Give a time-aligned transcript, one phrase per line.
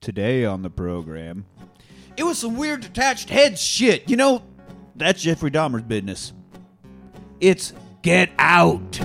[0.00, 1.44] Today on the program,
[2.16, 4.08] it was some weird detached head shit.
[4.08, 4.42] You know,
[4.96, 6.32] that's Jeffrey Dahmer's business.
[7.38, 8.98] It's Get Out.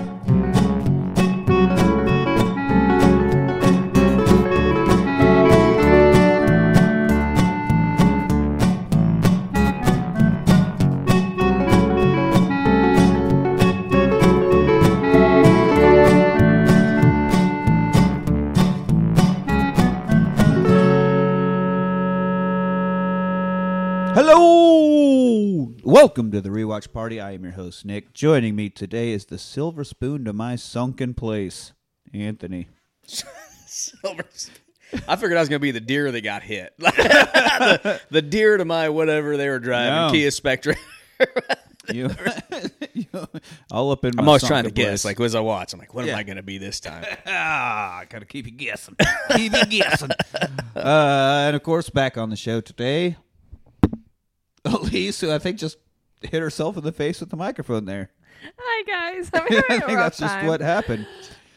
[26.16, 27.20] Welcome to the Rewatch Party.
[27.20, 28.14] I am your host, Nick.
[28.14, 31.74] Joining me today is the silver spoon to my sunken place,
[32.14, 32.68] Anthony.
[33.04, 34.24] Silver.
[34.30, 34.54] Spoon.
[35.06, 36.72] I figured I was going to be the deer that got hit.
[36.78, 40.10] the, the deer to my whatever they were driving, No.
[40.10, 40.74] Kia Spectra.
[41.92, 42.10] You,
[42.94, 43.06] you-
[43.70, 45.04] all up in my I'm always trying to sunken guess.
[45.04, 46.14] Like, as I watch, I'm like, what Yeah.
[46.14, 47.04] am I going to be this time?
[47.26, 48.96] ah, gotta keep you guessing.
[49.36, 50.10] keep you guessing.
[50.74, 53.16] Uh, and of course, back on the show today,
[54.64, 55.76] Elise, who I think just
[56.22, 58.10] hit herself in the face with the microphone there.
[58.58, 60.46] Hi guys, I'm having a think rough that's just time.
[60.46, 61.06] what happened.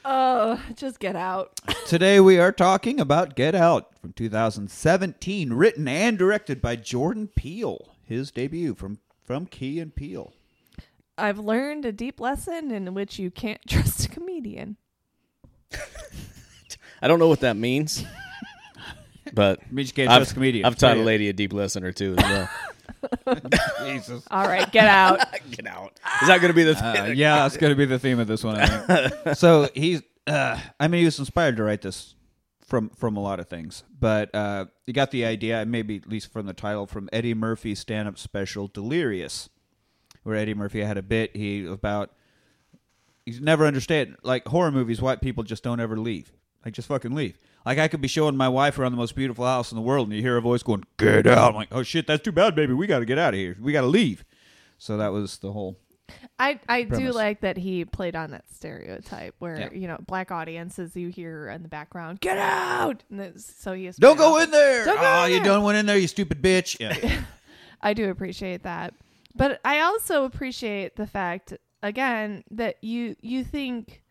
[0.05, 1.59] Oh, just get out.
[1.85, 7.89] Today we are talking about Get Out from 2017, written and directed by Jordan Peele,
[8.05, 10.33] his debut from from Key and Peele.
[11.17, 14.77] I've learned a deep lesson in which you can't trust a comedian.
[17.01, 18.03] I don't know what that means,
[19.33, 20.65] but It means you can't I've, trust comedians.
[20.65, 22.49] I've taught a lady a deep lesson or two as well.
[23.85, 24.23] Jesus.
[24.29, 25.19] All right, get out.
[25.51, 25.99] Get out.
[26.21, 28.27] Is that going to be the Uh, yeah, that's going to be the theme of
[28.27, 28.57] this one.
[28.57, 29.35] I think.
[29.37, 32.15] so he's, uh, I mean, he was inspired to write this
[32.65, 36.31] from from a lot of things, but uh, he got the idea, maybe at least
[36.31, 39.49] from the title, from Eddie Murphy's stand-up special Delirious,
[40.23, 42.11] where Eddie Murphy had a bit he about
[43.25, 45.01] he's never understand like horror movies.
[45.01, 46.31] White people just don't ever leave.
[46.63, 47.37] Like just fucking leave.
[47.65, 50.07] Like I could be showing my wife around the most beautiful house in the world,
[50.07, 52.55] and you hear a voice going, "Get out!" I'm like, "Oh shit, that's too bad,
[52.55, 52.73] baby.
[52.73, 53.55] We got to get out of here.
[53.59, 54.23] We got to leave."
[54.77, 55.77] So that was the whole
[56.37, 59.69] I I do like that he played on that stereotype where Yeah.
[59.73, 63.03] you know black audiences you hear in the background, get out.
[63.09, 63.95] And it's- so he is.
[63.97, 64.85] Don't go in there.
[64.85, 65.45] Don't go oh, in you there.
[65.45, 66.77] done went in there, you stupid bitch.
[66.79, 67.21] Yeah.
[67.81, 68.93] I do appreciate that.
[69.35, 71.53] But I also appreciate the fact
[71.83, 74.01] again that you you think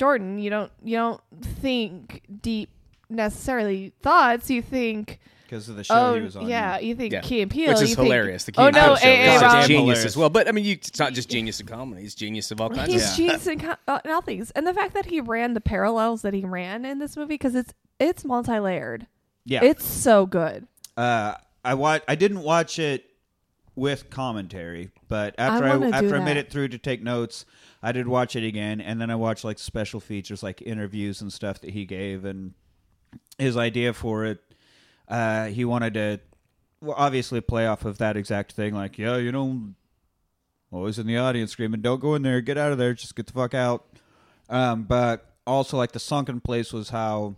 [0.00, 1.20] Jordan, you don't you don't
[1.60, 2.70] think deep
[3.10, 6.48] necessarily thoughts, you think Because of the show oh he was on.
[6.48, 7.20] yeah, you think Yeah.
[7.20, 8.44] Key and Peele, Which you is think- hilarious.
[8.44, 10.04] The Key oh and no, Peele show A- is A- Rob- Rob- genius Hilarious.
[10.06, 10.30] as well.
[10.30, 12.90] But I mean, you, it's not just genius of comedy; he's genius of all kinds.
[12.90, 15.52] He's of genius in, co- uh, in all things, and the fact that he ran
[15.52, 19.06] the parallels that he ran in this movie because it's it's multi layered.
[19.44, 19.62] Yeah.
[19.64, 20.66] It's so good.
[20.96, 23.04] uh, I wa- I didn't watch it
[23.74, 27.44] with commentary, but after I, wanna after I made it through to take notes,
[27.82, 31.32] I did watch it again, and then I watched like special features, like interviews and
[31.32, 32.54] stuff that he gave, and
[33.38, 34.40] his idea for it.
[35.08, 36.20] Uh, he wanted to,
[36.80, 39.74] well, obviously, play off of that exact thing, like, yeah, you know,
[40.70, 43.26] always in the audience screaming, "Don't go in there, get out of there, just get
[43.26, 43.86] the fuck out."
[44.48, 47.36] Um, but also, like the sunken place was how,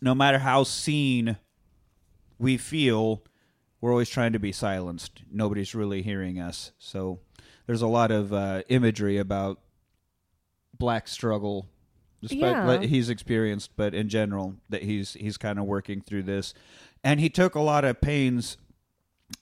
[0.00, 1.36] no matter how seen
[2.38, 3.22] we feel,
[3.82, 5.22] we're always trying to be silenced.
[5.30, 6.72] Nobody's really hearing us.
[6.78, 7.18] So
[7.66, 9.58] there's a lot of uh, imagery about
[10.78, 11.68] black struggle,
[12.20, 12.66] despite Yeah.
[12.66, 16.54] what he's experienced, but in general that he's he's kind of working through this,
[17.04, 18.56] and he took a lot of pains.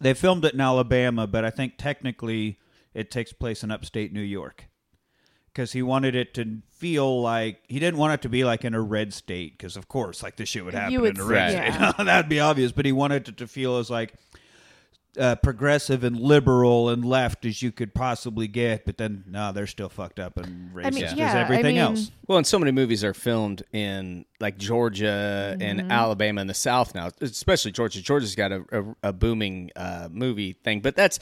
[0.00, 2.58] They filmed it in Alabama, but I think technically
[2.94, 4.66] it takes place in upstate New York
[5.52, 8.74] because he wanted it to feel like he didn't want it to be like in
[8.74, 11.52] a red state because of course like this shit would happen would in a red
[11.52, 11.92] yeah.
[11.92, 14.14] state that'd be obvious but he wanted it to feel as like
[15.18, 19.66] uh, progressive and liberal and left as you could possibly get but then no they're
[19.66, 22.46] still fucked up and racist I mean, as yeah, I everything mean, else Well, and
[22.46, 25.62] so many movies are filmed in like Georgia Mm-hmm.
[25.62, 28.00] and Alabama and the South now, especially Georgia.
[28.00, 31.18] Georgia's got a, a, a booming uh, movie thing, but that's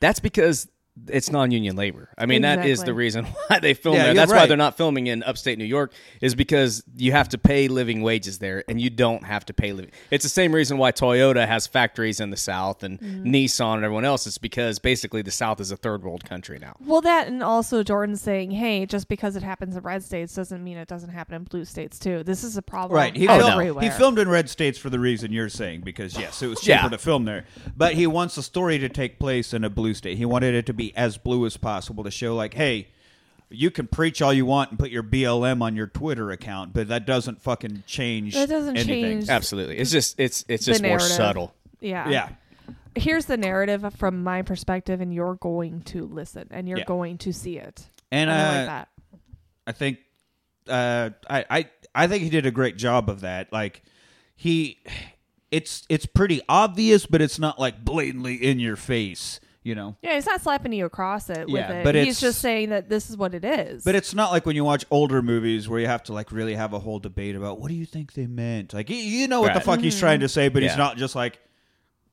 [0.00, 0.68] that's because
[1.08, 2.10] it's non-union labor.
[2.18, 4.08] I mean, that is the reason why they film Yeah, there.
[4.08, 7.38] you're That's why they're not filming in upstate New York is because you have to
[7.38, 9.90] pay living wages there, and you don't have to pay living.
[10.10, 13.24] It's the same reason why Toyota has factories in the South and Mm-hmm.
[13.32, 14.26] Nissan and everyone else.
[14.26, 16.76] It's because basically the South is a third world country now.
[16.80, 20.62] Well, that and also Jordan saying, "Hey, just because it happens in red states doesn't
[20.62, 22.22] mean it doesn't happen in blue states too.
[22.22, 23.16] This is a problem, Right.
[23.16, 26.42] He, filmed, everywhere." he filmed in red states for the reason you're saying, because yes,
[26.42, 26.88] it was cheaper Yeah.
[26.90, 27.44] to film there.
[27.76, 30.18] But he wants the story to take place in a blue state.
[30.18, 32.88] He wanted it to be as blue as possible to show, like, hey,
[33.48, 36.88] you can preach all you want and put your BLM on your Twitter account, but
[36.88, 38.34] that doesn't fucking change.
[38.34, 39.02] That doesn't anything.
[39.04, 41.08] change- Absolutely, it's just it's it's The just more narrative.
[41.16, 41.54] subtle.
[41.80, 42.28] yeah, Yeah.
[42.94, 46.84] Here's the narrative from my perspective, and you're going to listen and you're Yeah.
[46.84, 47.86] going to see it.
[48.10, 48.88] And I uh, like that.
[49.66, 49.98] I think
[50.68, 53.50] uh, I, I I think he did a great job of that.
[53.52, 53.82] Like
[54.36, 54.78] he,
[55.50, 59.40] it's it's pretty obvious, but it's not like blatantly in your face.
[59.64, 59.96] You know.
[60.02, 61.84] Yeah, he's not slapping you across it with Yeah, it.
[61.84, 63.84] but he's it's- just saying that this is what it is.
[63.84, 66.54] But it's not like when you watch older movies where you have to like really
[66.54, 68.74] have a whole debate about what do you think they meant.
[68.74, 69.64] Like you, you know what the Right.
[69.64, 70.30] fuck he's trying to mm-hmm.
[70.32, 71.38] say, but he's not just like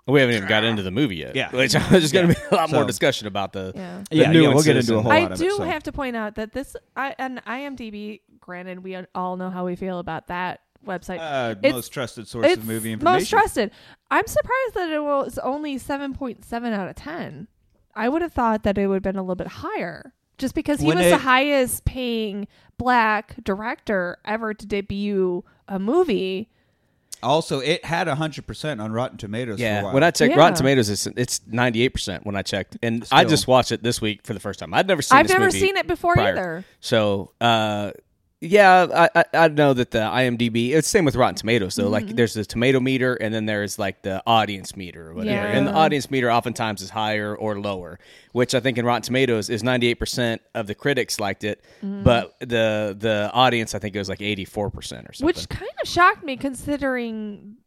[0.05, 1.35] We haven't even got into the movie yet.
[1.35, 1.49] Yeah.
[1.55, 3.73] which there's going to be a lot more discussion about the.
[3.75, 4.03] yeah.
[4.09, 4.47] the yeah, yeah.
[4.49, 5.57] We'll get into a whole I lot of do it.
[5.57, 5.63] so.
[5.63, 8.21] have to point out that this I, on IMDb.
[8.39, 11.19] Granted, we all know how we feel about that website.
[11.19, 13.15] uh, It's- most trusted source it's of movie information.
[13.19, 13.71] most trusted.
[14.11, 17.47] I'm surprised that it was only seven point seven out of ten.
[17.95, 20.79] I would have thought that it would have been a little bit higher, just because
[20.79, 22.47] he When was it- the highest paying
[22.77, 26.49] black director ever to debut a movie.
[27.21, 29.57] Also, it had hundred percent on Rotten Tomatoes.
[29.59, 29.93] for a Yeah, while.
[29.93, 30.37] when I checked Yeah.
[30.39, 33.83] Rotten Tomatoes, it's it's ninety eight percent when I checked, and I just watched it
[33.83, 34.73] this week for the first time.
[34.73, 35.17] I'd never seen.
[35.17, 36.29] I've this never movie seen it before prior.
[36.31, 36.65] either.
[36.79, 37.91] So, uh,
[38.41, 40.69] yeah, I, I I know that the IMDb.
[40.71, 41.83] It's same with Rotten Tomatoes though.
[41.83, 41.91] Mm-hmm.
[41.91, 45.35] Like, there's the tomato meter, and then there's like the audience meter or whatever.
[45.35, 45.57] Yeah.
[45.57, 47.99] And the audience meter oftentimes is higher or lower,
[48.31, 51.63] which I think in Rotten Tomatoes is ninety eight percent of the critics liked it,
[51.83, 52.03] Mm-hmm.
[52.03, 55.25] but the the audience I think it was like eighty four percent or something.
[55.25, 57.57] Which kind of shocked me considering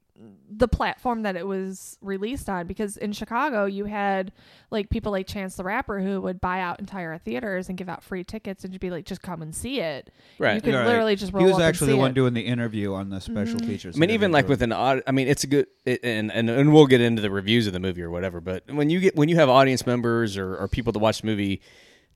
[0.55, 4.33] the platform that it was released on because in Chicago you had
[4.71, 8.03] like people like Chance the Rapper who would buy out entire theaters and give out
[8.03, 10.11] free tickets and just be like just come and see it.
[10.39, 10.55] Right.
[10.57, 10.87] You could Right.
[10.87, 12.15] literally just roll he was up actually and the one it.
[12.15, 13.69] doing the interview on the special Mm-hmm.
[13.69, 13.97] features.
[13.97, 16.49] I mean, even like with an aud- I mean, it's a good, it, and, and
[16.51, 18.41] and we'll get into the reviews of the movie or whatever.
[18.41, 21.27] But when you get when you have audience members or, or people that watch the
[21.27, 21.61] movie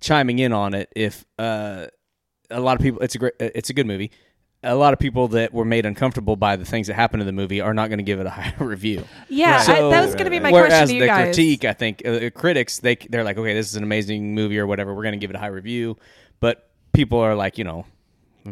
[0.01, 1.87] chiming in on it, if uh,
[2.51, 4.11] a lot of people, it's a great, it's a good movie.
[4.67, 7.33] A lot of people that were made uncomfortable by the things that happened in the
[7.33, 9.05] movie are not going to give it a high review.
[9.29, 11.25] Yeah, I, that was going to be my Whereas question to you the guys.
[11.35, 14.67] critique, I think uh, critics they they're like, okay, this is an amazing movie or
[14.67, 14.95] whatever.
[14.95, 15.97] We're going to give it a high review,
[16.41, 17.87] but people are like, you know,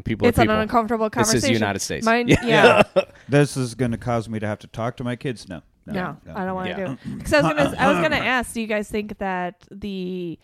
[0.04, 0.60] people it's are an people.
[0.60, 1.48] uncomfortable This conversation.
[1.48, 2.04] the United States.
[2.06, 2.44] Mine, Yeah.
[2.44, 2.82] yeah.
[3.28, 5.48] this is going to cause me to have to talk to my kids.
[5.48, 6.86] No, no, No, I don't want to Yeah.
[6.86, 6.98] do it.
[7.18, 10.38] Because I was gonna, I was gonna ask, do you guys think that the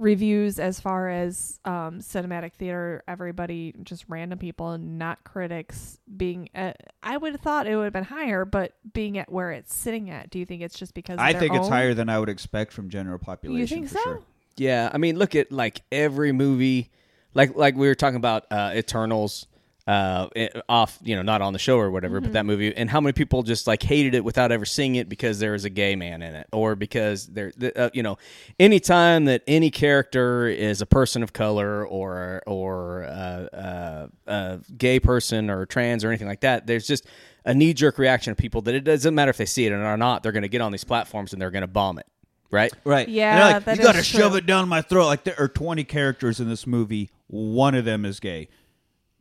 [0.00, 6.48] reviews, as far as um, cinematic theater, everybody, just random people, and not critics, being,
[6.54, 9.74] uh, I would have thought it would have been higher, but being at where it's
[9.74, 12.08] sitting at, do you think it's just because of I their think it's higher than
[12.08, 13.60] I would expect from general population.
[13.60, 14.02] You think for so?
[14.02, 14.22] Sure.
[14.56, 16.90] Yeah, I mean, look at like every movie,
[17.34, 19.46] like like we were talking about uh, Eternals,
[19.90, 20.28] uh,
[20.68, 22.24] off you know not on the show or whatever, Mm-hmm.
[22.26, 25.08] but that movie, and how many people just like hated it without ever seeing it
[25.08, 28.16] because there was a gay man in it, or because there, uh, you know,
[28.58, 33.08] anytime that any character is a person of color or or uh,
[33.56, 37.06] uh, a gay person or trans or anything like that, there's just
[37.44, 39.96] a knee jerk reaction of people that it doesn't matter if they see it or
[39.96, 42.06] not, they're going to get on these platforms and they're going to bomb it,
[42.50, 42.70] right?
[42.84, 43.08] Right.
[43.08, 45.06] Yeah, they're like, that you got to shove it down my throat.
[45.06, 47.10] Like there are 20 characters in this movie.
[47.28, 48.48] One of them is gay.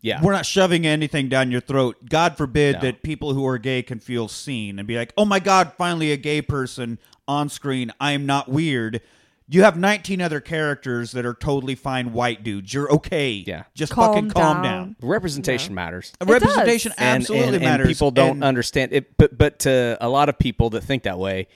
[0.02, 1.98] Yeah, We're not shoving anything down your throat.
[2.10, 2.82] God forbid No.
[2.82, 6.12] that people who are gay can feel seen and be like, "Oh my God, finally
[6.12, 7.92] a gay person on screen.
[8.00, 9.02] I am not weird."
[9.52, 12.72] You have 19 other characters that are totally fine white dudes.
[12.74, 13.44] You're okay.
[13.48, 13.64] Yeah.
[13.74, 14.64] Just Calm fucking calm down.
[14.64, 14.96] down.
[15.02, 16.14] representation matters.
[16.24, 16.98] Representation does.
[17.00, 17.88] And- absolutely and, and matters.
[17.88, 21.18] people don't And- understand it, but but to a lot of people that think that
[21.18, 21.48] way,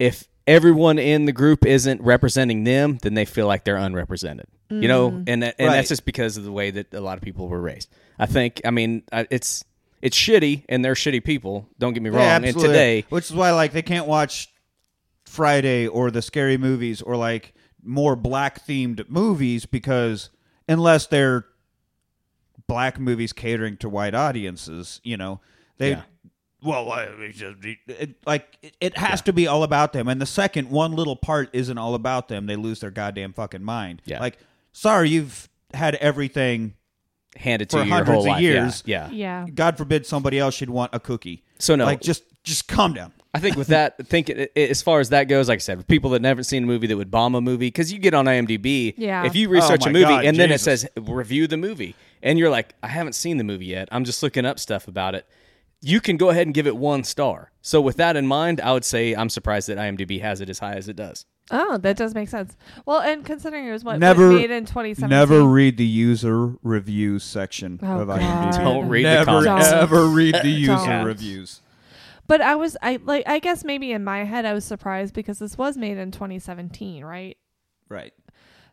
[0.00, 4.46] if everyone in the group isn't representing them, then they feel like they're unrepresented.
[4.68, 5.24] You know, Mm.
[5.28, 5.74] and that- and Right.
[5.76, 7.88] that's just because of the way that a lot of people were raised.
[8.18, 8.60] I think.
[8.64, 9.64] I mean, it's
[10.02, 11.68] it's shitty, and they're shitty people.
[11.78, 12.20] Don't get me wrong.
[12.22, 14.48] Yeah, and today, which is why like they can't watch
[15.24, 20.30] Friday or the scary movies or like more black themed movies because
[20.68, 21.46] unless they're
[22.66, 25.40] black movies catering to white audiences, you know,
[25.78, 26.02] they Yeah.
[26.62, 26.84] well,
[27.32, 27.56] just-
[27.88, 30.08] it, like it, it has to be all about them.
[30.08, 33.62] And the second one little part isn't all about them, they lose their goddamn fucking
[33.62, 34.02] mind.
[34.04, 34.20] Yeah.
[34.20, 34.38] Like,
[34.76, 36.74] sorry, you've had everything.
[37.36, 38.40] handed to For you your hundreds whole of life.
[38.42, 38.82] years.
[38.86, 39.44] Yeah, yeah.
[39.44, 39.50] Yeah.
[39.52, 41.42] God forbid somebody else should want a cookie.
[41.58, 43.12] So no, Like, just just calm down.
[43.34, 45.76] I think with that, think it, it- as far as that goes, like I said,
[45.76, 48.14] with people that never seen a movie that would bomb a movie, because you get
[48.14, 49.26] on IMDb, Yeah.
[49.26, 50.82] if you research Oh a movie God, and then it Jesus.
[50.82, 54.22] says review the movie, and you're like, I haven't seen the movie yet, I'm just
[54.22, 55.26] looking up stuff about it.
[55.82, 57.52] You can go ahead and give it one star.
[57.60, 60.58] So with that in mind, I would say I'm surprised that IMDb has it as
[60.60, 61.26] high as it does.
[61.50, 62.56] Oh, that does make sense.
[62.86, 65.08] Well, and considering it was what Never- made in 2017.
[65.08, 68.20] Never read the user reviews section Oh, of God.
[68.20, 68.56] IMDb.
[68.64, 69.68] Don't read the Never comments.
[69.68, 71.04] ever read the user Don't.
[71.04, 71.60] reviews.
[72.26, 75.38] But I was I like I guess maybe in my head I was surprised because
[75.38, 77.36] this was made in 2017, right?
[77.88, 78.12] Right.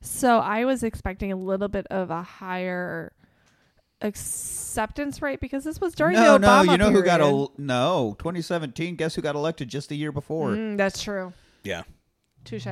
[0.02, 3.14] So I was expecting a little bit of a higher
[4.02, 7.50] acceptance rate because this was during no, the no, Obama you know who got period.
[7.58, 8.96] a no 2017?
[8.96, 10.50] Guess who got elected just the year before?
[10.50, 11.34] Mm, that's true.
[11.64, 11.84] Yeah.
[12.46, 12.68] Touche.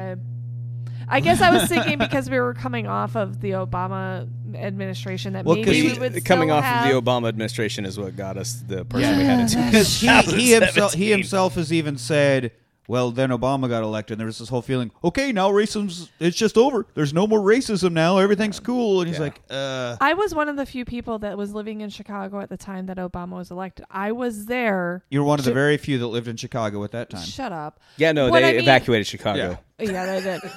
[1.08, 5.44] I guess I was thinking because we were coming off of the Obama administration that
[5.46, 7.98] Well, 'cause maybe he- we would coming still off have, of the Obama administration is
[8.00, 9.18] what got us the person Yeah.
[9.18, 12.52] we had in That's- Because he, he himself he himself has even said,
[12.88, 16.36] well, then Obama got elected, and there was this whole feeling, okay, now racism it's
[16.36, 16.86] just over.
[16.94, 18.18] There's no more racism now.
[18.18, 19.02] Everything's cool.
[19.02, 19.24] And he's Yeah.
[19.26, 22.50] like, uh, I was one of the few people that was living in Chicago at
[22.50, 23.86] the time that Obama was elected.
[23.92, 25.04] I was there.
[25.10, 27.24] you're one of the very few that lived in Chicago at that time.
[27.26, 27.80] Shut up.
[27.98, 29.58] Yeah, no, What they I mean- evacuated Chicago.
[29.80, 30.42] Yeah, they did.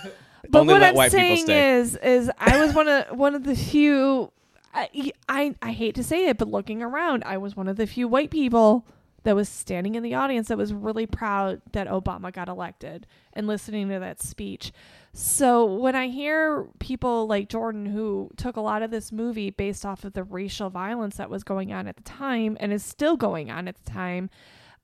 [0.51, 1.49] But Only what let I'm white people saying
[1.81, 4.31] is, is I was one of one of the few.
[4.75, 7.87] I, I I hate to say it, but looking around, I was one of the
[7.87, 8.85] few white people
[9.25, 13.47] that was standing in the audience that was really proud that Obama got elected and
[13.47, 14.73] listening to that speech.
[15.13, 19.85] So when I hear people like Jordan who took a lot of this movie based
[19.87, 23.17] off of the racial violence that was going on at the time and is still
[23.17, 24.31] going on at the time,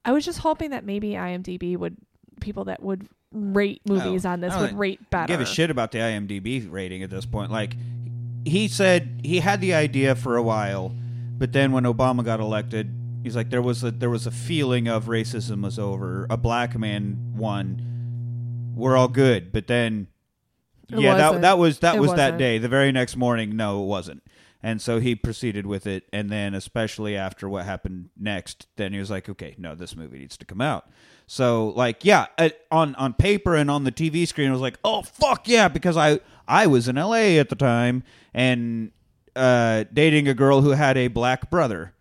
[0.04, 1.96] I was just hoping that maybe IMDb would
[2.40, 5.32] people that would rate movies on this would rate better.
[5.32, 7.50] Give a shit about the IMDb rating at this point.
[7.52, 7.76] Like
[8.44, 10.94] he said, he had the idea for a while,
[11.36, 12.90] but then when Obama got elected,
[13.22, 16.26] he's like, there was a there was a feeling of racism was over.
[16.30, 18.72] A black man won.
[18.74, 20.08] We're all good, but then.
[20.92, 21.42] It yeah, that wasn't.
[21.42, 22.38] that was that It was that wasn't.
[22.38, 22.58] day.
[22.58, 24.22] The very next morning, no, it wasn't.
[24.62, 28.98] And so he proceeded with it, and then especially after what happened next, then he
[28.98, 30.90] was like, "Okay, no, this movie needs to come out."
[31.26, 34.78] So, like, yeah, uh, on on paper and on the TV screen, I was like,
[34.84, 37.38] "Oh fuck yeah!" Because I I was in L.A.
[37.38, 38.02] at the time
[38.34, 38.90] and
[39.36, 41.94] uh, dating a girl who had a black brother,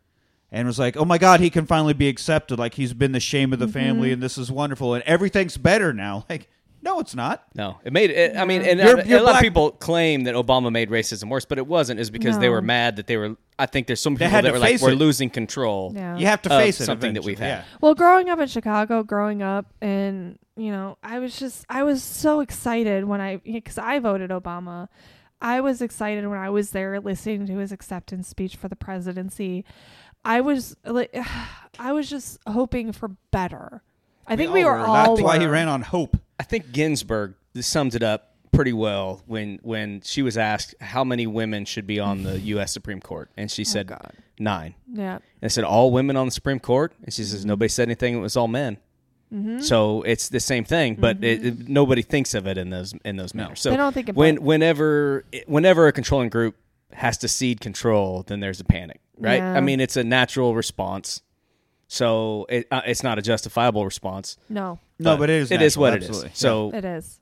[0.51, 2.58] and was like, "Oh my god, he can finally be accepted.
[2.60, 3.74] Like he's been the shame of the Mm-hmm.
[3.74, 6.50] family, and this is wonderful, and everything's better now." Like,
[6.82, 7.44] no, it's not.
[7.56, 8.38] No, it made it.
[8.38, 10.89] I mean, and You're- a- you're a lot black- of people claim that Obama made
[10.89, 12.00] racism worse, but it wasn't.
[12.00, 13.36] Is because they were mad that they were.
[13.58, 16.15] I think there's some people that were like, face "We're losing control." Yeah.
[16.18, 16.86] You have to Of face it.
[16.86, 17.48] something that we've had.
[17.48, 17.63] yeah.
[17.82, 22.01] Well, growing up in Chicago, growing up, and you know, I was just, I was
[22.03, 24.88] so excited when I, because I voted Obama.
[25.41, 29.63] I was excited when I was there listening to his acceptance speech for the presidency.
[30.25, 31.15] I was like,
[31.79, 33.81] I was just hoping for better.
[34.27, 35.15] I think we, were all.
[35.15, 36.15] That's why he ran on hope.
[36.39, 41.25] I think Ginsburg summed it up pretty well when when she was asked how many
[41.27, 42.71] women should be on the U.S.
[42.71, 44.11] Supreme Court, and she said Oh, God.
[44.38, 44.75] nine.
[44.91, 45.15] Yeah.
[45.15, 48.15] And I said all women on the Supreme Court, and she says nobody said anything.
[48.15, 48.77] It was all men.
[49.33, 49.59] Mm-hmm.
[49.61, 53.15] So it's the same thing, but it, it- nobody thinks of it in those in
[53.15, 53.61] those manners.
[53.61, 56.55] So They don't think about when whenever whenever a controlling group
[56.93, 59.38] has to cede control, then there's a panic, right?
[59.38, 59.53] Yeah.
[59.53, 61.22] I mean, it's a natural response.
[61.88, 64.38] So it, uh, it's not a justifiable response.
[64.48, 65.51] No, No, but it is.
[65.51, 66.27] It is natural, what absolutely.
[66.29, 66.38] it is.
[66.38, 67.19] So it is.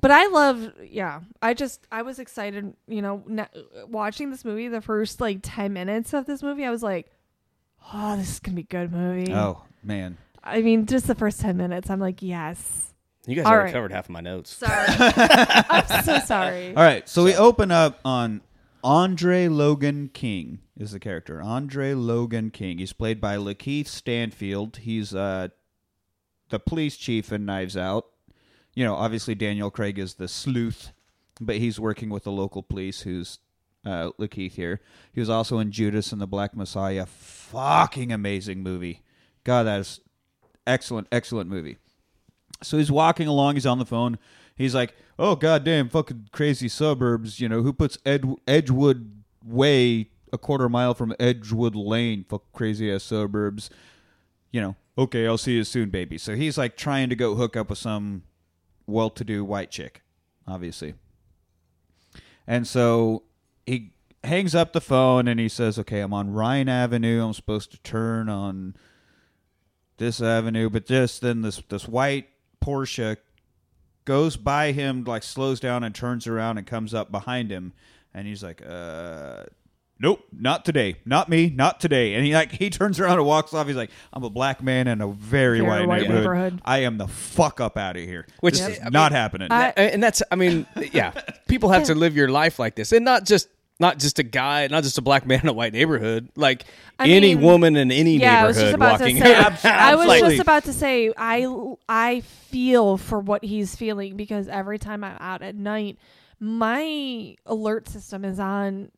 [0.00, 1.20] But I love, yeah.
[1.40, 3.46] I just, I was excited, you know, na-
[3.88, 4.68] watching this movie.
[4.68, 7.06] The first like ten minutes of this movie, I was like,
[7.92, 10.16] "Oh, this is gonna be a good movie." Oh man.
[10.42, 12.88] I mean, just the first ten minutes, I'm like, "Yes."
[13.26, 13.72] you guys All already right.
[13.74, 14.50] covered half of my notes.
[14.56, 16.68] Sorry, I'm so sorry.
[16.74, 18.40] All right, so we open up on
[18.82, 21.40] Andre Logan King is the character.
[21.40, 22.78] Andre Logan King.
[22.78, 24.78] He's played by Lakeith Stanfield.
[24.78, 25.48] He's uh,
[26.50, 28.06] the police chief in Knives Out.
[28.74, 30.92] You know, obviously Daniel Craig is the sleuth,
[31.40, 33.02] but he's working with the local police.
[33.02, 33.38] Who's
[33.84, 34.80] uh, Lakeith here?
[35.12, 37.06] He was also in Judas and the Black Messiah.
[37.06, 39.02] Fucking amazing movie.
[39.44, 40.00] God, that is
[40.66, 41.76] excellent, excellent movie.
[42.62, 43.54] So he's walking along.
[43.54, 44.18] He's on the phone.
[44.54, 47.40] He's like, "Oh goddamn, fucking crazy suburbs!
[47.40, 52.24] You know who puts Ed- Edgewood Way a quarter mile from Edgewood Lane?
[52.28, 53.70] Fuck crazy ass suburbs.
[54.50, 57.56] You know, okay, I'll see you soon, baby." So he's like trying to go hook
[57.56, 58.22] up with some
[58.86, 60.02] well-to-do white chick,
[60.46, 60.94] obviously.
[62.46, 63.22] And so
[63.66, 63.92] he
[64.24, 67.24] hangs up the phone and he says, "Okay, I'm on Ryan Avenue.
[67.24, 68.74] I'm supposed to turn on
[69.98, 72.28] this avenue, but just then this this white
[72.62, 73.16] Porsche
[74.04, 77.72] goes by him, like slows down and turns around and comes up behind him,
[78.14, 79.44] and he's like, "Uh,
[80.00, 83.54] nope, not today, not me, not today." And he like he turns around and walks
[83.54, 83.66] off.
[83.66, 86.20] He's like, "I'm a black man in a very, Very white, white neighborhood.
[86.24, 86.60] neighborhood.
[86.64, 88.26] I am the fuck up out of here.
[88.40, 91.12] Which- this is I mean, not happening." I- and that's I mean, yeah,
[91.48, 93.48] people have to live your life like this, and not just
[93.80, 96.64] not just a guy, not just a black man in a white neighborhood, like
[96.98, 99.18] I any mean, woman in any yeah, I was just neighborhood about to walking.
[99.62, 99.70] say.
[99.70, 101.12] I was just about to say.
[101.16, 101.46] I
[101.88, 105.98] I feel for what he's feeling because every time I'm out at night,
[106.38, 108.90] my alert system is on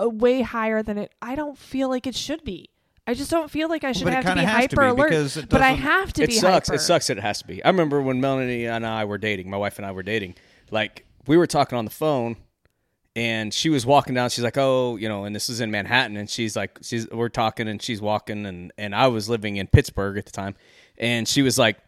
[0.00, 1.12] uh, way higher than it.
[1.20, 2.70] I don't feel like it should be.
[3.06, 4.80] I just don't feel like I should but it have to be has to hyper
[4.80, 5.10] be alert.
[5.10, 6.68] because it But I have to it be sucks.
[6.68, 6.76] hyper.
[6.76, 7.62] It sucks that it has to be.
[7.62, 9.50] I remember when Melanie and I were dating.
[9.50, 10.36] My wife and I were dating.
[10.70, 12.36] Like we were talking on the phone,
[13.16, 14.30] and she was walking down.
[14.30, 17.28] She's like, "Oh, you know," and this is in Manhattan, and she's like, "She's we're
[17.28, 20.54] talking, and she's walking, and and I was living in Pittsburgh at the time,
[20.98, 21.78] and she was like."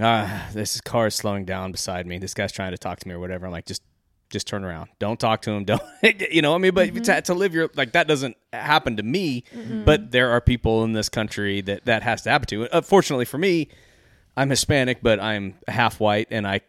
[0.00, 2.18] ah, this car is slowing down beside me.
[2.18, 3.46] This guy's trying to talk to me or whatever.
[3.46, 3.82] I'm like, just
[4.30, 4.88] just turn around.
[4.98, 5.64] Don't talk to him.
[5.66, 5.82] Don't
[6.30, 6.54] you know?
[6.54, 9.44] I mean, but to, to live your like that doesn't happen to me.
[9.84, 12.68] But there are people in this country that that has to happen to.
[12.74, 13.68] Uh, fortunately for me,
[14.36, 16.62] I'm Hispanic, but I'm half white, and I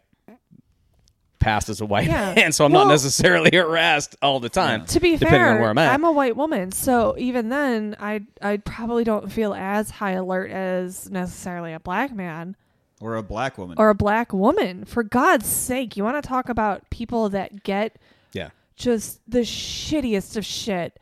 [1.43, 2.33] pass as a white Yeah.
[2.35, 4.85] man, so I'm Well- not necessarily harassed all the time.
[4.85, 5.93] To be depending fair, on where I'm at.
[5.93, 10.51] I'm a white woman, so even then, I I probably don't feel as high alert
[10.51, 12.55] as necessarily a black man
[13.01, 13.75] or a black woman.
[13.77, 14.85] or a black woman.
[14.85, 17.97] For God's sake, you want to talk about people that get
[18.31, 18.49] yeah.
[18.75, 20.97] just the shittiest of shit.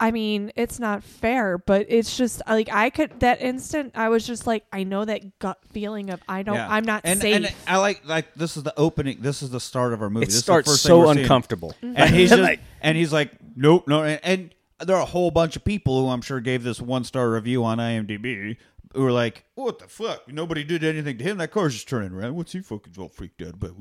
[0.00, 4.08] I mean, it's not fair, but it's just uh, like I could that instant I
[4.08, 6.68] was just like I know that gut feeling of I don't Yeah.
[6.68, 7.36] I'm not and, safe.
[7.36, 9.18] And I like like this is the opening.
[9.20, 10.24] This is the start of our movie.
[10.24, 11.18] It This is the starts first thing so we're seeing.
[11.24, 11.74] uncomfortable.
[11.82, 11.94] Mm-hmm.
[11.96, 15.30] and he's just, Like- and he's like, nope, no, and, and there are a whole
[15.30, 18.56] bunch of people who I'm sure gave this one star review on IMDb
[18.92, 20.30] who were like, what the fuck?
[20.30, 21.38] Nobody did anything to him.
[21.38, 22.34] That car's just turning around.
[22.34, 23.74] What's he fucking all freaked out about?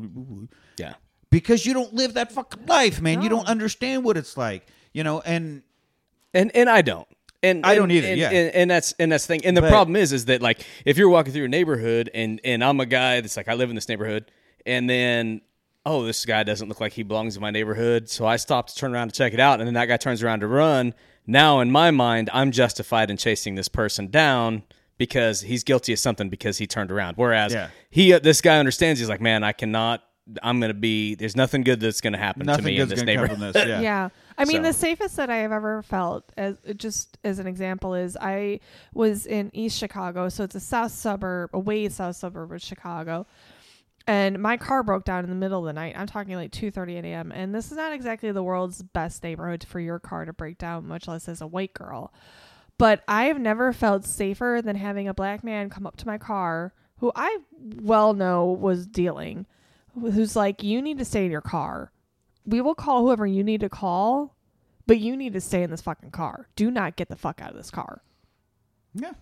[0.77, 0.93] Yeah.
[1.29, 3.21] Because you don't live that fucking life, man.
[3.23, 5.19] You don't understand what it's like, you know.
[5.21, 5.63] And
[6.33, 7.07] and and I don't.
[7.41, 8.29] And I don't and- either, And, yeah.
[8.29, 9.45] and, and that's and that's the thing.
[9.45, 12.39] And the But- problem is, is that like if you're walking through a neighborhood and
[12.43, 14.31] and I'm a guy that's like I live in this neighborhood,
[14.65, 15.41] and then
[15.85, 18.75] oh this guy doesn't look like he belongs in my neighborhood, so I stop to
[18.75, 20.93] turn around to check it out, and then that guy turns around to run.
[21.27, 24.63] Now in my mind, I'm justified in chasing this person down
[24.97, 27.17] because he's guilty of something because he turned around.
[27.17, 27.69] Whereas Yeah.
[27.89, 28.99] he, uh, this guy understands.
[28.99, 30.01] He's like, man, I cannot.
[30.41, 31.15] I'm gonna be.
[31.15, 33.39] There's nothing good that's gonna happen nothing to me in this neighborhood.
[33.39, 33.55] this.
[33.67, 33.81] Yeah.
[33.81, 34.09] Yeah.
[34.37, 37.93] I mean, So- the safest that I have ever felt, as just as an example,
[37.93, 38.59] is I
[38.93, 43.25] was in East Chicago, so it's a south suburb, a way south suburb of Chicago,
[44.05, 45.95] and my car broke down in the middle of the night.
[45.97, 47.31] I'm talking like 2:30 a.m.
[47.31, 50.87] And this is not exactly the world's best neighborhood for your car to break down,
[50.87, 52.13] much less as a white girl.
[52.77, 56.17] But I have never felt safer than having a black man come up to my
[56.17, 57.37] car, who I
[57.81, 59.45] well know was dealing,
[59.93, 61.91] who's like, "You need to stay in your car."
[62.45, 64.35] We will call whoever you need to call,
[64.85, 66.47] but you need to stay in this fucking car.
[66.55, 68.01] Do not get the fuck out of this car.
[68.93, 69.13] yeah.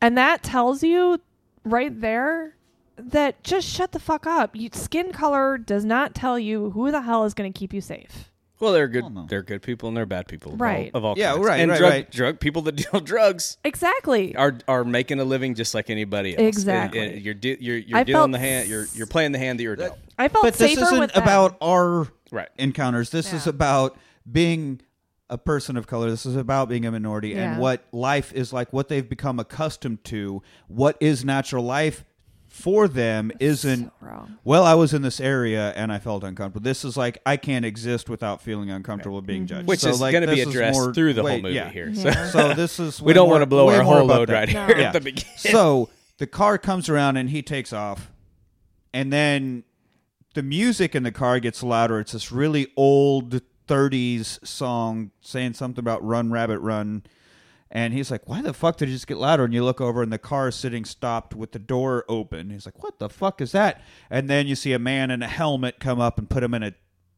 [0.00, 1.20] And that tells you
[1.64, 2.54] right there
[2.96, 4.54] that just shut the fuck up.
[4.54, 7.80] You, skin color does not tell you who the hell is going to keep you
[7.80, 8.30] safe.
[8.58, 9.02] Well, they're good.
[9.02, 9.26] Well, no.
[9.28, 10.54] They're good people and they're bad people.
[10.54, 10.90] of Right.
[10.94, 11.46] all- Of all, Yeah, kinds.
[11.46, 12.10] right, And right, drug, right.
[12.10, 14.34] drug people that deal drugs Exactly.
[14.36, 16.46] are are making a living just like anybody else.
[16.46, 17.00] Exactly.
[17.00, 18.68] And- and you're de- you're you're I dealing felt the hand.
[18.68, 19.98] You're you're playing the hand that you're dealt.
[20.18, 21.22] I felt But this safer isn't with them.
[21.22, 22.48] about our Right.
[22.58, 23.10] encounters.
[23.10, 23.50] This is Yeah.
[23.50, 23.98] about
[24.30, 24.80] being
[25.28, 26.08] a person of color.
[26.08, 27.52] This is about being a minority Yeah.
[27.52, 32.04] and what life is like, what they've become accustomed to, what is natural life
[32.56, 33.84] for them isn't.
[33.84, 34.38] So wrong.
[34.42, 36.64] Well, I was in this area and I felt uncomfortable.
[36.64, 39.46] This is like I can't exist without feeling uncomfortable being mm-hmm.
[39.56, 39.68] judged.
[39.68, 41.40] Which So, is like, going to be this is addressed more- through the wait, whole
[41.42, 41.68] movie yeah.
[41.70, 41.90] here.
[41.90, 42.26] Yeah.
[42.28, 44.32] So So this is we don't want to blow our whole about load that.
[44.32, 44.66] right No.
[44.66, 44.86] here Yeah.
[44.86, 45.30] at the beginning.
[45.36, 48.10] so the car comes around and he takes off,
[48.94, 49.64] and then
[50.34, 52.00] the music in the car gets louder.
[52.00, 57.02] It's this really old '30s song saying something about "Run Rabbit Run,"
[57.70, 60.02] and he's like, "Why the fuck did it just get louder?" And you look over,
[60.02, 62.50] and the car is sitting stopped with the door open.
[62.50, 65.28] He's like, "What the fuck is that?" And then you see a man in a
[65.28, 66.74] helmet come up and put him in a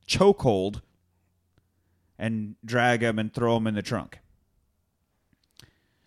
[0.08, 0.80] chokehold
[2.18, 4.18] and drag him and throw him in the trunk.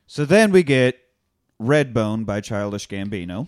[0.08, 1.00] So then we get
[1.62, 3.48] Redbone by Childish Gambino.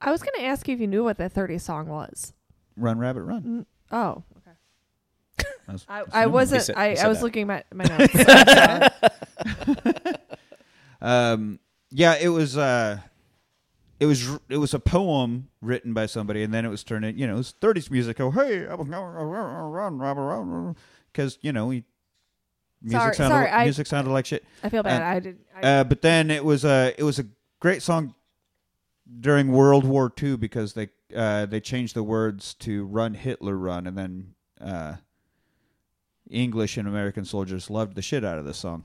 [0.00, 2.32] I was going to ask you if you knew what that 30 song was.
[2.76, 3.42] Run Rabbit Run.
[3.42, 5.48] Mm, Oh, okay.
[5.68, 6.62] I was I, I wasn't.
[6.62, 7.24] said- I, I was that.
[7.24, 8.14] looking at my notes.
[11.00, 12.56] Um, yeah, it was.
[12.56, 12.98] Uh,
[14.00, 14.28] it was.
[14.48, 17.16] It was a poem written by somebody, and then it was turned in.
[17.16, 18.18] You know, it was '30s music.
[18.20, 20.76] Oh, hey, I was gonna run, run, run,
[21.12, 21.84] because you know, he,
[22.82, 23.34] music Sorry- sounded.
[23.34, 24.44] sorry, I- music sounded like shit.
[24.64, 25.02] I feel bad.
[25.02, 25.38] Uh, I did.
[25.54, 26.92] I, Uh, but then it was a.
[26.98, 27.26] It was a
[27.60, 28.16] great song
[29.20, 33.86] during World War II because they uh, they changed the words to "Run Hitler Run,"
[33.86, 34.96] and then uh,
[36.28, 38.82] English and American soldiers loved the shit out of this song.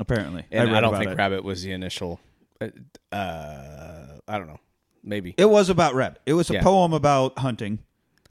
[0.00, 1.16] Apparently, and I, read don't think it.
[1.16, 2.20] Rabbit was the initial.
[2.60, 2.68] Uh,
[3.14, 4.60] uh, I don't know.
[5.02, 5.34] Maybe.
[5.36, 6.20] It was about rabbit.
[6.26, 6.62] It was a Yeah.
[6.62, 7.78] poem about hunting,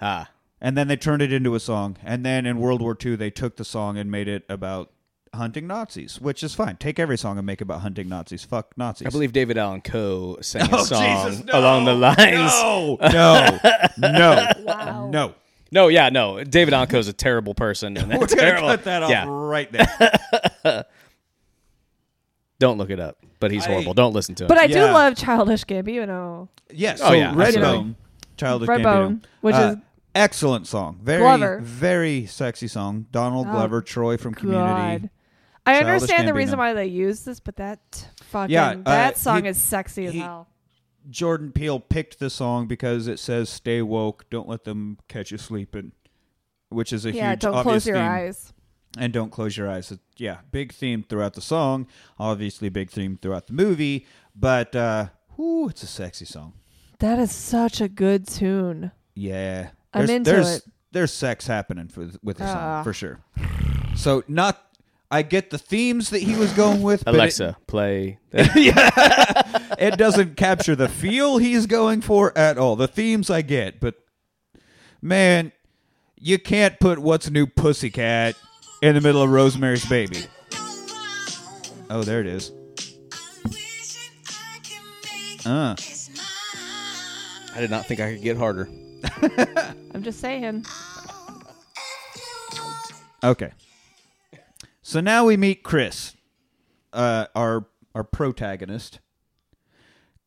[0.01, 0.29] ah.
[0.59, 1.97] and then they turned it into a song.
[2.03, 4.91] And then in World War II, they took the song and made it about
[5.35, 6.75] hunting Nazis, which is fine.
[6.77, 8.43] Take every song and make it about hunting Nazis.
[8.43, 9.07] Fuck Nazis.
[9.07, 11.59] I believe David Allen Coe sang a Oh, song Jesus, no.
[11.59, 12.51] along the lines.
[12.61, 12.97] No,
[13.97, 15.09] no, no, Wow.
[15.11, 15.33] no.
[15.71, 16.43] No, yeah, no.
[16.43, 17.97] David Allen Coe is a terrible person.
[17.97, 20.85] And We're that's gonna cut that off Yeah, right there.
[22.63, 23.17] Don't look it up.
[23.39, 23.93] But he's I- horrible.
[23.93, 24.47] Don't listen to him.
[24.47, 24.93] but I do yeah.
[24.93, 26.47] love Childish Gambino.
[26.71, 27.01] Yes.
[27.03, 27.61] Oh, so yeah, absolutely.
[27.61, 27.95] Redbone,
[28.37, 28.83] Childish Redbone,
[29.19, 29.83] Gambino, which Uh, is
[30.15, 30.99] excellent song.
[31.03, 31.59] Very, Glover.
[31.61, 33.05] very sexy song.
[33.11, 34.63] Donald Oh, Glover, Troy from Community.
[34.63, 35.09] God.
[35.65, 36.35] I Childish understand the Gambino.
[36.35, 40.05] reason why they use this, but that fucking Yeah, uh, that song he- is sexy
[40.05, 40.47] as he- hell.
[41.09, 45.37] Jordan Peele picked the song because it says "Stay woke, don't let them catch you
[45.37, 45.91] sleeping,"
[46.69, 47.23] which is a huge thing.
[47.23, 48.05] yeah, huge don't obvious close your theme.
[48.05, 48.53] eyes.
[48.97, 49.91] And don't close your eyes.
[49.91, 51.87] It- yeah, big theme throughout the song.
[52.19, 54.05] Obviously, big theme throughout the movie.
[54.35, 56.53] But uh, whoo, it's a sexy song.
[56.99, 58.91] That is such a good tune.
[59.15, 60.63] Yeah, I'm there's, into there's, it.
[60.91, 62.83] There's sex happening for, with the song Ah.
[62.83, 63.19] for sure.
[63.95, 64.59] So not.
[65.11, 67.05] I get the themes that he was going with.
[67.05, 68.17] but it- Alexa, play.
[68.31, 72.75] it doesn't capture the feel he's going for at all.
[72.75, 73.95] The themes I get, but
[75.01, 75.51] man,
[76.19, 78.35] you can't put "What's New Pussycat"
[78.83, 80.25] in the middle of Rosemary's Baby.
[81.89, 82.51] Oh, there it is.
[85.45, 85.73] Uh,
[87.55, 88.67] I did not think I could get harder.
[89.93, 90.65] I'm just saying.
[93.23, 93.51] okay.
[94.81, 96.17] So now we meet Chris,
[96.91, 98.99] uh, our our protagonist.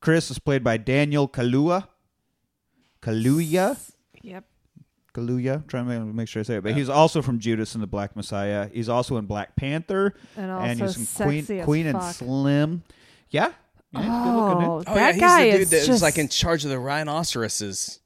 [0.00, 1.88] Chris is played by Daniel Kaluuya.
[3.02, 3.78] Kaluuya.
[4.22, 4.44] Yep.
[5.16, 5.66] Kaluuya.
[5.66, 8.14] Trying to make sure I say it, but he's also from Judas and the Black
[8.14, 8.68] Messiah.
[8.72, 12.02] He's also in Black Panther, And also he's in Queen, as Queen and.
[12.02, 12.82] Slim.
[13.30, 13.52] Yeah,
[13.92, 14.66] yeah good looking.
[14.68, 16.64] Oh, Oh that yeah, guy he's the dude is that was just like in charge
[16.64, 18.00] of the rhinoceroses,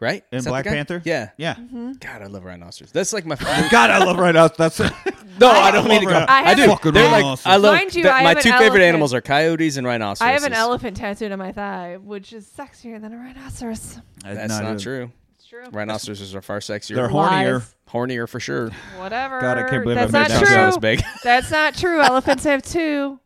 [0.00, 0.24] right?
[0.30, 0.64] In Is that the Black?
[0.66, 1.02] Panther?
[1.04, 1.30] Yeah.
[1.36, 1.54] Yeah.
[1.54, 1.92] Mm-hmm.
[2.00, 2.92] God, I love rhinoceros.
[2.92, 3.34] That's like my.
[3.70, 4.50] God, I love rhinoceros.
[4.52, 4.56] out.
[4.56, 4.78] That's
[5.40, 6.12] no, I don't mean to go.
[6.12, 6.60] love I I do.
[6.62, 7.46] haven't- Fucking They're like rhinoceros.
[7.52, 7.74] I love.
[7.76, 8.82] Mind you, that- I my have an two favorite elephant.
[8.84, 10.28] animals are coyotes and rhinoceros.
[10.28, 13.98] I have an elephant tattooed on my thigh, which is sexier than a rhinoceros.
[14.22, 15.10] That's not, true.
[15.52, 15.78] It's true.
[15.78, 16.94] Rhinoceroses are far sexier.
[16.94, 17.52] They're hornier.
[17.60, 17.74] Lies.
[17.88, 18.70] hornier for sure.
[18.96, 19.40] Whatever.
[19.40, 20.80] God, I can't believe I That's made not that That's as true.
[20.80, 21.02] big.
[21.24, 22.00] That's not true.
[22.00, 23.18] Elephants have two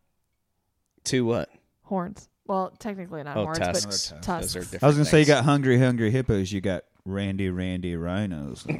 [1.04, 1.50] Two what?
[1.82, 2.28] horns.
[2.46, 4.10] Well, technically not Oh, horns, tusks.
[4.10, 4.56] but Those tusks.
[4.56, 4.82] are different.
[4.82, 6.50] I was gonna say you got hungry, hungry hippos.
[6.52, 8.66] You got randy, randy rhinos.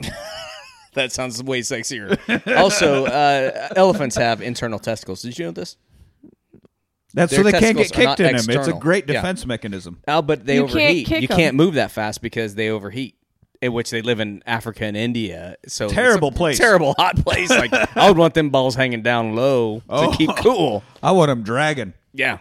[0.95, 2.17] That sounds way sexier.
[2.57, 5.21] also, uh, elephants have internal testicles.
[5.21, 5.77] Did you know this?
[7.13, 8.37] That's Their so they can't get kicked not in them.
[8.37, 8.81] It's a external.
[8.81, 9.21] great Yeah.
[9.21, 10.01] defense mechanism.
[10.09, 11.07] Oh, but they You can't overheat.
[11.07, 11.37] kick you 'em.
[11.37, 13.15] can't move that fast because they overheat.
[13.63, 16.59] In which they live in Africa and India, so it's Terrible a place.
[16.59, 17.49] terrible hot place.
[17.51, 20.11] Like I would want them balls hanging down low Oh.
[20.11, 20.83] to keep cool.
[21.03, 21.95] I want them dragging.
[22.13, 22.39] Yeah,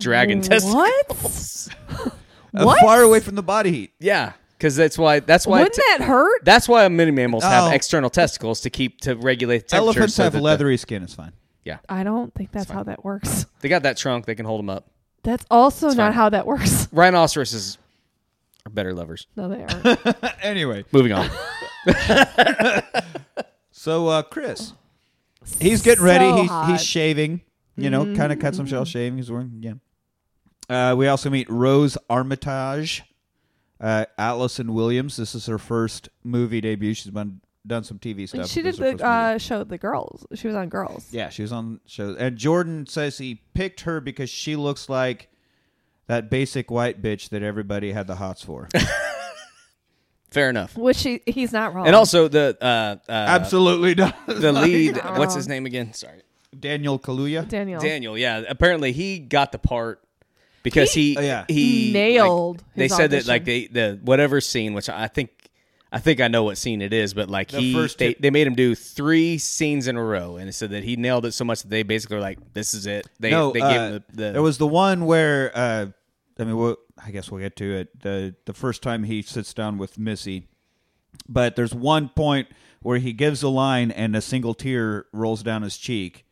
[0.00, 1.68] dragon testicles.
[2.52, 2.64] What?
[2.66, 2.80] What?
[2.80, 3.92] far away from the body heat.
[4.00, 5.20] Yeah, because that's why.
[5.20, 5.58] That's why.
[5.60, 6.44] Wouldn't t- that hurt?
[6.44, 7.74] that's why many mammals have Oh.
[7.74, 9.76] external testicles to keep to regulate temperature.
[10.00, 11.04] Elephants so have that the- leathery skin.
[11.04, 11.32] It's fine.
[11.64, 13.46] yeah, I don't think that's how that works.
[13.60, 14.26] they got that trunk.
[14.26, 14.88] They can hold them up.
[15.22, 16.12] That's also not fine.
[16.14, 16.88] how that works.
[16.92, 17.78] Rhinoceroses
[18.66, 19.26] are better lovers.
[19.36, 20.16] No, they aren't.
[20.44, 21.28] anyway, Moving on.
[23.70, 24.72] so uh, Chris,
[25.60, 26.24] he's getting ready.
[26.28, 26.62] So he's hot.
[26.64, 26.72] Mm-hmm.
[26.72, 27.40] he's shaving.
[27.76, 29.16] You know, kind of cuts himself shaving.
[29.16, 29.72] He's wearing yeah.
[30.68, 33.02] Uh, we also meet Rose Armitage,
[33.80, 35.16] uh, Allison Williams.
[35.16, 36.92] This is her first movie debut.
[36.92, 38.48] She's been done some TV stuff.
[38.48, 39.34] she This did is her first the movie.
[39.34, 40.26] uh, show The Girls.
[40.34, 41.08] She was on Girls.
[41.10, 42.16] Yeah, she was on shows.
[42.18, 45.29] And Jordan says he picked her because she looks like
[46.10, 48.68] that basic white bitch that everybody had the hots for.
[50.30, 50.76] Fair enough.
[50.76, 51.86] Which he, he's not wrong.
[51.86, 54.14] And also the uh, uh, Absolutely not.
[54.26, 54.96] the lead.
[54.96, 55.36] not what's wrong.
[55.38, 55.92] his name again?
[55.92, 56.22] Sorry,
[56.58, 57.48] Daniel Kaluuya.
[57.48, 57.80] Daniel.
[57.80, 58.16] Daniel.
[58.16, 60.00] Yeah, apparently he got the part
[60.62, 61.44] because he Oh, yeah.
[61.48, 63.72] he Nailed like, they his said that like audition.
[63.74, 65.30] they the whatever scene, which I think
[65.90, 68.20] I think I know what scene it is, but like The he first they, two-
[68.20, 71.26] they made him do three scenes in a row, and it said that he nailed
[71.26, 73.68] it so much that they basically were like, "This is it." They no, they uh,
[73.72, 75.86] gave him the, the there was the one where uh,
[76.40, 78.00] I mean, we'll, I guess we'll get to it.
[78.00, 80.48] The the first time he sits down with Missy,
[81.28, 82.48] but there's one point
[82.82, 86.24] where he gives a line and a single tear rolls down his cheek.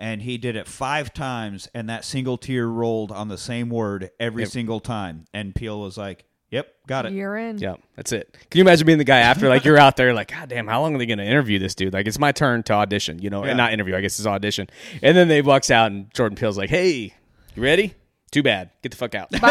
[0.00, 4.10] And he did it five times, and that single tear rolled on the same word
[4.20, 4.52] every Yep.
[4.52, 5.24] single time.
[5.34, 7.58] And Peele was like, "Yep, got it." You're in.
[7.58, 8.32] Yeah, that's it.
[8.48, 10.82] Can you imagine being the guy after, like, you're out there, like, God damn, how
[10.82, 11.92] long are they going to interview this dude?
[11.92, 13.50] Like, it's my turn to audition, you know, Yeah.
[13.50, 14.68] and not interview, I guess it's audition.
[15.02, 17.12] And then they walks out, and Jordan Peele's like, Hey,
[17.56, 17.94] you ready?
[18.30, 18.70] Too bad.
[18.82, 19.28] Get the fuck out.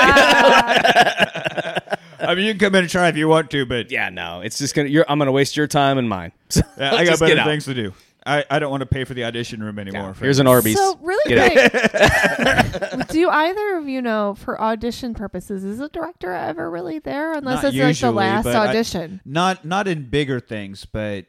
[2.19, 4.41] I mean, you can come in and try if you want to, but yeah, no,
[4.41, 4.89] it's just gonna.
[4.89, 6.31] You're, I'm gonna waste your time and mine.
[6.49, 7.93] So Yeah, I got better things to do.
[8.25, 10.13] I, I don't want to pay for the audition room anymore.
[10.15, 10.75] Yeah, Here's an Arby's.
[10.77, 16.33] So really Get quick, do either of you know for audition purposes is a director
[16.33, 19.21] ever really there unless Not it's like the last but I- audition?
[19.25, 21.25] not not in bigger things, but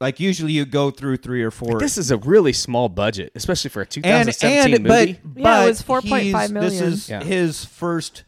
[0.00, 1.78] like usually you go through three or four.
[1.78, 5.18] This is a really small budget, especially for a and 2017 and movie.
[5.22, 6.54] but Yeah, it but was 4.5 million.
[6.54, 7.22] This is Yeah.
[7.22, 8.24] his first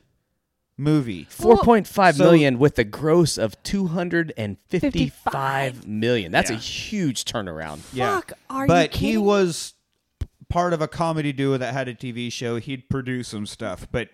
[0.76, 1.26] movie.
[1.30, 4.92] Four point five So- million with a gross of two hundred and fifty-five
[5.34, 5.82] million.
[5.82, 5.86] 55.
[5.86, 6.32] million.
[6.32, 7.80] That's a huge turnaround.
[7.92, 9.74] Yeah, Fuck, are you but he was
[10.48, 12.56] part of a comedy duo that had a TV show.
[12.56, 14.08] He'd produce some stuff, but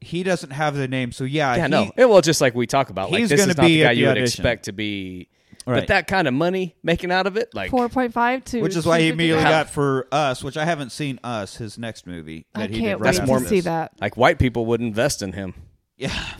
[0.00, 1.12] he doesn't have the name.
[1.12, 1.90] So yeah, Yeah, he, no.
[1.96, 3.88] Yeah, well, just like we talk about, like this gonna is not be the at
[3.90, 4.26] guy the you would audition.
[4.26, 5.28] expect to be
[5.66, 5.80] Right.
[5.80, 8.74] But that kind of money making out of it, like Four point five to which
[8.76, 12.46] is why he immediately got for Us, which I haven't seen Us, his next movie
[12.54, 13.48] that I he can't did right wait after to this.
[13.48, 13.92] see that.
[14.00, 15.54] like white people would invest in him.
[15.96, 16.12] Yeah.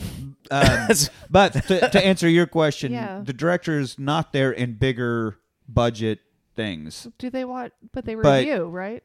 [0.50, 0.88] Um,
[1.30, 3.22] but to, to answer your question, Yeah.
[3.24, 6.18] the director is not there in bigger budget
[6.54, 7.08] things.
[7.16, 7.72] Do they want?
[7.92, 9.02] But they But- review, right?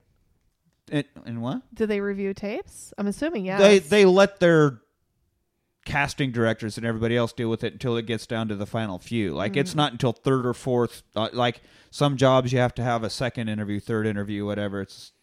[0.92, 1.62] In, in what?
[1.74, 2.94] Do they review tapes?
[2.98, 3.62] I'm assuming yes.
[3.62, 4.82] They they let their
[5.88, 9.00] casting directors and everybody else deal with it until it gets down to the final
[9.00, 9.34] few.
[9.34, 9.78] Like it's Mm-hmm.
[9.78, 11.02] not until third or fourth.
[11.16, 14.82] Uh, like some jobs, you have to have a second interview, third interview, whatever.
[14.82, 15.14] It's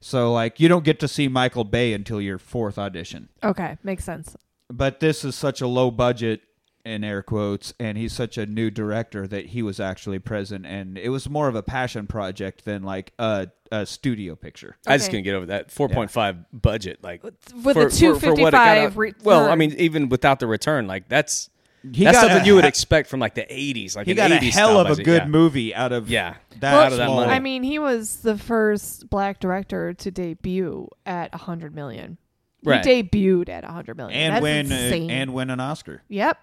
[0.00, 3.28] so like you don't get to see Michael Bay until your fourth audition.
[3.42, 4.36] okay, makes sense.
[4.70, 6.40] But this is such a low budget
[6.84, 10.98] in air quotes and he's such a new director that he was actually present and
[10.98, 15.06] it was more of a passion project than like a, a studio picture I just
[15.08, 15.12] Okay.
[15.12, 16.98] couldn't get over that 4.5 budget.
[17.02, 18.98] Like With for- the for- what it got five.
[18.98, 21.48] out- Well, I mean, even without the return, like that's
[21.92, 23.94] he that's got something a, you would he expect from like the 80s.
[23.96, 25.28] Like an got a 80s hell style of a budget, good yeah.
[25.28, 26.34] movie out of Yeah.
[26.60, 27.32] that Well, out of that small- money.
[27.32, 32.18] I mean, he was the first black director to debut at a hundred million.
[32.62, 32.84] Right.
[32.84, 34.18] He debuted at a hundred million.
[34.18, 35.10] and That's win uh, insane.
[35.10, 36.02] and win an Oscar.
[36.08, 36.38] yep.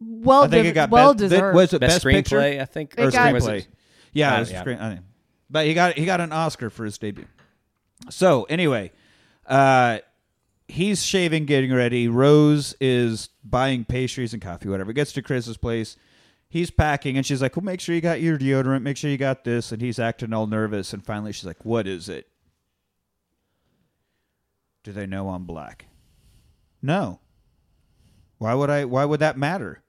[0.00, 1.54] Well, I think de- it got well best, deserved.
[1.56, 3.58] Was it Best, best, screenplay, picture I think, It or got- screenplay?
[3.58, 3.68] it-
[4.12, 4.60] Yeah, Uh, it was yeah.
[4.60, 5.06] screen- I think.
[5.50, 7.26] but he got he got an Oscar for his debut.
[8.10, 8.92] So anyway,
[9.46, 9.98] uh,
[10.68, 12.06] he's shaving, getting ready.
[12.08, 14.92] Rose is buying pastries and coffee, whatever.
[14.92, 15.96] Gets to Chris's place.
[16.50, 18.82] He's packing, and she's like, "Well, make sure you got your deodorant.
[18.82, 20.92] Make sure you got this." And he's acting all nervous.
[20.94, 22.28] And finally, she's like, "What is it?"
[24.84, 25.86] Do they know I'm black?
[26.80, 27.20] No.
[28.38, 28.84] Why would I?
[28.84, 29.82] Why would that matter?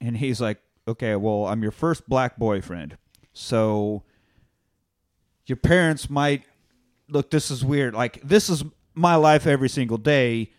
[0.00, 2.96] And he's like, "Okay, well, I'm your first black boyfriend,
[3.32, 4.02] so
[5.46, 6.44] your parents might
[7.08, 7.30] look.
[7.30, 7.94] This is weird.
[7.94, 8.64] Like this is
[8.94, 10.50] my life every single day.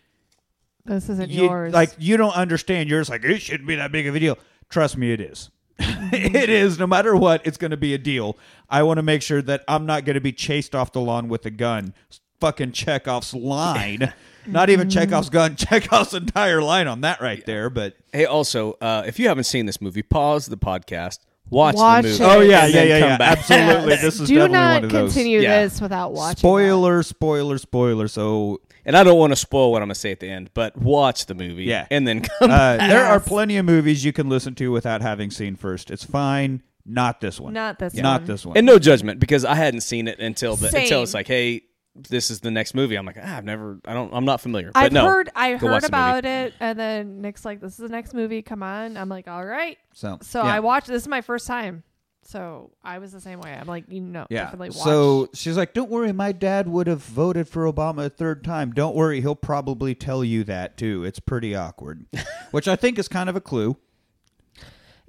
[0.84, 1.72] this isn't You, yours.
[1.72, 2.88] like you don't understand.
[2.90, 4.38] Yours like it shouldn't be that big of a deal.
[4.68, 5.50] Trust me, it is.
[5.78, 6.78] it is.
[6.78, 8.36] No matter what, it's going to be a deal.
[8.68, 11.28] I want to make sure that I'm not going to be chased off the lawn
[11.28, 11.94] with a gun.
[12.40, 14.12] Fucking Chekhov's line.
[14.46, 15.56] Not even Chekhov's gun.
[15.56, 17.70] Chekhov's entire line on that right there.
[17.70, 21.18] But Hey, also, uh, if you haven't seen this movie, pause the podcast,
[21.50, 22.24] watch, Watch the movie.
[22.24, 22.26] it.
[22.26, 23.16] Oh, yeah, and yeah, then yeah, come yeah.
[23.18, 23.38] back.
[23.38, 23.96] Absolutely.
[24.02, 25.12] This is Do definitely not one of those.
[25.14, 25.62] continue Yeah.
[25.62, 26.30] this without watching.
[26.34, 26.38] that.
[26.38, 28.08] spoiler, spoiler, spoiler.
[28.08, 30.50] So and I don't want to spoil what I'm going to say at the end,
[30.52, 31.64] but watch the movie.
[31.64, 31.86] Yeah.
[31.90, 35.30] And then come uh, there are plenty of movies you can listen to without having
[35.30, 35.90] seen first.
[35.90, 36.62] It's fine.
[36.86, 37.54] Not this one.
[37.54, 38.26] Not this Not one.
[38.26, 38.58] this one.
[38.58, 40.82] And no judgment because I hadn't seen it until the, Same.
[40.82, 41.62] until it's like, hey,
[41.96, 42.96] this is the next movie.
[42.96, 44.72] I'm like, ah, I've never, I don't, I'm not familiar.
[44.72, 47.60] But I've no, heard I go heard watch the about it, and then Nick's like,
[47.60, 48.42] "This is the next movie.
[48.42, 50.54] Come on." I'm like, "All right." so So yeah.
[50.54, 50.88] I watched.
[50.88, 51.84] This is my first time,
[52.22, 53.56] so I was the same way.
[53.58, 54.44] I'm like, you know, Yeah.
[54.44, 54.78] definitely watch.
[54.78, 58.72] So she's like, "Don't worry, my dad would have voted for Obama a third time.
[58.72, 61.04] Don't worry, he'll probably tell you that too.
[61.04, 62.06] It's pretty awkward."
[62.50, 63.76] Which I think is kind of a clue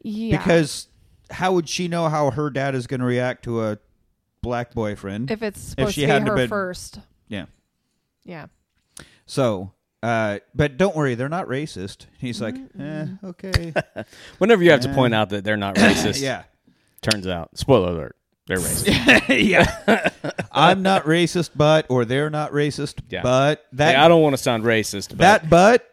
[0.04, 0.88] yeah, because
[1.32, 3.80] how would she know how her dad is going to react to a
[4.46, 5.30] black boyfriend?
[5.32, 7.46] if it's supposed she to be hadn't her been- first, yeah.
[8.24, 8.46] yeah.
[9.26, 9.72] So,
[10.04, 12.06] uh, but don't worry, they're not racist.
[12.20, 13.74] He's like, eh, okay,
[14.38, 16.44] Whenever you have to point out that they're not racist, yeah.
[17.02, 18.16] turns out, spoiler alert,
[18.48, 19.28] they're racist.
[19.50, 20.10] yeah.
[20.52, 23.24] I'm not racist, but or they're not racist, Yeah.
[23.24, 25.90] but that Hey, I don't want to sound racist, but that but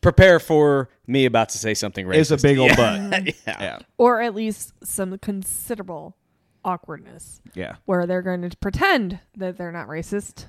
[0.00, 2.16] prepare for me about to say something racist.
[2.16, 3.08] is a big old yeah.
[3.10, 3.26] but.
[3.26, 3.32] yeah.
[3.46, 3.78] Yeah.
[3.98, 6.16] Or at least some considerable
[6.64, 7.76] awkwardness Yeah.
[7.84, 10.46] where they're going to pretend that they're not racist.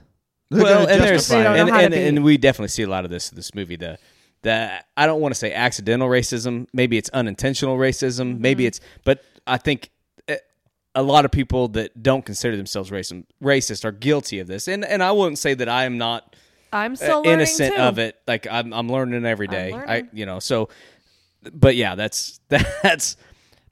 [0.49, 1.71] They're well, and there's justify They don't it.
[1.71, 3.77] know and, and, and we definitely see a lot of this in this movie.
[3.77, 3.97] The
[4.41, 6.67] the I don't want to say accidental racism.
[6.73, 8.33] Maybe it's unintentional racism.
[8.33, 8.41] Mm-hmm.
[8.41, 9.91] Maybe it's, but I think
[10.27, 10.37] eh,
[10.95, 14.67] a lot of people that don't consider themselves racist racist are guilty of this.
[14.67, 16.35] And and I wouldn't say that I am not
[16.73, 17.81] I'm uh, still innocent too.
[17.81, 18.17] of it.
[18.27, 19.71] Like I'm I'm learning every day.
[19.71, 20.09] I learning.
[20.13, 20.69] you know so.
[21.53, 23.15] But yeah, that's that's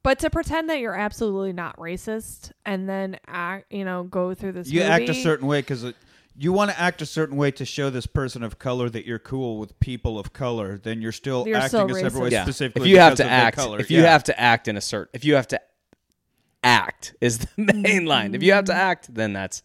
[0.01, 4.53] But to pretend that you're absolutely not racist and then act, you know, go through
[4.53, 4.69] this.
[4.69, 5.93] You act a certain way because
[6.37, 9.19] you want to act a certain way to show this person of color that you're
[9.19, 10.77] cool with people of color.
[10.77, 12.43] Then you're still You're acting still a separate way yeah.
[12.43, 12.83] specifically.
[12.83, 13.79] If you have because to of their act, color.
[13.79, 14.11] if you Yeah.
[14.11, 15.59] have to act in a certain, if you have to
[16.63, 18.35] act is the main line.
[18.35, 18.81] If you have to mm-hmm.
[18.81, 19.63] act, then that's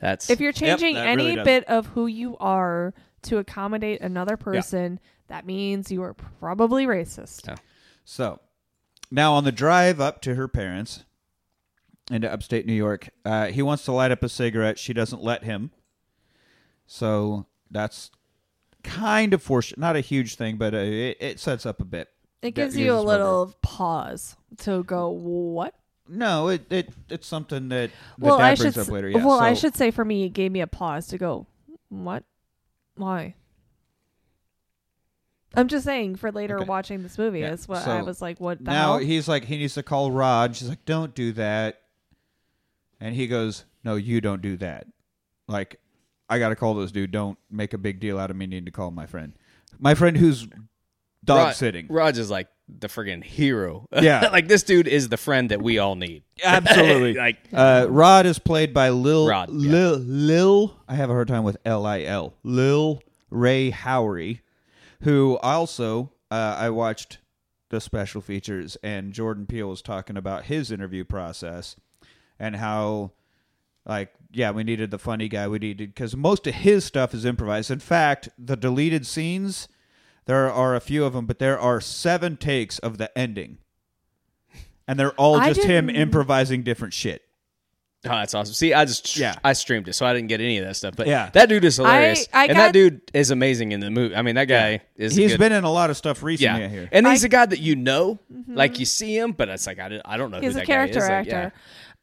[0.00, 1.44] that's If you're changing that any really does.
[1.44, 7.48] bit of who you are to accommodate another person, that means you are probably racist.
[7.48, 7.56] Yeah.
[8.04, 8.40] So
[9.10, 11.04] now on the drive up to her parents
[12.10, 14.78] into upstate New York, uh, he wants to light up a cigarette.
[14.78, 15.70] She doesn't let him.
[16.86, 18.10] So that's
[18.82, 19.78] kind of fortunate.
[19.78, 22.08] Not a huge thing, but uh, it, it sets up a bit.
[22.40, 25.74] It gives you a little pause to go, what?
[26.08, 28.82] No, it, it it's something that the well, dad I brings should.
[28.82, 29.10] up later.
[29.10, 29.24] Yeah.
[29.24, 31.46] well, I should say for me, it gave me a pause to go,
[31.88, 32.24] what?
[32.94, 33.34] Why?
[35.58, 36.64] I'm just saying for later Okay.
[36.68, 37.40] watching this movie.
[37.40, 38.40] Yeah, That's what so I was like.
[38.40, 38.98] What the now hell?
[38.98, 40.56] he's like he needs to call Rod.
[40.56, 41.80] She's like, "Don't do that,"
[43.00, 44.86] and he goes, "No, you don't do that."
[45.46, 45.80] Like,
[46.28, 47.10] I got to call this dude.
[47.10, 49.32] Don't make a big deal out of me needing to call my friend,
[49.78, 50.46] my friend who's
[51.24, 51.86] dog Rod- sitting.
[51.88, 53.86] Raj is like the friggin' hero.
[54.02, 54.28] Yeah.
[54.30, 56.22] like this dude is the friend that we all need.
[56.44, 57.14] Absolutely.
[57.18, 59.70] like Uh, Rod is played by Lil Rod, yeah.
[59.72, 60.76] Lil Lil.
[60.86, 62.34] I have a hard time with L I L.
[62.42, 64.40] Lil Ray Howery,
[65.02, 67.18] who also uh, I watched
[67.70, 71.76] the special features, and Jordan Peele was talking about his interview process
[72.38, 73.12] and how,
[73.84, 75.48] like, yeah, we needed the funny guy.
[75.48, 77.70] We needed because most of his stuff is improvised.
[77.70, 79.68] In fact, the deleted scenes.
[80.24, 83.58] There are a few of them, but there are seven takes of the ending.
[84.86, 87.27] And they're all I just him improvising different shit.
[88.04, 88.54] Oh, that's awesome.
[88.54, 89.34] See, I just Yeah.
[89.42, 90.94] I streamed it, so I didn't get any of that stuff.
[90.96, 91.30] But Yeah.
[91.32, 94.14] that dude is hilarious, I and got- that dude is amazing in the movie.
[94.14, 95.18] I mean, that guy is.
[95.18, 96.60] a He's good- been in a lot of stuff recently.
[96.60, 96.88] yeah, I hear.
[96.92, 99.80] and he's I- a guy that you know, like you see him, but it's like
[99.80, 101.10] I, don't- I don't know He's who a that character guy is.
[101.10, 101.38] Like, yeah.
[101.46, 101.52] actor.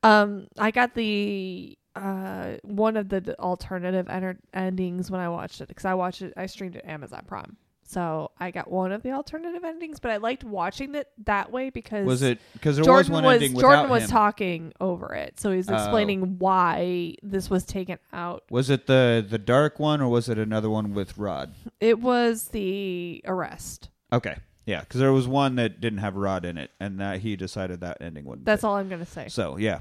[0.03, 5.69] Um, I got the uh one of the alternative enter- endings when I watched it
[5.69, 6.34] because I watched it.
[6.36, 7.55] I streamed it Amazon Prime,
[7.88, 10.00] so I got one of the alternative endings.
[10.00, 13.24] But I liked watching it that way because Was it because there Jordan was one
[13.39, 14.10] was, Jordan was him?
[14.10, 15.76] talking over it, so he's Oh.
[15.76, 18.43] explaining why this was taken out.
[18.50, 21.54] was it the the dark one or was it another one with Rod?
[21.80, 23.89] It was the arrest.
[24.12, 27.36] Okay, yeah, because there was one that didn't have Rod in it, and that he
[27.36, 28.45] decided that ending wouldn't.
[28.45, 28.67] That's fit.
[28.67, 29.28] all I'm gonna say.
[29.28, 29.80] So yeah,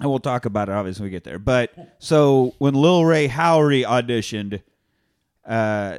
[0.00, 1.38] and we'll talk about it obviously when we get there.
[1.38, 4.62] But so when Lil Rel Howery auditioned,
[5.44, 5.98] uh,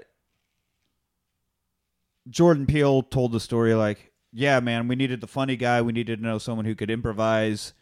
[2.30, 5.82] Jordan Peele told the story like, "Yeah, man, we needed the funny guy.
[5.82, 7.74] We needed to know someone who could improvise."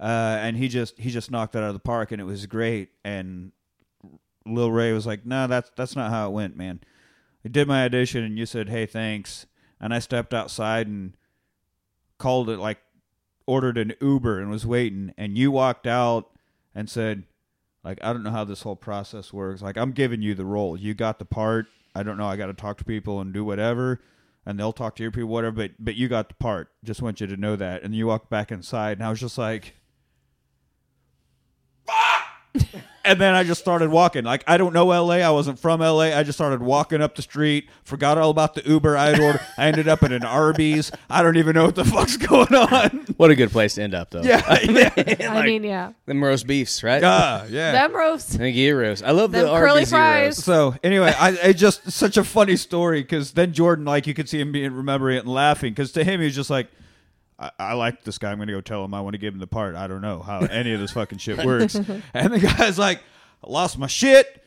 [0.00, 2.46] Uh, and he just he just knocked it out of the park, and it was
[2.46, 2.90] great.
[3.04, 3.52] And
[4.46, 6.80] Lil Rel was like, "No, that's that's not how it went, man.
[7.44, 9.46] I did my audition, and you said, hey, thanks.'
[9.80, 11.14] And I stepped outside and
[12.18, 12.78] called it like
[13.46, 16.30] ordered an Uber and was waiting, and you walked out
[16.74, 17.24] and said,
[17.84, 19.62] like, I don't know how this whole process works.
[19.62, 20.76] Like, I'm giving you the role.
[20.76, 21.66] You got the part.
[21.94, 22.26] I don't know.
[22.26, 24.00] I got to talk to people and do whatever,
[24.44, 25.56] and they'll talk to your people, whatever.
[25.56, 26.70] But but you got the part.
[26.84, 27.82] Just want you to know that.
[27.82, 29.74] And you walk back inside, and I was just like.
[33.06, 34.24] And then I just started walking.
[34.24, 35.16] Like I don't know LA.
[35.16, 36.04] I wasn't from LA.
[36.16, 37.68] I just started walking up the street.
[37.82, 39.42] Forgot all about the Uber I had ordered.
[39.58, 40.90] I ended up at an Arby's.
[41.10, 43.04] I don't even know what the fuck's going on.
[43.18, 44.22] What a good place to end up, though.
[44.22, 45.34] Yeah, yeah.
[45.34, 47.04] I mean, yeah, them roast beefs, right?
[47.04, 47.72] Ah, yeah.
[47.72, 48.36] them roast.
[48.36, 49.02] And gyros.
[49.02, 50.36] I love Them the curly Arby's fries.
[50.36, 50.44] gyros.
[50.44, 54.30] So anyway, I it's just such a funny story because then Jordan, like you could
[54.30, 56.68] see him being remembering it and laughing because to him he was just like,
[57.38, 58.30] I, I like this guy.
[58.30, 59.74] I'm gonna go tell him I want to give him the part.
[59.74, 61.74] I don't know how any of this fucking shit works.
[62.14, 63.00] and the guy's like,
[63.42, 64.42] I lost my shit.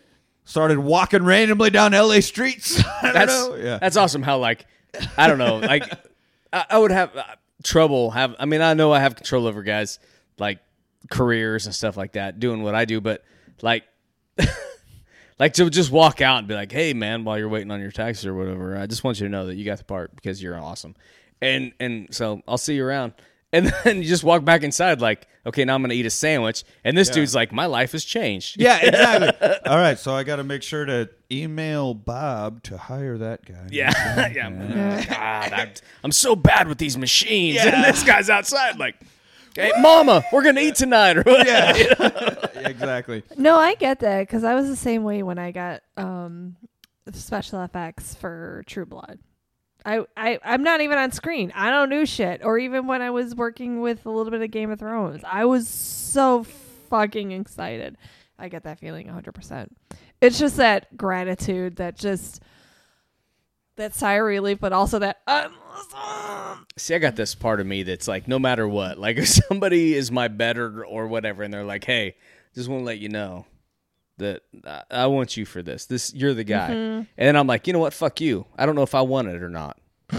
[0.46, 2.82] Started walking randomly down LA streets.
[3.02, 3.56] I don't That's know.
[3.56, 3.78] Yeah.
[3.80, 4.24] that's awesome.
[4.24, 4.66] How like
[5.18, 5.84] I don't know, like
[6.54, 7.24] I, I would have uh,
[7.64, 8.36] trouble have.
[8.40, 10.00] I mean, I know I have control over guys
[10.40, 10.60] like
[11.12, 13.24] careers and stuff like that, doing what I do, but
[13.62, 13.84] like.
[15.40, 17.92] Like to just walk out and be like, "Hey, man, while you're waiting on your
[17.92, 20.42] taxi or whatever, I just want you to know that you got the part because
[20.42, 20.96] you're awesome."
[21.42, 23.14] And and so I'll see you around.
[23.54, 26.64] And then you just walk back inside, like, okay, now I'm gonna eat a sandwich.
[26.84, 28.60] And this dude's like, my life has changed.
[28.60, 29.50] Yeah, exactly.
[29.66, 33.68] All right, so I got to make sure to email Bob to hire that guy.
[33.72, 33.92] Yeah,
[34.34, 35.06] yeah.
[35.06, 35.70] God, I'm,
[36.04, 37.76] I'm so bad with these machines, Yeah.
[37.76, 38.96] and this guy's outside like,
[39.56, 42.52] "Hey, Mama, we're gonna eat tonight." Or what?
[42.66, 43.24] exactly.
[43.38, 46.58] No, I get that because I was the same way when I got um,
[47.14, 49.20] special effects for True Blood.
[49.88, 51.54] I, I I'm not even on screen.
[51.56, 52.42] I don't do shit.
[52.44, 55.46] Or even when I was working with a little bit of Game of Thrones, I
[55.46, 56.44] was so
[56.90, 57.98] fucking excited.
[58.38, 59.70] I get that feeling 100%.
[60.20, 62.44] It's just that gratitude that just
[63.78, 65.54] that sigh of relief, but also that I'm.
[66.76, 69.94] See, I got this part of me that's like, no matter what, like if somebody
[69.94, 72.16] is my better or whatever, and they're like, "Hey,
[72.54, 73.46] just want to let you know
[74.18, 75.86] that I, I want you for this.
[75.86, 77.94] This you're the guy." And then I'm like, you know what?
[77.94, 78.46] Fuck you.
[78.58, 79.78] I don't know if I want it or not.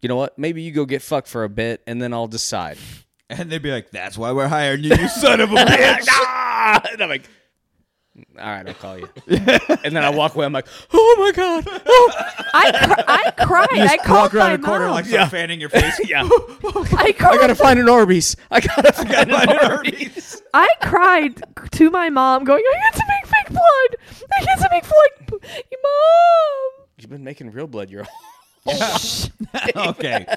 [0.00, 0.38] you know what?
[0.38, 2.78] Maybe you go get fucked for a bit, and then I'll decide.
[3.28, 6.80] And they'd be like, "That's why we're hiring you, you son of a bitch." ah!
[6.92, 7.28] And I'm like,
[8.38, 9.08] all right, I'll call you.
[9.26, 10.46] and then I walk away.
[10.46, 12.12] I'm like, oh my god, oh.
[12.54, 13.68] I cr- I cried.
[13.72, 14.94] I Walk called around my the corner mom.
[14.94, 16.00] like start fanning your face.
[16.08, 16.22] yeah.
[16.24, 18.36] I I gotta find an Arby's.
[18.50, 20.40] I gotta find an find an Arby's.
[20.54, 21.42] I cried
[21.72, 24.28] to my mom, going, "I get to make fake blood.
[24.40, 28.06] I get to make fake, mom." You've been making real blood your
[28.66, 29.30] whole.
[29.90, 30.26] okay.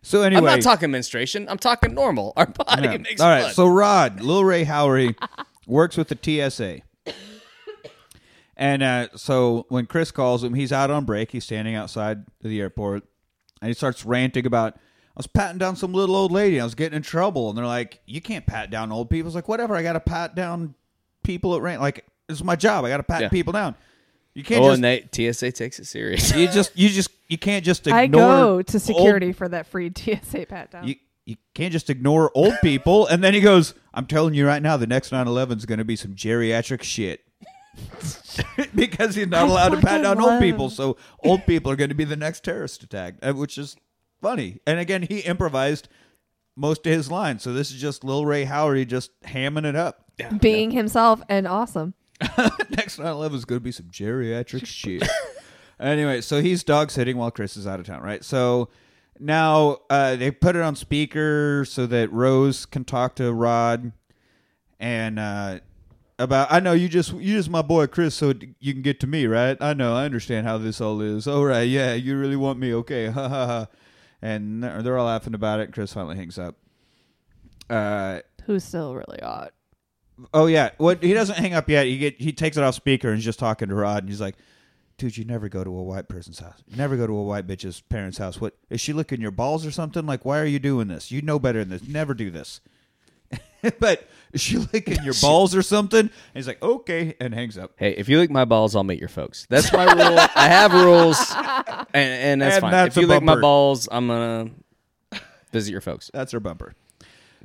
[0.00, 1.46] So anyway, I'm not talking menstruation.
[1.50, 2.32] I'm talking normal.
[2.34, 2.96] Our body Yeah.
[2.96, 3.40] makes All right.
[3.40, 3.52] blood.
[3.54, 5.14] So Rod, Lil Rel Howery,
[5.66, 6.16] works with the
[6.50, 6.80] TSA,
[8.56, 11.32] And uh, so when Chris calls him, he's out on break.
[11.32, 13.04] He's standing outside the airport,
[13.60, 14.76] and he starts ranting about.
[14.76, 16.58] I was patting down some little old lady.
[16.58, 19.34] I was getting in trouble, and they're like, "You can't pat down old people." It's
[19.34, 19.76] like, "Whatever.
[19.76, 20.74] I got to pat down
[21.22, 21.82] people at rant.
[21.82, 22.84] Like, this is my job.
[22.84, 23.28] I got to pat Yeah.
[23.28, 23.74] people down.
[24.34, 26.34] You can't Oh, just and they TSA takes it serious.
[26.34, 29.66] you just you just you can't just ignore I go old- to security for that
[29.66, 30.86] free TSA pat down.
[30.86, 33.06] you you can't just ignore old people.
[33.06, 35.84] And then he goes, "I'm telling you right now, the next 9/11 is going to
[35.84, 37.20] be some geriatric shit."
[38.74, 41.70] because he's not I allowed to pat fucking down old love people, so old people
[41.70, 43.76] are going to be the next terrorist attack, uh, which is
[44.20, 44.60] funny.
[44.66, 45.88] And again, he improvised
[46.56, 50.04] most of his lines, so this is just Lil Rel Howery just hamming it up.
[50.40, 51.94] Being himself and awesome.
[52.70, 55.06] next 9/11 is going to be some geriatric shit.
[55.80, 58.24] anyway, so he's dog sitting while Chris is out of town, right?
[58.24, 58.68] So
[59.18, 63.92] now uh, they put it on speaker so that Rose can talk to Rod
[64.80, 65.60] and uh,
[66.18, 66.50] about.
[66.50, 69.26] I know you just you just my boy Chris, so you can get to me,
[69.26, 69.56] right?
[69.60, 71.26] I know, I understand how this all is.
[71.28, 73.06] All right, yeah, you really want me, okay?
[73.08, 73.66] Ha ha ha.
[74.20, 75.72] And they're all laughing about it.
[75.72, 76.56] Chris finally hangs up.
[77.70, 79.52] Uh, Who's still really hot.
[80.34, 81.86] Oh yeah, what he doesn't hang up yet.
[81.86, 84.20] He get he takes it off speaker and he's just talking to Rod, and he's
[84.20, 84.34] like,
[84.96, 86.62] "Dude, you never go to a white person's house.
[86.66, 88.40] You never go to a white bitch's parents' house.
[88.40, 90.06] What is she licking your balls or something?
[90.06, 91.10] Like, why are you doing this?
[91.12, 91.86] You know better than this.
[91.86, 92.60] Never do this."
[93.78, 96.00] but is she licking your balls or something?
[96.00, 97.72] And he's like, "Okay," and hangs up.
[97.76, 99.46] Hey, if you lick my balls, I'll meet your folks.
[99.50, 100.18] That's my rule.
[100.34, 101.18] I have rules,
[101.94, 102.72] and, and that's And fine.
[102.72, 104.50] that's if you lick my balls, I'm gonna
[105.52, 106.10] visit your folks.
[106.12, 106.74] That's her bumper.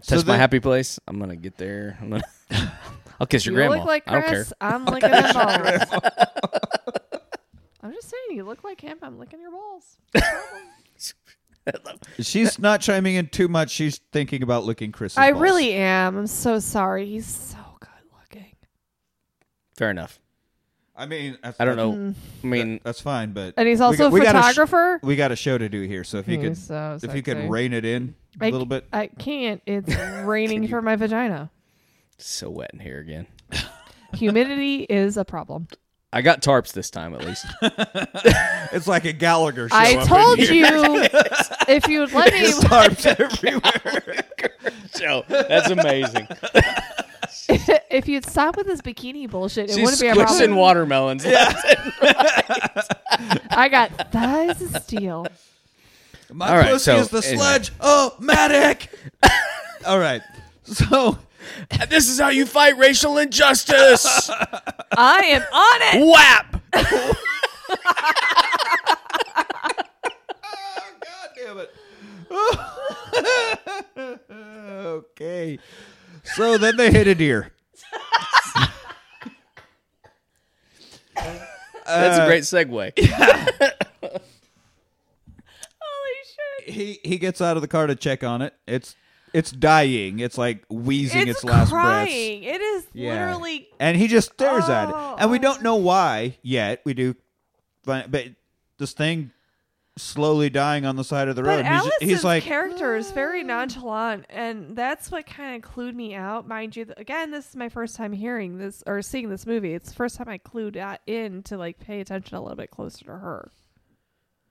[0.06, 1.00] Touch So my then- happy place.
[1.08, 1.98] I'm gonna get there.
[2.02, 2.24] I'm gonna.
[3.20, 3.76] I'll kiss your you grandma.
[3.78, 4.32] look like I don't care.
[4.34, 4.54] Chris.
[4.60, 5.82] I'm licking his balls.
[7.82, 8.98] I'm just saying, you look like him.
[9.02, 9.98] I'm licking your balls.
[12.20, 13.70] She's not chiming in too much.
[13.72, 15.18] She's thinking about licking Chris.
[15.18, 15.42] I balls.
[15.42, 16.18] really am.
[16.18, 17.06] I'm so sorry.
[17.06, 17.90] He's so good
[18.20, 18.56] looking.
[19.78, 20.20] Fair enough.
[20.96, 21.92] I mean, that's, I don't know.
[21.94, 22.16] Mm.
[22.44, 25.00] I mean, That's fine, but And he's we also got- a we got sh- photographer.
[25.02, 27.38] we got a show to do here, so if you could, so if you could
[27.38, 27.50] sexy.
[27.50, 28.86] rein it in a I, little bit.
[28.94, 29.62] I can't.
[29.66, 31.50] It's raining for my vagina.
[32.20, 33.26] so wet in here again.
[34.14, 35.68] Humidity is a problem.
[36.16, 37.46] I got tarps this time at least.
[38.72, 39.76] It's like a Gallagher show.
[39.76, 40.54] I up in told here.
[40.54, 41.08] you
[41.68, 44.24] if you'd let me tarps everywhere.
[44.98, 46.28] Joe, that's amazing.
[47.90, 50.56] if you'd stop with this bikini bullshit, it She's wouldn't be a squishing problem.
[50.56, 51.24] watermelons.
[53.52, 55.28] I got thighs of steel.
[56.32, 57.36] My All right, pussy so, is the anyway.
[57.38, 57.72] sludge.
[57.80, 58.88] Oh, Matic.
[59.86, 60.22] All right.
[60.64, 61.18] So
[61.90, 64.30] this is how you fight racial injustice.
[64.98, 66.08] I am on it.
[66.12, 66.62] Whap.
[70.44, 71.72] Oh, God damn it.
[74.76, 75.60] okay.
[76.24, 77.52] So then they hit a deer.
[81.86, 82.94] That's a uh, great segue.
[84.02, 84.22] Holy
[86.26, 86.74] shit.
[86.74, 88.54] He he gets out of the car to check on it.
[88.66, 88.96] It's
[89.34, 90.20] it's dying.
[90.20, 91.72] It's like wheezing its, It's last breaths.
[91.72, 92.44] crying.
[92.44, 93.26] It is Yeah.
[93.26, 93.68] literally.
[93.80, 94.96] And he just stares at it.
[94.96, 95.16] Oh.
[95.18, 95.42] And we oh.
[95.42, 96.82] don't know why yet.
[96.86, 97.16] We do
[97.84, 98.28] but, but
[98.78, 99.32] this thing
[99.96, 101.58] slowly dying on the side of the road.
[101.58, 105.70] But And he's, Alice's he's like character is very nonchalant, and that's what kind of
[105.72, 106.48] clued me out.
[106.48, 109.74] Mind you, again, this is my first time hearing this or seeing this movie.
[109.74, 112.72] It's the first time I clued out in to like pay attention a little bit
[112.72, 113.52] closer to her.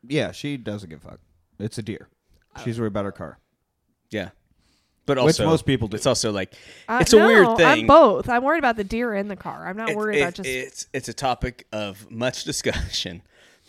[0.07, 1.21] Yeah, she doesn't give a fuck.
[1.59, 2.09] It's a deer.
[2.65, 3.39] She's worried about her car.
[4.11, 4.31] Yeah.
[5.07, 5.97] But Which also, most people do.
[5.97, 6.55] It's also like
[6.89, 7.87] Uh, it's a no, weird I'm thing.
[7.89, 8.29] both.
[8.29, 9.67] I'm worried about the deer in the car.
[9.67, 10.49] I'm not It- worried it- about just.
[10.49, 13.23] it's it's a topic of much discussion,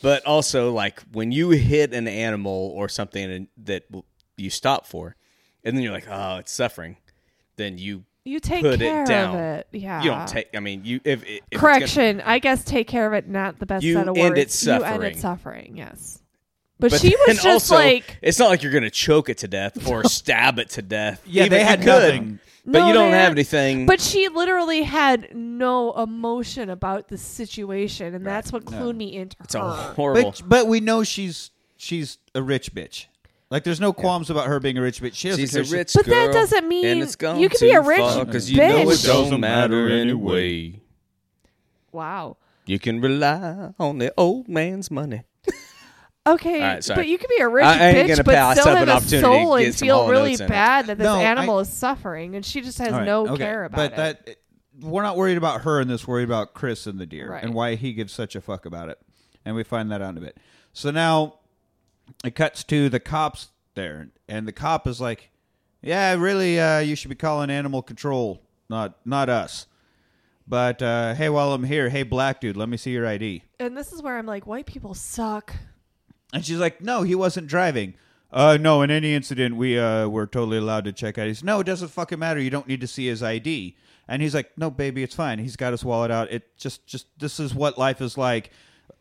[0.03, 3.85] but also like when you hit an animal or something that
[4.37, 5.15] you stop for,
[5.63, 6.97] and then you're like, oh, it's suffering,
[7.55, 9.35] then you you take put care it down.
[9.35, 9.67] of it.
[9.71, 10.03] Yeah.
[10.03, 10.49] you don't take.
[10.55, 12.21] I mean, you if, if it's gonna- Correction.
[12.21, 13.27] I guess take care of it.
[13.27, 14.63] Not the best You set of end words.
[14.63, 15.11] it You end suffering.
[15.11, 15.77] it suffering.
[15.77, 16.19] Yes.
[16.79, 18.17] But, but she was then just also, like.
[18.21, 21.21] it's not like you're gonna choke it to death or stab it to death.
[21.25, 22.39] Yeah, Even they had you could, nothing.
[22.65, 23.85] But No, you don't have anything.
[23.85, 29.35] But she literally had no emotion about the situation, and that's what clued me into
[29.43, 29.93] it's a her.
[29.95, 30.31] horrible.
[30.31, 33.05] But but we know she's she's a rich bitch.
[33.49, 35.13] Like there's no qualms about her being a rich bitch.
[35.13, 35.61] She doesn't She's care.
[35.61, 38.25] a She- rich But that doesn't mean and it's you can be a rich far,
[38.25, 39.05] 'cause you know it bitch.
[39.05, 40.79] don't matter anyway.
[41.91, 42.37] Wow.
[42.65, 45.23] You can rely on the old man's money.
[46.25, 46.95] Okay, All right, sorry.
[47.01, 48.77] but you could be a rich I- I ain't bitch, gonna but pass still up
[48.77, 50.49] have an a opportunity to soul get and some feel Hall really Notes in it.
[50.49, 53.27] bad that this No, I- animal is suffering, and she just has All right, no
[53.27, 53.95] okay, care about but it.
[54.25, 54.37] that
[54.87, 56.07] we're not worried about her in this.
[56.07, 57.43] Worried about Chris and the deer Right.
[57.43, 58.99] and why he gives such a fuck about it.
[59.43, 60.37] And we find that out in a bit.
[60.71, 61.35] So now
[62.23, 65.29] it cuts to the cops there, and the cop is like,
[65.81, 69.67] "Yeah, really, uh, you should be calling animal control, not not us."
[70.47, 73.43] But uh, hey, while I'm here, hey, black dude, let me see your ID.
[73.59, 75.53] And this is where I'm like, white people suck.
[76.33, 77.93] And she's like, no, he wasn't driving.
[78.31, 81.43] Uh, no, in any incident, we uh, were totally allowed to check IDs.
[81.43, 82.41] No, it doesn't fucking matter.
[82.41, 83.77] You don't need to see his ID.
[84.07, 85.37] And he's like, no, baby, it's fine.
[85.37, 86.31] He's got his wallet out.
[86.31, 88.49] It just, just this is what life is like.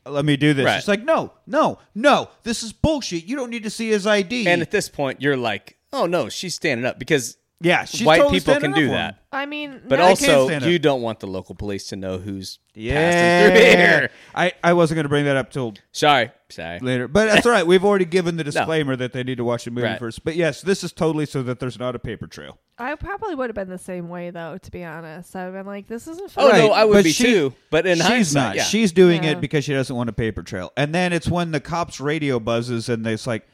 [0.05, 0.67] Let me do this.
[0.67, 0.77] Right.
[0.77, 2.29] She's like, no, no, no.
[2.43, 3.25] This is bullshit.
[3.25, 4.47] You don't need to see his ID.
[4.47, 8.19] And at this point, you're like, oh no, she's standing up because yeah, she's white
[8.19, 8.97] totally people standing can up do for him.
[8.99, 9.19] that.
[9.35, 10.71] I mean, But no, I can't also, stand it.
[10.71, 13.49] you don't want the local police to know who's passing Yeah.
[13.49, 14.11] through here.
[14.35, 16.81] I, I wasn't going to bring that up till Sorry, sorry.
[16.81, 17.09] later.
[17.09, 17.67] But that's all right.
[17.67, 19.99] We've already given the disclaimer that they need to watch the movie Right.
[19.99, 20.23] first.
[20.23, 22.59] But yes, this is totally so that there's not a paper trail.
[22.79, 24.59] I probably would have been the same way though.
[24.59, 26.45] To be honest, I've been like, this isn't fun.
[26.45, 27.55] Oh Right, no, I would but be she- too.
[27.71, 28.57] But in she's hindsight, not.
[28.57, 28.65] yeah.
[28.65, 29.31] She's doing Yeah.
[29.31, 30.73] it because she doesn't want a paper trail.
[30.77, 33.47] And then it's when the cops radio buzzes and it's like,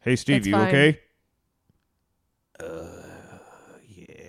[0.00, 0.68] "Hey, Steve, It's you fine.
[0.68, 1.00] okay?"
[2.60, 2.97] Uh,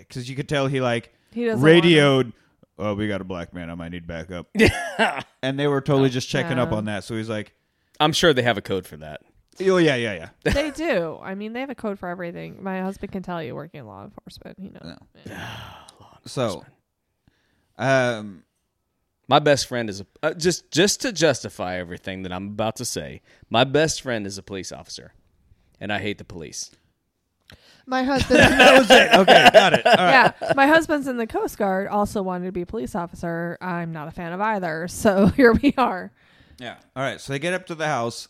[0.09, 2.33] Yeah, because you could tell he like He doesn't radioed.
[2.77, 3.69] Oh, we got a black man.
[3.69, 4.47] I might need backup.
[5.43, 6.77] and they were totally just checking up Yeah.
[6.77, 7.03] on that.
[7.03, 7.53] So he's like,
[7.99, 9.21] I'm sure they have a code for that.
[9.61, 11.19] "Oh yeah, yeah, yeah." they do.
[11.21, 12.63] I mean, they have a code for everything.
[12.63, 14.57] My husband can tell you working in law enforcement.
[14.57, 14.97] He knows.
[16.25, 16.63] So,
[17.77, 18.43] um,
[19.27, 22.85] My best friend is a uh, just just to justify everything that I'm about to
[22.85, 23.21] say.
[23.49, 25.13] My best friend is a police officer,
[25.79, 26.71] and I hate the police.
[27.89, 28.39] My husband.
[28.39, 29.13] that was it.
[29.13, 29.85] Okay, got it.
[29.85, 30.33] All right.
[30.41, 31.87] yeah, my husband's in the Coast Guard.
[31.87, 33.57] Also wanted to be a police officer.
[33.61, 34.87] I'm not a fan of either.
[34.99, 36.11] So here we are.
[36.59, 36.75] Yeah.
[36.95, 37.19] All right.
[37.19, 38.27] So they get up to the house,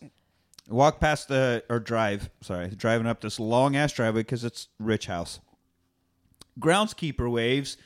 [0.68, 2.30] walk past the or drive.
[2.40, 5.40] Sorry, driving up this long ass driveway because it's rich house.
[6.58, 7.76] Groundskeeper waves,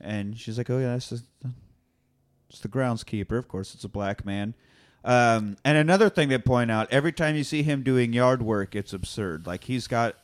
[0.00, 1.22] and she's like, "Oh yeah, that's the,
[2.50, 3.38] it's the groundskeeper.
[3.38, 4.54] Of course, it's a black man."
[5.04, 8.74] Um, and another thing they point out: every time you see him doing yard work,
[8.74, 9.46] it's absurd.
[9.46, 10.16] Like he's got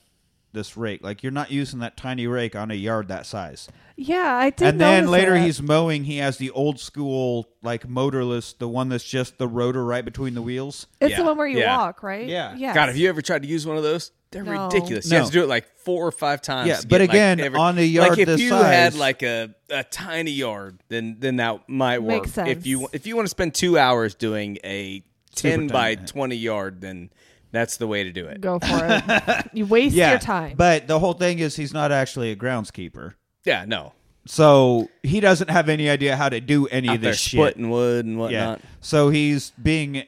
[0.52, 1.02] this rake.
[1.02, 3.68] Like you're not using that tiny rake on a yard that size.
[3.96, 4.68] Yeah, I did.
[4.68, 5.44] and then later that.
[5.44, 6.04] he's mowing.
[6.04, 10.34] He has the old school like motorless, the one that's just the rotor right between
[10.34, 10.86] the wheels.
[11.00, 11.76] It's Yeah, the one where you yeah.
[11.76, 12.26] walk, right?
[12.26, 12.54] Yeah.
[12.56, 12.74] Yes.
[12.74, 14.10] God, have you ever tried to use one of those?
[14.30, 14.64] They're No.
[14.66, 15.10] ridiculous.
[15.10, 15.16] No.
[15.16, 16.68] You have to do it like four or five times.
[16.68, 19.22] Yeah, but get, like, again, every- on a yard like if this you had like
[19.22, 22.22] a, a tiny yard, then then that might work.
[22.22, 22.48] Makes sense.
[22.48, 25.02] If you if you want to spend two hours doing a
[25.34, 27.10] ten Super by twenty yard, then
[27.52, 28.40] that's the way to do it.
[28.40, 29.46] Go for it.
[29.52, 30.54] you waste Yeah, your time.
[30.56, 33.92] But the whole thing is he's not actually a groundskeeper, Yeah, no.
[34.26, 37.38] so he doesn't have any idea how to do any Out of there this shit.
[37.38, 38.60] splitting wood and Yeah, whatnot.
[38.80, 40.04] so he's being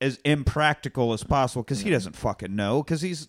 [0.00, 3.28] as impractical as possible because he doesn't fucking know because he's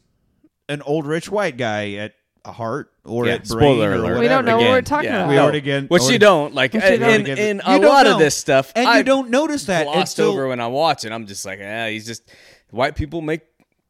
[0.69, 2.13] an old rich white guy at
[2.45, 4.01] heart or Yeah, at brain spoiler or alert.
[4.03, 4.19] whatever.
[4.19, 5.17] we don't know what we're talking yeah.
[5.19, 5.29] about.
[5.29, 7.27] We already again, Which already- you don't like Which you in, don't.
[7.27, 8.71] in, in You a don't lot of this stuff.
[8.75, 11.11] and I you don't notice that glossed until over when I watch it.
[11.11, 12.23] I'm just like, ah, he's just
[12.71, 13.41] white people make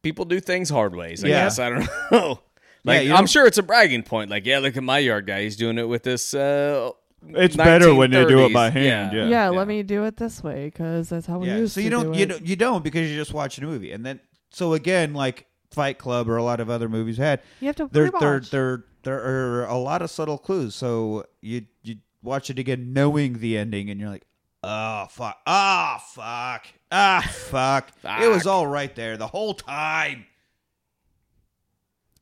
[0.02, 1.24] people do things hard ways.
[1.24, 1.44] I Yeah.
[1.44, 2.40] guess I don't know.
[2.84, 4.30] Like you I'm sure it's a bragging point.
[4.30, 5.42] Like, yeah, look at my yard guy.
[5.42, 6.32] He's doing it with this.
[6.32, 6.90] Uh,
[7.30, 9.26] It's better when they do it by hand, yeah.
[9.26, 11.56] yeah, let me do it this way because that's how we yeah.
[11.56, 12.28] used So to you don't do you it.
[12.28, 14.20] don't you don't because you're just watching a movie, and then
[14.50, 17.88] so again like Fight Club or a lot of other movies had You have to
[17.90, 18.50] there there rewatch.
[18.50, 20.76] there there are a lot of subtle clues.
[20.76, 24.24] So you you watch it again knowing the ending, and you're like,
[24.62, 27.90] oh fuck, ah fuck, ah fuck.
[28.04, 30.26] It was all right there the whole time.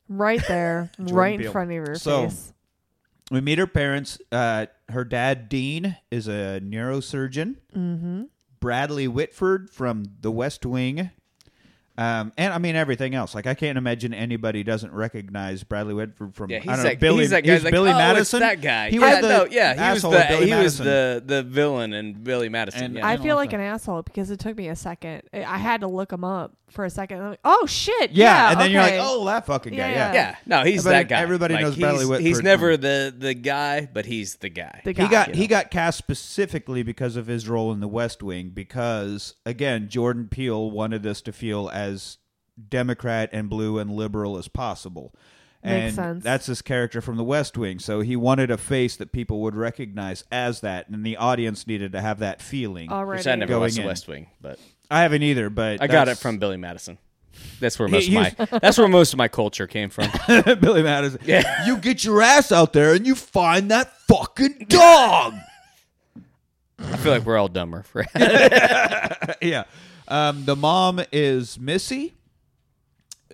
[0.09, 1.53] right there, Jordan right in Peele.
[1.53, 2.53] front of your So- face.
[3.29, 4.21] We meet her parents.
[4.31, 7.57] Uh, her dad Dean is a neurosurgeon.
[7.75, 8.23] Mm-hmm.
[8.61, 11.11] Bradley Whitford from The West Wing.
[11.99, 13.35] Um, and I mean everything else.
[13.35, 16.97] Like I can't imagine anybody doesn't recognize Bradley Whitford from Yeah, I he's don't know,
[16.97, 17.21] Billy.
[17.21, 17.53] he's that guy.
[17.55, 18.43] he's like, Billy oh, Madison.
[18.43, 18.91] It's that guy.
[18.91, 21.43] He yeah, was the no, yeah, he was the of Billy he was the the
[21.43, 22.85] villain in Billy Madison.
[22.85, 23.07] And yeah.
[23.07, 23.61] I feel all like that.
[23.61, 25.23] an asshole because it took me a second.
[25.33, 27.21] I I had to look him up for a second.
[27.23, 28.11] I'm like, oh shit!
[28.11, 29.79] Yeah, Yeah, and then you're like, oh, that fucking guy.
[29.79, 31.21] Yeah, Yeah, yeah, no, he's Everybody- that guy.
[31.23, 34.83] everybody Like, knows he's, Bradley Whitford He's never the the guy, but he's the guy.
[34.85, 35.05] the guy.
[35.05, 35.47] He got you he know.
[35.49, 38.51] got cast specifically because of his role in The West Wing.
[38.51, 41.86] Because again, Jordan Peele wanted this to feel as
[42.69, 45.15] Democrat and blue and liberal as possible.
[45.63, 46.25] And Makes sense.
[46.25, 47.79] that's his character from The West Wing.
[47.81, 51.91] So he wanted a face that people would recognize as that, and the audience needed
[51.93, 52.91] to have that feeling.
[52.93, 53.19] already.
[53.21, 53.85] Which I never Going watched The.
[53.87, 54.61] West Wing, but
[54.91, 56.99] I haven't either, but I got it that's- from Billy Madison.
[57.61, 58.15] That's where He- most of
[58.51, 60.09] my that's where most of my culture came from.
[60.61, 61.21] Billy Madison.
[61.25, 61.67] Yeah.
[61.67, 65.35] You get your ass out there and you find that fucking dog.
[66.79, 68.07] I feel like we're all dumber for
[69.43, 69.65] yeah.
[70.09, 72.15] Um, the mom is Missy.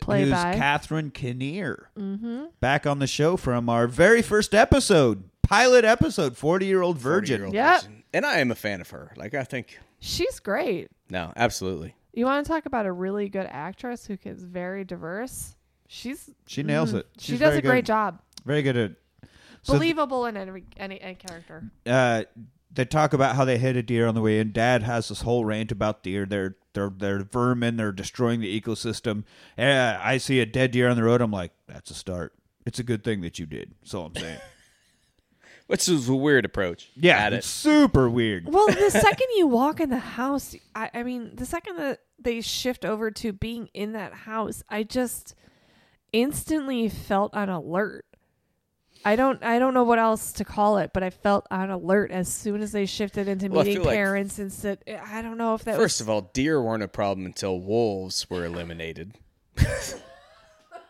[0.00, 0.54] Play who's by.
[0.54, 1.90] Catherine Keener.
[1.96, 2.46] Mm-hmm.
[2.60, 7.52] Back on the show from our very first episode, pilot episode, 40 year old virgin.
[7.52, 7.82] Yep.
[8.12, 9.12] And I am a fan of her.
[9.16, 10.88] Like I think She's great.
[11.08, 11.94] no, absolutely.
[12.12, 15.54] You want to talk about a really good actress who is very diverse?
[15.88, 17.06] She's She nails it.
[17.18, 17.86] she does very a great good.
[17.86, 18.20] job.
[18.44, 18.92] Very good at.
[19.62, 21.70] So, Believable in any, any any character.
[21.86, 22.24] uh,
[22.74, 24.52] they talk about how they hit a deer on the way in.
[24.52, 26.24] Dad has this whole rant about deer.
[26.26, 27.76] They're they're they're vermin.
[27.76, 29.24] They're destroying the ecosystem.
[29.56, 31.20] And I see a dead deer on the road.
[31.20, 32.34] I'm like, that's a start.
[32.64, 33.74] It's a good thing that you did.
[33.80, 34.38] That's all I'm saying.
[35.66, 36.90] Which is a weird approach.
[36.96, 37.50] Yeah, at it's it.
[37.50, 38.46] super weird.
[38.52, 42.40] Well, the second you walk in the house, I, I mean, the second that they
[42.40, 45.34] shift over to being in that house, I just
[46.12, 48.04] instantly felt on alert.
[49.04, 52.10] I don't I don't know what else to call it, but I felt on alert
[52.10, 55.22] as soon as they shifted into Well, meeting feel like- parents and said eh, I
[55.22, 58.44] don't know if that First was of all, deer weren't a problem until wolves were
[58.44, 59.14] eliminated.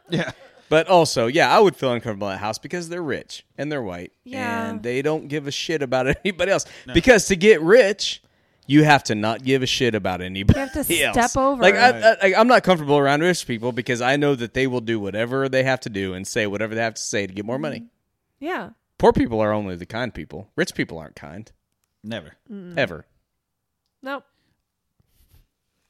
[0.09, 0.33] Yeah.
[0.69, 3.83] But also, yeah, I would feel uncomfortable in that house because they're rich and they're
[3.83, 4.13] white.
[4.25, 4.71] Yeah.
[4.71, 6.65] And they don't give a shit about anybody else.
[6.95, 8.23] Because to get rich,
[8.67, 10.59] you have to not give a shit about anybody.
[10.59, 11.15] You have to else.
[11.29, 12.17] step over Like, I.
[12.23, 15.49] I, I'm not comfortable around rich people because I know that they will do whatever
[15.49, 17.81] they have to do and say whatever they have to say to get more money.
[17.81, 17.87] Mm-hmm.
[18.43, 18.71] Yeah.
[18.99, 20.51] Poor people are only the kind people.
[20.57, 21.51] Rich people aren't kind.
[22.05, 22.33] Never.
[22.77, 23.07] Ever.
[24.03, 24.25] Nope.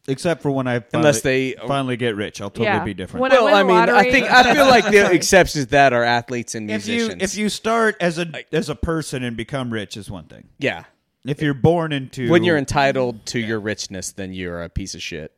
[0.08, 2.82] Except for when I finally, Unless they uh, finally get rich, I'll totally Yeah.
[2.84, 3.22] be different.
[3.22, 5.64] When I Well, win I the mean, I lottery- think I feel like the exceptions
[5.66, 7.22] to that are athletes and if you musicians.
[7.22, 10.48] if you start as a as a person and become rich is one thing.
[10.58, 10.84] yeah,
[11.24, 15.02] If you're born into when you're entitled to your richness, then you're a piece of
[15.02, 15.32] shit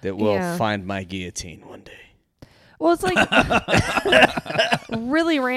[0.00, 0.56] that will Yeah.
[0.56, 1.92] find my guillotine one day.
[2.80, 3.14] Well, it's like
[4.04, 4.26] really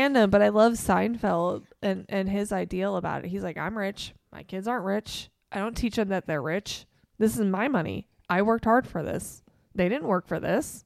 [0.07, 3.29] random, but I love Seinfeld and and his ideal about it.
[3.29, 4.13] He's like, I'm rich.
[4.31, 5.29] My kids aren't rich.
[5.51, 6.85] I don't teach them that they're rich.
[7.17, 8.07] This is my money.
[8.29, 9.41] I worked hard for this.
[9.75, 10.85] They didn't work for this.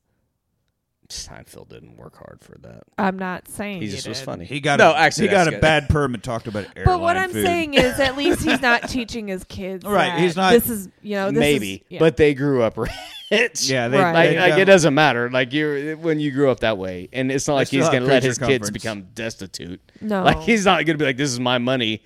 [1.12, 2.84] Seinfeld didn't work hard for that.
[2.98, 4.26] I'm not saying He he just was did.
[4.26, 4.46] funny.
[4.46, 5.62] he got no, a, actually, he got a good.
[5.62, 7.46] bad perm and talked about airline But what I'm food.
[7.46, 9.86] saying is, at least he's not teaching his kids.
[9.86, 12.00] Right, that he's not- This is you know this Maybe, is, yeah.
[12.00, 12.78] but they grew up
[13.32, 13.70] rich.
[13.70, 14.12] yeah, they, Right.
[14.14, 15.30] Like, they like got- it doesn't matter.
[15.30, 17.92] Like you, when you grew up that way, and it's not like still he's have
[17.94, 18.70] going to let creature his kids comforts.
[18.72, 19.82] become destitute.
[20.02, 22.04] no, Like he's not going to be like, "This is my money.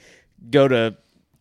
[0.49, 0.97] Go to."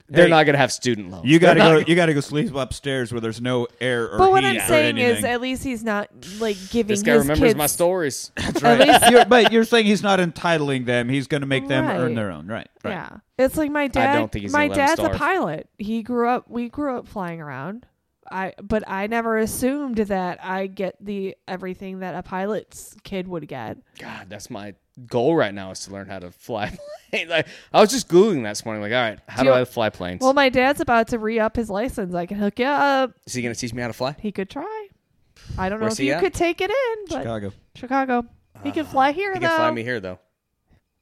[0.08, 1.24] They're Hey, not going to have student loans.
[1.26, 1.86] You got to They're go.
[1.88, 4.56] You got to go sleep upstairs where there's no air or But what heat I'm
[4.58, 7.56] or saying is, at least he's not like giving This guy his remembers kids.
[7.56, 8.30] my stories.
[8.36, 8.88] That's at right.
[8.88, 11.08] least- You're- but you're saying he's not entitling them.
[11.08, 12.14] He's going to make them earn Right.
[12.14, 12.46] their own.
[12.46, 12.68] Right.
[12.84, 12.90] Right.
[12.92, 14.14] Yeah, it's like my dad.
[14.16, 15.16] don't think he's my gonna let him dad's a starve.
[15.16, 15.68] pilot.
[15.78, 16.50] He grew up.
[16.50, 17.86] We grew up flying around.
[18.30, 23.46] I but I never assumed that I get the everything that a pilot's kid would
[23.48, 23.76] get.
[23.98, 24.74] God, that's my
[25.06, 26.76] goal right now is to learn how to fly.
[27.10, 27.28] plane.
[27.28, 28.82] like I was just googling that this morning.
[28.82, 30.20] Like, all right, how Do do, you- I fly planes?
[30.20, 32.14] Well, my dad's about to re up his license.
[32.14, 33.12] I can hook you up.
[33.26, 34.16] is he going to teach me how to fly?
[34.20, 34.88] He could try.
[35.58, 36.20] I don't know if you at?
[36.20, 37.52] could take it in, but Chicago.
[37.74, 38.26] Chicago.
[38.62, 39.48] He could fly here He though.
[39.48, 40.18] can fly me here though.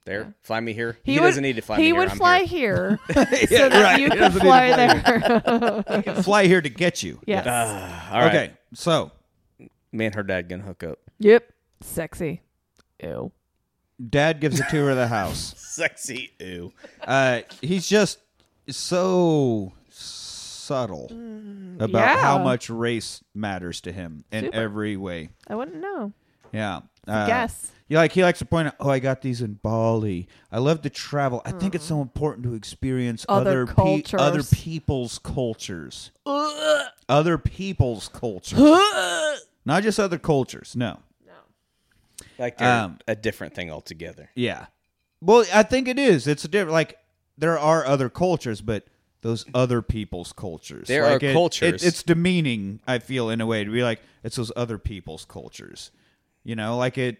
[0.04, 0.98] There, fly me here.
[1.04, 2.10] He, would, doesn't need to fly He me would here.
[2.10, 2.98] I'm fly here.
[3.06, 4.00] here, so that right.
[4.00, 6.22] you He could doesn't need to fly fly there.
[6.24, 7.20] Fly here to get you.
[7.26, 7.44] yes.
[7.48, 8.34] Ah, all right.
[8.34, 8.52] Okay.
[8.74, 9.12] So
[9.92, 10.98] Me and her dad gonna hook up.
[11.20, 11.52] Yep.
[11.82, 12.40] Sexy.
[13.00, 13.30] Ew.
[14.08, 15.54] Dad gives a tour of the house.
[15.58, 16.32] Sexy.
[16.38, 16.72] Ew.
[17.00, 18.18] Uh, he's just
[18.68, 21.06] so subtle
[21.80, 22.18] about yeah.
[22.18, 24.56] how much race matters to him in Super.
[24.56, 25.30] every way.
[25.48, 26.12] I wouldn't know.
[26.52, 26.80] Yeah.
[27.06, 27.72] Uh, Guess.
[27.88, 30.28] Yeah, like he likes to point out, oh, I got these in Bali.
[30.50, 31.42] I love to travel.
[31.44, 34.20] I think it's so important to experience Other other pe- cultures.
[34.20, 36.10] other people's cultures.
[37.08, 38.58] other people's cultures.
[39.64, 40.74] Not just other cultures.
[40.74, 41.00] No.
[42.38, 44.30] Like they're Um, a different thing altogether.
[44.34, 44.66] Yeah.
[45.20, 46.26] Well, I think it is.
[46.26, 46.72] It's a different.
[46.72, 46.98] Like
[47.38, 48.84] there are other cultures, but
[49.20, 50.88] those other people's cultures.
[50.88, 51.82] There Like, are it- cultures.
[51.82, 52.80] It, it's demeaning.
[52.86, 55.90] I feel in a way to be like it's those other people's cultures.
[56.44, 57.18] You know, like it.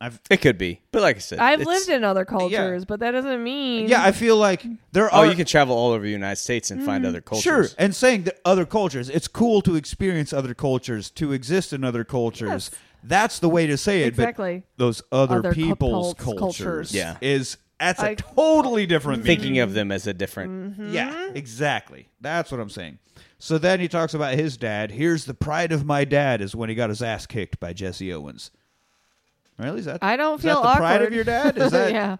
[0.00, 3.10] I've It could be, but like I said, I've lived in other cultures, but that
[3.10, 4.00] doesn't mean yeah.
[4.04, 5.26] I feel like there Oh, are.
[5.26, 7.42] you can travel all over the United States and find other cultures.
[7.42, 11.82] Sure, and saying that other cultures, it's cool to experience other cultures, to exist in
[11.82, 12.48] other cultures.
[12.48, 12.70] Yes.
[13.08, 14.08] That's the way to say it.
[14.08, 14.64] Exactly.
[14.76, 16.94] But those other, Other people's couples- cultures, cultures.
[16.94, 17.16] Yeah.
[17.20, 19.36] is that's a I- totally different meaning.
[19.38, 20.50] Thinking of them as a different.
[20.78, 20.92] Mm-hmm.
[20.94, 22.08] Yeah, exactly.
[22.20, 22.98] That's what I'm saying.
[23.38, 24.90] So then he talks about his dad.
[24.90, 28.12] Here's the pride of my dad is when he got his ass kicked by Jesse
[28.12, 28.50] Owens.
[29.58, 29.78] Really?
[29.80, 31.56] Is that I don't is feel that the pride of your dad?
[31.56, 32.16] Is that yeah.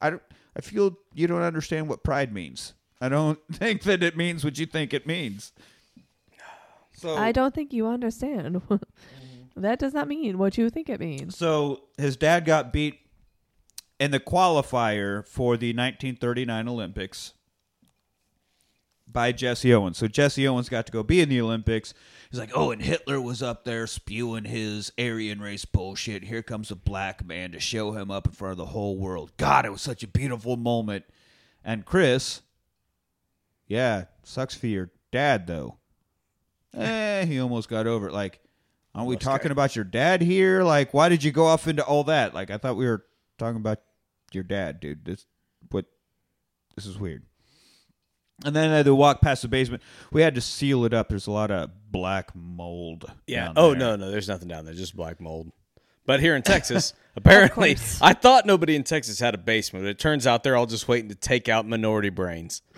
[0.00, 0.22] I don't
[0.56, 2.72] I feel you don't understand what pride means.
[3.00, 5.52] I don't think that it means what you think it means.
[6.94, 8.62] So I don't think you understand.
[9.56, 11.36] that does not mean what you think it means.
[11.36, 13.00] So his dad got beat
[13.98, 17.32] in the qualifier for the 1939 Olympics
[19.06, 19.96] by Jesse Owens.
[19.96, 21.94] So Jesse Owens got to go be in the Olympics.
[22.30, 26.24] He's like, oh, and Hitler was up there spewing his Aryan race bullshit.
[26.24, 29.32] Here comes a black man to show him up in front of the whole world.
[29.36, 31.04] God, it was such a beautiful moment.
[31.64, 32.42] And Chris,
[33.66, 35.78] yeah, sucks for your dad though.
[36.78, 38.12] Eh, he almost got over it.
[38.12, 38.38] Like,
[38.96, 40.62] aren't we talking got- about your dad here?
[40.62, 42.34] Like, why did you go off into all that?
[42.34, 43.04] Like, I thought we were
[43.38, 43.78] talking about
[44.32, 45.04] your dad, dude.
[45.04, 45.26] This
[45.70, 45.84] what
[46.74, 47.24] this is weird.
[48.44, 49.82] And then I had to walk past the basement.
[50.12, 51.08] We had to seal it up.
[51.08, 53.10] There's a lot of black mold.
[53.26, 53.52] Yeah.
[53.56, 53.78] Oh there.
[53.78, 55.52] no, no, there's nothing down there, just black mold.
[56.06, 57.76] But here in Texas, apparently.
[58.00, 59.84] I thought nobody in Texas had a basement.
[59.84, 62.62] But it turns out they're all just waiting to take out minority brains.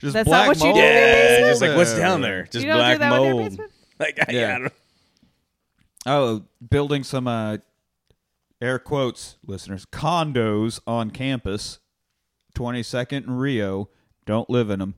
[0.00, 0.76] Just That's not black what you mold.
[0.76, 1.50] do in your Yeah, basement?
[1.52, 2.42] just like what's down there?
[2.44, 3.48] Just You don't do black that with your mold.
[3.50, 3.72] basement?
[4.00, 4.54] Like yeah, Yeah.
[4.54, 4.72] I don't-
[6.04, 7.58] Oh, building some uh,
[8.60, 11.78] air quotes, listeners, condos on campus,
[12.54, 13.88] twenty second and Rio.
[14.26, 14.94] Don't live in them,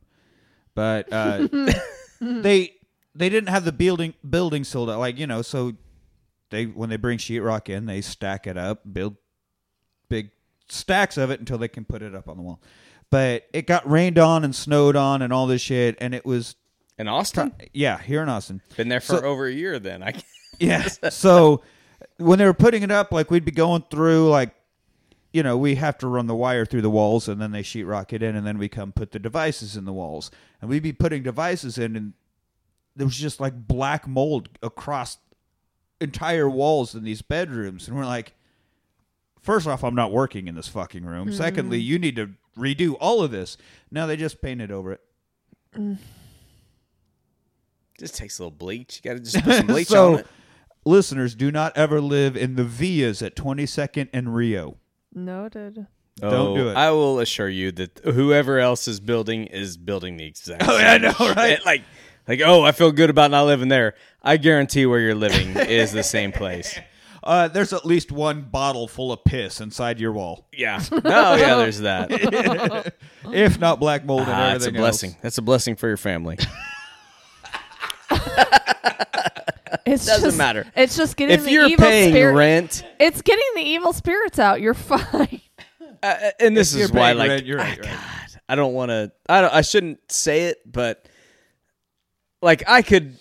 [0.75, 1.47] but uh,
[2.23, 2.73] they
[3.15, 4.99] they didn't have the building building sold out.
[4.99, 5.73] Like you know, so
[6.51, 9.17] they when they bring sheetrock in, they stack it up, build
[10.09, 10.31] big
[10.69, 12.61] stacks of it until they can put it up on the wall.
[13.11, 16.57] But it got rained on and snowed on and all this shit, and it was
[16.99, 18.61] in Austin, yeah here in Austin.
[18.77, 19.79] been there for So- over a year.
[19.79, 20.15] Then I
[20.61, 20.87] Yeah.
[21.11, 21.63] so
[22.19, 24.55] when they were putting it up, like we'd be going through, like,
[25.33, 28.13] you know, we have to run the wire through the walls and then they sheetrock
[28.13, 30.31] it in and then we come put the devices in the walls.
[30.61, 32.13] And we'd be putting devices in and
[32.97, 35.19] there was just like black mold across
[36.01, 37.89] entire walls in these bedrooms.
[37.89, 38.35] And we're like,
[39.43, 41.29] first off, I'm not working in this fucking room.
[41.29, 41.37] Mm-hmm.
[41.37, 43.57] Secondly, you need to redo all of this.
[43.91, 45.01] Now they just painted over it.
[45.77, 45.99] Mm.
[47.99, 49.01] just takes a little bleach.
[49.03, 50.27] You got to just put some bleach so, on it.
[50.85, 54.77] listeners, do not ever live in the Villas at 22nd and Rio.
[55.13, 55.87] Noted.
[56.21, 56.77] Don't Oh, do it.
[56.77, 60.63] I will assure you that whoever else is building is building the exact.
[60.69, 61.37] Oh, yeah, I same know, shit.
[61.37, 61.67] right?
[61.67, 61.83] Like,
[62.29, 63.95] like, oh, I feel good about not living there.
[64.23, 66.79] I guarantee where you're living is the same place.
[67.27, 70.79] Uh, there's at least one bottle full of piss inside your wall, Yeah.
[70.93, 70.99] Oh,
[71.37, 71.57] yeah.
[71.57, 72.93] There's that.
[73.33, 75.13] if not black mold and Ah, it's a blessing.
[75.13, 75.19] else.
[75.23, 76.37] That's a blessing for your family.
[79.87, 80.67] It's Doesn't just, matter.
[80.77, 82.35] It's just getting if the you're evil paying spirit.
[82.35, 84.61] rent, It's getting the evil spirits out.
[84.61, 85.41] You're fine.
[86.03, 87.99] uh, and this If is you're why, paying like, rent, you're right, ah, you're right.
[88.33, 89.13] God, I don't want to.
[89.29, 89.53] I don't.
[89.55, 91.07] I shouldn't say it, but
[92.45, 93.17] like, I could.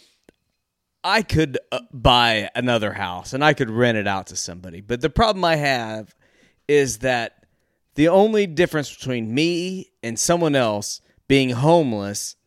[1.06, 4.80] I could uh, buy another house and I could rent it out to somebody.
[4.80, 6.16] But the problem I have
[6.70, 7.46] is that
[7.96, 12.38] the only difference between me and someone else being homeless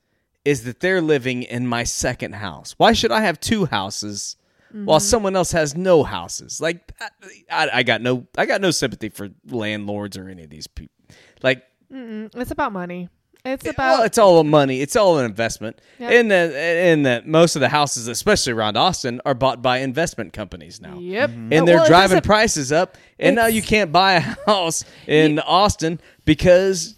[0.46, 2.74] is that they're living in my second house.
[2.78, 4.36] Why should I have two houses
[4.72, 6.60] while someone else has no houses?
[6.60, 7.08] Like I,
[7.50, 10.94] I, I got no I got no sympathy for landlords or any of these people.
[11.42, 11.62] Like
[11.92, 12.34] Mm-mm.
[12.34, 13.08] It's about money.
[13.46, 14.80] It's about well, it's all a money.
[14.80, 15.80] It's all an investment.
[15.98, 16.12] Yep.
[16.12, 20.32] In that, in that, most of the houses, especially around Austin, are bought by investment
[20.32, 21.30] companies now, Yep.
[21.30, 21.52] Mm-hmm.
[21.52, 22.96] and they're well, driving doesn't- prices up.
[23.18, 26.96] And now you can't buy a house in Austin because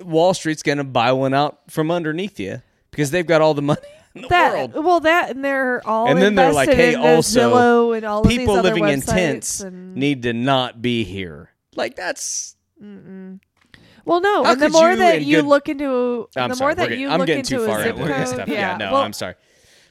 [0.00, 3.62] Wall Street's going to buy one out from underneath you because they've got all the
[3.62, 3.80] money
[4.14, 4.84] in the that world.
[4.84, 8.28] well that and they're all And then they're like, "Hey, also, Zillow and all of
[8.28, 11.50] these People other living in tents and- need to not be here.
[11.76, 12.56] Like that's
[14.04, 16.50] well no How and the could more you that in you good- look into I'm
[16.50, 16.66] the sorry.
[16.68, 18.28] more that we're getting- you I'm look getting into too a zip into this code
[18.34, 18.48] stuff.
[18.48, 19.34] yeah, Yeah, no, well, I'm sorry.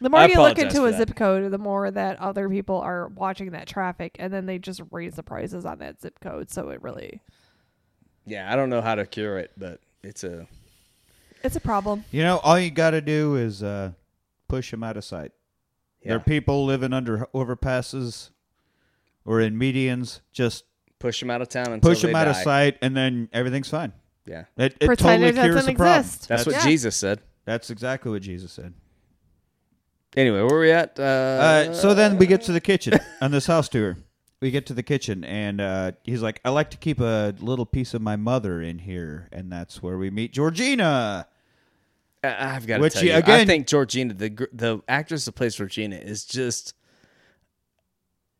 [0.02, 0.98] the more I you look apologize into for a that.
[1.08, 4.82] zip code the more that other people are watching that traffic and then they just
[4.92, 7.22] raise the prices on that zip code so it really
[8.26, 10.48] Yeah, I don't know how to cure it, but it's a
[11.44, 13.92] it's a problem You know, all you got to do is uh,
[14.50, 15.32] push them out of sight.
[16.04, 18.30] There are people living under overpasses
[19.26, 20.20] or in medians.
[20.32, 20.64] Just
[21.00, 23.70] push them out of town and push they them out of sight, and then everything's
[23.70, 23.94] fine.
[24.26, 26.00] Yeah, It, it Pretend totally it cures doesn't the problem.
[26.02, 26.28] exist.
[26.28, 26.64] that's what Yeah.
[26.64, 27.22] Jesus said.
[27.46, 28.74] That's exactly what Jesus said.
[30.16, 31.00] Anyway, where are we at?
[31.00, 33.98] Uh, Uh, so then we get to the kitchen on this house tour.
[34.42, 37.66] We get to the kitchen, and uh, he's like, "I like to keep a little
[37.66, 41.28] piece of my mother in here," and that's where we meet Georgina.
[42.24, 45.26] I- I've got to Which tell you- you, I again- think Georgina, the the actress
[45.26, 46.74] that plays Georgina, is just.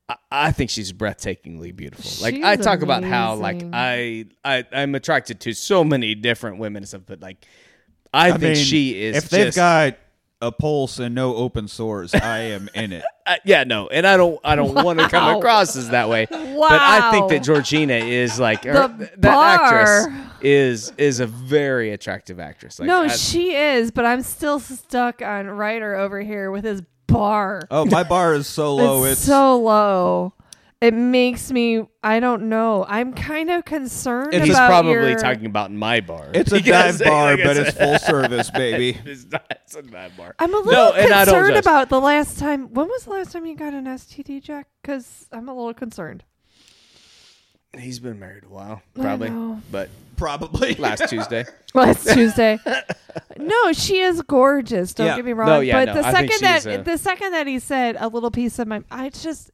[0.10, 2.10] I, I think she's breathtakingly beautiful.
[2.24, 4.32] Like She's I talk about how like amazing.
[4.44, 7.46] I, I I'm attracted to so many different women and stuff, but like
[8.14, 9.16] I, I think mean, she is.
[9.18, 9.98] If they've just- got
[10.42, 13.04] a pulse and no open sores, I am in it.
[13.30, 15.38] Uh, yeah, no, and I don't, I don't want to come Wow.
[15.38, 16.26] across as that way.
[16.26, 17.28] But I think Wow.
[17.30, 19.68] that Georgina is like her- The that bar.
[20.08, 20.08] actress
[20.42, 22.80] is is a very attractive actress.
[22.80, 26.82] Like, no I- she is but i'm still stuck on ryder over here with his
[27.12, 29.04] bar Oh, my bar is so low.
[29.04, 30.34] it's, It's, so low
[30.82, 35.20] it makes me i don't know i'm kind of concerned And he's about probably your-
[35.20, 36.30] talking about my bar.
[36.34, 38.98] it's a dive bar, like but it's full service, baby.
[39.06, 40.36] it's, not, it's a dive bar.
[40.40, 42.74] I'm a little No, and I don't concerned about the last time.
[42.74, 44.68] When was the last time you got an STD, Jack?
[44.82, 46.24] Because I'm a little concerned.
[47.78, 49.62] He's been married a while, I probably, know.
[49.70, 49.90] but
[50.20, 50.76] Probably.
[50.76, 51.46] last Tuesday.
[51.74, 52.60] Last Tuesday.
[53.38, 54.94] No, she is gorgeous.
[54.94, 55.16] Don't Yeah.
[55.16, 55.48] get me wrong.
[55.48, 57.58] No, yeah, but no, the I think second that she's a- the second that he
[57.60, 59.52] said a little piece of my, I just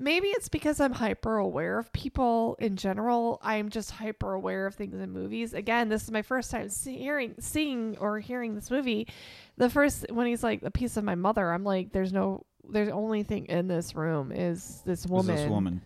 [0.00, 3.40] Maybe it's because I'm hyper aware of people in general.
[3.42, 5.52] I'm just hyper aware of things in movies.
[5.54, 9.08] Again, this is my first time see- hearing, seeing, or hearing this movie.
[9.56, 12.88] The first when he's like a piece of my mother, I'm like, there's no, there's
[12.90, 15.34] only thing in this room is this Is woman.
[15.36, 15.80] this woman.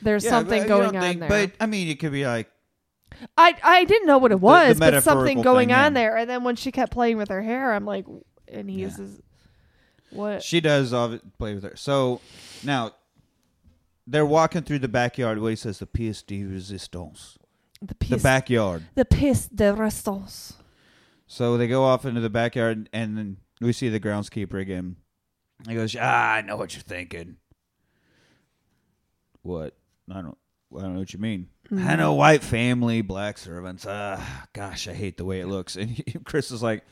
[0.00, 1.28] There's Yeah, something but you going don't on think- there.
[1.28, 2.50] But I mean, it could be like
[3.36, 6.00] I I didn't know what it the was, but something going thing, on yeah.
[6.00, 6.16] there.
[6.16, 8.06] And then when she kept playing with her hair, I'm like,
[8.46, 9.20] and he uses
[10.10, 10.42] what?
[10.42, 11.76] she does it, play with her.
[11.76, 12.20] So
[12.64, 12.92] now
[14.06, 15.40] they're walking through the backyard.
[15.40, 17.36] What he says, the pièce de résistance,
[17.80, 18.84] The the piece, backyard.
[18.94, 20.54] the piece de resistance.
[21.26, 24.96] So they go off into the backyard, and then we see the groundskeeper again.
[25.68, 27.36] He goes, "Ah, I know what you're thinking."
[29.42, 29.76] What?
[30.10, 30.38] I don't.
[30.76, 31.48] I don't know what you mean.
[31.70, 33.84] I know white family, black servants.
[33.88, 35.76] Ah, gosh, I hate the way it looks.
[35.76, 36.82] And Chris is like,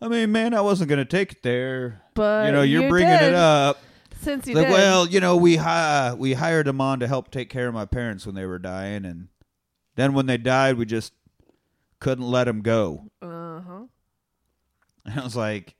[0.00, 2.02] I mean, man, I wasn't gonna take it there.
[2.14, 3.78] But you know, you're you bringing did, it up.
[4.20, 4.72] since you Like, did.
[4.72, 7.84] well, you know, we hi- we hired him on to help take care of my
[7.84, 9.28] parents when they were dying, and
[9.94, 11.12] then when they died, we just
[12.00, 13.04] couldn't let him go.
[13.22, 13.82] uh huh.
[15.04, 15.76] And I was like,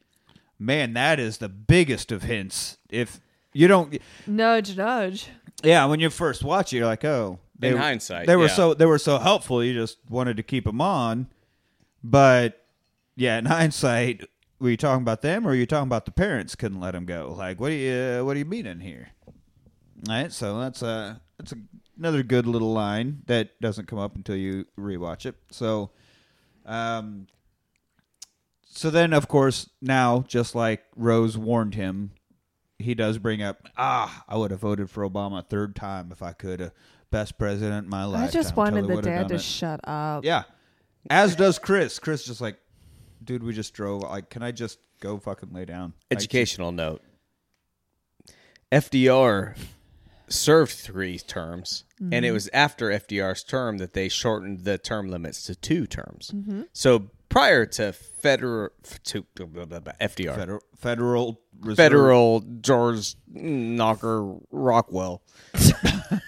[0.59, 2.79] man, that is the biggest of hints.
[2.89, 3.21] If
[3.53, 5.29] you don't, Nudge, nudge.
[5.65, 8.55] yeah, when you first watch it, you're like, oh, they, In hindsight, they were yeah.
[8.55, 9.65] so they were so helpful.
[9.65, 11.29] You just wanted to keep them on,
[12.05, 12.67] but
[13.17, 14.25] yeah, in hindsight,
[14.59, 17.07] were you talking about them or were you talking about the parents couldn't let them
[17.07, 17.35] go?
[17.37, 19.11] Like, what do you what do you mean in here?
[19.27, 19.35] All
[20.09, 21.57] right, so that's a that's a,
[21.99, 25.37] another good little line that doesn't come up until you rewatch it.
[25.51, 25.91] So,
[26.67, 27.27] um,
[28.69, 32.11] so then of course now, just like Rose warned him,
[32.79, 36.23] he does bring up, ah, I would have voted for Obama a third time if
[36.23, 36.61] I could.
[36.61, 36.71] Uh,
[37.11, 38.29] best president in my life.
[38.29, 40.25] I just wanted the dad to shut up.
[40.25, 40.45] Yeah.
[41.11, 41.99] As does Chris.
[41.99, 42.59] Chris just like,
[43.23, 44.03] dude, we just drove.
[44.03, 45.93] Like, can I just go fucking lay down?
[46.11, 47.03] Like, Educational note.
[48.73, 49.57] FDR
[50.29, 52.25] served three terms, and Mm-hmm.
[52.25, 56.33] it was after FDR's term that they shortened the term limits to two terms.
[56.35, 56.63] Mm-hmm.
[56.73, 58.71] So prior to federal
[59.05, 61.77] to blah, blah, blah, FDR, Federal, federal, Reserve.
[61.77, 65.23] federal George Knocker Rockwell,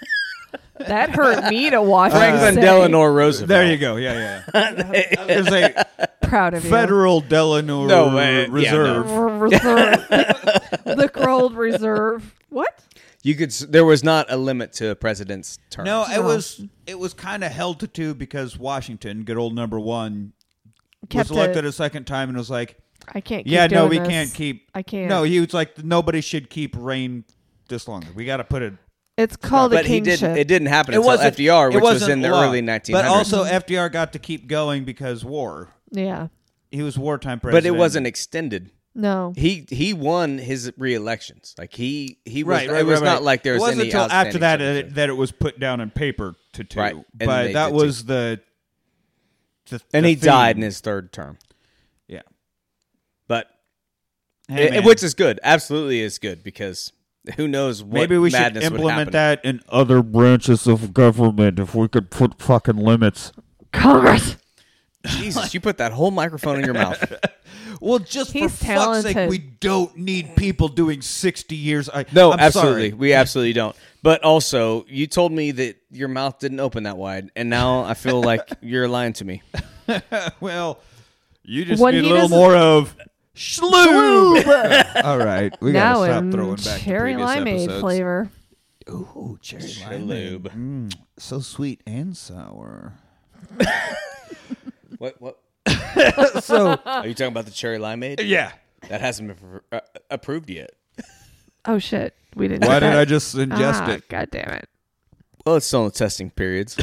[0.87, 2.13] That hurt me to watch.
[2.13, 2.61] you Franklin say.
[2.61, 3.49] Delano Roosevelt.
[3.49, 3.97] There you go.
[3.97, 5.13] Yeah, yeah.
[5.19, 5.75] I was say
[6.23, 6.71] Proud of you.
[6.71, 8.55] Federal Delano No, man.
[8.57, 8.99] Yeah, no.
[9.03, 9.41] Reserve.
[9.41, 10.09] Reserve.
[10.85, 12.35] the gold reserve.
[12.51, 12.79] What?
[13.23, 13.49] You could.
[13.49, 15.85] s- There was not a limit to a president's term.
[15.85, 16.23] No, it No.
[16.23, 20.33] was it was kind of held to two because Washington, good old number one,
[21.09, 21.69] Kept was elected it.
[21.69, 22.79] a second time and was like,
[23.15, 23.45] I can't.
[23.45, 24.09] Keep "Yeah, no, doing we this.
[24.09, 24.71] can't keep.
[24.75, 25.09] I can't.
[25.09, 27.25] No, he was like, nobody should keep reign
[27.69, 28.05] this long.
[28.15, 28.75] We got to put it
[29.19, 30.21] It's called but a he kingship.
[30.21, 30.39] didn't.
[30.39, 32.45] It didn't happen It until wasn't FDR, it which was wasn't in the law.
[32.45, 32.93] early 1900s.
[32.93, 35.69] But also, FDR got to keep going because war.
[35.91, 36.29] yeah.
[36.71, 37.43] He was wartime president.
[37.43, 37.77] but president.
[37.77, 38.71] it wasn't extended.
[38.95, 39.33] No.
[39.37, 41.55] He he won his re-elections.
[41.59, 42.51] Like he he was.
[42.59, 42.71] right.
[42.71, 43.23] right it was right, not right.
[43.23, 44.93] like there was It wasn't any until after outstanding that uh, circumstances.
[44.93, 46.79] it, that it was put down in paper to two.
[46.81, 46.95] Right.
[46.95, 48.41] And But they that did was the,
[49.71, 49.81] the.
[49.95, 51.39] and the he died in his third term.
[52.07, 52.23] Yeah.
[53.29, 53.49] But
[54.49, 55.41] Hey, it- man, which is good.
[55.43, 56.93] Absolutely is good because
[57.37, 61.59] who knows what maybe we should madness would implement that in other branches of government
[61.59, 63.33] if we could put fucking limits.
[63.73, 64.37] Congress.
[65.07, 67.13] Jesus, you put that whole microphone in your mouth.
[67.81, 71.89] Well, just He's for fuck's sake, we don't need people doing sixty years.
[71.89, 72.91] I, No, I'm absolutely.
[72.91, 72.93] sorry.
[72.93, 73.77] We absolutely don't.
[74.03, 77.95] But also, you told me that your mouth didn't open that wide, and now I
[77.95, 79.43] feel like you're lying to me.
[80.41, 80.81] Well,
[81.45, 82.97] you just When need a little more of
[83.39, 85.03] schloob.
[85.05, 87.81] All right, we now gotta stop throwing back cherry to previous limeade episodes.
[87.81, 88.31] flavor.
[88.91, 90.51] Ooh, cherry Lube.
[90.53, 92.95] Mm, so sweet and sour.
[94.99, 95.21] What?
[95.21, 95.39] What?
[96.45, 98.21] so Are you talking about the cherry limeade?
[98.25, 98.53] yeah.
[98.89, 99.81] That hasn't been uh,
[100.11, 100.71] approved yet.
[101.65, 102.67] Oh shit, we didn't.
[102.67, 102.99] Why did that.
[102.99, 104.09] I just ingest ah, it?
[104.09, 104.69] God damn it!
[105.49, 106.77] Well, it's still in the testing periods.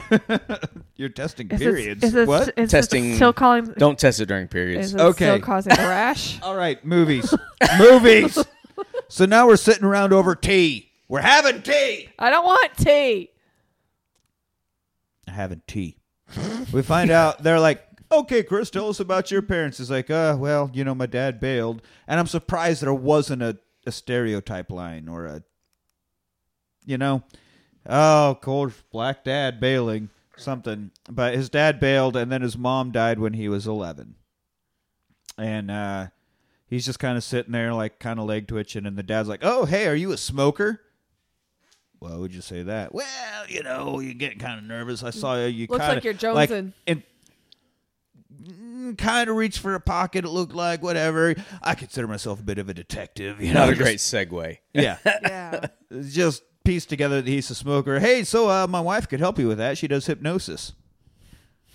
[0.96, 2.04] You're testing Is periods.
[2.04, 2.52] It, is it, what?
[2.58, 3.66] Is Testing- still calling?
[3.78, 4.88] Don't test it during periods.
[4.88, 5.26] Is it Okay.
[5.26, 6.42] still causing a rash?
[6.42, 7.32] All right, movies.
[7.78, 8.44] movies.
[9.08, 10.90] So now we're sitting around over tea.
[11.08, 12.10] We're having tea.
[12.18, 13.30] I don't want tea.
[15.28, 15.98] Having tea.
[16.74, 19.78] we find out they're like, okay, Chris, tell us about your parents.
[19.78, 21.84] He's like, uh, well, you know, my dad bailed.
[22.08, 25.44] And I'm surprised there wasn't a, a stereotype line or a,
[26.84, 27.22] you know,
[27.88, 30.92] oh, cold black dad bailing, something.
[31.10, 34.16] But his dad bailed, and then his mom died when he was 11.
[35.38, 36.08] And uh,
[36.68, 38.86] he's just kind of sitting there, like, kind of leg twitching.
[38.86, 40.82] And the dad's like, oh, hey, are you a smoker?
[42.00, 42.94] Why would you say that?
[42.94, 45.04] Well, you know, you get kind of nervous.
[45.04, 45.48] I saw you.
[45.48, 46.74] You Looks kinda, like you're like, jonesing.
[46.86, 47.02] it
[48.98, 50.26] kind of reached for a pocket.
[50.26, 51.36] It looked like whatever.
[51.62, 53.42] I consider myself a bit of a detective.
[53.42, 54.58] You know, Not a just- great segue.
[54.74, 55.66] Yeah, Yeah.
[56.10, 58.00] just piece together that he's a smoker.
[58.00, 59.78] Hey, so uh, my wife could help you with that.
[59.78, 60.74] She does hypnosis.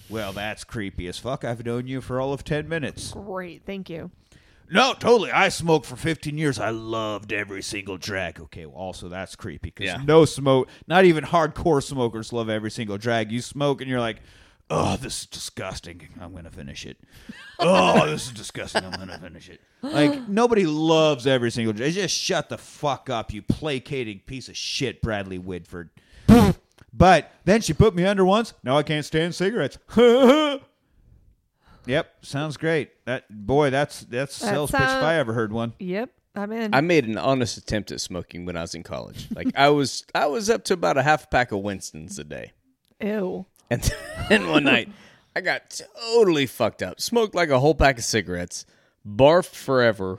[0.09, 1.45] Well, that's creepy as fuck.
[1.45, 3.12] I've known you for all of 10 minutes.
[3.12, 4.11] Great, thank you.
[4.72, 5.32] No, totally.
[5.32, 6.59] I smoked for 15 years.
[6.59, 8.38] I loved every single drag.
[8.41, 10.03] Okay, well, also that's creepy because Yeah.
[10.05, 13.32] no smoke, not even hardcore smokers love every single drag.
[13.32, 14.20] You smoke and you're like,
[14.70, 16.08] oh, this is disgusting.
[16.20, 16.98] I'm going to finish it.
[17.58, 18.84] Oh, this is disgusting.
[18.84, 19.60] I'm going to finish it.
[19.82, 21.92] Like, nobody loves every single drag.
[21.92, 25.90] Just shut the fuck up, you placating piece of shit, Bradley Whitford.
[26.92, 28.54] but then she put me under once.
[28.62, 29.78] Now I can't stand cigarettes.
[31.86, 32.90] Yep, sounds great.
[33.06, 35.72] That boy, that's that's That sales pitch if I ever heard one.
[35.78, 36.74] Yep, I'm in.
[36.74, 39.28] I made an honest attempt at smoking when I was in college.
[39.34, 42.52] Like I was, I was up to about a half pack of Winston's a day,
[43.00, 43.46] Ew.
[43.70, 43.90] And
[44.28, 44.88] then one night
[45.36, 47.00] I got totally fucked up.
[47.00, 48.66] Smoked like a whole pack of cigarettes,
[49.06, 50.18] barfed forever,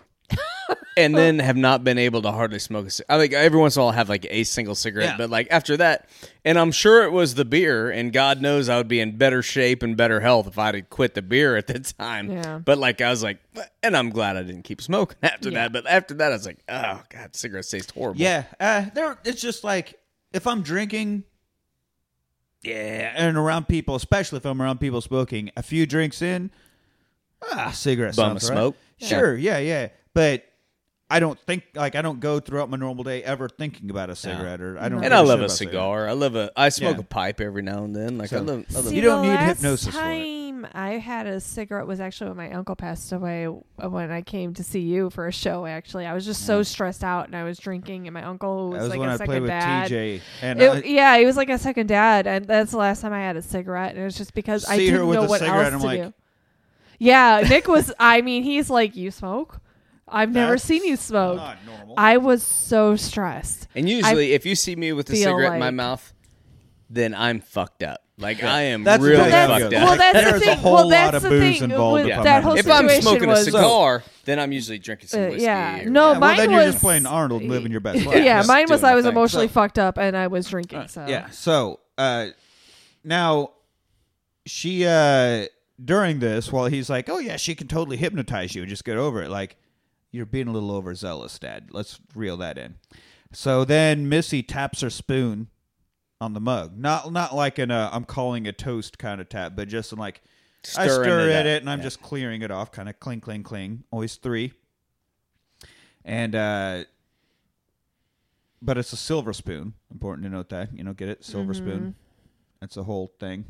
[0.97, 3.18] and then have not been able to hardly smoke a cigarette.
[3.18, 5.18] I think every once in a while I have like a single cigarette, Yeah.
[5.18, 6.08] but like after that,
[6.45, 9.41] and I'm sure it was the beer, and God knows I would be in better
[9.41, 12.32] shape and better health if I'd had quit the beer at the time.
[12.32, 12.60] Yeah.
[12.60, 13.39] But like I was like,
[13.84, 15.60] and I'm glad I didn't keep smoking after Yeah.
[15.68, 15.74] that.
[15.74, 18.22] But after that, I was like, oh god, cigarettes taste horrible.
[18.22, 19.18] Yeah, uh, there.
[19.26, 19.99] It's just like
[20.34, 21.24] if I'm drinking,
[22.64, 26.51] yeah, and around people, especially if I'm around people smoking, a few drinks in,
[27.51, 28.41] ah, cigarette Bum a right.
[28.41, 28.76] smoke?
[28.99, 30.45] Sure, yeah, yeah, but.
[31.12, 34.16] I don't think like I don't go throughout my normal day ever thinking about a
[34.16, 34.99] cigarette or I don't.
[35.03, 36.07] And give I love a about cigar.
[36.07, 36.51] I love a.
[36.55, 37.01] I smoke Yeah.
[37.01, 38.18] a pipe every now and then.
[38.18, 38.66] Like So- I love.
[38.72, 40.01] I love See, You don't need last hypnosis for it.
[40.01, 44.53] time I had a cigarette was actually when my uncle passed away when I came
[44.53, 45.66] to see you for a show.
[45.66, 48.82] Actually, I was just so stressed out and I was drinking, and my uncle was,
[48.84, 49.89] was like when a I second played with dad.
[49.89, 53.01] TJ, and It- I, yeah, he was like a second dad, and that's the last
[53.01, 55.39] time I had a cigarette, and it was just because I didn't know what else
[55.39, 56.14] to like- do.
[56.99, 57.91] Yeah, Nick was.
[57.99, 59.59] I mean, he's like, "You smoke?
[60.12, 61.95] I've never That's seen you smoke." not normal.
[61.97, 63.68] I was so stressed.
[63.76, 66.14] And usually, if you see me with a feel cigarette in my like- mouth,
[66.89, 68.01] then I'm fucked up.
[68.18, 69.82] Like I am That's really exactly how it fucked goes.
[69.82, 69.88] up.
[69.88, 70.57] well, that's There's the a thing.
[70.59, 72.53] whole well, lot that's of the booze thing involved with if I'm that not whole
[72.53, 75.41] if I'm situation smoking a was, cigar, then I'm usually drinking some Uh, whiskey.
[75.41, 75.80] yeah.
[75.82, 78.24] or- No, Yeah, well, mine then you're just was- playing Arnold, living your best life.
[78.24, 79.12] Yeah, just mine was doing I my was thing.
[79.14, 80.88] emotionally So- fucked up and I was drinking.
[80.89, 81.30] So Yeah.
[81.32, 82.28] So uh,
[83.03, 83.51] now
[84.45, 85.45] she uh,
[85.84, 88.62] during this, while he's like, "Oh yeah, she can totally hypnotize you.
[88.62, 89.55] And just get over it." Like
[90.12, 91.70] you're being a little overzealous, Dad.
[91.72, 92.76] Let's reel that in.
[93.32, 95.47] So then Missy taps her spoon
[96.20, 99.53] on the mug, not not like in a I'm calling a toast kind of tap,
[99.55, 100.22] but just in like
[100.78, 101.84] I stir it at it and I'm Yeah.
[101.84, 103.84] just clearing it off, kind of cling, cling, cling.
[103.91, 104.53] Always three.
[106.05, 106.84] And uh
[108.62, 109.74] but it's a silver spoon.
[109.91, 110.78] Important to note that.
[110.78, 111.24] You know, get it?
[111.26, 111.95] Silver spoon.
[112.59, 113.45] That's the whole thing.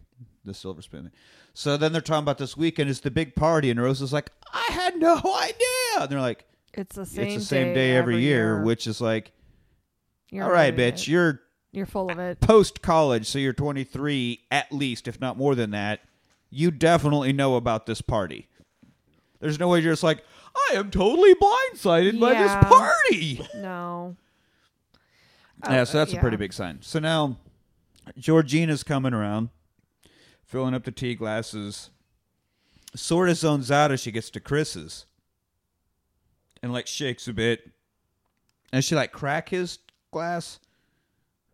[0.45, 1.11] The silver spoon.
[1.53, 4.31] So then they're talking about this weekend is the big party, and Rose is like,
[4.53, 5.99] I had no idea.
[5.99, 7.27] And they're like, It's the same.
[7.27, 9.31] it's the same day, every year, which is like,
[10.29, 11.41] You're all right, bitch, you're
[11.71, 12.39] You're full of it.
[12.39, 16.01] post college, so you're 23 at least, if not more than that.
[16.49, 18.47] You definitely know about this party.
[19.39, 20.23] There's no way you're just like,
[20.55, 23.47] I am totally blindsided by this party.
[23.55, 24.15] No.
[25.69, 26.79] yeah, so oh, that's a pretty big sign.
[26.81, 27.37] So now
[28.17, 29.49] Georgina's coming around,
[30.43, 31.89] filling up the tea glasses.
[32.93, 35.05] Sort of zones out as she gets to Chris's,
[36.63, 37.69] and like shakes a bit,
[38.73, 39.79] and she like crack his
[40.11, 40.59] glass.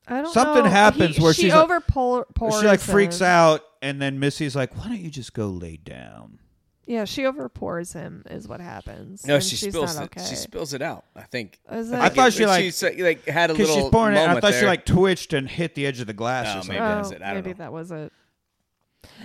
[0.08, 0.32] I don't know.
[0.32, 0.70] Something know.
[0.70, 4.20] happens He- where she she's like- over pour, pours she like freaks out, and then
[4.20, 6.40] Missy's like, "Why don't you just go lay down?"
[6.86, 9.26] Yeah, she over pours him is what happens.
[9.28, 10.18] No, and she she's spills not it.
[10.18, 10.26] okay.
[10.30, 11.04] She spills it out.
[11.18, 11.60] I think.
[11.70, 14.20] Is I thought she, like- she like had a Because little she's pouring it.
[14.20, 14.70] I moment thought she there.
[14.70, 16.78] like twitched and hit the edge of the glass Oh, or maybe something.
[16.80, 17.22] that's oh, it.
[17.22, 17.58] I oh, don't maybe know.
[17.66, 18.14] that was it.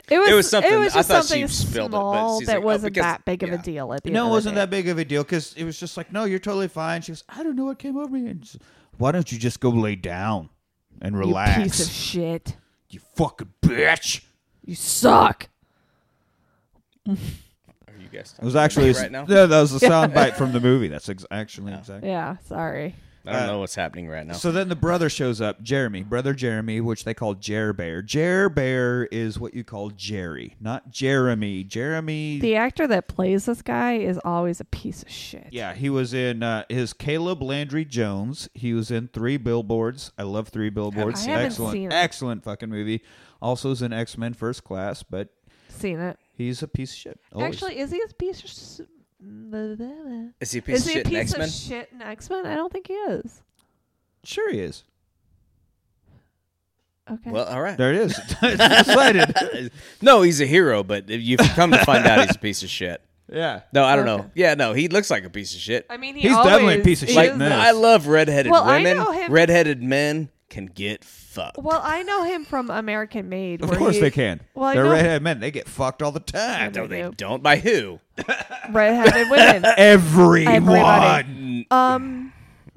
[0.09, 2.39] It was, was something- It was I just thought she something spilled it, but small
[2.39, 3.55] she's that like, oh, wasn't because- that big of yeah.
[3.57, 5.65] a deal at the No, end it wasn't that big of a deal because it
[5.65, 8.09] was just like, "No, you're totally fine." She goes, "I don't know what came over
[8.11, 8.59] me." And just,
[8.99, 10.51] Why don't you just go lay down
[11.01, 11.59] and relax?
[11.59, 12.57] You piece of shit.
[12.91, 14.23] You fucking bitch.
[14.65, 15.49] You suck.
[17.09, 17.15] Are
[17.99, 19.25] you guys It was actually right now?
[19.29, 20.89] Yeah, that was a sound bite from the movie.
[20.89, 21.79] That's ex- actually oh.
[21.79, 22.09] exactly.
[22.09, 22.95] Yeah, sorry.
[23.25, 24.33] I don't Uh, know what's happening right now.
[24.35, 28.03] So then the brother shows up, Jeremy, brother Jeremy, which they call Jer Bear.
[28.03, 31.63] Jer Bear is what you call Jerry, not Jeremy.
[31.63, 32.41] Jeremy.
[32.41, 35.47] The actor that plays this guy is always a piece of shit.
[35.53, 38.49] yeah, he was in uh, his Caleb Landry Jones.
[38.55, 40.11] He was in Three Billboards.
[40.19, 41.27] I love Three Billboards.
[41.27, 41.95] I haven't excellent, seen it.
[41.95, 43.03] excellent fucking movie.
[43.41, 45.29] Also is in X Men First Class, but
[45.69, 46.17] Seen it.
[46.37, 47.21] he's a piece of shit.
[47.33, 47.55] always.
[47.55, 48.87] Actually, is he a piece of
[49.23, 50.25] s- blah, blah, blah.
[50.41, 51.49] Is he a piece Is of he a shit in piece X Men?
[51.49, 52.47] of shit in X Men?
[52.47, 53.43] I don't think he is.
[54.25, 54.85] sure he is.
[57.11, 57.31] Okay.
[57.31, 57.77] Well, all right.
[57.77, 58.19] There it is.
[58.43, 59.73] it's decided.
[60.03, 63.01] no, he's a hero, but you've come to find out he's a piece of shit.
[63.33, 63.63] Yeah.
[63.73, 64.23] No, I don't Okay.
[64.25, 64.31] know.
[64.35, 65.87] Yeah, no, he looks like a piece of shit.
[65.91, 67.53] I mean, he He's definitely a piece of is- shit Like in this.
[67.53, 68.97] I love redheaded Well, I women.
[68.99, 71.59] know him- Redheaded men can get fucked.
[71.59, 73.63] Well, I know him from American Made.
[73.63, 74.41] Of where course he- they can.
[74.55, 75.41] Well, I They're know- redheaded men.
[75.41, 76.73] They get fucked all the time.
[76.73, 77.17] no, they Nope.
[77.17, 77.43] don't.
[77.43, 77.99] By who?
[78.71, 79.65] Redheaded women.
[79.77, 80.55] Everyone.
[80.55, 81.67] Everybody.
[81.71, 82.33] Um,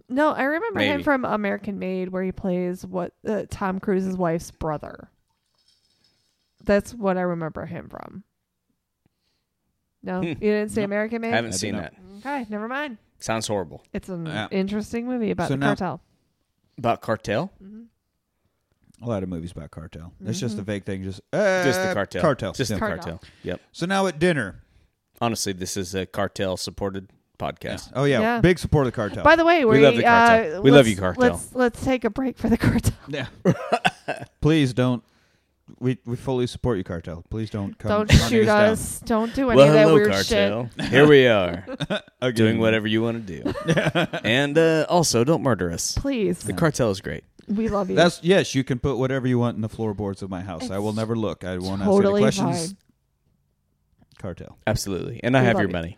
[0.10, 1.04] no, I remember him Maybe.
[1.04, 5.10] from American Made, where he plays what uh, Tom Cruise's wife's brother.
[6.64, 8.24] That's what I remember him from.
[10.02, 11.34] No, you didn't see American Made.
[11.34, 11.94] I haven't I seen don't that.
[12.20, 12.98] Okay, never mind.
[13.20, 13.82] Sounds horrible.
[13.94, 14.48] It's an Yeah.
[14.52, 16.02] interesting movie about So the now- cartel.
[16.78, 17.52] About cartel?
[19.02, 20.14] A lot of movies about cartel.
[20.26, 20.66] It's just a Mm-hmm.
[20.66, 21.04] vague thing.
[21.04, 22.22] Just uh, Just the cartel.
[22.22, 22.54] Cartel.
[22.54, 22.76] Just Yeah.
[22.76, 22.98] the Cartel.
[22.98, 23.22] cartel.
[23.44, 23.62] Yep.
[23.72, 24.62] So now at dinner.
[25.22, 27.10] Honestly, this is a cartel supported
[27.40, 27.92] podcast.
[27.96, 28.42] Oh yeah, Yeah.
[28.42, 29.24] big support of the cartel.
[29.24, 30.58] By the way, We we, love the cartel.
[30.60, 31.22] Uh, We love let's- you, cartel.
[31.24, 32.94] Let's let's take a break for the cartel.
[33.08, 33.28] yeah.
[34.42, 35.04] Please don't.
[35.80, 37.24] We we fully support you, cartel.
[37.30, 37.90] Please don't come.
[37.90, 38.66] Don't hunting shoot down.
[38.66, 39.00] us.
[39.00, 40.70] Don't do any Well, of that hello, weird cartel.
[40.78, 40.86] shit.
[40.92, 41.66] Here we are,
[42.34, 43.54] doing whatever you want to do.
[44.24, 45.98] and uh, also, don't murder us.
[45.98, 47.24] Please, The cartel is great.
[47.48, 47.96] we love you.
[47.96, 48.54] That's yes.
[48.54, 50.70] You can put whatever you want in the floorboards of my house.
[50.70, 51.44] I will never look.
[51.44, 52.68] I won't totally ask any questions.
[52.74, 52.78] fine.
[54.20, 54.58] Cartel.
[54.68, 55.20] Absolutely.
[55.24, 55.74] And I have your you.
[55.74, 55.98] money.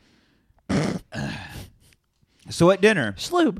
[2.49, 3.59] So at dinner, Schloob.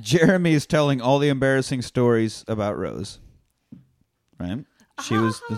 [0.00, 3.18] Jeremy is telling all the embarrassing stories about Rose.
[4.38, 4.64] Right?
[5.04, 5.40] She was.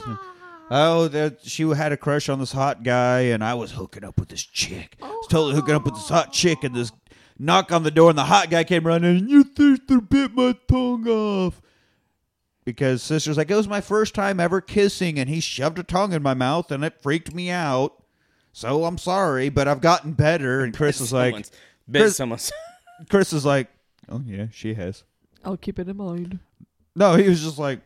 [0.72, 4.20] Oh, that she had a crush on this hot guy, and I was hooking up
[4.20, 4.96] with this chick.
[5.02, 6.92] I was totally hooking up with this hot chick, and this
[7.40, 10.54] knock on the door, and the hot guy came running, and you sister bit my
[10.68, 11.60] tongue off.
[12.64, 16.12] Because sister's like, it was my first time ever kissing, and he shoved a tongue
[16.12, 18.04] in my mouth, and it freaked me out.
[18.52, 20.62] So I'm sorry, but I've gotten better.
[20.62, 21.50] And Chris is like, Someone's-
[21.88, 22.52] bet Chris- someone's.
[23.10, 23.66] Chris is like,
[24.08, 25.02] oh yeah, she has.
[25.44, 26.38] I'll keep it in mind.
[26.94, 27.80] No, he was just like,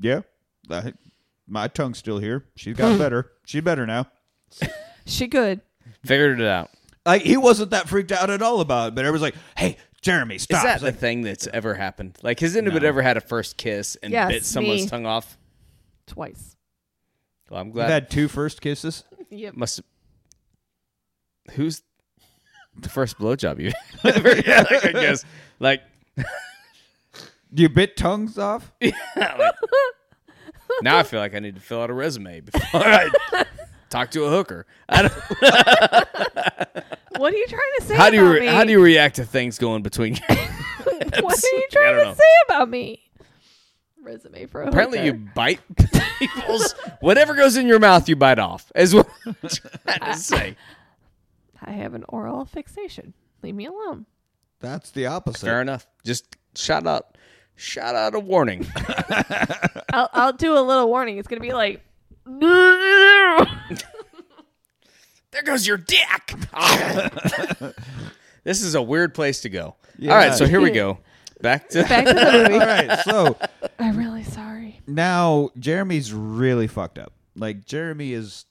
[0.00, 0.22] yeah,
[0.68, 0.92] I,
[1.46, 2.46] my tongue's still here.
[2.56, 3.30] She's got better.
[3.46, 4.06] She better now.
[5.06, 5.60] She good.
[6.04, 6.70] Figured it out.
[7.06, 10.38] Like he wasn't that freaked out at all about it, but everyone's like, hey, Jeremy,
[10.38, 10.58] stop.
[10.58, 12.18] Is that It's the like, thing that's ever happened?
[12.22, 12.88] Like, has anybody No.
[12.88, 14.88] ever had a first kiss and Yes, bit someone's me.
[14.88, 15.36] tongue off?
[16.06, 16.56] Twice.
[17.50, 17.94] Well, I'm glad You've glad.
[18.02, 19.04] had two first kisses.
[19.30, 19.54] Yep.
[19.56, 19.80] must.
[21.52, 21.82] Who's
[22.78, 23.72] the first blowjob you?
[24.04, 24.70] ever had?
[24.70, 25.24] Like, I guess.
[25.58, 25.82] Like,
[27.52, 28.72] Do You bit tongues off?
[28.80, 28.94] like,
[30.82, 33.10] now I feel like I need to fill out a resume before I
[33.90, 34.66] talk to a hooker.
[34.88, 35.12] I don't,
[37.20, 38.46] What are you trying to say how do you about re- me?
[38.46, 40.18] how do you react to things going between?
[41.12, 41.22] You?
[41.24, 42.14] What are you trying to know.
[42.14, 43.02] say about me?
[44.02, 45.60] Resume for a Apparently, you bite
[46.18, 48.70] people's whatever goes in your mouth, you bite off.
[48.74, 50.56] Is what I'm trying to say.
[51.62, 53.12] I have an oral fixation.
[53.42, 54.06] Leave me alone.
[54.60, 55.44] That's the opposite.
[55.46, 55.86] Fair enough.
[56.04, 57.16] Just shut out,
[57.60, 58.66] shout out a warning.
[59.92, 61.18] I'll I'll do a little warning.
[61.18, 61.82] It's gonna be like
[62.24, 63.46] there
[65.44, 66.34] goes your dick.
[68.44, 69.76] this is a weird place to go.
[69.98, 70.12] Yeah.
[70.12, 70.98] All right, so here we go.
[71.40, 72.54] Back to back to the movie.
[72.54, 73.36] All right, so
[73.78, 74.80] I'm really sorry.
[74.86, 77.12] now Jeremy's really fucked up.
[77.36, 78.44] Like Jeremy is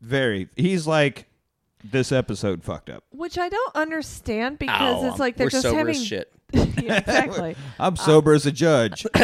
[0.00, 0.48] very.
[0.56, 1.26] He's like
[1.84, 3.04] this episode fucked up.
[3.10, 6.32] Which I don't understand because Ow, it's like they're we're just sober having as shit.
[6.82, 7.56] yeah, exactly.
[7.78, 9.06] I'm sober uh, as a judge.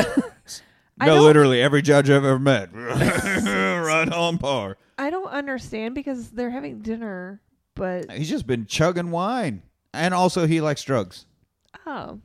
[1.00, 2.70] No, literally every judge I've ever met.
[2.74, 4.76] right on par.
[4.98, 7.40] I don't understand because they're having dinner,
[7.76, 9.62] but He's just been chugging wine,
[9.94, 11.26] and also he likes drugs.
[11.86, 12.18] oh,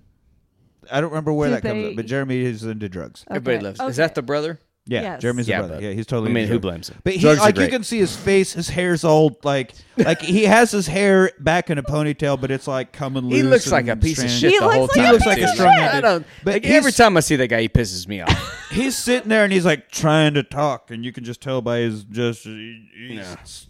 [0.92, 3.24] I don't remember where Did that comes they- up, but Jeremy is into drugs.
[3.30, 3.80] Everybody okay, loves.
[3.80, 3.90] Okay.
[3.90, 4.60] Is that the brother?
[4.86, 5.22] Yeah, Yes.
[5.22, 5.74] Jeremy's Yeah, a brother.
[5.76, 6.30] but- Yeah, he's totally.
[6.32, 6.72] I mean, into who drugs.
[6.74, 6.98] blames him?
[7.06, 7.72] But he, Drugs are like, you great.
[7.72, 8.52] can see his face.
[8.52, 9.38] His hair's old.
[9.46, 13.34] like, like he has his hair back in a ponytail, but it's like coming loose.
[13.38, 14.42] He looks like a and piece of strange.
[14.42, 15.04] shit He the looks whole like time.
[15.04, 15.46] a He looks like dude.
[15.46, 16.02] a strong I head.
[16.02, 16.26] don't.
[16.44, 18.50] But like, he's- every time I see that guy, he pisses me off.
[18.74, 21.78] He's sitting there and he's like trying to talk, and you can just tell by
[21.78, 22.44] his just.
[22.44, 23.68] he's-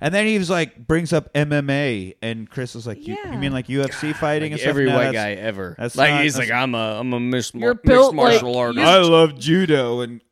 [0.00, 3.36] And then he was like brings up MMA, and Chris is like, "You, you Yeah.
[3.36, 4.70] mean like UFC fighting?" Like and stuff?
[4.70, 5.76] every No, white that's- guy ever.
[5.78, 8.14] that's like not- he's that's- like, I'm a I'm a mixed, mar- You're mixed built
[8.14, 8.86] like- martial artist.
[8.86, 10.22] I love judo and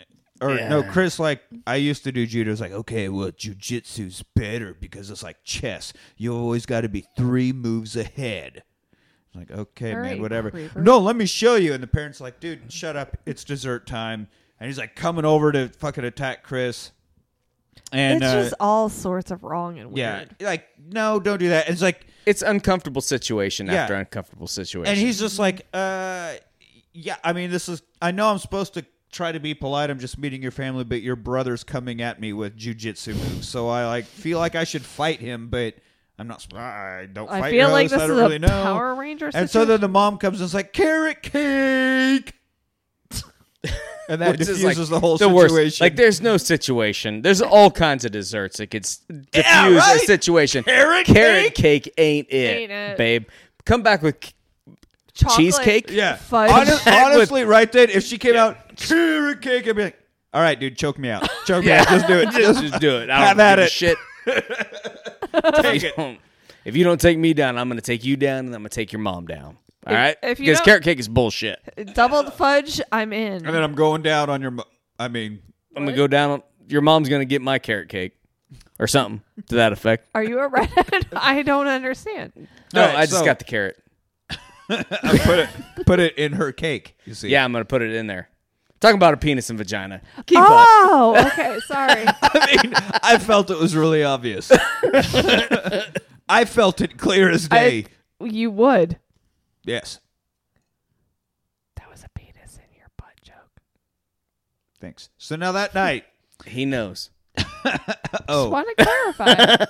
[0.40, 2.52] or no, Chris like I used to do judo.
[2.52, 5.92] It's like okay, well, jujitsu's better because it's like chess.
[6.16, 8.62] You always got to be three moves ahead.
[9.26, 10.50] It's like okay, All man, right, whatever.
[10.50, 10.80] creeper.
[10.80, 11.72] No, let me show you.
[11.74, 13.16] And the parents like, dude, shut up.
[13.26, 14.28] It's dessert time.
[14.60, 16.92] And he's like coming over to fucking attack Chris.
[17.92, 19.98] And it's uh, just all sorts of wrong and weird.
[19.98, 20.36] yeah, weird.
[20.40, 21.66] like no, don't do that.
[21.66, 23.74] And it's like It's uncomfortable situation Yeah.
[23.82, 24.90] after uncomfortable situation.
[24.92, 26.34] And he's just like, uh,
[26.92, 29.90] yeah, I mean, this is, I know I'm supposed to try to be polite.
[29.90, 33.48] I'm just meeting your family, but your brother's coming at me with jujitsu moves.
[33.48, 35.74] So I like feel like I should fight him, but
[36.18, 38.38] I'm not, I don't I fight feel your like this I is don't a really
[38.38, 38.48] know.
[38.48, 39.68] Power Ranger and so situation.
[39.68, 42.34] then the mom comes and is like, carrot cake.
[44.10, 45.50] And that Which is, diffuses the whole worst.
[45.52, 45.84] situation.
[45.84, 47.20] Like, there's no situation.
[47.20, 49.96] There's all kinds of desserts that could s- diffuse right?
[50.02, 50.64] a situation.
[50.64, 52.96] Carrot Carrot cake ain't it, Ain't it.
[52.96, 53.26] babe.
[53.66, 54.16] Come back with
[55.12, 55.90] Chocolate, cheesecake?
[55.90, 56.16] Yeah.
[56.16, 56.50] fudge.
[56.50, 59.98] Honest- honestly, right then, if she came out carrot cake, I'd be like,
[60.32, 61.28] "All right, dude, choke me out.
[61.46, 61.88] Choke me out.
[61.88, 62.30] Just do it.
[62.32, 63.10] just, just do it.
[63.10, 63.70] I Have don't at give a it.
[63.70, 63.98] shit.
[65.62, 66.18] take it." Don't-
[66.64, 68.68] If you don't take me down, I'm going to take you down, and I'm going
[68.70, 69.56] to take your mom down.
[69.86, 70.16] All If- right?
[70.22, 71.60] if you because don't- carrot cake is bullshit.
[71.94, 73.46] Doubled fudge, I'm in.
[73.46, 74.50] And then I'm going down on your.
[74.50, 74.64] Mo-
[74.98, 75.40] I mean,
[75.76, 76.30] I'm going to go down.
[76.30, 78.12] On- Your mom's going to get my carrot cake
[78.78, 80.08] or something to that effect.
[80.14, 81.06] Are you a redhead?
[81.16, 82.32] I don't understand.
[82.74, 83.82] No, All right, I just so- got the carrot.
[84.70, 84.82] I
[85.24, 85.48] put it
[85.86, 86.94] put it in her cake.
[87.06, 87.28] You see?
[87.30, 88.28] Yeah, I'm going to put it in there.
[88.80, 90.00] Talking about a penis and vagina.
[90.26, 90.46] Keep up.
[90.50, 91.58] Oh, okay.
[91.66, 92.04] Sorry.
[92.06, 92.72] I mean,
[93.02, 94.52] I felt it was really obvious.
[96.28, 97.86] I felt it clear as day.
[98.20, 98.98] I, you would.
[99.64, 100.00] yes.
[101.76, 103.60] That was a penis in your butt joke.
[104.80, 105.08] Thanks.
[105.18, 106.04] So now that night,
[106.46, 107.10] He knows.
[107.36, 107.44] oh,
[108.28, 109.64] Just want to clarify.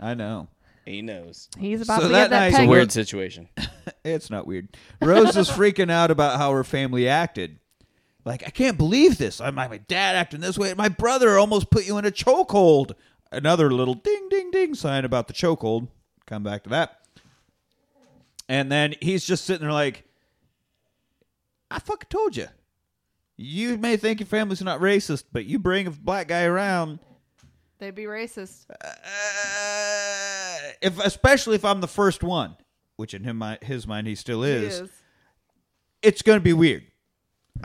[0.00, 0.48] I know.
[0.86, 1.48] He knows.
[1.58, 3.48] He's about So to that get that night- It's a weird situation.
[4.04, 4.68] It's not weird.
[5.02, 7.58] Rose is freaking out about how her family acted.
[8.26, 9.40] Like, I can't believe this.
[9.40, 10.74] I'm my dad acting this way.
[10.74, 12.92] My brother almost put you in a chokehold.
[13.30, 15.86] Another little ding, ding, ding sign about the chokehold.
[16.26, 17.00] Come back to that.
[18.48, 20.02] And then he's just sitting there like,
[21.70, 22.48] I fucking told you.
[23.36, 26.98] You may think your family's not racist, but you bring a black guy around,
[27.78, 28.64] They'd be racist.
[28.70, 28.94] uh,
[30.80, 32.56] if especially if I'm the first one,
[32.96, 34.90] which in him, his mind he still He is
[36.02, 36.84] it's going to be weird.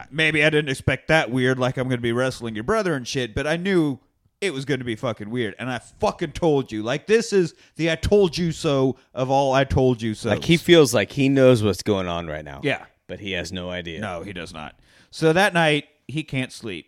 [0.10, 3.08] Maybe I didn't expect that weird, like I'm going to be wrestling your brother and
[3.08, 4.00] shit, but I knew
[4.40, 5.56] it was going to be fucking weird.
[5.60, 6.82] And I fucking told you.
[6.82, 10.30] Like, this is the I told you so of all I told you so.
[10.30, 12.62] Like he feels like he knows what's going on right now.
[12.64, 12.86] Yeah.
[13.08, 14.00] But he has no idea.
[14.00, 14.80] No, he does not.
[15.12, 16.88] So that night, he can't sleep,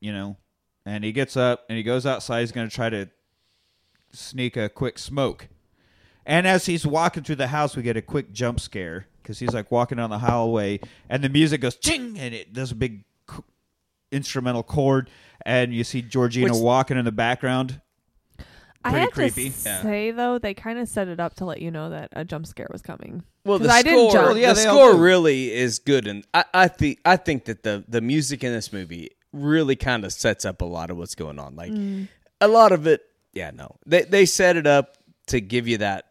[0.00, 0.36] you know,
[0.84, 2.40] and he gets up and he goes outside.
[2.40, 3.08] He's going to try to
[4.12, 5.48] sneak a quick smoke.
[6.26, 9.52] And as he's walking through the house, we get a quick jump scare because he's
[9.54, 10.78] like walking down the hallway
[11.08, 13.02] and the music goes ching and it does a big
[14.12, 15.10] instrumental chord
[15.44, 17.80] and you see Georgina Which- walking in the background.
[18.86, 19.50] I Pretty have creepy.
[19.50, 19.82] to Yeah.
[19.82, 22.46] say though, they kind of set it up to let you know that a jump
[22.46, 23.22] scare was coming.
[23.46, 24.26] Well, 'Cause the I score, didn't jump.
[24.28, 27.82] Well, yeah, the score really is good, and I, I think I think that the
[27.88, 31.38] the music in this movie really kind of sets up a lot of what's going
[31.38, 31.56] on.
[31.56, 32.08] Like Mm.
[32.42, 33.00] a lot of it,
[33.32, 34.98] yeah, no, they they set it up
[35.28, 36.04] to give you that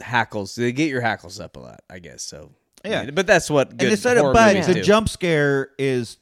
[0.00, 0.54] hackles.
[0.54, 2.22] They get your hackles up a lot, I guess.
[2.22, 2.52] So
[2.84, 3.04] I Yeah.
[3.04, 4.82] mean, but that's what good and they said but the do.
[4.82, 6.18] jump scare is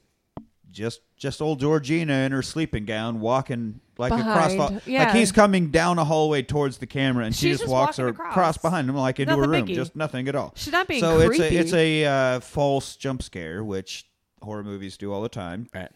[0.71, 5.05] just just old Georgina in her sleeping gown walking like across Behind, the yeah.
[5.05, 8.17] like he's coming down a hallway towards the camera and she just just walks walking
[8.17, 8.59] her across.
[8.59, 9.75] behind him like into a Nothing room, biggie.
[9.75, 10.53] just nothing at all.
[10.57, 11.45] She's not being so creepy.
[11.45, 12.05] it's a it's a
[12.37, 14.07] uh, false jump scare, which
[14.43, 15.91] horror movies do all the time Right.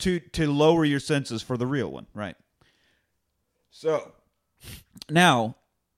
[0.00, 2.36] to to lower your senses for the real one, right?
[3.70, 4.12] So
[5.08, 5.56] now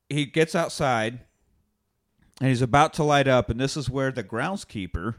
[0.09, 1.21] he gets outside
[2.41, 5.17] and he's about to light up, and this is where the groundskeeper,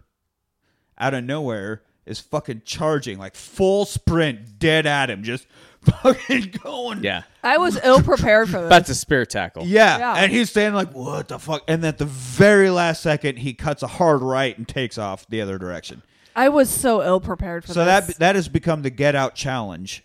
[0.98, 5.46] out of nowhere, is fucking charging like full sprint, dead at him, just
[5.82, 7.04] fucking going.
[7.04, 8.70] Yeah, I was ill prepared for this.
[8.70, 9.66] that's a spear tackle.
[9.66, 9.98] Yeah.
[9.98, 10.14] Yeah.
[10.16, 13.84] and he's standing like, "What the fuck?" And at the very last second, he cuts
[13.84, 16.02] a hard right and takes off the other direction.
[16.36, 17.76] I was so ill prepared for this.
[17.76, 18.08] So this.
[18.08, 20.04] that that has become the get out challenge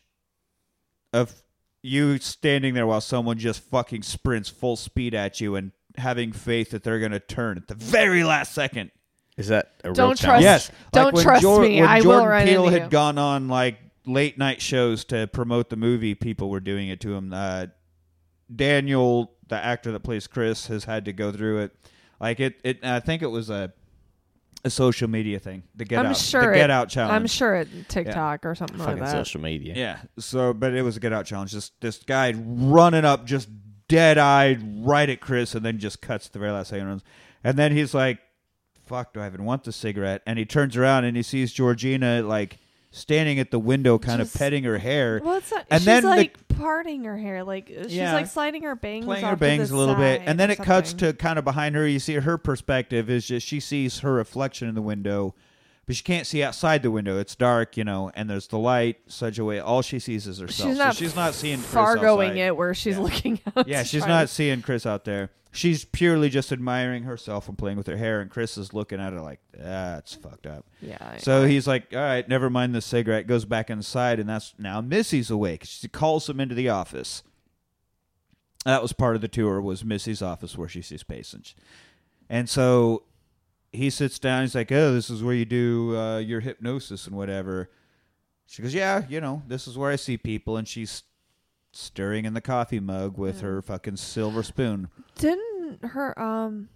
[1.12, 1.32] of
[1.86, 6.70] you standing there while someone just fucking sprints full speed at you and having faith
[6.70, 8.90] that they're going to turn at the very last second.
[9.36, 10.44] Is that a real Don't challenge?
[10.44, 12.73] trust- yes, don't like when trust Jor- me, When I will Jordan run Peele into
[12.78, 12.89] had you.
[12.90, 17.15] gone on like late night shows to promote the movie, people were doing it to
[17.15, 17.32] him.
[17.35, 17.66] Uh,
[18.55, 21.73] Daniel, the actor that plays Chris, has had to go through it.
[22.20, 22.85] Like it, it.
[22.85, 23.73] I think it was a
[24.65, 25.62] a social media thing.
[25.74, 27.12] The get I'm out, sure the it- out challenge.
[27.15, 29.11] I'm sure it TikTok or something like Fucking that.
[29.12, 29.74] social media.
[29.77, 29.99] Yeah.
[30.19, 31.53] So, but it was a get out challenge.
[31.53, 33.49] This this guy running up, just
[33.89, 36.86] dead eyed, right at Chris, and then just cuts the very last second.
[36.86, 37.03] Runs,
[37.45, 38.19] and then he's like,
[38.86, 42.23] "Fuck, do I even want the cigarette?" And he turns around and he sees Georgina
[42.23, 42.59] like
[42.97, 45.66] standing at the window, kind Just- of petting her hair, Well, it's not.
[45.71, 48.12] And she's then the- like parting her hair, like uh, she's Yeah.
[48.15, 50.39] like sliding her bangs, playing off her to bangs the a little bit, side and
[50.39, 51.09] then or it cuts something.
[51.11, 51.87] to kind of behind her.
[51.87, 55.35] You see her perspective is just she sees her reflection in the window.
[55.87, 57.19] But she can't see outside the window.
[57.19, 59.61] It's dark, you know, and there's the light such a way.
[59.61, 60.71] All she sees is herself.
[60.71, 62.37] She's so not she's not seeing Chris Fargoing outside.
[62.39, 63.69] it where she's looking out.
[63.69, 65.29] Yeah, to she's try not to- seeing Chris out there.
[65.55, 69.12] She's purely just admiring herself and playing with her hair, and Chris is looking at
[69.12, 70.66] her like, that's fucked up.
[70.82, 70.98] Yeah.
[71.01, 71.47] I So know.
[71.48, 75.31] he's like, all right, never mind the cigarette, goes back inside, and that's now Missy's
[75.31, 75.62] awake.
[75.64, 77.22] She calls him into the office.
[78.64, 81.55] That was part of the tour, was Missy's office where she sees patients.
[82.28, 83.02] And so
[83.72, 84.43] he sits down.
[84.43, 87.70] He's like, "Oh, this is where you do uh, your hypnosis and whatever."
[88.47, 91.02] She goes, "Yeah, you know, this is where I see people." And she's
[91.75, 94.89] stirring in the coffee mug with her fucking silver spoon.
[95.17, 96.69] Didn't her um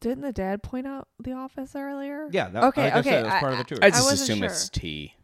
[0.00, 2.28] didn't the dad point out the office earlier?
[2.30, 3.78] Yeah, that, Okay, like I okay, said, that's I- part of the tour.
[3.82, 4.46] I I just wasn't assume sure.
[4.46, 5.14] it's tea.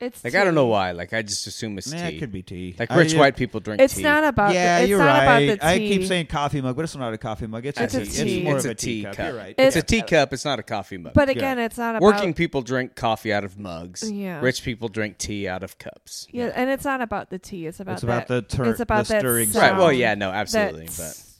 [0.00, 0.90] It's Like I don't know why.
[0.90, 2.16] Like I just assume it's Nah, tea.
[2.16, 2.74] it could be tea.
[2.78, 4.02] like rich yeah, white people drink It's tea.
[4.02, 5.38] not about Yeah, the, it's you're not right.
[5.44, 5.88] about the I tea.
[5.88, 7.64] keep saying coffee mug, but it's not a coffee mug.
[7.64, 8.10] It's, It's a a tea.
[8.10, 8.36] tea.
[8.38, 9.12] It's more It's of a a teacup.
[9.12, 9.26] teacup.
[9.32, 9.54] You're right.
[9.56, 10.32] It's It's- a teacup.
[10.32, 11.14] It's not a coffee mug.
[11.14, 14.10] But again, it's not about Working people drink coffee out of mugs.
[14.10, 14.40] Yeah.
[14.40, 16.26] Rich people drink tea out of cups.
[16.30, 17.66] Yeah, and it's not about the tea.
[17.68, 19.78] It's about It's about that, the tur- It's about the that stirring sound Right.
[19.78, 20.86] Well, yeah, no, absolutely.
[20.86, 21.36] But that's-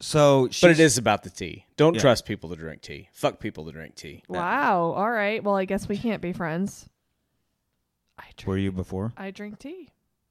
[0.00, 1.66] So, but it she's- is about the tea.
[1.76, 2.00] Don't Yeah.
[2.00, 3.10] trust people to drink tea.
[3.12, 4.22] Fuck people to drink tea.
[4.28, 4.92] Wow.
[4.96, 5.44] All right.
[5.44, 6.88] Well, I guess we can't be friends.
[8.18, 8.46] I drink.
[8.48, 9.12] Were you before?
[9.16, 9.88] I drink tea.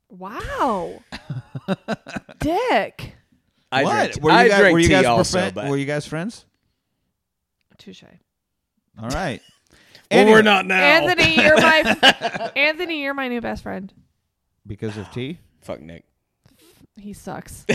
[0.09, 1.01] Wow.
[2.39, 3.13] Dick.
[3.71, 4.11] I what?
[4.11, 5.85] drink, were you I guys, drink were you tea guys also, friend- but were you
[5.85, 6.45] guys friends?
[7.77, 8.03] Touche.
[9.01, 9.39] All right.
[9.71, 10.81] well, Anyway, we're not now.
[10.81, 13.93] Anthony, you're my Anthony, you're my new best friend.
[14.65, 15.37] because of tea.
[15.61, 16.05] Fuck Nick.
[16.99, 17.65] He sucks.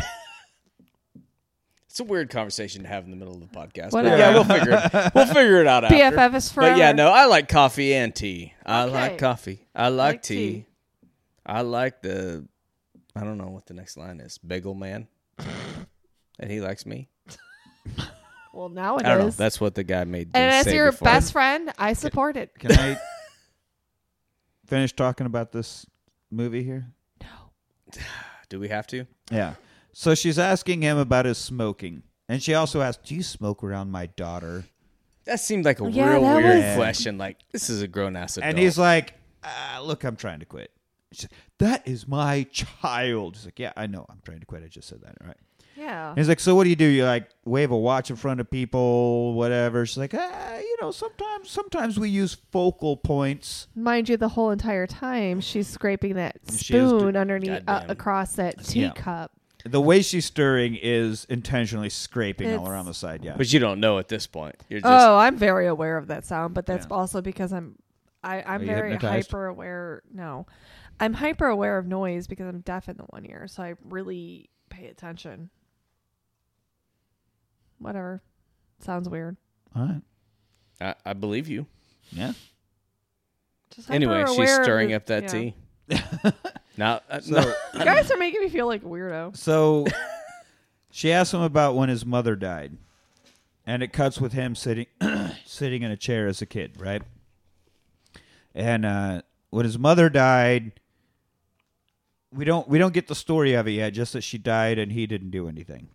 [1.92, 3.90] It's a weird conversation to have in the middle of the podcast.
[3.90, 4.16] But Whatever.
[4.16, 5.12] yeah, we'll figure it.
[5.14, 5.94] We'll figure it out after.
[5.94, 6.72] BFF is forever.
[6.72, 8.54] But yeah, no, I like coffee and tea.
[8.64, 8.92] I Okay.
[8.94, 9.66] like coffee.
[9.74, 10.34] I like, like tea.
[10.52, 10.66] tea.
[11.44, 12.48] I like the.
[13.14, 14.38] I don't know what the next line is.
[14.38, 15.06] Bagel man.
[16.38, 17.10] and he likes me.
[18.54, 19.30] Well, now it I don't know.
[19.30, 20.30] That's what the guy made.
[20.32, 21.04] and as your before.
[21.04, 22.58] best friend, I support it.
[22.58, 22.96] Can I
[24.66, 25.84] finish talking about this
[26.30, 26.86] movie here?
[27.20, 28.00] No.
[28.48, 29.06] Do we have to?
[29.30, 29.56] Yeah.
[29.92, 32.02] So she's asking him about his smoking.
[32.28, 34.64] And she also asked, Do you smoke around my daughter?
[35.24, 37.18] That seemed like a Yeah, real that weird was- question.
[37.18, 38.48] Like this is a grown ass adult.
[38.50, 39.14] And he's like,
[39.44, 40.70] ah, Look, I'm trying to quit.
[41.12, 43.36] She's like, that is my child.
[43.36, 44.06] He's like, Yeah, I know.
[44.08, 44.62] I'm trying to quit.
[44.64, 45.16] I just said that.
[45.20, 45.36] All right.
[45.76, 46.10] Yeah.
[46.10, 46.86] And he's like, So what do you do?
[46.86, 49.84] You like wave a watch in front of people, whatever.
[49.84, 53.68] She's like, ah, you know, sometimes sometimes we use focal points.
[53.74, 57.90] Mind you, the whole entire time she's scraping that She is spoon underneath uh, Goddamn.
[57.90, 58.90] across that Yeah.
[58.92, 59.32] teacup.
[59.64, 63.22] The way she's stirring is intentionally scraping all It's- around the side.
[63.24, 63.36] Yeah.
[63.36, 64.56] but you don't know at this point.
[64.68, 66.96] You're just Oh, I'm very aware of that sound, but that's Yeah.
[66.96, 67.76] also because I'm
[68.24, 69.30] I, I'm Are you very hypnotized?
[69.30, 70.02] hyper aware.
[70.12, 70.46] No,
[71.00, 74.48] I'm hyper aware of noise because I'm deaf in the one ear, so I really
[74.70, 75.50] pay attention.
[77.78, 78.22] Whatever,
[78.80, 79.36] sounds weird.
[79.74, 80.02] all right.
[80.80, 81.66] I, I believe you.
[82.10, 82.32] Yeah.
[83.74, 85.28] Just Anyway, she's hyper-aware of stirring the- up that yeah.
[85.28, 85.54] tea.
[86.76, 89.36] now, uh, So, no, You guys are making me feel like a weirdo.
[89.36, 89.86] so
[90.90, 92.76] she asked him about when his mother died.
[93.64, 94.86] And it cuts with him sitting
[95.46, 97.02] sitting in a chair as a kid, right?
[98.56, 100.72] And uh, when his mother died,
[102.32, 104.90] we don't we don't get the story of it yet, just that she died and
[104.90, 105.90] he didn't do anything.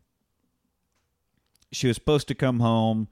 [1.74, 3.10] She was supposed to come home.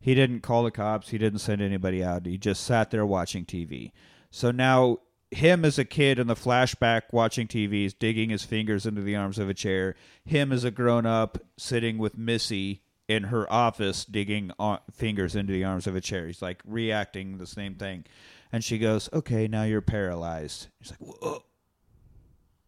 [0.00, 1.10] He didn't call the cops.
[1.10, 2.24] He didn't send anybody out.
[2.24, 3.92] He just sat there watching TV.
[4.30, 5.00] So now
[5.30, 9.38] him as a kid in the flashback watching TVs, digging his fingers into the arms
[9.38, 9.94] of a chair.
[10.24, 14.52] Him as a grown up sitting with Missy in her office digging
[14.92, 16.26] fingers into the arms of a chair.
[16.26, 18.04] He's like reacting the same thing.
[18.52, 21.42] And she goes, "Okay, now you're paralyzed." He's like, "Whoa."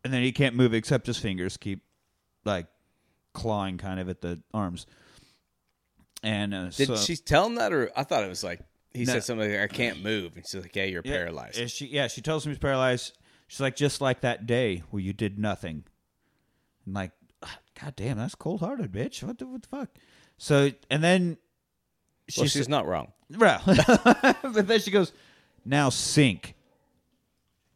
[0.05, 1.83] And then he can't move except his fingers keep
[2.45, 2.67] like
[3.33, 4.87] clawing kind of at the arms.
[6.23, 8.61] And uh, did so, she tell him that, or I thought it was like
[8.93, 9.13] he No.
[9.15, 11.87] said something like, "I can't move," and she's like, "Yeah, you're Yeah, paralyzed." and she
[11.87, 13.17] yeah, she tells him he's paralyzed.
[13.49, 15.85] She's like, just like that day where you did nothing.
[16.87, 17.13] And like,
[17.43, 19.23] "Ah, God damn, that's cold hearted, bitch.
[19.23, 19.89] What the, what the fuck?
[20.39, 21.37] So and then
[22.37, 23.13] well, she's not wrong.
[23.37, 25.13] well, but then she goes,
[25.65, 26.55] now sink.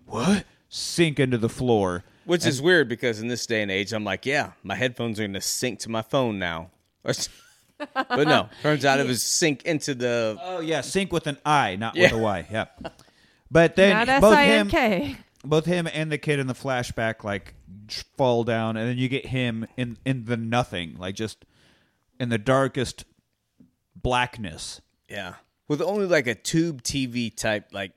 [0.07, 0.45] What?
[0.69, 2.05] Sink into the floor.
[2.25, 5.25] Which is weird because in this day and age, I'm like, yeah, my headphones are
[5.25, 6.71] going to sync to my phone now.
[7.95, 10.39] but no, turns out it was sink into the.
[10.43, 12.05] Oh yeah, sink with an I, not Yeah.
[12.05, 12.47] with a Y.
[12.51, 12.65] Yeah.
[13.51, 17.55] But then Not both I him, both him and the kid in the flashback like
[18.17, 21.45] fall down and then you get him in in the nothing like just
[22.19, 23.05] in the darkest
[23.95, 25.35] blackness Yeah.
[25.69, 27.93] With only like a tube TV type, like,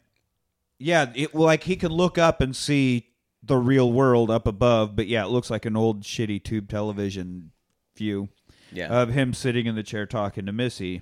[0.80, 3.08] yeah it like he can look up and see
[3.42, 7.52] the real world up above but yeah it looks like an old shitty tube television
[7.96, 8.30] view
[8.72, 11.02] yeah, of him sitting in the chair talking to missy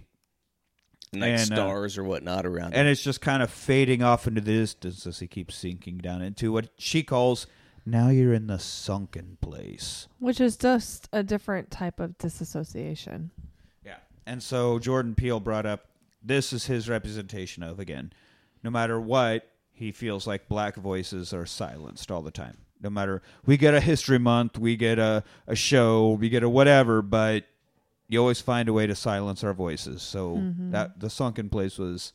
[1.13, 2.73] like and, uh, stars or whatnot around.
[2.73, 2.91] and it.
[2.91, 6.51] it's just kind of fading off into the distance as he keeps sinking down into
[6.51, 7.47] what she calls
[7.85, 13.29] now you're in the sunken place Which is just a different type of disassociation.
[13.85, 13.97] Yeah.
[14.25, 15.85] And so Jordan Peele brought up
[16.23, 18.11] this is his representation of again,
[18.63, 22.57] no matter what, he feels like black voices are silenced all the time.
[22.81, 26.49] No matter we get a history month, we get a, a show, we get a
[26.49, 27.45] whatever, but
[28.07, 30.01] you always find a way to silence our voices.
[30.01, 30.71] So Mm-hmm.
[30.71, 32.13] that the sunken place was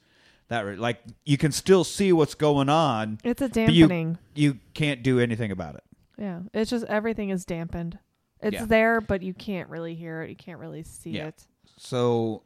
[0.48, 4.18] that re- like you can still see what's going on, It's a but you dampening.
[4.34, 5.84] you can't do anything about it.
[6.18, 7.98] Yeah, it's just everything is dampened.
[8.42, 8.64] It's Yeah.
[8.66, 10.30] there, but you can't really hear it.
[10.30, 11.28] You can't really see Yeah.
[11.28, 11.46] it.
[11.76, 12.42] So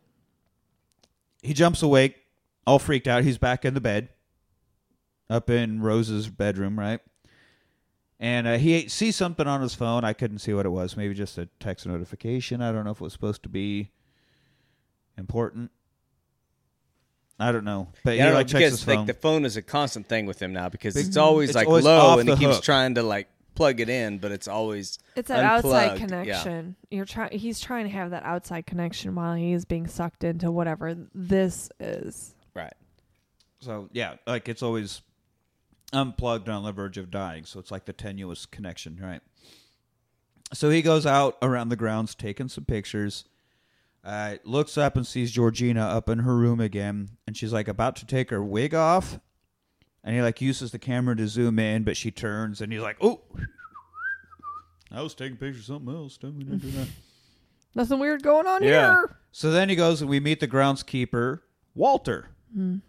[1.42, 2.16] he jumps awake,
[2.66, 3.24] all freaked out.
[3.24, 4.08] He's back in the bed,
[5.30, 7.00] up in Rose's bedroom, right?
[8.20, 10.04] And uh, he sees something on his phone.
[10.04, 10.96] I couldn't see what it was.
[10.96, 12.62] Maybe just a text notification.
[12.62, 13.90] I don't know if it was supposed to be
[15.18, 15.70] important.
[17.38, 17.88] I don't know.
[18.04, 19.62] But Yeah, I he don't know, like checks because his like the phone is a
[19.62, 22.40] constant thing with him now because it's always It's like always low and he the
[22.40, 22.64] keeps hook.
[22.64, 26.06] trying to like plug it in, but it's always It's that outside Unplugged, yeah.
[26.42, 26.76] connection.
[26.90, 27.36] You're trying.
[27.36, 32.34] He's trying to have that outside connection while he's being sucked into whatever this is.
[32.54, 32.72] right.
[33.60, 35.00] So yeah, like it's always
[35.94, 37.44] unplugged on the verge of dying.
[37.44, 39.20] So it's like the tenuous connection, right?
[40.52, 43.24] So he goes out around the grounds, taking some pictures.
[44.04, 47.96] Uh, looks up and sees Georgina up in her room again, and she's like about
[47.96, 49.18] to take her wig off.
[50.04, 52.98] And he like uses the camera to zoom in, but she turns, and he's like,
[53.00, 53.22] "Oh,
[54.90, 56.18] I was taking pictures of something else.
[56.18, 56.88] Don't we do that?"
[57.74, 58.68] Nothing weird going on Yeah.
[58.68, 59.16] here.
[59.32, 61.40] So then he goes and we meet the groundskeeper.
[61.74, 62.28] Walter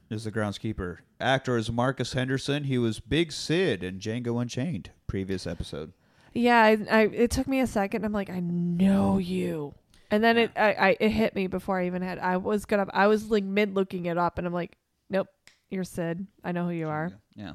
[0.09, 0.97] is the groundskeeper.
[1.19, 2.65] Actor is Marcus Henderson.
[2.65, 5.93] He was Big Sid in Django Unchained, previous episode.
[6.33, 8.03] Yeah, I, I it took me a second.
[8.05, 9.73] I'm like, I know you,
[10.11, 12.19] and then it I, I it hit me before I even had.
[12.19, 12.87] I was gonna.
[12.93, 14.77] I was like mid looking it up, and I'm like,
[15.09, 15.27] nope,
[15.69, 16.27] you're Sid.
[16.43, 17.11] I know who you are.
[17.35, 17.53] Yeah.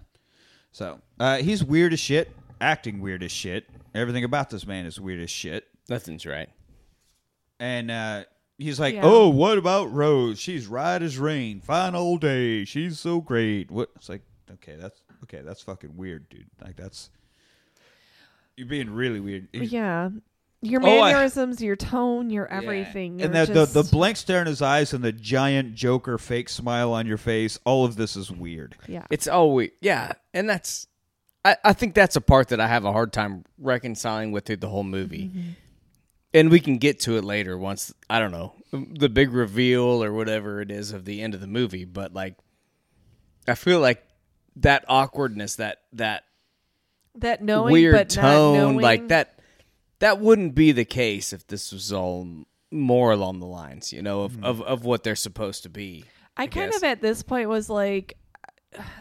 [0.73, 2.31] So uh, he's weird as shit,
[2.61, 3.69] acting weird as shit.
[3.95, 5.66] Everything about this man is weird as shit.
[5.89, 6.49] Nothing's right.
[7.59, 8.24] And uh,
[8.61, 9.03] he's like, Yeah.
[9.05, 10.39] "Oh, what about Rose?
[10.39, 11.61] She's right as rain.
[11.61, 12.65] Fine old day.
[12.65, 13.91] She's so great." What?
[13.97, 14.23] It's like,
[14.55, 15.41] okay, that's okay.
[15.45, 16.47] That's fucking weird, dude.
[16.62, 17.11] Like that's
[18.57, 19.49] you're being really weird.
[19.53, 20.20] Yeah, oh,
[20.62, 23.23] your Oh, I- mannerisms, your tone, your everything.
[23.23, 26.49] And you're the, the the blank stare in his eyes and the giant Joker fake
[26.49, 28.77] smile on your face, all of this is weird.
[28.87, 29.07] yeah.
[29.11, 30.87] It's always yeah, and that's
[31.45, 34.57] I, I think that's a part that I have a hard time reconciling with through
[34.59, 35.28] the whole movie.
[35.28, 35.49] Mm-hmm.
[36.32, 40.12] And we can get to it later once I don't know the big reveal or
[40.12, 41.85] whatever it is of the end of the movie.
[41.85, 42.36] But like,
[43.48, 44.02] I feel like
[44.57, 46.24] that awkwardness, that that
[47.16, 49.40] that knowing weird but tone, not knowing, like that,
[49.98, 54.23] that wouldn't be the case if this was all more along the lines, you know,
[54.23, 54.44] of hmm.
[54.44, 56.05] of, of what they're supposed to be.
[56.36, 56.78] I, kind guess.
[56.78, 58.16] of at this point was like,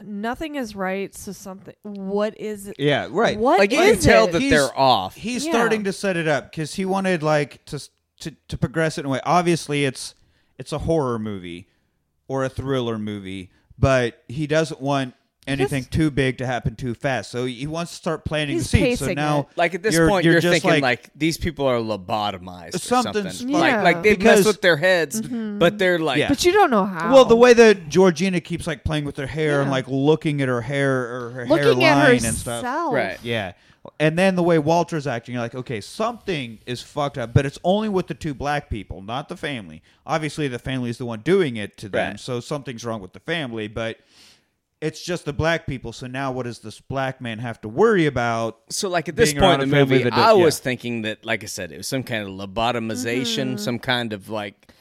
[0.03, 1.13] nothing is right.
[1.13, 1.75] So something.
[1.83, 2.75] What is it?
[2.79, 3.37] Yeah, right.
[3.37, 4.31] What Like you is can tell it?
[4.33, 5.15] that He's- they're off.
[5.15, 5.51] He's Yeah.
[5.51, 7.79] starting to set it up because he wanted like to,
[8.21, 9.21] to to progress it in a way.
[9.25, 10.15] Obviously, it's
[10.57, 11.67] it's a horror movie
[12.27, 15.13] or a thriller movie, but he doesn't want
[15.49, 17.31] anything Just- too big to happen too fast.
[17.31, 18.99] So he wants to start planting He's the seeds.
[18.99, 19.47] So pacing now, it.
[19.57, 22.75] Like at this you're, point, you're, you're, just thinking like, like these people are lobotomized.
[22.75, 23.55] Or Something's something.
[23.55, 23.83] fucked.
[23.83, 25.59] Like, like they Because- mess with their heads, mm-hmm.
[25.59, 26.29] but they're like, Yeah.
[26.29, 27.13] But you don't know how.
[27.13, 29.71] Well, the way that Georgina keeps like playing with her hair and Yeah.
[29.75, 32.59] like looking at her hair or her looking hairline at and herself.
[32.59, 32.93] stuff.
[32.93, 33.17] Right.
[33.23, 33.53] Yeah.
[33.99, 37.57] And then the way Walter's acting, you're like, okay, something is fucked up, but it's
[37.63, 39.81] only with the two black people, not the family.
[40.05, 42.19] Obviously, the family is the one doing it to them, Right.
[42.19, 43.97] so something's wrong with the family, but
[44.81, 45.91] it's just the black people.
[45.91, 48.59] So now, what does this black man have to worry about?
[48.69, 50.63] so like at this point in the movie, does- I was yeah.
[50.63, 54.71] thinking that, like I said, it was some kind of lobotomization, some kind of like,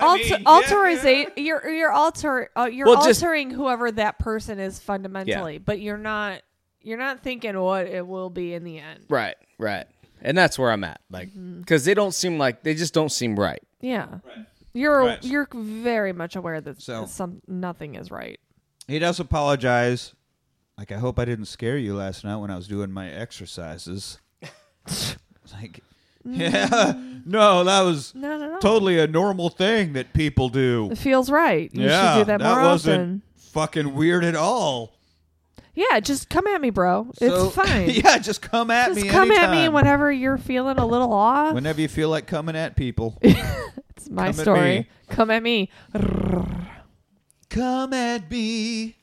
[0.00, 0.36] Alter, mean, yeah.
[0.44, 5.80] alteriza- you're you're alter uh, you're Well, just- altering whoever that person is fundamentally, but
[5.80, 6.42] you're not
[6.82, 9.00] you're not thinking what it will be in the end.
[9.08, 9.86] right, right,
[10.22, 11.30] and that's where I'm at, like,
[11.60, 13.62] because they don't seem like they just don't seem right.
[13.80, 14.18] Yeah,
[14.74, 15.24] you're Right.
[15.24, 18.38] you're very much aware that So- some nothing is right.
[18.88, 20.14] He does apologize.
[20.76, 24.18] Like, I hope I didn't scare you last night when I was doing my exercises.
[25.52, 25.80] like,
[26.24, 27.26] yeah, mm.
[27.26, 28.58] no, that was No, no, no.
[28.60, 30.88] totally a normal thing that people do.
[30.92, 31.68] It feels right.
[31.74, 33.22] You yeah, should do that, more wasn't often.
[33.52, 34.92] fucking weird at all.
[35.74, 37.08] Yeah, just come at me, bro.
[37.20, 37.90] It's So- fine.
[37.90, 39.08] yeah, just come at just me.
[39.08, 39.72] come at me anytime.
[39.74, 41.54] whenever you're feeling a little off.
[41.54, 44.60] Whenever you feel like coming at people, it's my come at story.
[44.80, 44.88] me.
[45.08, 45.70] Come at me.
[47.58, 48.96] Come at me.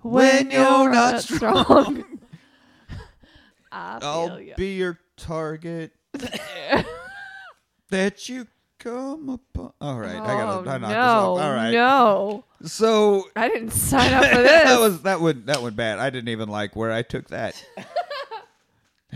[0.00, 2.04] When, you're not strong.
[3.72, 4.54] I feel I'll ya.
[4.56, 5.92] be your target.
[7.90, 8.46] that you
[8.78, 9.72] come upon.
[9.80, 10.70] All right, I gotta.
[10.70, 11.40] I oh, knocked this no, off.
[11.40, 11.72] All right.
[11.72, 12.44] no.
[12.64, 14.64] So I didn't sign up for this.
[14.64, 15.98] that was that would that went bad.
[15.98, 17.62] I didn't even like where I took that.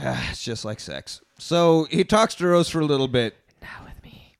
[0.01, 1.21] Ah, it's just like sex.
[1.39, 3.37] So he talks to Rose for a little bit.
[3.61, 4.37] Not with me.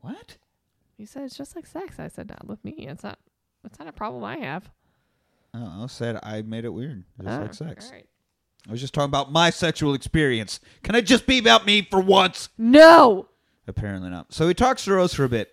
[0.00, 0.36] What?
[1.02, 1.98] You said it's just like sex.
[1.98, 2.74] I said not with me.
[2.78, 3.18] It's not.
[3.64, 4.70] It's not a problem I have.
[5.52, 7.86] Oh, I said I made it weird, just Oh, like ah, sex.
[7.86, 8.06] All right.
[8.68, 10.60] I was just talking about my sexual experience.
[10.84, 12.50] Can it just be about me for once?
[12.56, 13.26] No.
[13.66, 14.32] Apparently not.
[14.32, 15.52] So he talks to Rose for a bit.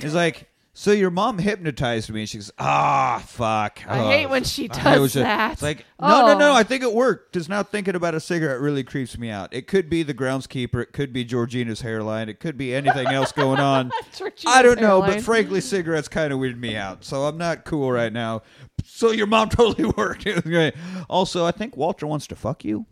[0.00, 0.48] He's like,
[0.78, 4.68] "So your mom hypnotized me." And she goes, "Ah, fuck." I Oh, hate when she
[4.68, 5.52] does that.
[5.54, 6.50] It's like, no, no, no.
[6.50, 6.54] Oh.
[6.54, 7.32] I think it worked.
[7.32, 9.54] Because now thinking about a cigarette really creeps me out.
[9.54, 10.82] It could be the groundskeeper.
[10.82, 12.28] It could be Georgina's hairline.
[12.28, 13.90] It could be anything else going on.
[14.46, 17.04] I don't know, but frankly, cigarettes kind of weird me out.
[17.04, 18.42] So I'm not cool right now.
[18.84, 20.26] So your mom totally worked.
[20.26, 20.74] It was great.
[21.08, 22.84] Also, I think Walter wants to fuck you.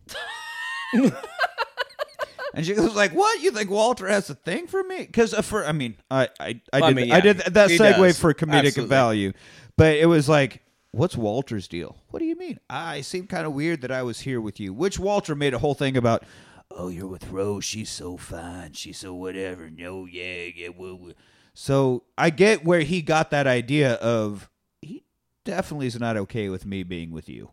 [2.55, 3.43] and she goes like, "What?
[3.43, 6.60] You think Walter has a thing for me?" Because uh, for I mean, I I,
[6.72, 8.18] I Well, I did mean, I yeah, did that segue does.
[8.18, 8.89] for comedic Absolutely.
[8.89, 9.32] value,
[9.76, 10.60] but it was like.
[10.93, 11.97] What's Walter's deal?
[12.10, 12.60] What do you mean?
[12.70, 14.72] I seem kind of weird that I was here with you.
[14.72, 16.22] Which Walter made a whole thing about.
[16.70, 17.64] Oh, you're with Rose.
[17.64, 18.74] She's so fine.
[18.74, 19.68] She's so whatever.
[19.68, 20.68] No, yeah, yeah.
[20.68, 21.12] Woo, woo.
[21.52, 24.48] So I get where he got that idea of
[24.82, 25.02] he
[25.44, 27.51] definitely is not okay with me being with you.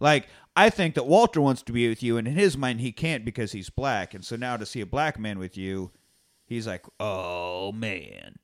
[0.00, 0.26] Like
[0.56, 3.24] I think that Walter wants to be with you, and in his mind he can't
[3.24, 5.90] because he's black, and so now to see a black man with you,
[6.46, 8.36] he's like, oh man.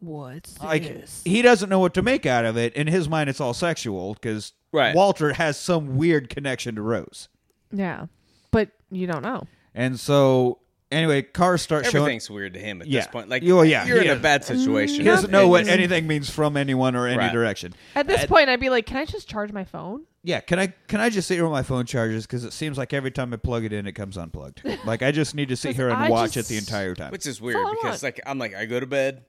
[0.00, 1.22] What's Like this?
[1.24, 2.72] he doesn't know what to make out of it.
[2.74, 4.94] In his mind, it's all sexual because Right.
[4.94, 7.28] Walter has some weird connection to Rose,
[7.72, 8.06] Yeah,
[8.50, 9.44] but you don't know.
[9.74, 10.58] and so
[10.90, 11.96] anyway, cars start showing.
[11.96, 13.00] Everything's weird to him at Yeah.
[13.00, 13.28] this point.
[13.28, 14.96] Like, Oh, yeah, you're he in a bad situation.
[14.96, 17.32] He doesn't know what anything means from anyone or any Right.
[17.32, 17.74] direction.
[17.94, 20.68] At this point, I'd be like, "Can I just charge my phone?" Yeah, can I
[20.88, 23.32] can I just sit here with my phone charges because it seems like every time
[23.32, 24.62] I plug it in, it comes unplugged.
[24.84, 27.10] like I just need to sit here and I watch just- it the entire time.
[27.12, 28.16] Which is weird all I because want.
[28.16, 29.24] like I'm like I go to bed,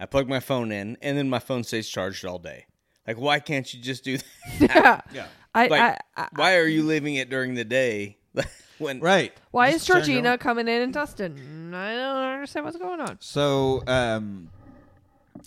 [0.00, 2.66] I plug my phone in, and then my phone stays charged all day.
[3.06, 4.18] Like why can't you just do
[4.60, 4.60] that?
[4.60, 5.00] Yeah.
[5.14, 8.18] yeah, I, Like I, I, why are you leaving it during the day
[8.82, 9.32] when right.
[9.50, 10.38] why is turn Georgina on.
[10.38, 11.72] coming in and Dustin?
[11.74, 13.16] I don't understand what's going on.
[13.20, 14.50] So, um,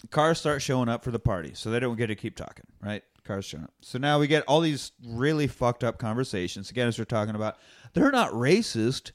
[0.10, 3.04] cars start showing up for the party, so they don't get to keep talking, right?
[3.24, 3.74] Cars showing up.
[3.82, 6.70] So now we get all these really fucked up conversations.
[6.70, 7.58] Again, as we're talking about,
[7.94, 9.12] they're not racist.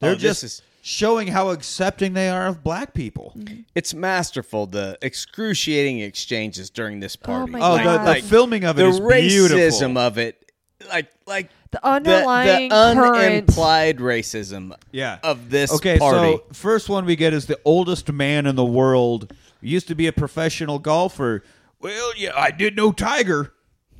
[0.00, 3.34] They're Oh, this just is- showing how accepting they are of black people.
[3.74, 7.50] It's masterful the excruciating exchanges during this party.
[7.52, 9.58] my Oh, Like- the, the filming of it the is beautiful.
[9.58, 10.45] racism of it,
[10.88, 13.46] like like The the, underlying the current.
[13.48, 15.18] unimplied racism Yeah.
[15.22, 16.36] of this okay, party.
[16.36, 19.32] so first one we get is the oldest man in the world.
[19.62, 21.42] Used to be a professional golfer.
[21.80, 23.52] Well, yeah, I did know Tiger.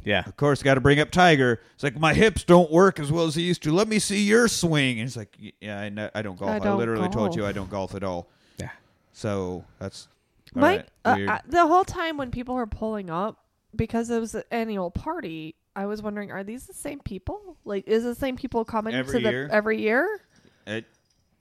[0.04, 1.60] yeah, Of course, got to bring up Tiger.
[1.74, 3.72] It's like my hips don't work as well as they used to.
[3.72, 5.00] Let me see your swing.
[5.00, 6.50] And it's like, yeah, I, know, I don't golf.
[6.50, 7.36] I, I don't literally told golf.
[7.36, 8.28] you I don't golf at all.
[8.58, 8.70] yeah.
[9.12, 10.08] So that's
[10.54, 11.28] all Mike, right, uh, weird.
[11.30, 13.38] uh, the whole time when people were pulling up
[13.74, 17.56] because it was an annual party, I was wondering, are these the same people?
[17.64, 20.20] Like, is the same people coming Every to the every year?
[20.66, 20.86] It-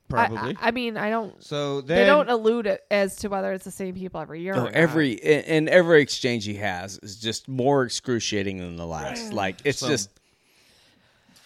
[0.07, 0.55] probably.
[0.61, 1.41] I, I mean, I don't.
[1.43, 4.53] so then, they don't allude it as to whether it's the same people every year.
[4.55, 8.85] Oh, or every and and every exchange he has is just more excruciating than the
[8.85, 9.33] last.
[9.33, 10.11] Like it's So- just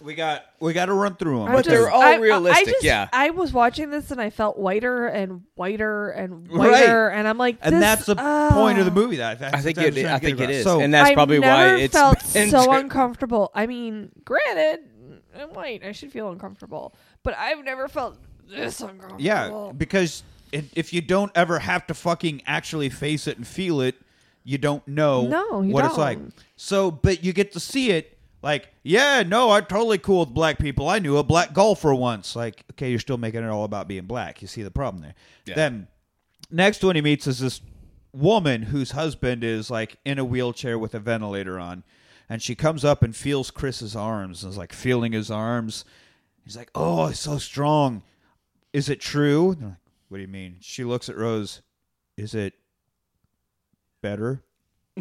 [0.02, 1.48] we got we got to run through them.
[1.48, 3.08] I'm But they're all I- I- realistic, I just, yeah.
[3.12, 6.70] I was watching this and I felt whiter and whiter and Right.
[6.72, 8.50] whiter, and I'm like, and this- that's the ah.
[8.52, 9.16] point of the movie.
[9.16, 9.94] That I think what it.
[9.94, 10.56] was trying I get think it across.
[10.56, 13.50] is, So and that's I've probably never why it's felt been so tra- uncomfortable.
[13.54, 14.80] I mean, granted,
[15.38, 15.84] I'm white.
[15.84, 18.16] I should feel uncomfortable, but I've never felt
[18.48, 19.20] this uncomfortable.
[19.20, 20.22] yeah, because
[20.52, 23.94] it, if you don't ever have to fucking actually face it and feel it,
[24.42, 26.18] you don't know No, you what it's like.
[26.18, 26.34] don't.
[26.56, 28.16] So, but you get to see it.
[28.42, 30.88] Like, yeah, no, I'm totally cool with black people.
[30.88, 32.34] I knew a black golfer once.
[32.34, 34.40] Like, okay, you're still making it all about being black.
[34.40, 35.14] You see the problem there.
[35.44, 35.54] Yeah.
[35.54, 35.88] Then,
[36.50, 37.60] next one he meets is this
[38.12, 41.84] woman whose husband is like in a wheelchair with a ventilator on,
[42.28, 45.84] and she comes up and feels Chris's arms and is like feeling his arms.
[46.44, 48.02] He's like, "Oh, it's so strong.
[48.72, 50.56] Is it true?" They're like, what do you mean?
[50.60, 51.62] She looks at Rose.
[52.16, 52.54] Is it
[54.02, 54.42] better?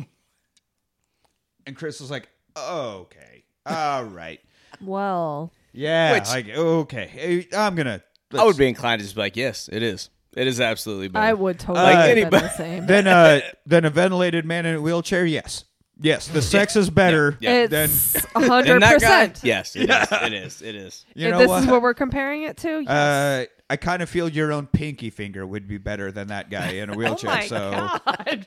[1.65, 3.28] and Chris is like, oh, "Okay,
[3.69, 4.39] all right,
[4.81, 8.01] Well, yeah, Which- like okay, Hey, I'm gonna."
[8.37, 10.09] I would be inclined to just be like, yes, it is.
[10.35, 11.25] It is absolutely better.
[11.25, 12.85] I would totally Like have been anybody- the same.
[12.85, 15.65] then uh then a ventilated man in a wheelchair yes
[15.99, 17.65] yes the sex is better Yeah.
[17.65, 19.39] than it's a hundred and that guy, percent.
[19.43, 20.07] yes, it is.
[20.21, 20.61] It is.
[20.61, 21.05] It is.
[21.15, 22.81] you If know this what is what we're comparing it to.
[22.81, 22.89] Yes.
[22.89, 26.73] uh i kind of feel your own pinky finger would be better than that guy
[26.73, 27.71] in a oh wheelchair my so
[28.05, 28.45] god!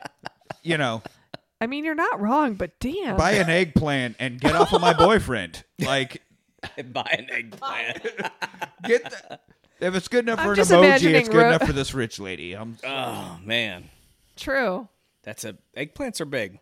[0.62, 1.02] you know
[1.62, 3.16] I mean, you're not wrong, but damn.
[3.16, 6.20] buy an eggplant and get off of my boyfriend like
[6.92, 8.02] Buy an eggplant.
[8.84, 9.38] get the,
[9.80, 12.18] if it's good enough I'm for an emoji it's good Ro- enough for this rich
[12.18, 13.90] lady I'm, oh man,
[14.36, 14.88] True.
[15.22, 16.58] that's a eggplants are big.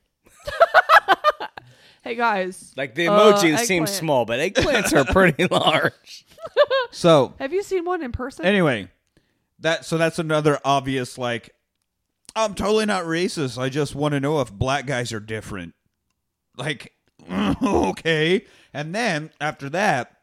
[2.03, 6.25] Hey guys, Like the Uh, emoji seems small, but eggplants are pretty large.
[6.91, 8.47] so have you seen one in person?
[8.47, 8.89] Anyway,
[9.61, 11.55] that so that's another obvious like
[12.37, 13.59] I'm totally not racist.
[13.59, 15.75] I just want to know if black guys are different.
[16.57, 16.93] Like
[17.63, 18.45] okay.
[18.73, 20.17] And then after that,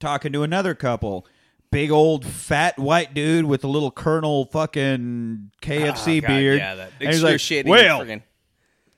[0.00, 1.26] talking to another couple.
[1.70, 6.58] Big old fat white dude with a little Colonel fucking KFC Oh, God, beard.
[6.58, 8.22] Yeah, that And he's like, well, friggin-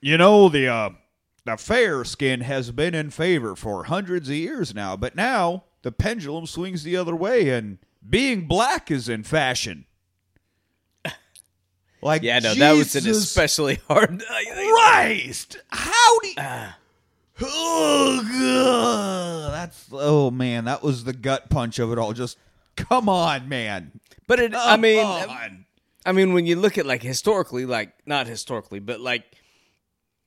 [0.01, 0.91] you know the uh,
[1.45, 5.93] the fair skin has been in favor for hundreds of years now, but now the
[5.93, 7.79] pendulum swings the other way, and
[8.09, 9.87] being black is in fashion.
[12.05, 14.23] Like, yeah, no, that was an especially hard.
[14.73, 15.57] Christ!
[15.69, 16.35] How do you...
[16.37, 16.77] Ah.
[17.41, 19.53] Oh, God.
[19.55, 22.13] That's oh man, that was the gut punch of it all.
[22.13, 22.37] Just
[22.77, 24.01] come on, man.
[24.27, 25.65] But it, I mean, on.
[26.05, 29.25] I mean, when you look at like historically, like not historically, but like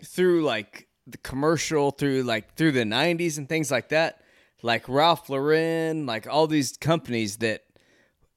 [0.04, 4.22] through like the commercial, through like through the '90s and things like that,
[4.64, 7.64] like Ralph Lauren, like all these companies that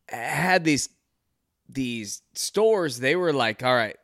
[0.08, 0.90] had these
[1.72, 3.96] these stores, they were like, all right,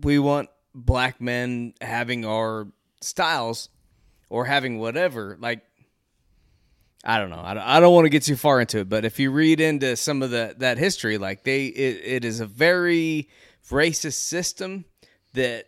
[0.00, 2.68] we want black men having our
[3.00, 3.68] styles
[4.30, 5.36] or having whatever.
[5.40, 5.62] Like,
[7.04, 7.42] I don't know.
[7.42, 9.60] I don't, I don't want to get too far into it, but if you read
[9.60, 13.28] into some of the that history, like they, it, it is a very
[13.70, 14.86] racist system
[15.34, 15.66] that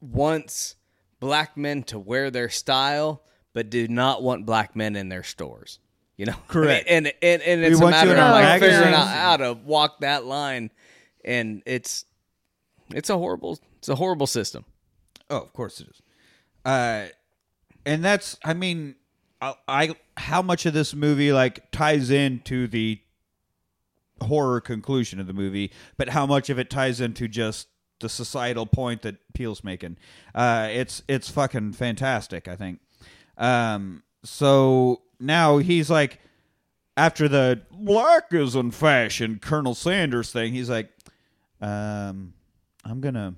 [0.00, 0.76] wants
[1.20, 3.22] black men to wear their style,
[3.52, 5.78] but do not want black men in their stores.
[6.16, 6.86] You know, Correct.
[6.88, 10.70] And and and it's a matter of like figuring out how to walk that line,
[11.24, 12.04] and it's
[12.94, 14.64] it's a horrible it's a horrible system.
[15.28, 16.02] Oh, of course it is.
[16.64, 17.06] Uh,
[17.86, 18.96] and that's, I mean,
[19.40, 23.00] I, I how much of this movie like ties into the
[24.20, 27.68] horror conclusion of the movie, but how much of it ties into just
[28.00, 29.96] the societal point that Peele's making.
[30.34, 32.48] Uh, it's it's fucking fantastic.
[32.48, 32.80] I think.
[33.38, 36.18] Um, so now he's like,
[36.96, 40.90] after the black is in fashion, Colonel Sanders thing, he's like,
[41.60, 42.32] um,
[42.84, 43.34] I'm gonna.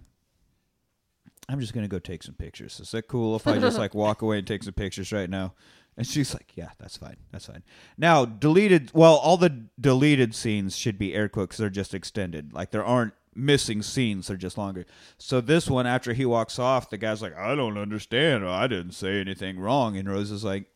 [1.48, 2.78] I'm just gonna go take some pictures.
[2.80, 5.54] Is that cool if I just like walk away and take some pictures right now?
[5.96, 7.16] And she's like, "Yeah, that's fine.
[7.32, 7.62] That's fine."
[7.98, 8.90] Now, deleted.
[8.94, 11.56] Well, all the deleted scenes should be air quotes.
[11.56, 12.52] They're just extended.
[12.54, 14.28] Like there aren't missing scenes.
[14.28, 14.86] They're just longer.
[15.18, 18.46] So this one, after he walks off, the guy's like, "I don't understand.
[18.46, 20.66] I didn't say anything wrong." And Rose is like,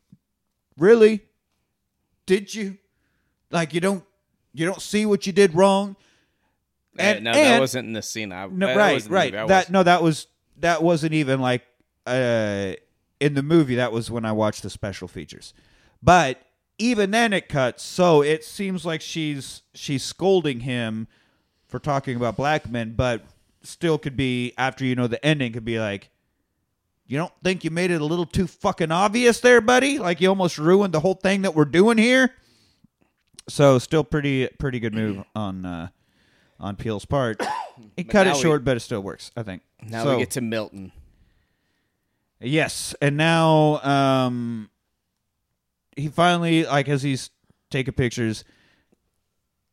[0.77, 1.23] "Really?
[2.27, 2.77] Did you?
[3.51, 4.05] Like you don't
[4.53, 5.97] you don't see what you did wrong?"
[6.99, 8.33] And- no, that wasn't in the scene.
[8.33, 9.33] I, no, that right, wasn't in the right.
[9.33, 10.27] That was- no, that was
[10.59, 11.63] that wasn't even like
[12.07, 12.73] uh
[13.21, 13.75] in the movie.
[13.77, 15.55] That was when I watched the special features.
[16.03, 16.41] But
[16.79, 17.83] even then, it cuts.
[17.83, 21.09] So it seems like she's she's scolding him
[21.67, 23.23] for talking about black men, but
[23.63, 26.11] still could be after you know the ending could be like.
[27.09, 30.01] You don't think you made it a little too fucking obvious there, buddy?
[30.01, 32.33] Like you almost ruined the whole thing that we're doing here.
[33.49, 35.89] So still pretty pretty good move on uh
[36.61, 37.41] on Peele's part.
[37.95, 39.61] He cut it now we- short, but it still works, I think.
[39.83, 40.93] now So- we get to Milton.
[42.41, 44.71] Yes, and now um
[45.97, 47.31] he finally like as he's
[47.71, 48.45] taking pictures.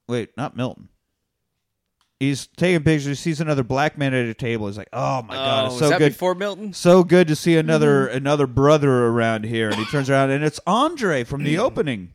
[0.07, 0.89] Wait, not Milton.
[2.19, 3.19] He's taking pictures.
[3.19, 4.67] Sees another black man at a table.
[4.67, 6.71] He's like, "Oh my god, oh, it's was so that good, before Milton?
[6.73, 10.59] so good to see another another brother around here." And he turns around, and it's
[10.65, 12.13] Andre from the opening,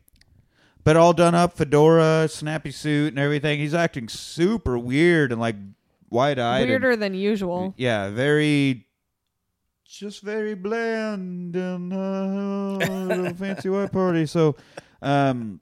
[0.89, 3.59] but all done up, fedora, snappy suit, and everything.
[3.59, 5.55] He's acting super weird and like
[6.09, 6.67] wide eyed.
[6.67, 7.75] Weirder than usual.
[7.77, 8.87] Yeah, very,
[9.85, 14.25] just very bland and uh, fancy white party.
[14.25, 14.55] So,
[15.03, 15.61] um,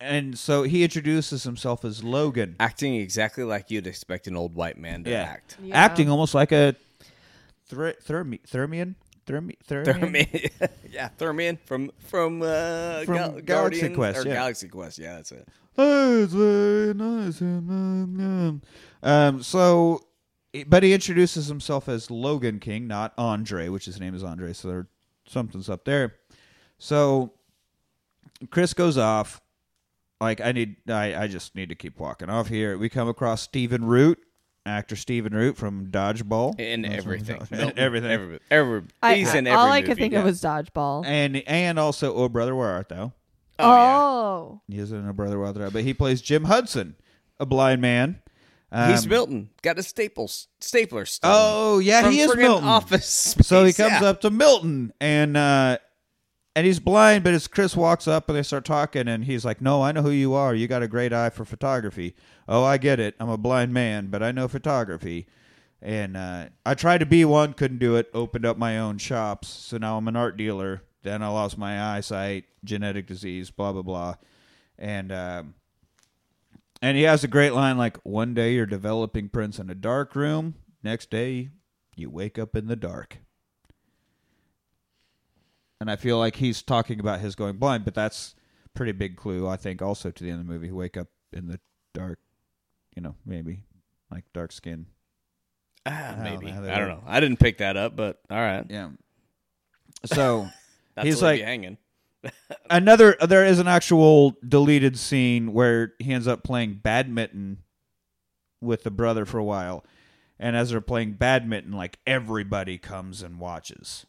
[0.00, 4.76] and so he introduces himself as Logan, Acting exactly like you'd expect an old white
[4.76, 5.22] man to Yeah.
[5.22, 5.56] act.
[5.62, 5.76] Yeah.
[5.76, 6.74] acting almost like a
[7.68, 8.96] ther- Thermian,
[9.26, 9.84] Thermi- Thermian.
[9.84, 14.34] Thermian, yeah, Thermian from from, uh, From Gal- Galaxy Guardians- Quest, or yeah.
[14.34, 14.98] Galaxy Quest.
[14.98, 15.48] Yeah, that's it.
[15.78, 17.40] Oh, it's very nice.
[17.40, 18.52] uh,
[19.02, 20.00] Um, so,
[20.66, 24.52] but he introduces himself as Logan King, not Andre, which his name is Andre.
[24.52, 24.86] So there,
[25.26, 26.16] something's up there.
[26.78, 27.32] So
[28.50, 29.40] Chris goes off.
[30.20, 32.76] Like I need, I, I just need to keep walking off here.
[32.76, 34.18] We come across Stephen Root,
[34.70, 39.14] actor Stephen Root from Dodgeball, In That's what everything, we- Milton, everything, every, every, I,
[39.16, 40.20] he's in I- every all I could think yeah.
[40.20, 41.04] of was dodgeball.
[41.06, 43.12] and and also Oh Brother Where Art Thou?
[43.58, 43.96] Oh, yeah.
[43.98, 46.96] Oh, He isn't a Brother Where Art Thou, but he plays Jim Hudson,
[47.38, 48.20] a blind man.
[48.72, 49.50] He's Um, Milton.
[49.62, 51.30] Got a staples stapler still.
[51.32, 52.68] Oh yeah, From he is friggin' Milton.
[52.68, 53.34] Office.
[53.42, 54.08] So he comes yeah.
[54.08, 55.78] up to Milton and uh
[56.56, 59.60] and he's blind, but as Chris walks up and they start talking and he's like,
[59.60, 60.54] No, I know who you are.
[60.54, 62.14] You got a great eye for photography.
[62.48, 63.14] Oh, I get it.
[63.20, 65.26] I'm a blind man, but I know photography.
[65.80, 69.48] And uh I tried to be one, couldn't do it, opened up my own shops,
[69.48, 70.82] so now I'm an art dealer.
[71.02, 74.14] Then I lost my eyesight, genetic disease, blah blah blah.
[74.78, 75.54] And um
[76.82, 80.16] and he has a great line like, One day you're developing prints in a dark
[80.16, 81.50] room, next day
[81.94, 83.18] you wake up in the dark.
[85.80, 88.34] And I feel like he's talking about his going blind, but that's
[88.74, 90.70] pretty big clue, I think, also to the end of the movie.
[90.70, 91.58] Wake up in the
[91.94, 92.18] dark,
[92.94, 93.64] you know, maybe
[94.10, 94.86] like dark skin.
[95.86, 96.48] Ah, I maybe.
[96.50, 97.02] I don't know.
[97.06, 98.64] I didn't pick that up, but all right.
[98.68, 98.90] Yeah.
[100.04, 100.48] So
[100.94, 101.78] That's He's like- hanging.
[102.70, 107.62] another there is an actual deleted scene where he ends up playing badminton
[108.60, 109.82] with the brother for a while
[110.38, 114.04] and as they're playing badminton like everybody comes and watches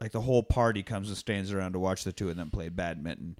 [0.00, 2.68] like the whole party comes and stands around to watch the two of them play
[2.68, 3.36] badminton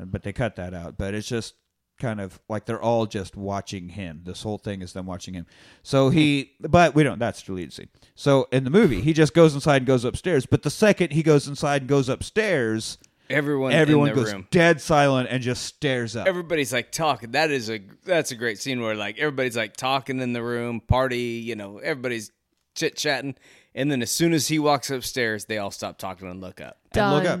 [0.00, 1.54] uh, but they cut that out but it's just
[2.00, 5.44] kind of like they're all just watching him this whole thing is them watching him
[5.82, 9.52] so he but we don't that's deleted scene so in the movie he just goes
[9.54, 12.98] inside and goes upstairs but the second he goes inside and goes upstairs
[13.30, 14.46] Everyone, everyone in the goes room.
[14.50, 16.26] dead silent and just stares up.
[16.26, 17.32] Everybody's like talking.
[17.32, 20.80] That is a that's a great scene where like everybody's like talking in the room,
[20.80, 21.18] party.
[21.44, 22.32] You know, everybody's
[22.74, 23.34] chit chatting,
[23.78, 26.78] and then as soon as he walks upstairs, they all stop talking and look up.
[26.86, 27.14] And Done.
[27.14, 27.40] look up.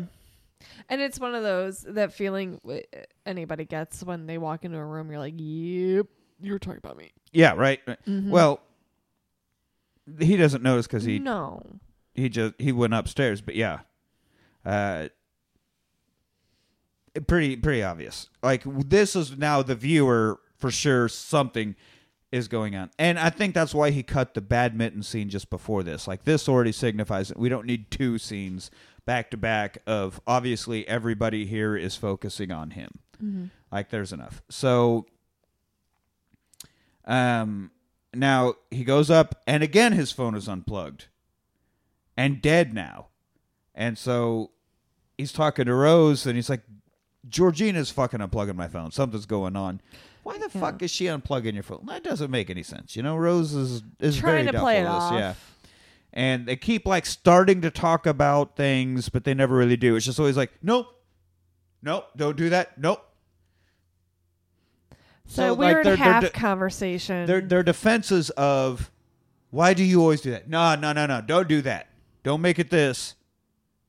[0.88, 2.60] And it's one of those that feeling
[3.26, 5.10] anybody gets when they walk into a room.
[5.10, 6.06] You're like, "Yep,
[6.40, 7.80] you're talking about me." Yeah, right.
[7.86, 7.98] right.
[8.06, 8.60] Well,
[10.20, 11.62] he doesn't notice because he no,
[12.14, 13.40] he just he went upstairs.
[13.40, 13.80] But yeah,
[14.64, 15.08] uh,
[17.26, 18.30] pretty pretty obvious.
[18.42, 21.74] Like this is now the viewer for sure something
[22.30, 25.82] is going on, and I think that's why he cut the badminton scene just before
[25.82, 26.06] this.
[26.06, 28.70] Like this already signifies that we don't need two scenes
[29.06, 32.90] back to back of obviously everybody here is focusing on him.
[33.72, 34.42] Like there's enough.
[34.50, 35.06] So
[37.06, 37.70] um
[38.14, 41.06] now he goes up and again his phone is unplugged
[42.18, 43.06] and dead now.
[43.74, 44.50] And so
[45.16, 46.62] he's talking to Rose and he's like
[47.28, 48.90] Georgina's fucking unplugging my phone.
[48.90, 49.80] Something's going on.
[50.22, 51.84] Why the fuck is she unplugging your phone?
[51.86, 52.96] That doesn't make any sense.
[52.96, 54.90] You know, Rose is is Trying very to play it this.
[54.90, 55.12] off.
[55.14, 55.34] Yeah.
[56.12, 59.96] And they keep like starting to talk about things, but they never really do.
[59.96, 60.86] It's just always like, nope,
[61.82, 63.04] nope, don't do that, nope.
[65.26, 67.26] so, So, like, weird they're- they're half de- conversation.
[67.26, 68.90] Their their defenses of
[69.50, 70.48] why do you always do that?
[70.48, 71.20] No, no, no, no.
[71.20, 71.88] Don't do that.
[72.22, 73.14] Don't make it this.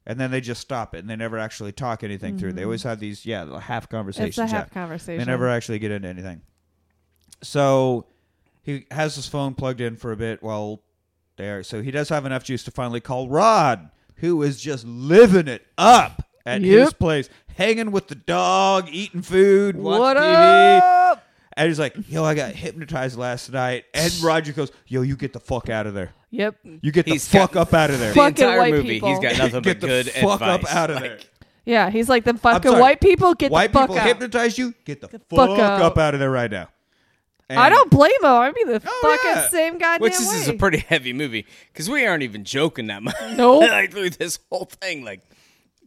[0.10, 2.54] And then they just stop it and they never actually talk anything through.
[2.54, 4.36] They always have these yeah, half conversations.
[4.36, 4.44] Mm-hmm.
[4.44, 4.74] it's a half yeah.
[4.74, 5.20] conversation.
[5.20, 6.42] They never actually get into anything.
[7.44, 8.08] So
[8.64, 10.82] he has his phone plugged in for a bit while
[11.38, 11.62] there.
[11.62, 15.68] So he does have enough juice to finally call Rod, who is just living it
[15.78, 20.82] up at his place, hanging with the dog, eating food, watching What TV.
[21.12, 21.24] up?
[21.54, 25.34] And he's like, "Yo, I got hypnotized last night." And Roger goes, "Yo, you get
[25.34, 26.14] the fuck out of there.
[26.32, 26.56] Yep.
[26.82, 28.10] You get the fuck got- up out of there.
[28.10, 29.10] The Fucking entire white movie, people.
[29.10, 30.64] he's got nothing get but the good fuck advice.
[30.66, 31.20] up out of Like, there."
[31.66, 32.82] Yeah, he's like them I'm fucking sorry.
[32.82, 33.34] white people.
[33.36, 34.08] Get White the fuck people out.
[34.08, 34.74] hypnotize you.
[34.86, 35.82] Get the, fuck, fuck up.
[35.82, 35.98] out.
[35.98, 36.70] out of there right now.
[37.52, 38.26] I don't blame him.
[38.30, 39.48] I'd be the Oh, fucking yeah.
[39.48, 40.36] same goddamn Which is, way.
[40.36, 43.16] is a pretty heavy movie because we aren't even joking that much.
[43.36, 43.62] Nope.
[43.70, 45.22] like through this whole thing, like.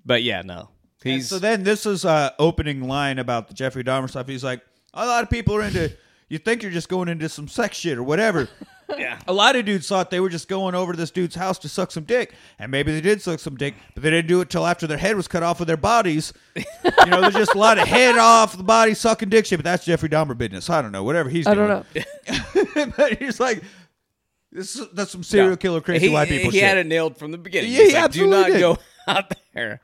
[0.04, 0.70] But yeah, no,
[1.04, 4.26] And he's so then this is uh opening line about the Jeffrey Dahmer stuff.
[4.26, 4.60] He's like,
[4.92, 5.92] a lot of people are into.
[6.32, 8.48] You think you're just going into some sex shit or whatever.
[8.96, 9.18] yeah.
[9.28, 11.68] A lot of dudes thought they were just going over to this dude's house to
[11.68, 14.48] suck some dick, and maybe they did suck some dick, but they didn't do it
[14.48, 16.32] till after their head was cut off of their bodies.
[16.56, 16.64] you
[17.06, 19.84] know, there's just a lot of head off the body sucking dick shit, but that's
[19.84, 20.70] Jeffrey Dahmer business.
[20.70, 21.68] I don't know, whatever he's I doing.
[21.68, 22.92] don't know.
[22.96, 23.62] but he's like,
[24.50, 25.56] this is, that's some serial No.
[25.56, 26.54] killer crazy he, white people shit.
[26.54, 26.66] He shit.
[26.66, 27.70] had it nailed from the beginning.
[27.70, 29.80] Yeah, He's he like, Do not absolutely go out there.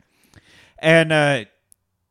[0.79, 1.45] And uh,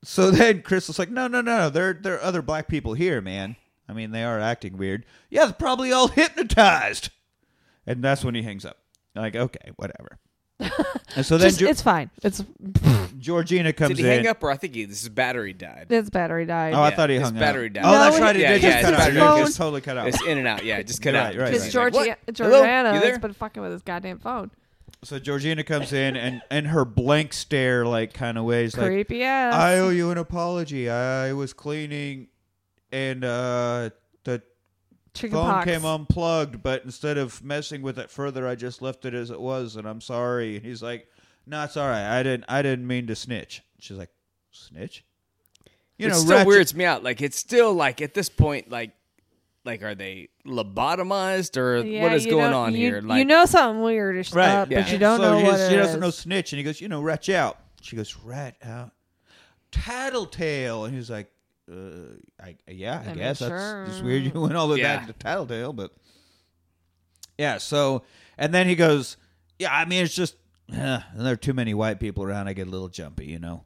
[0.03, 3.19] so then Chris was like, "No, no, no, there, there are other black people here,
[3.19, 3.55] man.
[3.89, 5.05] I mean, they are acting weird.
[5.29, 7.09] Yeah, they're probably all hypnotized."
[7.85, 8.77] And that's when he hangs up.
[9.15, 10.19] Like, okay, whatever.
[10.59, 12.09] and so then Just, Geor- it's fine.
[12.23, 12.43] It's
[13.17, 14.17] Georgina comes Did he in.
[14.19, 15.87] hang up, or I think he, this battery died?
[15.89, 16.73] his battery died.
[16.73, 17.73] Oh, I thought he his hung battery up.
[17.73, 17.85] died.
[17.85, 18.35] Oh, No, that's he- right.
[18.35, 19.09] It yeah, did yeah, just cut his out.
[19.15, 20.07] It phone- just totally cut out.
[20.09, 20.63] It's in and out.
[20.65, 21.35] Yeah, just cut Right, out.
[21.35, 21.71] right, Because right.
[21.71, 22.33] Georgia, Like, what?
[22.35, 23.01] Georgiana Hello?
[23.05, 24.51] You has been fucking with his goddamn phone.
[25.03, 29.23] So Georgina comes in and and her blank stare, like kind of ways, like, Creepy
[29.23, 29.53] ass.
[29.53, 30.89] "I owe you an apology.
[30.89, 32.27] I was cleaning,
[32.91, 33.89] and uh,
[34.23, 34.41] the
[35.13, 35.65] Chicken phone pox.
[35.65, 39.39] came unplugged, but instead of messing with it further, I just left it as it
[39.39, 40.57] was, and I'm sorry.
[40.57, 41.07] And he's like,
[41.45, 42.19] "No, it's all right.
[42.19, 42.45] I didn't.
[42.47, 44.11] I didn't mean to snitch." She's like,
[44.51, 45.03] "Snitch?"
[45.97, 47.03] You it know, still ratchet- weirds me out.
[47.03, 48.91] Like it's still like at this point, like
[49.65, 53.01] like are they lobotomized or Yeah, what is going on you, here?
[53.01, 54.49] Like you know something weird is right?
[54.49, 54.81] up, yeah.
[54.81, 56.87] but you don't so know she, what she doesn't know snitch, and he goes, "You
[56.89, 58.91] know, rat out." She goes, "Rat out,
[59.71, 61.31] tattletale," and he's like,
[61.71, 63.49] uh, I, "Yeah, I, I mean, guess sure.
[63.49, 64.23] that's just weird.
[64.23, 64.97] You went all the way Yeah.
[64.97, 65.91] back to tattletale, but
[67.37, 68.03] yeah." So,
[68.37, 69.17] and then he goes,
[69.59, 70.35] "Yeah, I mean, it's just
[70.73, 72.47] uh, there are too many white people around.
[72.47, 73.63] I get a little jumpy, you know."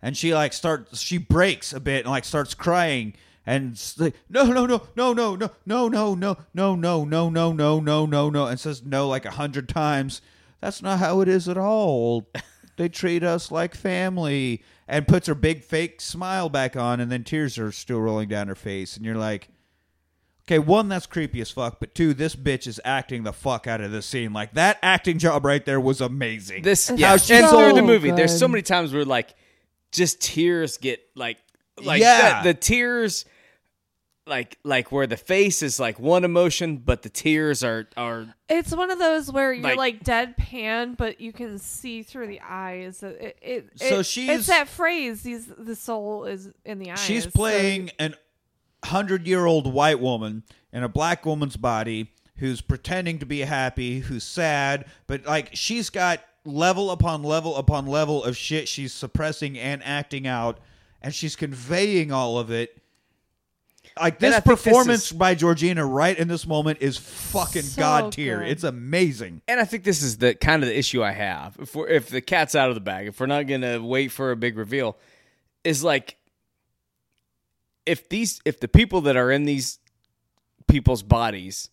[0.00, 3.14] And she like starts, she breaks a bit and like starts crying.
[3.44, 7.52] And like, no, no, no, no, no, no, no, no, no, no, no, no, no,
[7.52, 10.20] no, no, no, no, and says no like a hundred times.
[10.60, 12.28] That's not how it is at all.
[12.76, 17.22] they treat us like family, and puts her big fake smile back on, and then
[17.22, 19.48] tears are still rolling down her face, and you're like,
[20.42, 23.82] okay, one, that's creepy as fuck, but two, this bitch is acting the fuck out
[23.82, 24.32] of this scene.
[24.32, 26.62] Like that acting job right there was amazing.
[26.62, 29.34] This It's yeah, so and through the movie, there's so many times where like
[29.92, 31.36] just tears get like
[31.82, 32.42] like Yeah.
[32.42, 33.26] the, the tears
[34.28, 38.74] like like where the face is like one emotion, but the tears are are It's
[38.74, 43.02] one of those where you're Like- like, deadpan, but you can see through the eyes.
[43.02, 45.22] It, it, So it- she's- it's that phrase.
[45.22, 47.00] These the soul is in the eyes.
[47.00, 48.14] She's So- playing an
[48.84, 54.00] hundred year old white woman in a black woman's body who's pretending to be happy,
[54.00, 59.58] who's sad, but like she's got level upon level upon level of shit she's suppressing
[59.58, 60.60] and acting out,
[61.02, 62.80] and she's conveying all of it.
[64.00, 67.62] Like this I think this performance is- by Georgina right in this moment is fucking
[67.62, 68.42] So god tier.
[68.42, 69.42] It's amazing.
[69.48, 71.56] And I think this is the kind of the issue I have.
[71.60, 74.30] If we're, if the cat's out of the bag, if we're not gonna wait for
[74.30, 74.96] a big reveal,
[75.64, 76.16] is like
[77.86, 79.78] if these if the people that are in these
[80.66, 81.70] people's bodies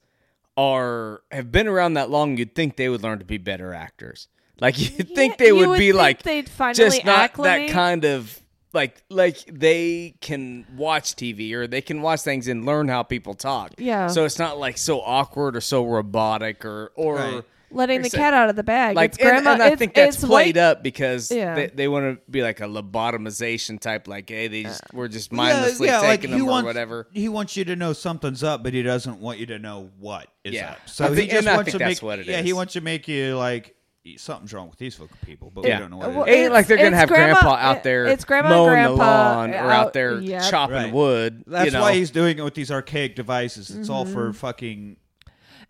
[0.57, 4.27] are have been around that long, you'd think they would learn to be better actors.
[4.61, 7.67] Like you'd think Yeah, they you would, be think like they'd finally just not acclimate.
[7.67, 8.41] that kind of
[8.75, 13.33] like like they can watch TV or they can watch things and learn how people
[13.33, 13.71] talk.
[13.79, 14.07] Yeah.
[14.07, 17.43] So it's not like so awkward or so robotic or or Right.
[17.71, 18.95] letting the like cat out of the bag.
[18.95, 19.53] like it's grandma.
[19.53, 21.55] and, I it's- think that's it's played white- up because Yeah.
[21.55, 25.31] they, they want to be like a lobotomization type like hey they just, we're just
[25.31, 28.43] Yeah, mindlessly yeah, like taking he them or whatever He wants you to know something's
[28.43, 30.71] up, but he doesn't want you to know what is Yeah.
[30.71, 30.77] up.
[30.87, 32.41] So I he think- just and I wants think to that's make what it yeah,
[32.41, 33.75] he wants to make you like
[34.17, 35.77] something's wrong with these fucking people, but Yeah.
[35.77, 36.35] we don't know what Well, it is.
[36.37, 39.03] ain't like they're gonna have grandma- grandpa out there it's grandma and mowing the grandpa
[39.35, 40.43] lawn or out- out there yep.
[40.49, 40.93] chopping Right.
[40.93, 41.81] wood That's you know?
[41.81, 43.71] why he's doing it with these archaic devices.
[43.71, 44.37] It's all for Mm-hmm.
[44.37, 44.97] fucking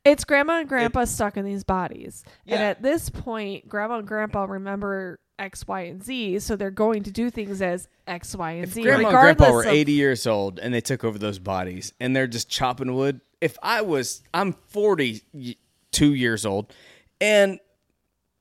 [0.03, 2.23] It's grandma and grandpa stuck in these bodies.
[2.45, 7.01] And at this point, grandma and grandpa remember X, Y, and Z, so they're going
[7.03, 8.83] to do things as X, Y, and if Z.
[8.83, 12.15] grandma and grandpa were of, 80 years old and they took over those bodies and
[12.15, 16.71] they're just chopping wood if i was i'm 42 years old
[17.19, 17.59] and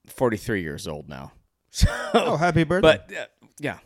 [0.06, 1.32] 43 years old now
[1.70, 2.98] so oh, happy birthday!
[3.08, 3.26] but uh,
[3.58, 3.78] yeah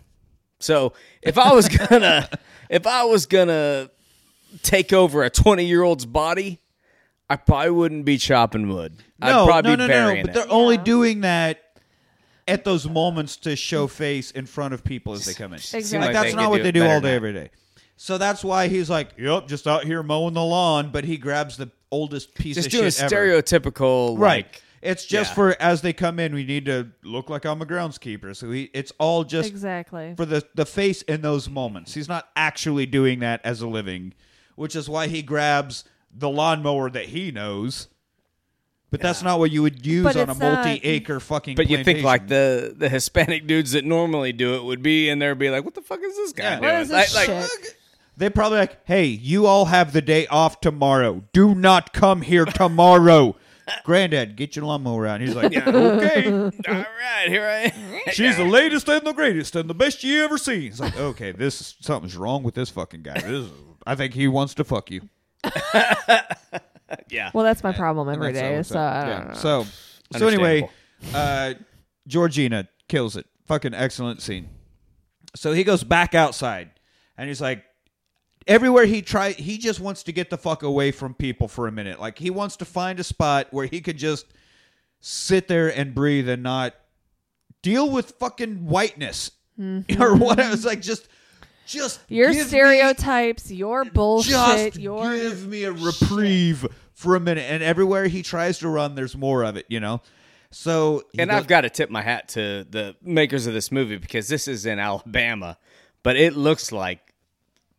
[0.60, 0.92] so
[1.22, 2.28] if i was gonna
[2.68, 3.90] if i was gonna
[4.62, 6.60] take over a 20 year old's body
[7.30, 10.22] i probably wouldn't be chopping wood no, i'd probably no, no, be no, no.
[10.22, 10.84] But they're only Yeah.
[10.84, 11.60] doing that
[12.46, 15.56] at those moments to show face in front of people as they come in.
[15.58, 15.98] Exactly.
[15.98, 17.14] Like like that's not what they do all day that.
[17.14, 17.50] every day.
[17.96, 21.58] So that's why he's like, "Yep, just out here mowing the lawn." But he grabs
[21.58, 23.14] the oldest piece just of doing shit ever.
[23.14, 24.46] stereotypical Right.
[24.46, 25.34] like It's just Yeah.
[25.34, 28.34] for as they come in, we need to look like I'm a groundskeeper.
[28.36, 30.14] So he, it's all just exactly.
[30.16, 31.94] for the the face in those moments.
[31.94, 34.14] He's not actually doing that as a living,
[34.56, 35.84] which is why he grabs
[36.14, 37.88] the lawnmower that he knows.
[38.90, 41.56] But that's not what you would use But on a multi-acre fucking.
[41.56, 45.18] But you think like the the Hispanic dudes that normally do it would be in
[45.18, 46.60] there and be like, "What the fuck is this guy Yeah.
[46.60, 47.34] doing?" What is this Like- shit?
[47.36, 47.76] like,
[48.16, 51.22] they probably like, hey, you all have the day off tomorrow.
[51.32, 53.36] Do not come here tomorrow.
[53.84, 55.20] Granddad, get your lawnmower out.
[55.20, 56.30] And he's like, yeah, okay.
[56.32, 58.00] All right, here I am.
[58.12, 60.64] She's the latest and the greatest and the best you ever seen.
[60.64, 63.14] It's like, okay, this is, something's wrong with this fucking guy.
[63.14, 63.50] This is,
[63.86, 65.02] I think he wants to fuck you.
[67.10, 67.30] yeah.
[67.34, 68.56] Well, that's my problem every day.
[68.56, 68.78] That's So.
[68.78, 69.34] I don't know.
[69.34, 69.66] so,
[70.16, 70.68] so anyway,
[71.14, 71.54] uh,
[72.06, 73.26] Georgina kills it.
[73.46, 74.48] Fucking excellent scene.
[75.34, 76.70] So he goes back outside,
[77.16, 77.64] and he's like,
[78.48, 81.72] everywhere he tries, he just wants to get the fuck away from people for a
[81.72, 82.00] minute.
[82.00, 84.26] Like he wants to find a spot where he could just
[85.00, 86.74] sit there and breathe and not
[87.62, 89.30] deal with fucking whiteness
[89.98, 90.38] or what.
[90.40, 91.08] It's like just,
[91.66, 97.20] just your give me- stereotypes, your bullshit, just your give me a reprieve for a
[97.20, 97.44] minute.
[97.48, 100.00] And everywhere he tries to run, there's more of it, you know.
[100.50, 103.98] So And goes- I've got to tip my hat to the makers of this movie
[103.98, 105.58] because this is in Alabama,
[106.02, 107.07] but it looks like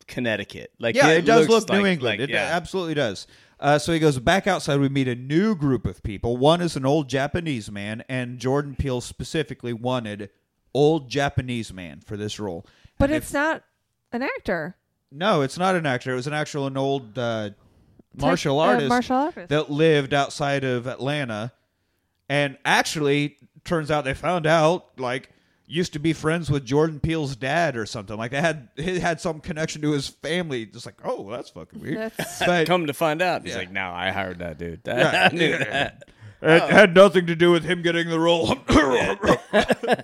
[0.09, 0.73] Connecticut.
[0.79, 2.19] Like yeah, it, does looks look New like- England.
[2.19, 2.49] like, it yeah.
[2.53, 3.25] absolutely does.
[3.59, 4.79] Uh, so he goes back outside.
[4.79, 6.37] We meet a new group of people.
[6.37, 10.29] One is an old Japanese man, and Jordan Peele specifically wanted
[10.73, 12.65] old Japanese man for this role.
[12.97, 13.63] but And it's if- not
[14.11, 14.75] an actor.
[15.11, 16.11] no, it's not an actor.
[16.11, 17.49] It was an actual an old uh,
[18.15, 19.49] martial Tech- uh, artist martial artist.
[19.49, 21.51] that lived outside of Atlanta,
[22.29, 25.29] and actually turns out they found out like
[25.69, 28.17] used to be friends with Jordan Peele's dad or something.
[28.17, 30.65] Like they had he had some connection to his family.
[30.65, 31.97] Just like oh, that's fucking weird.
[31.97, 33.59] That's- But Come to find out, he's Yeah.
[33.59, 34.81] like, "No, I hired that dude.
[34.85, 35.29] Yeah.
[35.31, 36.03] I knew that."
[36.41, 36.67] it oh.
[36.67, 38.57] had nothing to do with him getting the role.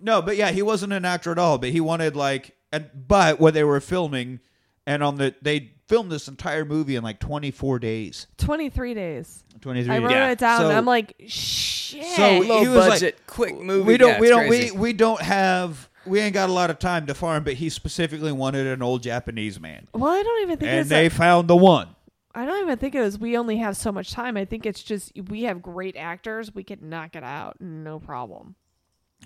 [0.00, 1.58] no, but yeah, he wasn't an actor at all.
[1.58, 4.40] But he wanted like, and but when they were filming,
[4.86, 8.26] and on the they filmed this entire movie in like twenty four days.
[8.38, 9.44] 23 days.
[9.60, 9.94] Twenty three.
[9.94, 10.30] I wrote Yeah.
[10.30, 10.60] it down.
[10.60, 11.79] So- and I'm like, shh.
[11.90, 12.04] Shit.
[12.16, 13.84] So Low he was like- budget, quick movie.
[13.86, 14.70] we don't Yeah, we don't crazy.
[14.72, 17.68] we, we don't have we ain't got a lot of time to farm but he
[17.68, 20.88] specifically wanted an old japanese man well, I don't even think and it's.
[20.88, 21.88] they a- found the one
[22.32, 23.18] I don't even think it was.
[23.18, 24.36] We only have so much time.
[24.36, 26.54] I think it's just we have great actors.
[26.54, 28.54] We could knock it out, no problem.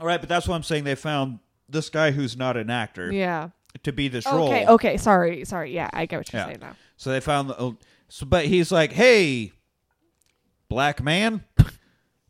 [0.00, 1.38] all right but that's what i'm saying they found
[1.68, 3.50] this guy who's not an actor Yeah.
[3.82, 4.66] to be this role Okay.
[4.66, 4.96] Okay.
[4.96, 5.44] Sorry.
[5.44, 5.72] Sorry.
[5.74, 6.46] Yeah, I get what you're Yeah.
[6.46, 6.76] saying now.
[6.96, 7.76] so they found the oh,
[8.08, 9.52] so but he's like hey
[10.70, 11.44] black man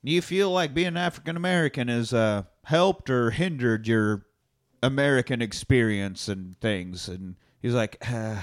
[0.04, 4.26] do you feel like being african american has uh helped or hindered your
[4.82, 8.40] american experience and things and he's like uh,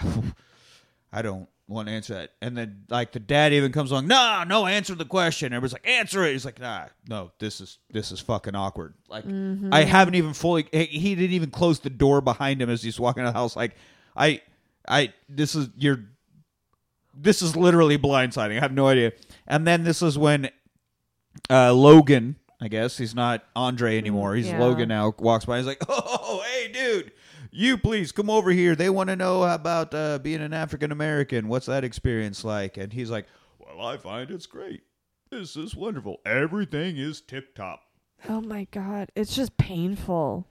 [1.13, 2.31] I don't want to answer that.
[2.41, 5.51] And then like the dad even comes along, no, no, answer the question.
[5.51, 6.31] Everybody's like, answer it.
[6.31, 8.93] He's like, nah, no, this is this is fucking awkward.
[9.09, 9.25] Like
[9.73, 12.99] I haven't even fully he- he didn't even close the door behind him as he's
[12.99, 13.55] walking out of the house.
[13.57, 13.75] Like
[14.15, 14.41] I
[14.87, 15.99] I this is you're
[17.13, 18.57] this is literally blindsiding.
[18.57, 19.11] I have no idea.
[19.47, 20.49] And then this is when
[21.49, 24.35] uh Logan, I guess, he's not Andre anymore.
[24.35, 24.59] He's Yeah.
[24.59, 25.57] Logan now, walks by.
[25.57, 27.11] He's like, Oh, hey dude,
[27.51, 28.75] you please come over here.
[28.75, 31.47] They want to know about uh, being an African American.
[31.47, 32.77] What's that experience like?
[32.77, 33.25] And he's like,
[33.59, 34.81] Well, I find it's great.
[35.29, 36.19] This is wonderful.
[36.25, 37.81] Everything is tip top.
[38.29, 40.45] Oh my god, it's just painful.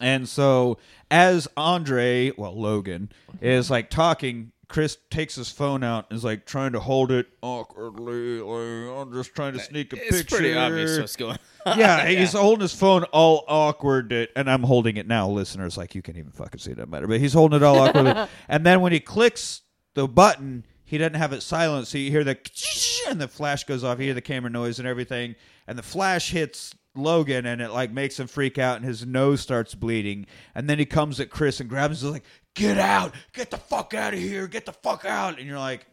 [0.00, 0.78] And so,
[1.10, 3.10] as Andre, well, Logan,
[3.40, 7.26] is like talking, Chris takes his phone out and is like trying to hold it
[7.42, 8.40] awkwardly.
[8.40, 10.36] Like, I'm just trying to sneak a It's picture.
[10.36, 11.36] pretty obvious what's going.
[11.66, 11.78] on.
[11.78, 15.28] yeah, he's holding his phone all awkward, and I'm holding it now.
[15.28, 17.06] Listeners, like you can't even fucking see it, doesn't matter.
[17.06, 18.14] But he's holding it all awkwardly,
[18.48, 19.60] and then when he clicks
[19.92, 22.38] the button, he doesn't have it silent, so you hear the
[23.10, 23.98] and the flash goes off.
[23.98, 25.34] You hear the camera noise and everything,
[25.66, 29.40] and the flash hits Logan, and it like makes him freak out, and his nose
[29.40, 30.26] starts bleeding.
[30.54, 32.24] And then he comes at Chris and grabs him, and like,
[32.54, 33.14] "Get out!
[33.32, 34.46] Get the fuck out of here!
[34.46, 35.86] Get the fuck out!" And you're like,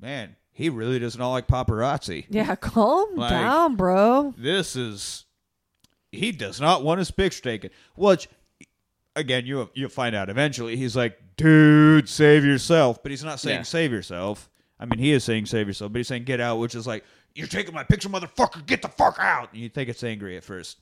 [0.00, 4.34] "Man, he really does not like paparazzi." Yeah, calm Like- down, bro.
[4.38, 5.24] this is
[6.12, 7.70] he does not want his picture taken.
[7.96, 8.28] Which
[9.16, 10.76] again, you you'll find out eventually.
[10.76, 13.62] He's like, dude, save yourself, but he's not saying Yeah.
[13.62, 14.48] save yourself.
[14.80, 17.04] I mean, he is saying save yourself, but he's saying get out, which is like
[17.34, 18.64] you're taking my picture, motherfucker.
[18.66, 19.52] Get the fuck out.
[19.52, 20.78] And you think it's angry at first.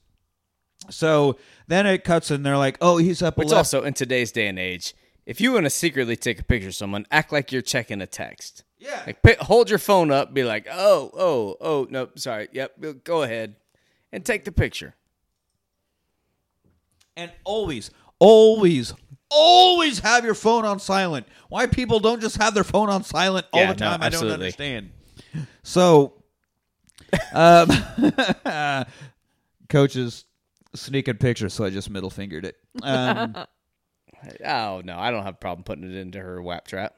[0.90, 3.36] So then it cuts and they're like, oh, he's up.
[3.38, 4.94] Which also, in today's day and age,
[5.24, 8.06] if you want to secretly take a picture of someone, act like you're checking a
[8.06, 8.62] text.
[8.78, 9.02] yeah.
[9.06, 12.72] Like, pick, hold your phone up, be like, "Oh, oh, oh, no, sorry, yep,
[13.04, 13.56] go ahead,
[14.12, 14.94] and take the picture."
[17.16, 18.92] and always, always,
[19.30, 21.26] always have your phone on silent.
[21.48, 24.08] Why people don't just have their phone on silent all Yeah, the no, time, I
[24.10, 24.90] don't understand.
[25.62, 26.15] So,
[27.32, 27.68] um,
[29.68, 30.24] coaches
[30.74, 32.56] sneaking pictures, so I just middle fingered it.
[32.82, 33.36] Um,
[34.44, 36.94] Oh no, I don't have a problem putting it into her WAP trap.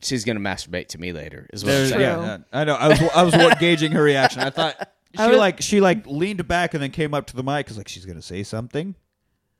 [0.00, 1.48] She's gonna masturbate to me later.
[1.52, 2.00] Is what I'm saying.
[2.00, 2.74] yeah, I know.
[2.74, 4.42] I was, I was what, gauging her reaction.
[4.42, 4.76] I thought
[5.16, 7.66] she I was- like she like leaned back and then came up to the mic
[7.66, 8.94] because like she's gonna say something.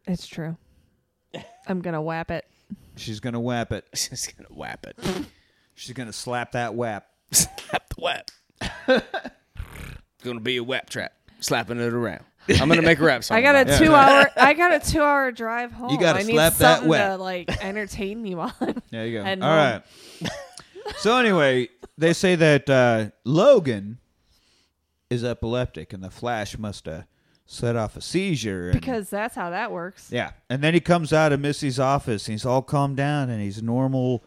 [0.06, 0.56] It's true.
[1.66, 2.44] I'm gonna whap it.
[2.96, 3.84] She's gonna whap it.
[3.94, 4.96] She's gonna whap it.
[5.78, 7.06] She's gonna slap that whap.
[7.30, 8.30] Slap the whap.
[8.88, 11.12] It's gonna be a whap trap.
[11.40, 12.24] Slapping it around.
[12.48, 13.36] I'm gonna make a rap song.
[13.36, 13.84] I got a about it.
[13.84, 14.30] two hour.
[14.36, 15.90] I got a two hour drive home.
[15.90, 17.10] You gotta I need slap that something whap.
[17.12, 18.52] to like entertain me on.
[18.90, 19.24] There you go.
[19.24, 19.82] And All home.
[20.22, 20.32] right.
[20.96, 23.98] so anyway, they say that uh, Logan
[25.10, 27.04] is epileptic, and the Flash must have
[27.46, 28.70] set off a seizure.
[28.70, 30.10] And, because that's how that works.
[30.10, 33.40] yeah, and then he comes out of Missy's office, and he's all calmed down, and
[33.40, 34.24] he's normal,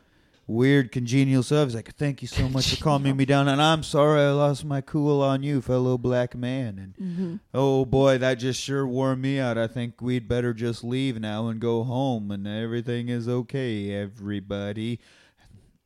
[0.52, 1.41] weird, congenial.
[1.41, 4.65] He's like, "Thank you so much for calming me down, and I'm sorry I lost
[4.65, 7.36] my cool on you, fellow black man." And mm-hmm.
[7.53, 9.57] oh boy, that just sure wore me out.
[9.57, 14.99] I think we'd better just leave now and go home, and everything is okay, everybody.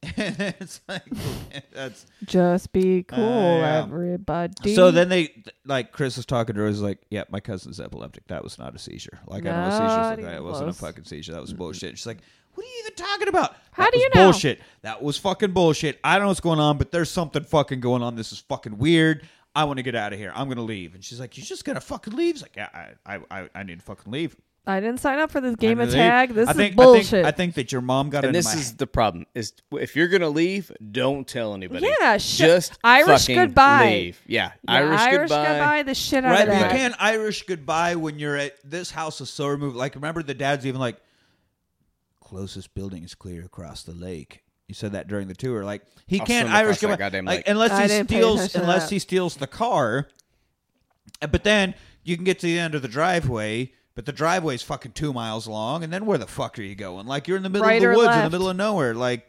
[0.18, 1.04] it's like
[1.74, 3.84] that's Just be cool, yeah.
[3.84, 4.76] everybody.
[4.76, 4.92] so.
[4.92, 6.68] Then they like Chris is talking to her.
[6.68, 8.28] Is like, "Yeah, my cousin's epileptic.
[8.28, 9.20] That was not a seizure.
[9.26, 10.36] Like I know seizures like that.
[10.36, 11.34] It wasn't a fucking seizure.
[11.34, 12.20] That was bullshit." She's like,
[12.56, 13.56] "What are you even talking about?
[13.72, 14.60] How That do you know?" Bullshit.
[14.82, 16.00] That was fucking bullshit.
[16.04, 18.16] I don't know what's going on, but there's something fucking going on.
[18.16, 19.28] This is fucking weird.
[19.56, 20.32] I want to get out of here.
[20.36, 22.70] I'm gonna leave." And she's like, "You're just gonna fucking leave?" He's like, "Yeah,
[23.06, 24.36] I, I, I, I need to fucking leave."
[24.68, 26.10] I didn't sign up for this game of need to leave.
[26.10, 26.34] tag.
[26.34, 27.06] This I is bullshit.
[27.06, 29.28] I think, I think that your mom got And into this my is the problem:
[29.36, 31.88] is if you're gonna leave, don't tell anybody.
[32.02, 33.86] Yeah, sh- just Irish goodbye.
[33.92, 34.22] Leave.
[34.26, 35.84] Yeah, Yeah, Irish, goodbye.
[35.84, 36.72] the shit out Right, of but you that.
[36.72, 39.76] can't Irish goodbye when you're at this house is so removed.
[39.78, 40.98] Like, remember the dad's even like,
[42.26, 44.42] closest building is clear across the lake.
[44.68, 45.64] You said that during the tour.
[45.64, 47.48] Like, he I'll can't swim across Irish that goodbye goddamn like, lake.
[47.48, 50.08] unless I he steals unless he steals the car.
[51.30, 53.72] But then you can get to the end of the driveway.
[53.94, 57.08] But the driveway's fucking two miles long, and then where the fuck are you going?
[57.08, 58.94] Like you're in the middle Right of the woods, in the middle of nowhere.
[58.94, 59.26] Like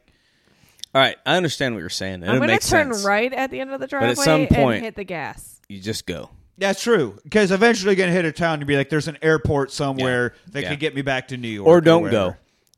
[0.92, 2.22] All right, I understand what you're saying.
[2.24, 3.04] and I'm gonna turn sense.
[3.04, 5.60] right at the end of the driveway but at some point- and hit the gas.
[5.68, 6.30] You just go.
[6.58, 7.16] That's true.
[7.22, 10.32] Because eventually you're going to hit a town and be like, there's an airport somewhere
[10.52, 10.70] that Yeah.
[10.70, 11.66] can get me back to New York.
[11.68, 12.30] Or don't wherever.
[12.30, 12.36] go.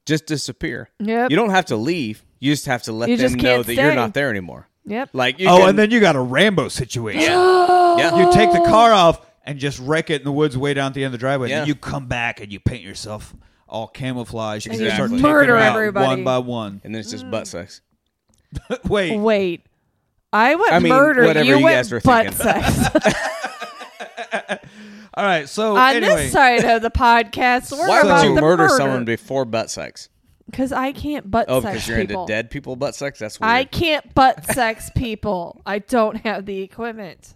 [0.09, 0.89] Just disappear.
[1.01, 1.31] Yep.
[1.31, 2.25] You don't have to leave.
[2.41, 3.95] You just have to let You them just know can't that you're stay.
[3.95, 4.67] not there anymore.
[4.87, 5.11] Yep.
[5.13, 7.21] Like you Oh, can- and then you got a Rambo situation.
[7.31, 8.17] yeah.
[8.17, 10.95] You take the car off and just wreck it in the woods way down at
[10.95, 11.51] the end of the driveway.
[11.51, 11.57] Yeah.
[11.57, 13.35] And then you come back and you paint yourself
[13.69, 14.97] all camouflage and you Exactly.
[14.97, 16.07] start taking Murder them out everybody.
[16.07, 16.81] one by one.
[16.85, 17.83] and then it's just butt sex.
[18.89, 19.63] Wait, Wait.
[20.33, 21.27] I went I mean, murder.
[21.27, 22.63] whatever you you went guys were butt thinking.
[22.63, 23.15] sex.
[25.19, 25.49] all right.
[25.49, 28.63] So On anyway, this side of the podcast, we're Why about would you the murder,
[28.65, 30.09] murder someone before butt sex?
[30.47, 32.23] Because I can't butt Oh, sex because you're people.
[32.23, 33.19] into dead people butt sex?
[33.19, 33.51] That's weird.
[33.51, 35.61] I can't butt sex people.
[35.67, 37.35] I don't have the equipment.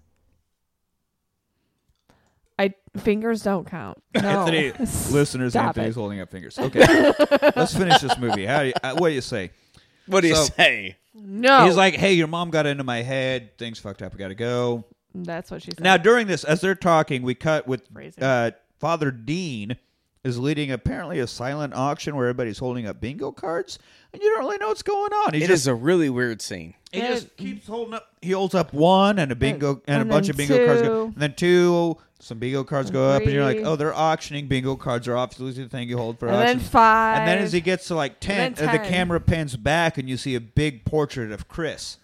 [2.58, 3.98] I fingers don't count.
[4.14, 4.20] No.
[4.46, 4.70] Anthony,
[5.10, 6.00] listeners, Stop Anthony's it.
[6.00, 6.56] holding up fingers.
[6.58, 6.78] Okay,
[7.56, 8.46] let's finish this movie.
[8.46, 9.50] How do you, uh, what do you say?
[10.06, 10.96] what do you say?
[11.14, 11.64] No.
[11.66, 13.58] He's like, "Hey, your mom got into my head.
[13.58, 14.12] Things fucked up.
[14.12, 14.84] We got to go."
[15.14, 15.80] That's what she said.
[15.84, 17.82] Now, during this, as they're talking, we cut with
[18.20, 19.76] uh, Father Dean
[20.24, 23.78] is leading apparently a silent auction where everybody's holding up bingo cards,
[24.12, 25.34] and you don't really know what's going on.
[25.34, 26.74] He It just is a really weird scene.
[26.92, 27.08] he Yeah.
[27.14, 28.06] just keeps holding up.
[28.22, 30.82] He holds up one and a bingo and, and a bunch then of bingo cards,
[30.82, 31.04] go, two.
[31.12, 31.96] and then two.
[32.20, 33.64] Some bingo cards go up, and you're like, Three.
[33.64, 35.08] "Oh, they're auctioning bingo cards.
[35.08, 36.40] Are obviously the thing you hold for auction.
[36.40, 37.18] and auction." then five.
[37.18, 38.88] And then as he gets to like 10, then uh, the 10.
[38.88, 41.96] camera pans back and you see a big portrait of Chris.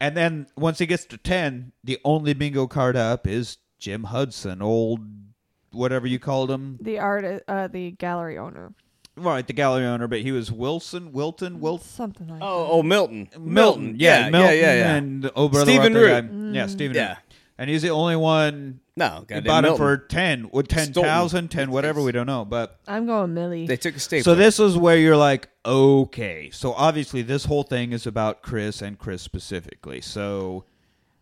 [0.00, 4.62] And then once he gets to 10, the only bingo card up is Jim Hudson,
[4.62, 5.00] old
[5.72, 6.78] whatever you called him.
[6.80, 8.72] the art, uh, the gallery owner,
[9.16, 11.86] Right, the gallery owner, but he was Wilson, Wilton, Wilton.
[11.88, 13.28] something like Oh, oh, Milton.
[13.36, 14.94] Milton, yeah, Milton, yeah, yeah, yeah.
[14.94, 16.30] and oh, brother, Stephen Root.
[16.30, 17.08] guy- yeah, Stephen, Yeah.
[17.08, 17.18] Root.
[17.58, 18.80] And he's the only one.
[18.96, 19.76] No, who bought him Milton.
[19.76, 22.80] for ten, with ten thousand, ten whatever we don't know, but.
[22.88, 23.66] I'm going Millie.
[23.66, 24.24] They took a staple.
[24.24, 26.50] So this is where you're like, okay.
[26.50, 30.00] So obviously this whole thing is about Chris and Chris specifically.
[30.00, 30.64] So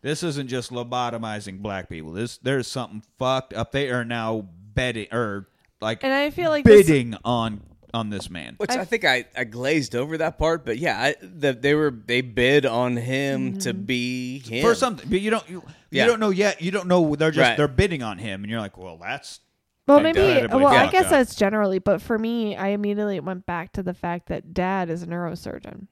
[0.03, 2.13] this isn't just lobotomizing black people.
[2.13, 3.73] This there's something fucked up.
[3.73, 5.49] They are now betting or
[5.81, 7.61] like and I feel like this, bidding on
[7.95, 8.55] on this man.
[8.59, 11.91] Which I, think I, I glazed over that part, but yeah, I, the, they were
[11.91, 13.59] they bid on him mm-hmm.
[13.59, 16.05] to be him For something, but you don't you, Yeah.
[16.05, 16.61] you don't know yet.
[16.63, 17.15] You don't know.
[17.15, 17.57] They're just Right.
[17.57, 19.41] they're bidding on him, and you're like, well, that's
[19.87, 20.21] Well, maybe.
[20.21, 21.11] incredibly Well, I guess up.
[21.11, 25.03] that's generally, but for me, I immediately went back to the fact that dad is
[25.03, 25.87] a neurosurgeon,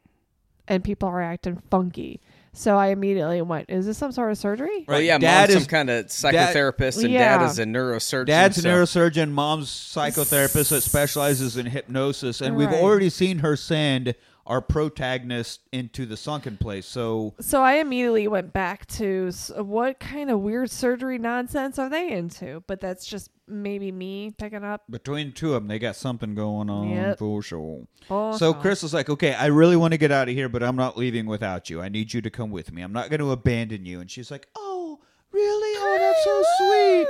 [0.69, 2.21] and people are acting funky.
[2.57, 5.63] So I immediately went, "Is this some sort of surgery?" Well, yeah, Dad mom's is-
[5.65, 7.39] some kind of psychotherapist, and Yeah.
[7.39, 8.27] dad is a neurosurgeon.
[8.27, 14.15] Dad's a neurosurgeon, mom's psychotherapist that specializes in hypnosis, and we've already seen her send
[14.47, 16.87] our protagonist into the sunken place.
[16.87, 21.89] So So I immediately went back to s- what kind of weird surgery nonsense are
[21.89, 22.63] they into?
[22.67, 24.83] But that's just maybe me picking up.
[24.91, 27.19] between two of them, they got something going on Yep.
[27.19, 27.87] for sure.
[28.11, 30.63] Oh, So Chris was like, "Okay, I really want to get out of here, but
[30.63, 31.81] I'm not leaving without you.
[31.83, 32.83] I need you to come with me.
[32.83, 34.99] I'm not going to abandon you." And she's like, "Oh,
[35.33, 35.79] really?
[35.79, 37.07] Oh, that's so sweet."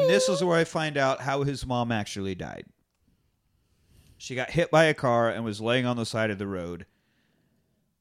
[0.00, 2.64] And this is where I find out how his mom actually died.
[4.24, 6.86] She got hit by a car and was laying on the side of the road.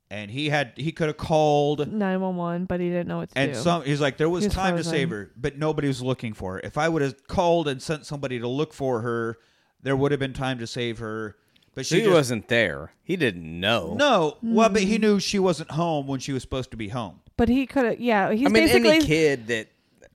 [0.09, 3.29] And he had he could have called nine one one, but he didn't know what
[3.31, 3.59] to and do.
[3.59, 4.91] some he's like there was He was time to frozen.
[4.91, 6.59] save her, but nobody was looking for her.
[6.59, 9.37] If I would have called and sent somebody to look for her,
[9.81, 11.35] there would have been time to save her.
[11.75, 12.93] But she He just, wasn't there.
[13.03, 13.95] He didn't know.
[13.97, 14.87] no, well, but Mm.
[14.87, 17.19] he knew she wasn't home when she was supposed to be home.
[17.35, 17.99] but he could have.
[17.99, 19.67] Yeah, he's I mean, basically any kid that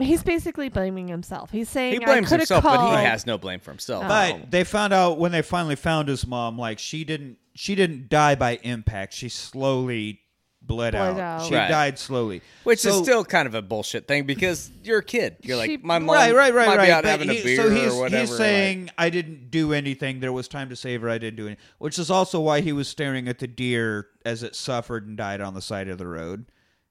[0.06, 1.50] he's basically blaming himself.
[1.50, 2.90] He's saying he blames I could have himself, called.
[2.92, 4.04] but he has no blame for himself.
[4.04, 4.08] Oh.
[4.08, 8.08] But they found out when they finally found his mom, like she didn't she didn't
[8.08, 9.12] die by impact.
[9.14, 10.20] She slowly
[10.60, 11.18] bled, Bled out.
[11.20, 11.46] out.
[11.48, 11.68] She Right.
[11.68, 15.36] died slowly, Which So- is still kind of a bullshit thing because you're a kid.
[15.42, 16.86] You're like, She- my mom right, right, right, might right.
[16.86, 18.20] be out But having he- a beer so he's, or whatever.
[18.20, 20.20] he's saying I didn't do anything.
[20.20, 21.08] There was time to save her.
[21.08, 21.64] I didn't do anything.
[21.78, 25.40] Which is also why he was staring at the deer as it suffered and died
[25.40, 26.44] on the side of the road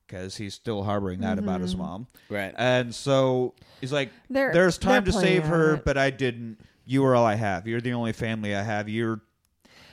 [0.07, 1.83] because he's still harboring that about his mm-hmm.
[1.83, 2.07] mom.
[2.29, 2.53] Right.
[2.57, 5.85] And so he's like, They're- "There's time to they're save playing on her, it.
[5.85, 6.57] but I didn't.
[6.85, 7.67] You are all I have.
[7.67, 8.87] You're the only family I have.
[8.87, 9.21] You're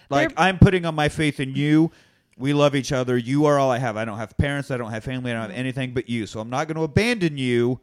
[0.08, 1.90] like They're- I'm putting on my faith in you."
[2.36, 3.16] We love each other.
[3.16, 3.96] You are all I have.
[3.96, 4.72] I don't have parents.
[4.72, 5.30] I don't have family.
[5.30, 6.26] I don't have anything but you.
[6.26, 7.78] So I'm not going to abandon you,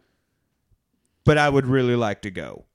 [1.24, 2.66] but I would really like to go.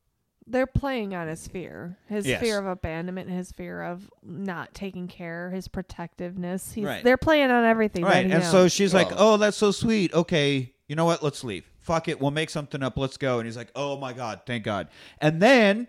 [0.47, 2.41] They're playing on his fear, his Yes.
[2.41, 6.73] fear of abandonment, his fear of not taking care, his protectiveness.
[6.73, 7.03] He's, Right.
[7.03, 8.05] They're playing on everything.
[8.05, 8.27] Right.
[8.27, 8.73] he And so knows.
[8.73, 10.15] she's like, "Oh, that's so sweet.
[10.15, 11.23] Okay, you know what?
[11.23, 11.65] Let's leave.
[11.81, 12.21] Fuck it.
[12.21, 12.97] We'll make something up.
[12.97, 14.89] Let's go." And he's like, "Oh my god, thank God."
[15.21, 15.89] And then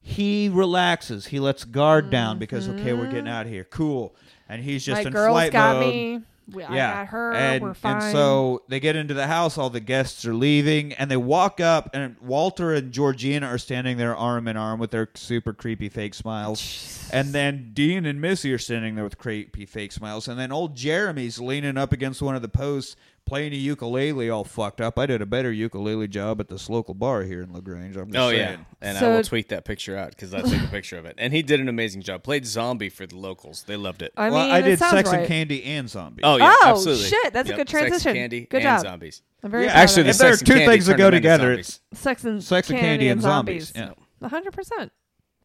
[0.00, 1.26] he relaxes.
[1.26, 3.28] He lets guard down because okay, we're getting mm-hmm.
[3.28, 3.64] out of here.
[3.64, 4.14] Cool.
[4.48, 5.94] And he's just my in girls flight got mode.
[5.94, 6.20] me.
[6.52, 7.32] We, I yeah, got her.
[7.32, 8.02] and, we're fine.
[8.02, 9.58] and so they get into the house.
[9.58, 13.96] All the guests are leaving, and they walk up, and Walter and Georgina are standing
[13.96, 17.08] there arm in arm with their super creepy fake smiles.
[17.12, 20.76] And then Dean and Missy are standing there with creepy fake smiles, and then old
[20.76, 22.96] Jeremy's leaning up against one of the posts
[23.30, 24.98] playing a ukulele, all fucked up.
[24.98, 27.96] I did a better ukulele job at this local bar here in La Grange.
[27.96, 28.40] I'm just Oh saying.
[28.40, 31.14] yeah, and I will tweet that picture out because I took a picture of it,
[31.16, 32.24] and he did an amazing job.
[32.24, 34.12] Played zombie for the locals; they loved it.
[34.16, 35.20] I well, mean, I did Sex right.
[35.20, 36.22] and Candy and Zombies.
[36.24, 37.04] oh yeah, Oh, absolutely.
[37.06, 38.14] shit, that's a Yep, good Sex, transition.
[38.14, 38.80] candy, Good and job.
[38.80, 39.22] zombies.
[39.44, 40.18] I'm very Yeah, Actually, the If it.
[40.18, 43.08] there are and two Candy things that go together, It's sex and Sex and Candy
[43.08, 43.72] and Zombies.
[43.76, 43.92] Yeah.
[44.20, 44.92] A hundred percent.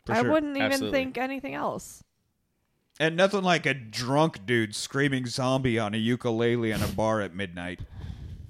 [0.05, 0.31] For I sure.
[0.31, 0.99] wouldn't even Absolutely.
[0.99, 2.03] think anything else.
[2.99, 7.35] And nothing like a drunk dude screaming zombie on a ukulele in a bar at
[7.35, 7.81] midnight.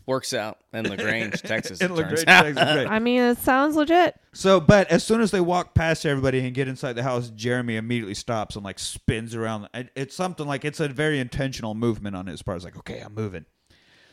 [0.05, 1.81] Works out in La Grange, Texas.
[1.81, 2.25] In La Grange.
[2.25, 2.85] Texas, right.
[2.85, 4.15] I mean, it sounds legit.
[4.33, 7.75] So, but as soon as they walk past everybody and get inside the house, Jeremy
[7.75, 9.67] immediately stops and like spins around.
[9.95, 12.57] It's something like it's a very intentional movement on his part.
[12.57, 13.45] It's like, okay, I'm moving.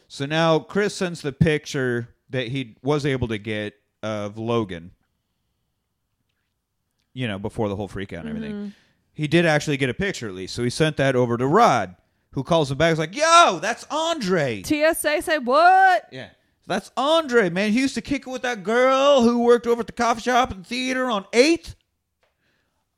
[0.09, 4.93] So now Chris sends the picture that he was able to get of Logan.
[7.13, 8.53] You know, before the whole freak out and everything.
[8.53, 8.69] Mm-hmm.
[9.15, 10.55] He did actually get a picture at least.
[10.55, 11.97] So he sent that over to Rod,
[12.33, 12.91] who calls him back.
[12.91, 14.63] He's like, yo, that's Andre.
[14.63, 16.09] TSA said what?
[16.11, 16.31] Yeah.
[16.67, 17.73] That's Andre, man.
[17.73, 20.53] He used to kick it with that girl who worked over at the coffee shop
[20.53, 21.75] and theater on 8th.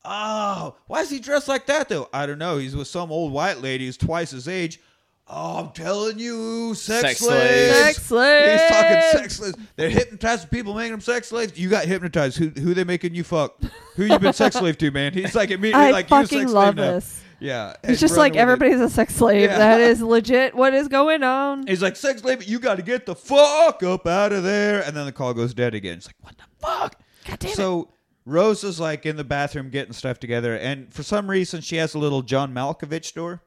[0.05, 2.07] Oh, why is he dressed like that, though?
[2.13, 2.59] I don't know.
[2.59, 4.79] He's with some old white lady who's twice his age.
[5.27, 7.73] Oh, I'm telling you, sex, Sex slaves.
[7.73, 7.79] slaves.
[7.79, 8.61] Sex slaves.
[8.61, 9.57] He's talking sex slaves.
[9.75, 11.57] They're hypnotizing people, making them sex slaves.
[11.57, 12.37] You got hypnotized.
[12.37, 13.59] Who who they making you fuck?
[13.95, 15.13] Who you been sex slave to, man?
[15.13, 16.91] He's like immediately I like you a fucking sex love slave now.
[16.93, 17.21] this.
[17.39, 19.49] Yeah, It's just like everybody's a sex slave.
[19.49, 19.57] Yeah.
[19.57, 20.55] That is legit.
[20.55, 21.67] What is going on?
[21.67, 24.81] He's like, sex slave, you got to get the fuck up out of there.
[24.81, 25.97] And then the call goes dead again.
[25.97, 26.95] It's like, what the fuck?
[27.27, 27.55] God damn it.
[27.55, 27.89] so
[28.25, 30.55] Rose is like in the bathroom getting stuff together.
[30.57, 33.41] And for some reason, she has a little John Malkovich door.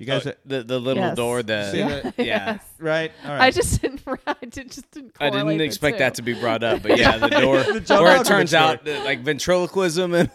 [0.00, 1.14] You guys, Oh, the the little Yes.
[1.16, 1.42] door.
[1.42, 2.10] The See yeah.
[2.16, 2.64] Yes.
[2.78, 3.12] right?
[3.22, 3.42] All right.
[3.42, 4.00] I just didn't.
[4.26, 5.14] I did, just didn't.
[5.20, 8.18] I didn't expect that to be brought up, but yeah, the door The John where
[8.18, 10.30] it turns out that, like ventriloquism and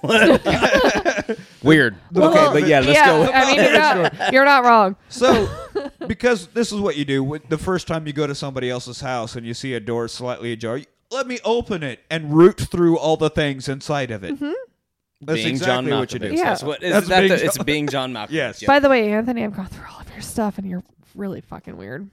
[1.63, 1.95] weird.
[2.11, 3.21] Well, okay, but yeah, let's yeah, go.
[3.21, 4.95] With, I mean, you're not, you're not wrong.
[5.09, 5.49] So,
[6.07, 9.01] because this is what you do with- the first time you go to somebody else's
[9.01, 12.97] house and you see a door slightly ajar, let me open it and root through
[12.99, 14.35] all the things inside of it.
[14.35, 14.51] Mm-hmm.
[15.21, 16.29] That's being exactly John what you do.
[16.29, 16.37] Malkovich.
[16.37, 16.43] Yeah.
[16.43, 18.31] That's what is That's that being the, it's being John Malkovich.
[18.31, 18.61] Yes.
[18.61, 18.67] Yep.
[18.67, 20.83] By the way, Anthony, I've gone through all of your stuff, and you're
[21.15, 22.09] really fucking weird.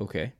[0.00, 0.32] Okay.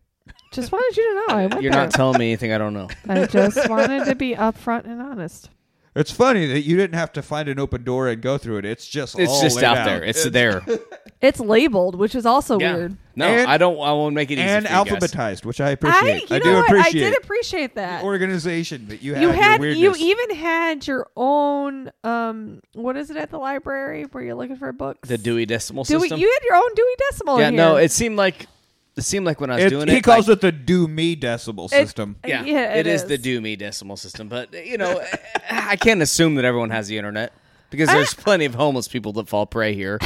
[0.53, 1.39] Just wanted you to know.
[1.39, 1.83] I went You're there.
[1.83, 2.89] not telling me anything I don't know.
[3.09, 5.51] I just wanted to be upfront and honest.
[5.95, 8.65] It's funny that you didn't have to find an open door and go through it.
[8.65, 10.05] It's just It's all just laid out there.
[10.05, 10.63] It's there.
[11.21, 12.77] It's labeled, which is also Yeah.
[12.77, 12.97] weird.
[13.17, 13.75] No, And- I don't.
[13.81, 14.43] I won't make it easy.
[14.43, 14.87] and for you guys.
[15.11, 16.31] alphabetized, which I I, appreciate.
[16.31, 16.65] you I, know do what?
[16.69, 18.01] appreciate I did appreciate that.
[18.03, 19.23] the organization that you have.
[19.25, 24.05] you your had you even had your own um what is it at the library
[24.13, 25.09] where you're looking for books?
[25.09, 26.21] The Dewey Decimal Dewey, System.
[26.21, 27.41] you had your own Dewey Decimal.
[27.41, 28.47] yeah, in no, it seemed like
[28.99, 30.87] it seemed like when I was It- doing he it, calls like, it the do
[30.89, 32.17] me decimal It- system.
[32.25, 33.03] Uh, yeah, Yeah, it it is.
[33.03, 33.09] is.
[33.09, 35.03] the do me decimal system, but you know,
[35.51, 37.33] I can't assume that everyone has the internet
[37.71, 39.99] because there's plenty of homeless people that fall prey here.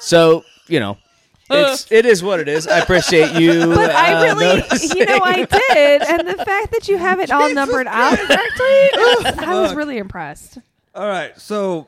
[0.00, 0.92] So you know,
[1.50, 1.70] uh.
[1.72, 2.66] it's it is what it is.
[2.66, 3.66] I appreciate you.
[3.74, 4.98] But I uh, really, noticing.
[4.98, 9.44] you know, I did, and the fact that you have it all numbered out correctly,
[9.46, 10.58] I was really impressed.
[10.94, 11.86] All right, so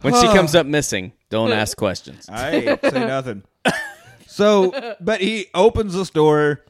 [0.00, 1.56] when she comes up missing, don't uh.
[1.56, 2.28] ask questions.
[2.28, 3.42] I ain't say nothing.
[4.34, 6.64] So, but he opens this door,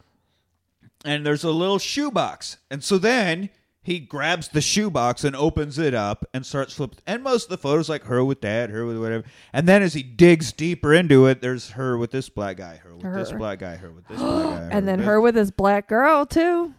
[1.05, 3.49] and there's a little shoebox, and so then
[3.83, 6.99] he grabs the shoebox and opens it up and starts flipping.
[7.07, 9.25] And most of the photos, like her with dad, her with whatever.
[9.53, 12.95] And then as he digs deeper into it, there's her with this black guy, her
[12.95, 15.51] with this black guy, her with this black guy, And then with her with this
[15.51, 16.75] black girl too.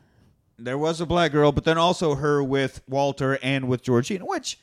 [0.58, 4.60] there was a black girl, but then also her with Walter and with Georgina, which,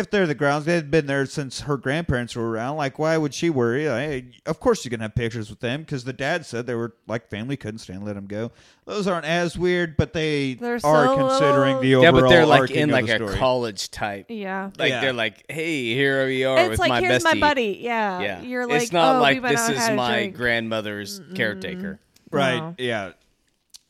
[0.00, 2.76] if they're the grounds, they've been there since her grandparents were around.
[2.76, 3.88] Like, why would she worry?
[3.88, 6.94] Like, of course, you can have pictures with them because the dad said they were
[7.06, 8.50] like family, couldn't stand let them go.
[8.86, 12.70] Those aren't as weird, but they They're are so considering the Yeah, but they're like
[12.72, 13.36] in like a story.
[13.36, 14.26] college type.
[14.28, 14.70] Yeah.
[14.78, 15.00] Like Yeah.
[15.02, 17.34] they're like, hey, here we are It's with like my here's bestie.
[17.34, 17.78] my buddy.
[17.80, 18.20] Yeah.
[18.20, 19.96] Yeah, You're like, it's not oh, like we went this out and is had a
[19.96, 20.36] my drink.
[20.36, 22.00] grandmother's caretaker.
[22.32, 22.60] right?
[22.60, 22.74] Wow.
[22.78, 23.12] Yeah.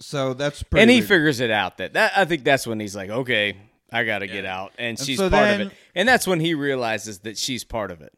[0.01, 0.83] So that's pretty.
[0.83, 1.09] and he weird.
[1.09, 3.57] figures it out that, that I think that's when he's like, okay,
[3.93, 6.41] I got to get out, and she's so part then- of it, and that's when
[6.41, 8.13] he realizes that she's part of it.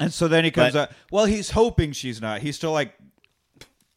[0.00, 0.96] And so then he comes But- out.
[1.10, 2.40] Well, he's hoping she's not.
[2.40, 2.94] He's still like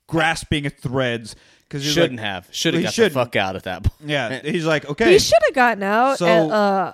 [0.08, 3.14] grasping at threads because he Shouldn't have, should have he got shouldn't.
[3.14, 4.10] the fuck out at that point.
[4.10, 6.94] Yeah, he's like, okay, He should have gotten out So- at uh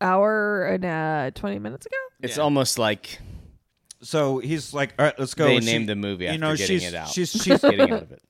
[0.00, 1.96] hour and uh twenty minutes ago.
[2.20, 2.42] It's Yeah.
[2.42, 3.18] almost like
[4.02, 5.46] so he's like, all right, let's go.
[5.46, 7.08] they she- named the movie after you know, getting she's, it out.
[7.08, 8.22] She's she's getting out of it.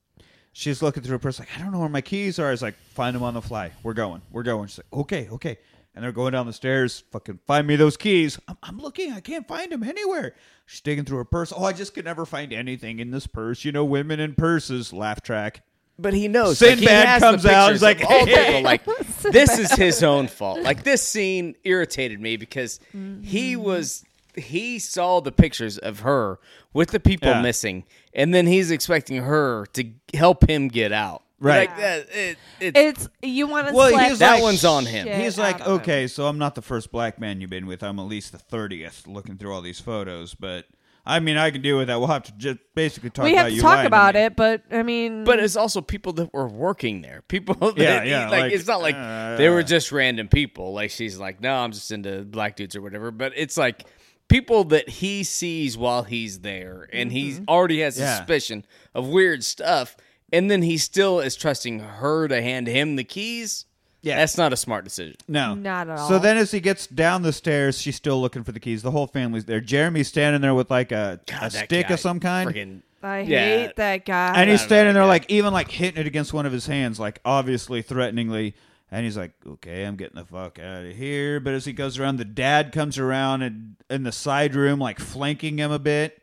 [0.54, 2.48] She's looking through her purse like, I don't know where my keys are.
[2.48, 3.72] I was like, find them on the fly.
[3.82, 4.22] We're going.
[4.30, 4.68] We're going.
[4.68, 5.58] She's like, okay, okay.
[5.94, 7.04] And they're going down the stairs.
[7.12, 8.38] Fucking find me those keys.
[8.48, 9.12] I'm, I'm looking.
[9.12, 10.34] I can't find them anywhere.
[10.66, 11.52] She's digging through her purse.
[11.54, 13.64] Oh, I just could never find anything in this purse.
[13.64, 14.92] You know, women in purses.
[14.92, 15.62] Laugh track.
[15.98, 16.58] But he knows.
[16.58, 18.62] Sinbad like, comes out, he's like, all.
[18.62, 18.84] Like
[19.22, 20.60] this is his own fault.
[20.60, 23.62] Like this scene irritated me because he mm-hmm.
[23.62, 24.04] was
[24.36, 26.40] he saw the pictures of her
[26.72, 27.42] with the people Yeah.
[27.42, 29.84] missing, and then he's expecting her to
[30.14, 31.22] help him get out.
[31.40, 31.68] Right.
[31.68, 32.06] Like that.
[32.16, 35.06] It, it, It's you want to Well, he's that like- one's on him.
[35.20, 35.72] He's like, out of him.
[35.80, 37.82] okay, so I'm not the first black man you've been with.
[37.82, 40.34] I'm at least the 30th looking through all these photos.
[40.34, 40.64] But,
[41.04, 41.98] I mean, I can deal with that.
[41.98, 44.62] We'll have to just basically talk we about have to you talk about it, but
[44.70, 47.22] I mean, But it's also people that were working there.
[47.28, 50.72] People that Yeah, yeah, like, like, it's not like uh, they were just random people.
[50.72, 53.10] Like she's like, no, I'm just into black dudes or whatever.
[53.10, 53.84] But it's like
[54.28, 57.44] people that he sees while he's there, and he mm-hmm.
[57.48, 58.16] already has Yeah.
[58.16, 58.64] suspicion
[58.94, 59.96] of weird stuff,
[60.32, 63.66] and then he still is trusting her to hand him the keys.
[64.02, 64.16] Yeah.
[64.16, 65.16] that's not a smart decision.
[65.28, 65.54] No.
[65.54, 66.08] Not at all.
[66.08, 66.20] So all.
[66.20, 68.82] then as he gets down the stairs, she's still looking for the keys.
[68.82, 69.62] The whole family's there.
[69.62, 72.50] Jeremy's standing there with like a, a God, that stick guy of some kind.
[72.50, 73.38] friggin- I Yeah.
[73.38, 74.34] hate that guy.
[74.34, 76.52] and he's I don't know standing there like even like hitting it against one of
[76.52, 78.54] his hands, like obviously threateningly.
[78.90, 81.98] And he's like, "Okay, I'm getting the fuck out of here." But as he goes
[81.98, 86.20] around, the dad comes around and in the side room, like flanking him a bit,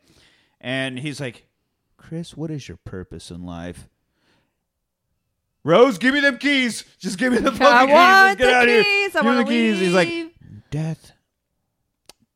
[0.62, 1.46] and he's like,
[1.98, 3.88] "Chris, what is your purpose in life?"
[5.64, 6.84] Rose, give me them keys.
[7.00, 7.94] Just give me the fucking I keys.
[7.94, 8.84] Let's want get the out of here.
[8.84, 9.16] keys.
[9.16, 9.80] I Give me the wanna keys.
[9.80, 10.10] He's like,
[10.72, 11.12] death.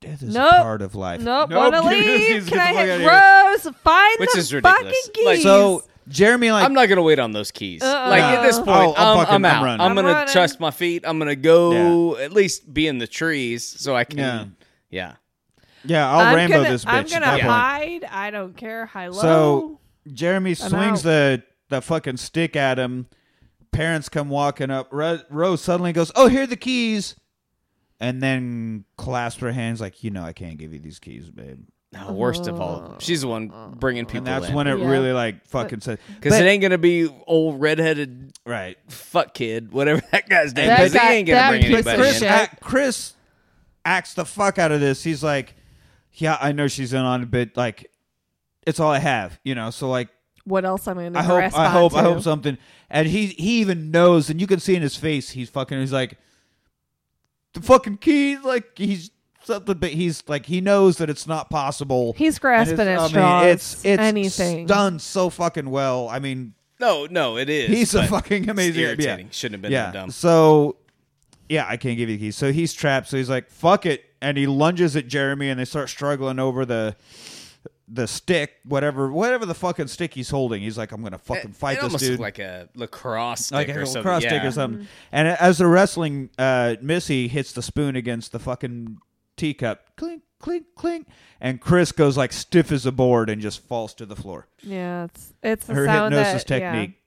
[0.02, 0.54] Death is Nope.
[0.54, 1.22] a part of life.
[1.22, 2.48] Nope, Nope, want to give me the keys, leave.
[2.48, 3.10] Can I fuck outta hit here.
[3.66, 3.76] Rose?
[3.78, 4.96] Find Which the is ridiculous.
[5.08, 7.82] fucking Like- So Jeremy, like, I'm not gonna wait on those keys.
[7.82, 8.10] Uh-uh.
[8.10, 9.64] Like at this point, I'll- I'll I'm, fucking- I'm I'm out.
[9.64, 9.82] running.
[9.82, 10.32] I'm, I'm gonna running.
[10.34, 11.04] trust my feet.
[11.08, 14.18] I'm gonna go at least be in the trees so I can.
[14.20, 14.46] Yeah.
[14.90, 15.14] yeah.
[15.84, 16.90] yeah, I'll I'm rainbow gonna, this bitch.
[16.90, 17.44] I'm gonna that point.
[17.44, 18.04] hide.
[18.06, 19.22] I don't care high low.
[19.22, 19.80] So
[20.14, 21.04] Jeremy I'm swings out.
[21.04, 23.08] the the fucking stick at him.
[23.72, 24.88] Parents come walking up.
[24.92, 27.16] Ro- Rose suddenly goes, "Oh, here are the keys,"
[28.00, 31.66] and then clasps her hands like, "You know, I can't give you these keys, babe."
[31.96, 33.70] No, worst of all, she's the one oh.
[33.70, 34.54] bringing people And that's in.
[34.56, 34.90] when it Yeah.
[34.90, 38.78] really like fucking said, because it ain't gonna be old redheaded right.
[38.90, 40.94] fuck kid, whatever that guy's name That is.
[40.94, 42.20] He guy- ain't gonna that bring piece of anybody Chris, in.
[42.22, 42.30] shit.
[42.32, 43.14] act, Chris
[43.86, 45.04] acts the fuck out of this.
[45.04, 45.56] He's like,
[46.14, 47.90] "Yeah, I know she's in on it, but like,
[48.68, 50.10] it's all I have, you know." So like,
[50.44, 52.58] what else am I gonna I hope, I hope, I hope something.
[52.90, 55.80] And he he even knows, and you can see in his face, he's fucking.
[55.80, 56.18] He's like,
[57.54, 59.12] the fucking keys, like he's
[59.46, 62.14] something, but he's like he knows that it's not possible.
[62.18, 64.66] He's grasping it's- at I mean, it's it's anything.
[64.66, 66.08] done so fucking well.
[66.10, 67.70] I mean, No, no, it is.
[67.70, 68.82] he's a fucking amazing.
[68.84, 69.26] irritating.
[69.28, 69.32] Yeah.
[69.32, 69.86] Shouldn't have been yeah.
[69.86, 70.12] that dumb.
[70.12, 70.78] So,
[71.50, 72.36] yeah, I can't give you the keys.
[72.36, 73.08] So he's trapped.
[73.08, 76.66] So he's like, "Fuck it," and he lunges at Jeremy, and they start struggling over
[76.66, 76.96] the
[77.88, 80.60] the stick, whatever, whatever the fucking stick he's holding.
[80.64, 83.68] He's like, "I'm gonna fucking fight it this almost dude." like a lacrosse stick like
[83.68, 84.20] a or little something.
[84.22, 84.48] stick yeah.
[84.48, 84.88] or something.
[85.12, 88.98] And as they're wrestling, uh, Missy hits the spoon against the fucking
[89.38, 89.96] teacup.
[89.96, 91.08] Clink, clink, clink.
[91.40, 94.48] And Chris goes like stiff as a board and just falls to the floor.
[94.62, 96.72] Yeah, it's it's the Her sound hypnosis that, yeah.
[96.72, 96.98] technique.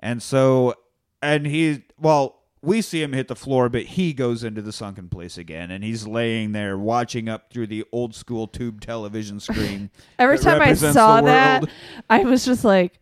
[0.00, 0.74] And so,
[1.22, 5.08] and he, well, we see him hit the floor, but he goes into the sunken
[5.08, 9.90] place again, and he's laying there watching up through the old school tube television screen.
[10.18, 11.64] Every time I saw that.
[12.10, 12.98] I was just like,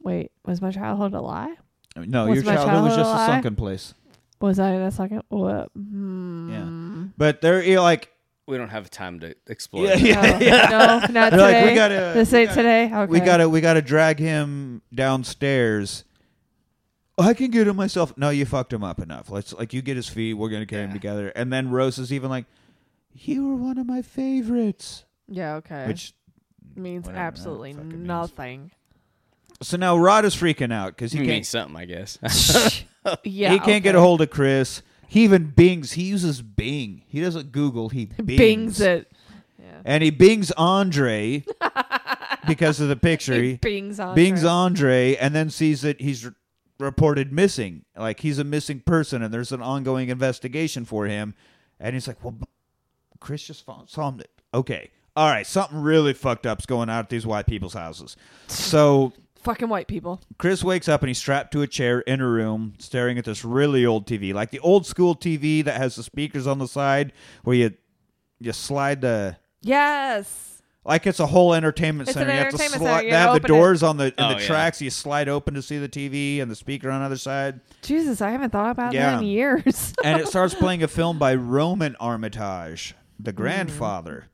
[0.00, 1.54] "Wait, was my childhood a lie?
[1.96, 3.94] No, Was your my childhood was just a a sunken place.
[4.40, 5.22] Was I in a second?
[5.28, 5.70] What?
[5.72, 6.50] Hmm.
[7.16, 8.10] But they're you're like,
[8.46, 9.84] We don't have time to explore.
[9.86, 10.68] yeah, yeah, yeah.
[10.68, 11.68] No, not They're like, today.
[11.70, 12.84] we gotta- This we ain't gotta- today.
[12.94, 13.06] Okay.
[13.12, 16.04] We gotta we gotta drag him downstairs.
[17.20, 18.16] I can get him myself.
[18.16, 19.28] No, you fucked him up enough.
[19.30, 20.34] Let's like you get his feet.
[20.34, 21.28] We're gonna carry him together.
[21.34, 22.44] And then Rose is even like,
[23.12, 25.56] "You were one of my favorites," Yeah.
[25.56, 25.86] Okay.
[25.88, 26.12] which
[26.76, 28.06] means whatever absolutely fucking means.
[28.06, 28.70] nothing.
[29.62, 32.18] so now Rod is freaking out because he He can't means something, I guess.
[33.24, 33.52] Yeah.
[33.52, 34.82] he can't get a hold of Chris.
[35.08, 35.92] He even bings.
[35.92, 37.02] He uses Bing.
[37.08, 37.88] He doesn't Google.
[37.88, 39.10] He bings, Bings it.
[39.58, 39.80] Yeah.
[39.84, 41.44] and he bings Andre
[42.46, 43.34] because of the picture.
[43.42, 44.14] He bings on.
[44.14, 46.34] Bing's Andre and then sees that he's r-
[46.78, 47.84] reported missing.
[47.96, 51.34] Like he's a missing person and there's an ongoing investigation for him.
[51.80, 52.36] And he's like, well,
[53.20, 54.20] Chris just saw him.
[54.52, 54.90] Okay.
[55.16, 55.46] All right.
[55.46, 58.16] Something really fucked up's going on at these white people's houses.
[58.46, 59.12] So
[59.42, 60.20] Fucking white people.
[60.36, 63.44] Chris wakes up and he's strapped to a chair in a room staring at this
[63.44, 67.12] really old TV, like the old school TV that has the speakers on the side
[67.44, 67.72] where you
[68.40, 70.62] you slide the Yes.
[70.84, 72.30] like it's a whole entertainment It's center.
[72.30, 72.90] an you have to entertainment slide.
[72.96, 73.04] center.
[73.04, 73.48] You They have the open it.
[73.48, 74.46] doors on the in Oh, the yeah.
[74.46, 74.80] tracks.
[74.82, 78.20] You slide open to see the TV and the speaker on the other side, Jesus,
[78.20, 79.12] I haven't thought about Yeah.
[79.12, 79.92] that in years.
[80.04, 83.36] and it starts playing a film by Roman Armitage, the Mm.
[83.36, 84.26] grandfather.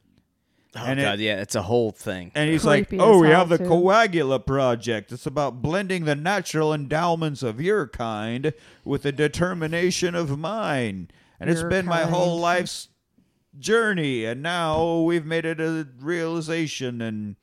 [0.77, 2.33] Oh And it- God, yeah, it's a whole thing.
[2.35, 3.65] And he's Creepy like, "Oh, we have the too.
[3.65, 5.13] Coagula Project.
[5.13, 8.53] It's about blending the natural endowments of your kind
[8.85, 11.09] with the determination of mine."
[11.41, 12.89] and it's You're been my whole life's
[13.59, 17.01] journey, and now we've made it a realization.
[17.03, 17.37] And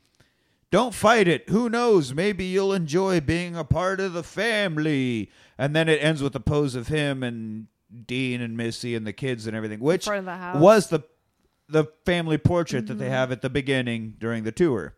[0.72, 1.50] don't fight it.
[1.50, 2.14] Who knows?
[2.14, 5.30] Maybe you'll enjoy being a part of the family.
[5.58, 7.68] And then it ends with the pose of him and
[8.08, 11.02] Dean and Missy and the kids and everything, which the was the
[11.72, 13.14] the family portrait that they Mm-hmm.
[13.14, 14.96] have at the beginning during the tour.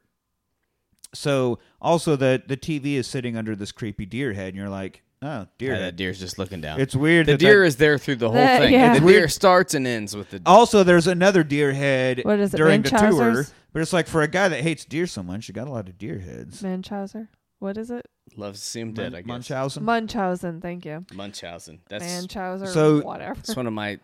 [1.13, 5.03] So also the the TV is sitting under this creepy deer head, and you're like,
[5.21, 5.83] oh, deer Yeah, head.
[5.85, 6.79] that deer's just looking down.
[6.81, 7.27] It's weird.
[7.27, 8.73] the that deer that- is there through the whole That- thing.
[8.73, 8.89] yeah.
[8.93, 10.41] The It's deer starts and ends with the.
[10.45, 13.51] Also, there's another deer head What is it, during the tour, Munchausers?
[13.73, 15.87] but it's like for a guy that hates deer so much, you got a lot
[15.87, 16.63] of deer heads.
[16.63, 17.27] Munchausen.
[17.59, 18.05] What is it?
[18.35, 19.13] Loves to see him dead.
[19.13, 19.27] I guess.
[19.27, 19.83] Munchausen.
[19.85, 20.59] Munchausen.
[20.61, 21.05] Thank you.
[21.13, 21.79] Munchausen.
[21.89, 22.67] That's Munchausen.
[22.69, 23.35] So- whatever.
[23.35, 23.99] that's one of my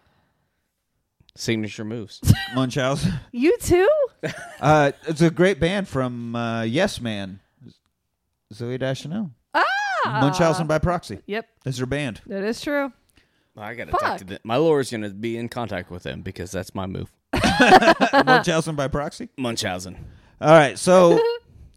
[1.40, 2.22] signature moves.
[2.56, 3.14] Munchausen.
[3.32, 3.90] You too?
[4.60, 7.40] Uh, it's a great band from uh, Yes Man.
[8.54, 9.32] Zooey Deschanel.
[9.54, 9.64] Ah.
[10.06, 11.20] Munchausen by proxy.
[11.28, 12.20] Yep, That's their band.
[12.28, 12.92] that is true.
[13.56, 14.02] I got to Fuck.
[14.02, 14.40] talk to them.
[14.44, 17.10] My lawyer's going to be in contact with them because that's my move.
[18.26, 19.30] Munchausen by proxy.
[19.38, 19.96] Munchausen.
[20.42, 21.22] All right, so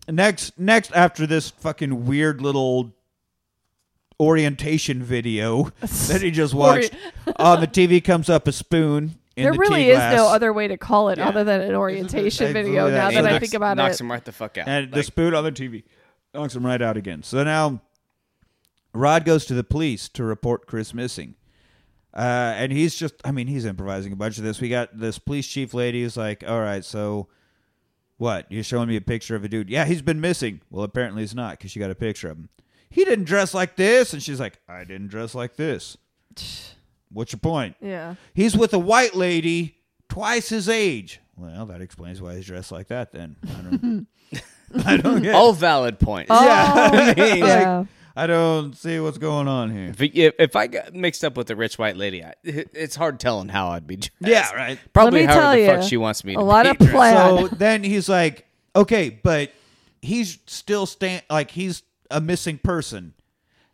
[0.09, 2.93] next next after this fucking weird little
[4.19, 5.71] orientation video
[6.09, 6.93] that he just watched
[7.37, 10.69] on the TV comes up a spoon in there the really is no other way
[10.69, 11.29] to call it Yeah.
[11.29, 12.91] other than an orientation Exactly video.
[12.91, 12.97] that.
[12.97, 14.69] Now He that I think about knocks it, knocks him right the fuck out.
[14.69, 15.85] and the Like, spoon on the TV
[16.35, 17.23] knocks him right out again.
[17.23, 17.81] So now
[18.95, 21.35] Rod goes to the police to report Chris missing.
[22.15, 24.61] Uh, and he's just, I mean, he's improvising a bunch of this.
[24.61, 27.29] We got this police chief lady who's like, all right, so
[28.19, 28.51] what?
[28.53, 29.71] You're showing me a picture of a dude.
[29.71, 30.61] Yeah, he's been missing.
[30.71, 32.49] Well, apparently he's not because she got a picture of him.
[32.91, 34.13] He didn't dress like this.
[34.13, 35.97] And she's like, I didn't dress like this.
[37.13, 37.77] What's your point?
[37.81, 38.15] yeah.
[38.35, 39.77] He's with a white lady
[40.09, 41.21] twice his age.
[41.37, 43.37] Well, that explains why he's dressed like that then.
[43.45, 44.07] I don't,
[44.87, 46.29] I don't get all valid points.
[46.31, 47.85] Oh, I mean, yeah.
[48.15, 49.89] I don't see what's going on here.
[49.89, 52.95] If, if, if I got mixed up with a rich white lady, I, it- it's
[52.95, 54.13] hard telling how I'd be dressed.
[54.21, 54.79] Yeah, right.
[54.93, 56.77] Probably me however tell the fuck ya, she wants me a to lot be of
[56.79, 56.93] dressed.
[56.93, 57.39] plan.
[57.39, 59.51] So then he's like, okay, but
[60.03, 63.15] he's still stand like he's a missing person,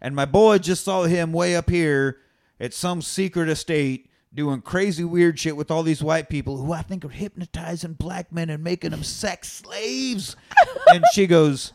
[0.00, 2.18] and my boy just saw him way up here
[2.60, 6.82] at some secret estate doing crazy weird shit with all these white people who I
[6.82, 10.36] think are hypnotizing black men and making them sex slaves.
[10.88, 11.72] and she goes,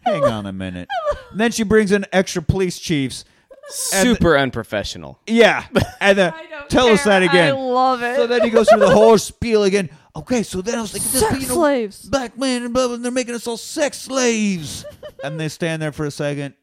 [0.00, 0.88] "Hang on a minute."
[1.30, 3.24] And then she brings in extra police chiefs.
[3.68, 5.20] Super unprofessional.
[5.26, 5.64] Yeah,
[6.00, 7.54] and then uh, I don't tell us that again.
[7.54, 8.16] I love it.
[8.16, 9.88] So then he goes through the whole spiel again.
[10.14, 12.02] Okay, so then I was like, this, Sex you know, slaves.
[12.08, 14.84] black men and blah, blah, and they're making us all sex slaves.
[15.24, 16.54] and they stand there for a second,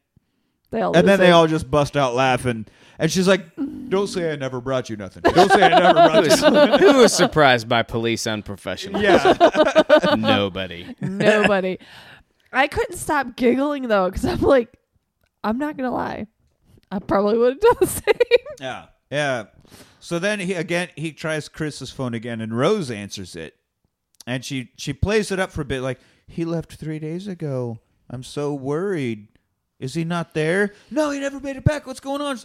[0.70, 2.66] They all and then lose they all just bust out laughing.
[3.00, 3.46] And she's like,
[3.88, 5.22] "Don't say I never brought you nothing.
[5.22, 6.78] Don't say I never Who brought you." was, nothing.
[6.86, 9.00] who was surprised by police unprofessional?
[9.02, 10.94] Yeah, Nobody.
[11.00, 11.78] Nobody.
[12.52, 14.76] I couldn't stop giggling though because I'm like,
[15.42, 16.26] I'm not gonna lie,
[16.92, 18.14] I probably would have done the same.
[18.60, 19.44] yeah, yeah.
[19.98, 23.56] So then he again he tries Chris's phone again, and Rose answers it,
[24.26, 27.78] and she she plays it up for a bit, like he left three days ago.
[28.10, 29.28] I'm so worried.
[29.78, 30.74] Is he not there?
[30.90, 31.86] No, he never made it back.
[31.86, 32.38] What's going on?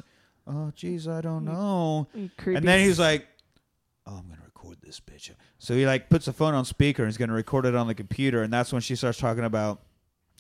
[0.46, 1.54] She's like, oh, jeez, I don't mm.
[1.54, 2.08] know.
[2.38, 3.28] Creepy And then he's like,
[4.06, 7.12] "Oh, I'm gonna record this bitch." So he like puts the phone on speaker and
[7.12, 9.82] he's gonna record it on the computer, and that's when she starts talking about.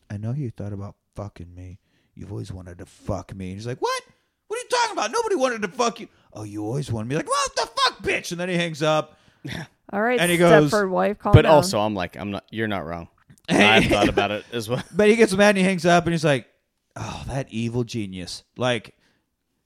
[0.09, 1.79] I know you thought about fucking me.
[2.13, 3.47] You've always wanted to fuck me.
[3.47, 4.03] And he's like, "What?
[4.47, 5.11] What are you talking about?
[5.11, 6.07] Nobody wanted to fuck you.
[6.33, 7.15] Oh, you always wanted me.
[7.15, 9.17] Like, what the fuck, bitch?" And then he hangs up.
[9.93, 11.53] all right, and he goes- Stepford wife, calm But down.
[11.53, 12.45] also, I'm like, I'm not.
[12.51, 13.07] You're not wrong.
[13.49, 14.81] I've thought about it as well.
[14.95, 16.47] But he gets mad and he hangs up and he's like,
[16.95, 18.95] "Oh, that evil genius!" Like,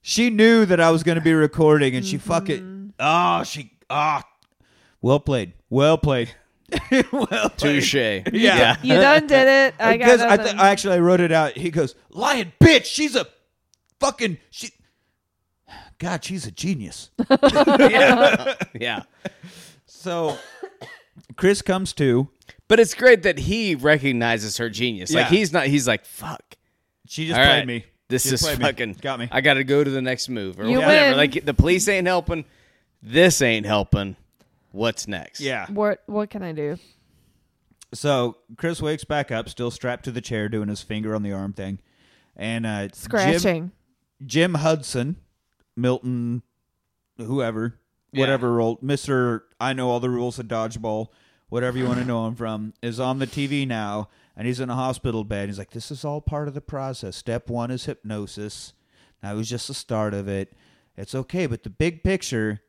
[0.09, 4.27] she knew that I was going to be recording, and she fucking oh, she ah,
[5.03, 6.33] well played, well played,
[7.11, 7.57] well played.
[7.57, 7.93] Touche.
[7.93, 8.77] Yeah.
[8.81, 9.75] you done did it.
[9.79, 11.55] I got Because I, th- I actually I wrote it out.
[11.55, 13.27] He goes, "Lying bitch, she's a
[13.99, 14.71] fucking she."
[15.99, 17.11] God, she's a genius.
[17.29, 18.55] yeah.
[18.73, 19.03] yeah.
[19.85, 20.37] So,
[21.35, 22.29] Chris comes to.
[22.67, 25.11] But it's great that he recognizes her genius.
[25.13, 25.37] Like Yeah.
[25.37, 25.67] he's not.
[25.67, 26.55] He's like, fuck.
[27.05, 27.85] She just All played right, me.
[28.09, 28.65] This She is played me.
[28.65, 29.29] fucking got me.
[29.31, 31.09] I got to go to the next move or You whatever.
[31.11, 31.17] win.
[31.17, 32.43] Like the police ain't helping.
[33.01, 34.15] This ain't helping.
[34.71, 35.39] What's next?
[35.41, 35.67] yeah.
[35.69, 36.77] what what can I do?
[37.93, 41.31] So Chris wakes back up, still strapped to the chair, doing his finger on the
[41.33, 41.79] arm thing,
[42.35, 43.71] and uh, Jim, Scratching.
[44.25, 45.15] Jim Hudson,
[45.75, 46.43] Milton,
[47.17, 47.79] whoever,
[48.11, 48.19] Yeah.
[48.21, 51.07] whatever role, Mister, I know all the rules of dodgeball,
[51.49, 54.69] whatever you want to know him from, is on the TV now, and he's in
[54.69, 55.49] a hospital bed.
[55.49, 57.17] He's like, "This is all part of the process.
[57.17, 58.73] Step one is hypnosis.
[59.21, 60.53] That was just the start of it.
[60.95, 62.61] It's okay, but the big picture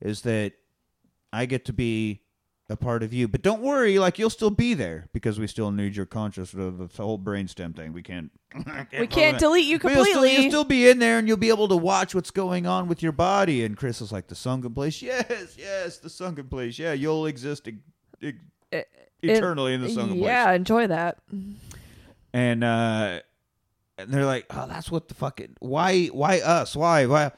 [0.00, 0.54] is that
[1.30, 2.22] I get to be
[2.70, 3.28] a part of you.
[3.28, 6.78] But don't worry, like you'll still be there because we still need your conscious of
[6.78, 7.92] the whole brainstem thing.
[7.92, 8.30] We can't.
[8.98, 10.42] we can't delete you But you'll still, completely.
[10.42, 13.02] you'll still be in there and you'll be able to watch what's going on with
[13.02, 13.62] your body.
[13.62, 15.02] And Chris is like, the sunken place?
[15.02, 16.78] Yes, yes, the sunken place.
[16.78, 17.68] Yeah, you'll exist
[19.24, 20.26] It- eternally in the sunken place.
[20.28, 21.18] yeah, enjoy that.
[22.32, 23.20] And, uh,
[23.98, 25.56] and they're like, oh, that's what the fucking.
[25.60, 26.74] Why, why us?
[26.74, 27.06] Why?
[27.06, 27.30] Why?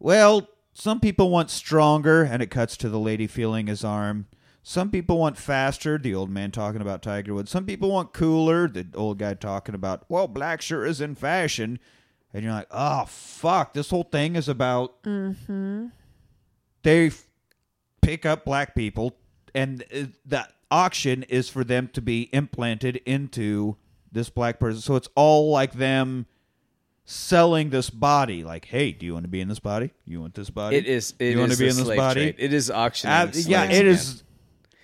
[0.00, 4.26] Well, some people want stronger, and it cuts to the lady feeling his arm.
[4.62, 7.50] Some people want faster, the old man talking about Tiger Woods.
[7.50, 11.78] Some people want cooler, the old guy talking about, well, black sure is in fashion.
[12.34, 15.02] And you're like, oh, fuck, this whole thing is about.
[15.04, 15.86] Mm-hmm.
[16.82, 17.26] They f-
[18.02, 19.16] pick up black people,
[19.54, 23.76] and uh, the auction is for them to be implanted into
[24.12, 24.80] this black person.
[24.80, 26.26] So it's all like them
[27.04, 28.44] selling this body.
[28.44, 29.90] Like, hey, do you want to be in this body?
[30.04, 30.76] You want this body?
[30.76, 31.14] It is.
[31.18, 32.20] It you want is to be in this body?
[32.32, 32.34] trade.
[32.38, 33.14] It is auctioning.
[33.14, 33.86] Ab- slaves yeah, it again.
[33.86, 34.22] is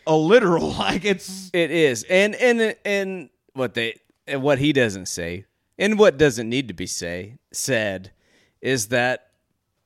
[0.07, 0.73] a literal.
[0.79, 5.45] Like it's It is, and and and what they and what he doesn't say,
[5.79, 8.11] and what doesn't need to be say said,
[8.61, 9.29] is that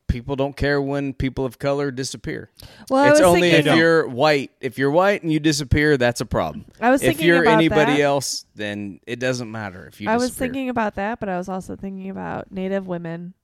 [0.08, 2.50] people don't care when people of color disappear.
[2.90, 4.50] Well, it's only if you're white.
[4.60, 6.64] If you're white and you disappear, that's a problem.
[6.80, 8.00] I was if thinking you're about anybody that.
[8.00, 10.08] else, then it doesn't matter if you.
[10.08, 13.34] I was thinking about that, but I was also thinking about Native women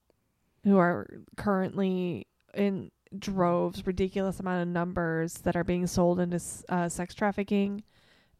[0.64, 6.88] who are currently in droves, ridiculous amount of numbers that are being sold into uh,
[6.88, 7.82] sex trafficking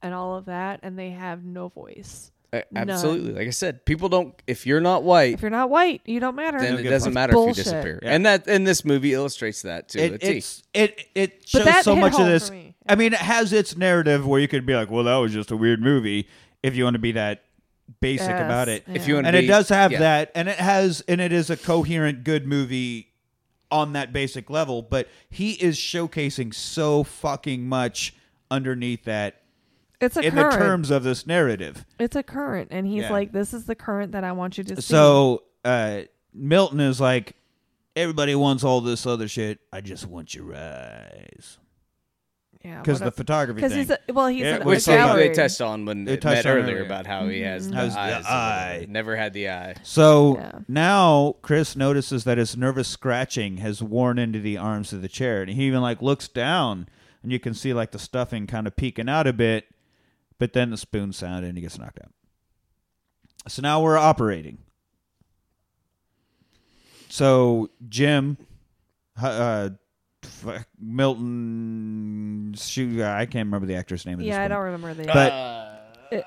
[0.03, 2.33] and all of that, and they have no voice.
[2.59, 2.91] Uh, None.
[2.91, 3.33] absolutely.
[3.33, 4.35] Like I said, people don't.
[4.47, 6.59] If you're not white, If you're not white, you don't matter.
[6.61, 7.59] then it doesn't matter Bullshit.
[7.59, 7.99] if you disappear.
[8.03, 8.11] Yeah.
[8.15, 9.99] And that and this movie illustrates that too.
[9.99, 10.27] a it, T.
[10.39, 12.51] it's it it shows so much of this.
[12.51, 12.75] me.
[12.87, 15.51] I mean, it has its narrative where you could be like, well, that was just
[15.51, 16.29] a weird movie.
[16.63, 17.43] If you want to be that
[18.01, 19.99] basic Yes, about it, If you want and to it does have yeah.
[20.01, 23.09] that, and it has, and it is a coherent, good movie
[23.71, 24.81] on that basic level.
[24.83, 28.15] But he is showcasing so fucking much
[28.51, 29.43] underneath that
[30.05, 30.53] it's a in current.
[30.53, 31.85] the terms of this narrative.
[31.99, 33.13] it's a current, and he's Yeah.
[33.13, 36.03] like, "This is the current that I want you to see." So uh,
[36.33, 37.35] Milton is like,
[37.97, 39.61] everybody wants all this other shit.
[39.73, 41.59] I just want your eyes
[42.65, 43.81] yeah, because the photography because thing.
[43.81, 45.29] he's a, well, he's Yeah, in which a Which they, gallery.
[45.29, 46.87] they touched on when They they touched met on earlier earlier.
[46.87, 48.25] about how he has the Has the eyes.
[48.25, 48.71] or eye.
[48.77, 48.93] whatever.
[48.93, 49.75] Never had the eye.
[49.83, 50.53] So Yeah.
[50.67, 55.43] now Chris notices that his nervous scratching has worn into the arms of the chair,
[55.43, 56.89] and he even like looks down,
[57.23, 59.67] and you can see like the stuffing kind of peeking out a bit,
[60.39, 62.13] but then the spoon sound, and he gets knocked out.
[63.49, 64.59] So now we're operating.
[67.09, 68.37] So Jim,
[69.23, 69.71] uh,
[70.47, 74.21] uh, Milton, shoot, I can't remember the actor's name.
[74.21, 75.73] Of Yeah, I don't remember the But
[76.11, 76.25] it-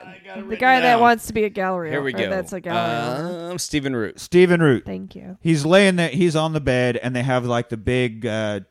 [0.48, 1.90] the guy that wants to be a gallery.
[1.90, 2.30] Here we go.
[2.30, 3.52] That's a gallery.
[3.52, 4.20] Um, Stephen Root.
[4.20, 4.86] Stephen Root.
[4.86, 5.38] Thank you.
[5.42, 6.10] He's laying there.
[6.10, 8.62] He's on the bed, and they have like the big uh,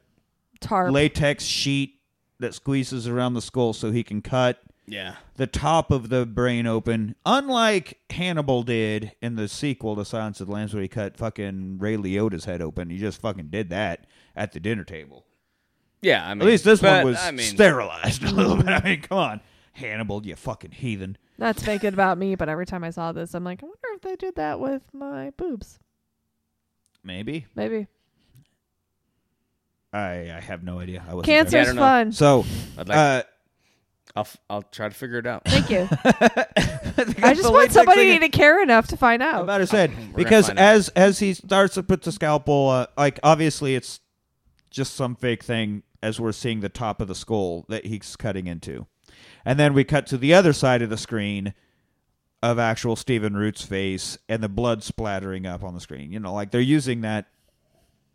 [0.61, 0.93] Tarp.
[0.93, 2.01] latex sheet
[2.39, 5.17] that squeezes around the skull so he can cut Yeah.
[5.37, 7.17] the top of the brain open.
[7.25, 11.79] Unlike Hannibal did in the sequel to Silence of the Lambs, where he cut fucking
[11.79, 12.91] Ray Liotta's head open.
[12.91, 14.07] He just fucking did that
[14.37, 15.25] at the dinner table.
[16.03, 18.69] Yeah, I mean, At least this but, one was I mean, sterilized a little bit.
[18.69, 19.41] I mean, come on,
[19.73, 21.17] Hannibal, you fucking heathen.
[21.39, 23.67] Not to make it about me, but every time I saw this, I'm like, I
[23.67, 25.79] wonder if they did that with my boobs.
[27.03, 27.87] Maybe Maybe
[29.93, 31.05] I I have no idea.
[31.09, 32.13] I wasn't Yeah, I cancer's fun.
[32.13, 32.45] So
[32.77, 33.23] I'd like, uh,
[34.17, 35.45] I'll, f- I'll try to figure it out.
[35.45, 35.87] Thank you.
[36.05, 39.43] I I just want somebody to care enough to find I'm out.
[39.45, 40.65] about to say gonna because find out.
[40.75, 44.01] as as he starts to put the scalpel, uh, like obviously it's
[44.71, 48.47] just some fake thing as we're seeing the top of the skull that he's cutting
[48.47, 48.87] into,
[49.45, 51.53] and then we cut to the other side of the screen
[52.43, 56.11] of actual Stephen Root's face and the blood splattering up on the screen.
[56.11, 57.27] You know, like they're using that.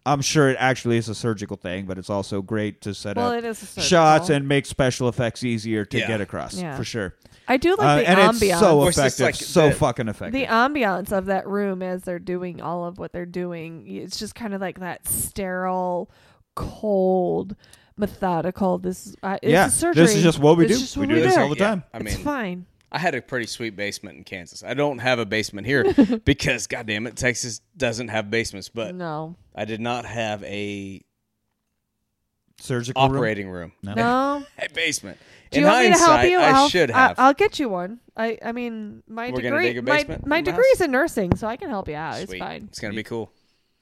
[0.06, 3.32] I'm sure it actually is a surgical thing, but it's also great to set Well,
[3.32, 6.08] up it is shots and make special effects easier to Yeah.
[6.08, 6.76] get across Yeah.
[6.76, 7.14] for sure.
[7.48, 8.50] I do like Uh, the and ambiance.
[8.52, 10.34] it's so Or it's effective, like so the- fucking effective.
[10.40, 13.86] the ambiance of that room as they're doing all of what they're doing.
[13.88, 16.10] It's just kind of like that sterile,
[16.56, 17.56] cold,
[17.98, 18.78] methodical.
[18.80, 20.04] This is uh, it's Yeah, a surgery.
[20.04, 20.80] this is just what we It's do.
[20.80, 21.84] just We what do this all the Yeah, time.
[21.94, 22.66] I it's fine.
[22.92, 24.64] I had a pretty sweet basement in Kansas.
[24.64, 25.94] I don't have a basement here
[26.26, 28.68] because, goddamn it, Texas doesn't have basements.
[28.70, 31.02] But No, I did not have a
[32.60, 33.16] Surgical room?
[33.16, 33.94] operating room, No.
[33.94, 34.46] no.
[34.60, 35.18] a basement.
[35.50, 36.38] Do in you want me to help you?
[36.40, 37.16] I I'll, should I- have.
[37.20, 38.00] I'll get you one.
[38.16, 40.82] I, I mean, my We're degree, dig a my, my in the degree's house?
[40.82, 42.20] in nursing, so I can help you out.
[42.20, 42.66] It's fine.
[42.70, 43.32] It's gonna be cool.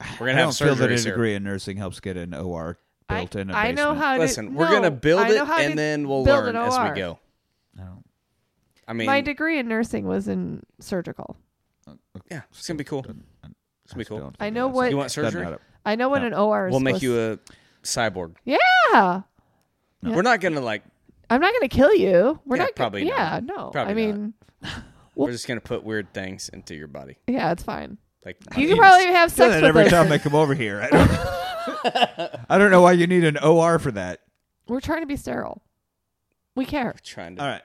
[0.20, 2.78] We're gonna have don't feel that a degree in nursing helps get an OR
[3.08, 3.98] I, built in a I know basement.
[3.98, 4.20] how to.
[4.20, 7.18] Listen, we're gonna build it how to and then we'll learn as we go.
[7.78, 8.04] I don't-
[8.90, 11.36] I mean, my degree in nursing was in surgical.
[11.88, 11.96] Oh,
[12.30, 13.00] yeah, it's gonna be cool.
[13.00, 14.32] It's gonna be cool.
[14.40, 15.46] I know what- You want surgery?
[15.86, 16.26] I know what No.
[16.26, 16.72] an OR is.
[16.72, 17.38] We'll make supposed- you a
[17.84, 18.34] cyborg.
[18.44, 18.56] Yeah.
[18.82, 19.22] Yeah.
[20.02, 20.82] We're not gonna like.
[21.30, 22.40] I'm not going to kill you.
[22.44, 23.16] We're Yeah, not probably not.
[23.16, 23.70] Yeah, no.
[23.70, 24.34] Probably I mean,
[24.64, 24.74] Well-
[25.14, 27.98] we're just gonna put weird things into your body, yeah, it's fine.
[28.26, 28.78] like You can penis.
[28.78, 29.90] probably have Do sex that with every us.
[29.90, 30.80] time they come over here.
[30.82, 31.10] I don't,
[32.50, 34.20] I don't know why you need an OR for that.
[34.66, 35.62] We're trying to be sterile.
[36.56, 36.94] We care.
[37.04, 37.62] trying to All right.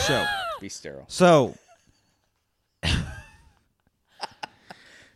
[0.00, 0.24] So,
[0.60, 1.04] be sterile.
[1.08, 1.54] so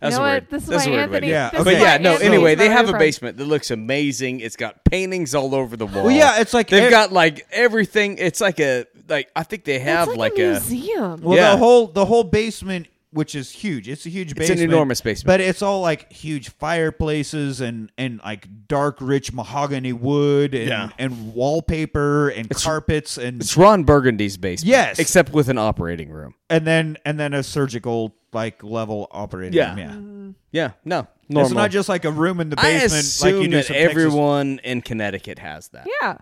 [0.00, 0.30] That's know a what?
[0.32, 0.50] weird.
[0.50, 1.32] This is that's a why weird Anthony- do.
[1.32, 1.62] Yeah, okay.
[1.62, 2.10] But yeah, no.
[2.12, 4.40] Anthony's Anyway, they have a basement that looks amazing.
[4.40, 6.04] It's got paintings all over the wall.
[6.06, 8.18] well, yeah, it's like they've it- got like everything.
[8.18, 11.20] It's like a like I think they have it's like, like, a a museum.
[11.22, 11.52] Well, Yeah.
[11.52, 14.50] the whole the whole basement, which is huge, it's a huge basement.
[14.50, 15.26] It's an enormous basement.
[15.26, 20.88] but it's all like huge fireplaces and and like dark, rich mahogany wood and Yeah.
[20.98, 24.68] and wallpaper and It's- carpets and it's Ron Burgundy's basement.
[24.68, 24.98] Yes.
[24.98, 26.34] except with an operating room.
[26.50, 29.68] and then and then a surgical like level operating Yeah.
[29.70, 29.78] room.
[29.78, 30.30] Yeah, mm-hmm.
[30.52, 31.46] Yeah, no, normal.
[31.48, 33.56] it's not just like a room in the basement I basement assume like you do
[33.56, 35.86] that some Texas- everyone in Connecticut has that.
[36.02, 36.16] yeah.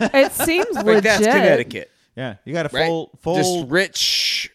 [0.00, 1.02] It seems Like legit.
[1.04, 2.86] that's Connecticut, Yeah, you got a right?
[2.86, 4.50] full full Just rich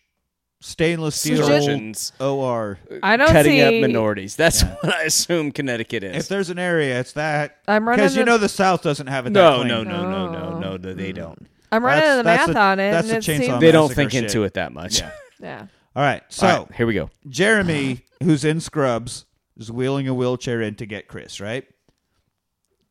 [0.64, 2.80] stainless steel surgeons OR.
[3.04, 3.62] I don't cutting see.
[3.62, 4.36] up minorities.
[4.36, 6.16] That's what I assume Connecticut is.
[6.24, 7.58] If there's an area, it's that.
[7.68, 9.34] I'm running because you the- know the South doesn't have it.
[9.34, 9.68] that no, clean.
[9.68, 10.60] no, no, no, no, No.
[10.60, 11.48] no, no, they don't.
[11.72, 13.60] I'm running That's- the that's math a- on it, that's and a it chainsaw seems
[13.60, 14.24] They don't massacre think shit.
[14.26, 15.00] into it that much.
[15.02, 15.12] Yeah.
[15.42, 15.66] yeah.
[15.96, 17.10] All right, so All right, here we go.
[17.28, 19.26] Jeremy, who's in scrubs,
[19.58, 21.40] is wheeling a wheelchair in to get Chris.
[21.42, 21.66] Right?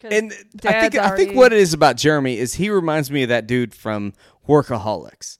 [0.01, 2.71] 'Cause And I Dad's think I think already- what it is about Jeremy is he
[2.71, 4.13] reminds me of that dude from
[4.49, 5.39] Workaholics.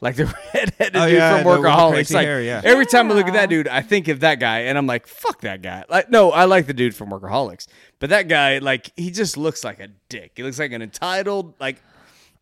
[0.00, 2.12] Like the redheaded Oh, dude yeah, from the- with the Workaholics.
[2.14, 2.60] Like hair, yeah.
[2.64, 5.06] every time I look at that dude, I think of that guy, and I'm like,
[5.06, 7.66] "Fuck that guy!" Like, no, I like the dude from Workaholics,
[8.00, 10.32] but that guy, like, he just looks like a dick.
[10.36, 11.80] He looks like an entitled, like,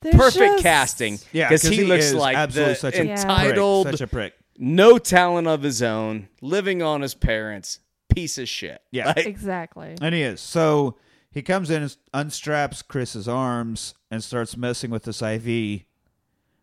[0.01, 1.19] There's perfect just- casting.
[1.33, 4.07] Yeah, because he, he looks is like absolutely the such a entitled, Prick, such a
[4.09, 4.35] prick.
[4.59, 7.79] no talent of his own, living on his parents,
[8.13, 8.81] piece of shit.
[8.91, 9.09] Yeah.
[9.15, 9.95] Like, Exactly.
[10.01, 10.41] And he is.
[10.41, 10.97] So
[11.31, 15.83] he comes in, and unstraps Chris's arms, and starts messing with this IV.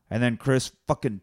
[0.10, 1.22] And then Chris fucking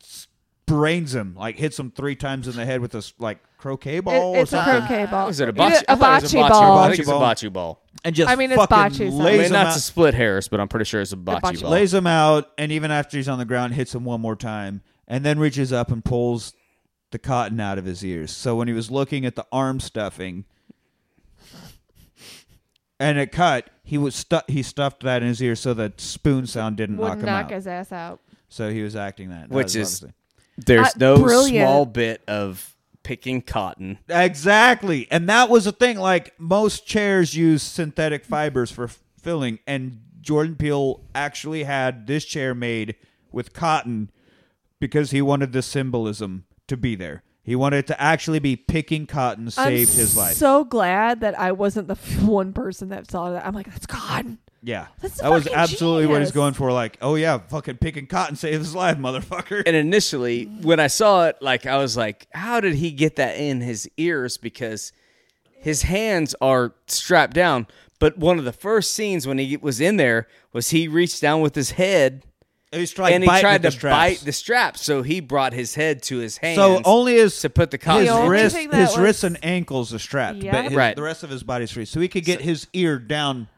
[0.66, 4.34] brains him, like hits him three times in the head with this like croquet ball
[4.34, 5.28] It- or it's a something, croquet ball.
[5.28, 5.78] Is it a You bocce?
[5.78, 6.78] did- I A thought it was bocce a ball.
[6.78, 7.82] I think it's a Bocce ball.
[8.04, 9.20] and just I mean, it's fucking bocce style.
[9.20, 11.16] I lays mean, him not out, to split hairs, but I'm pretty sure it's a
[11.16, 11.70] bocce, bocce ball.
[11.70, 14.82] lays him out, and even after he's on the ground, hits him one more time,
[15.08, 16.52] and then reaches up and pulls
[17.12, 18.30] the cotton out of his ears.
[18.32, 20.44] So when he was looking at the arm stuffing,
[22.98, 26.46] and it cut, he was stu- he stuffed that in his ear so that spoon
[26.46, 27.50] sound didn't knock Would him knock out.
[27.52, 28.20] his ass out.
[28.48, 30.12] So he was acting that, That Which was is- obviously-
[30.58, 31.66] There's Uh, no brilliant.
[31.68, 33.98] small bit of picking cotton.
[34.08, 35.98] exactly, and that was the thing.
[35.98, 42.24] Like most chairs use synthetic fibers for f- filling, and Jordan Peele actually had this
[42.24, 42.94] chair made
[43.30, 44.10] with cotton
[44.80, 47.22] because he wanted the symbolism to be there.
[47.42, 50.34] He wanted to actually be picking cotton saved I'm his life.
[50.36, 51.94] so glad that I wasn't the
[52.24, 53.46] one person that saw that.
[53.46, 54.38] I'm like, that's God.
[54.66, 56.34] Yeah, That's that was fucking absolutely what he's genius.
[56.34, 56.72] going for.
[56.72, 59.62] Like, oh yeah, fucking picking cotton saved his life, motherfucker.
[59.64, 63.36] And initially, when I saw it, like I was like, "How did he get that
[63.36, 64.92] in his ears?" Because
[65.58, 67.68] his hands are strapped down.
[68.00, 71.40] But one of the first scenes when he was in there was he reached down
[71.40, 72.24] with his head
[72.72, 73.94] he's trying and he tried at the to straps.
[74.20, 74.76] bite the strap.
[74.76, 76.56] So he brought his head to his hands.
[76.56, 78.02] So only his to put the cotton.
[78.02, 80.52] his The only wrist, thing that his was- wrists and ankles are strapped, Yeah.
[80.52, 80.94] but his, Right.
[80.96, 83.48] the rest of his body's free, so he could get his ear down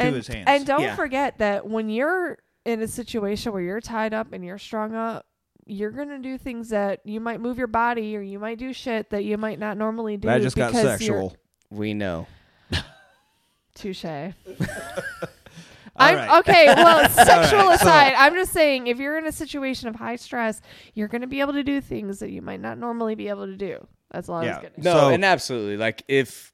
[0.00, 0.44] to and, his hands.
[0.46, 0.96] And don't Yeah.
[0.96, 5.26] forget that when you're in a situation where you're tied up and you're strung up,
[5.66, 9.10] you're gonna do things that you might move your body or you might do shit
[9.10, 10.28] that you might not normally do.
[10.28, 11.36] that just got because sexual.
[11.70, 12.26] we know.
[13.74, 14.04] Touche.
[15.96, 16.38] I'm right.
[16.40, 16.66] okay.
[16.66, 20.16] Well, sexual right, so- aside, I'm just saying if you're in a situation of high
[20.16, 20.60] stress,
[20.94, 23.46] you're going to be able to do things that you might not normally be able
[23.46, 23.86] to do.
[24.10, 24.50] That's all I Yeah.
[24.56, 24.84] was getting.
[24.84, 25.76] No, So- and absolutely.
[25.76, 26.52] Like if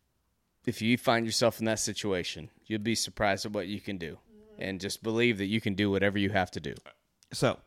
[0.66, 4.18] if you find yourself in that situation, you'll be surprised at what you can do,
[4.58, 6.74] and just believe that you can do whatever you have to do.
[7.32, 7.58] So,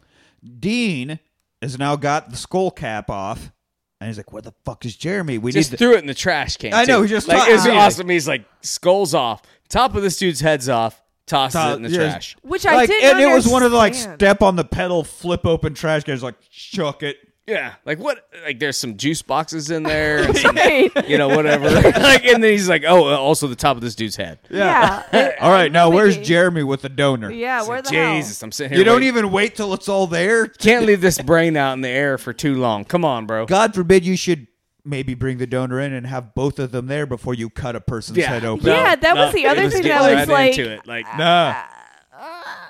[0.60, 1.20] Dean
[1.62, 3.52] has now got the skull cap off,
[4.00, 5.38] and he's like, "Where the fuck is Jeremy?
[5.38, 6.74] We just need." threw it in the trash can.
[6.74, 7.04] I know, too.
[7.04, 8.10] he just like tossed- it was like- awesome.
[8.10, 11.90] He's like skulls off, top of this dude's head's off, tosses To- it in the
[11.90, 11.98] yeah.
[12.12, 12.36] trash.
[12.42, 15.04] Which I like, didn't and it was one of the like step on the pedal,
[15.04, 17.18] flip open trash cans, like chuck it.
[17.46, 18.26] Yeah, like what?
[18.46, 20.58] Like there's some juice boxes in there, and some,
[21.08, 21.70] you know, whatever.
[21.72, 24.40] like, and then he's like, oh, uh, also the top of this dude's head.
[24.50, 25.04] Yeah.
[25.14, 27.30] It- All right, now where's Jeremy with the donor?
[27.32, 28.78] Yeah, where the Jesus, I'm sitting here.
[28.80, 29.10] You don't waiting.
[29.10, 30.48] even wait till it's all there.
[30.48, 32.86] can't leave this brain out in the air for too long.
[32.86, 33.46] Come on, bro.
[33.46, 34.48] God forbid you should
[34.86, 37.82] maybe bring the donor in and have both of them there before you cut a
[37.82, 38.28] person's Yeah.
[38.30, 38.68] head open.
[38.68, 40.58] Yeah, that was the it other thing getting that was right like.
[40.58, 40.88] into it.
[40.88, 41.56] Like, Nah.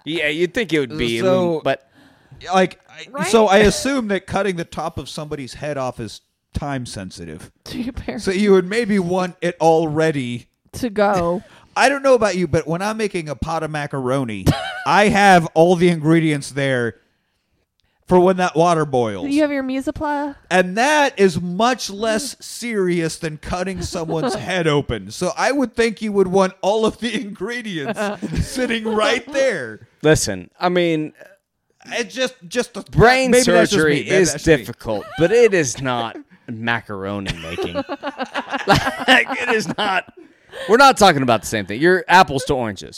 [0.06, 1.88] yeah, you'd think it would be, a So- little- but
[2.54, 3.28] like Right?
[3.28, 6.22] so I assume that cutting the top of somebody's head off is
[6.54, 7.52] time sensitive.
[7.66, 11.44] to your parents So you would maybe want it already to go.
[11.76, 14.46] I don't know about you, but when I'm making a pot of macaroni,
[14.86, 17.00] I have all the ingredients there
[18.06, 19.30] for when that water boils.
[19.30, 20.36] You have your mise en place.
[20.52, 25.10] And that is much less serious than cutting someone's head open.
[25.10, 28.00] So I would think you would want all of the ingredients
[28.48, 29.88] sitting right there.
[30.04, 31.14] Listen, I mean,
[31.88, 34.00] It's just just a brain maybe that's just surgery me.
[34.04, 34.58] Maybe is that's just me.
[34.58, 37.76] difficult, but it is not macaroni making.
[38.68, 40.14] like it is not.
[40.70, 41.82] We're not talking about the same thing.
[41.82, 42.96] You're apples to oranges.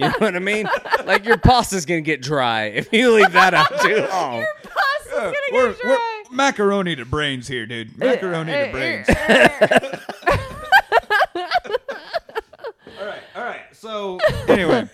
[0.00, 0.68] You know what I mean?
[1.04, 4.36] Like your pasta's gonna get dry if you leave that out too long.
[4.40, 4.46] Your oh.
[4.62, 6.22] Pasta's gonna We're, get we're dry.
[6.30, 7.90] macaroni to brains here, dude.
[8.00, 9.06] Eh, macaroni to eh, brains.
[9.08, 9.98] Eh,
[12.98, 13.60] all right, all right.
[13.72, 14.88] So anyway,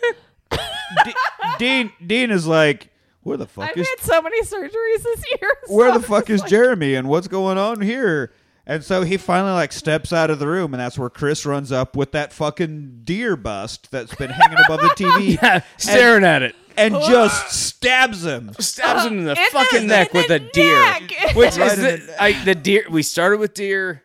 [1.04, 1.14] D-
[1.58, 2.90] Dean Dean is like,
[3.22, 5.50] where the fuck I've is had so many surgeries this year.
[5.68, 8.32] where so the fuck it's is like- Jeremy and what's going on here?
[8.68, 11.70] And so he finally like steps out of the room, and that's where Chris runs
[11.70, 16.56] up with that fucking deer bust that's been hanging above the TV, Staring at it.
[16.76, 18.52] and just stabs him.
[18.58, 20.80] Stabs him in the In the- fucking neck in with the a deer.
[20.80, 21.02] neck.
[21.36, 22.86] Which Right is in the, the- I, the deer.
[22.90, 24.02] We started with deer,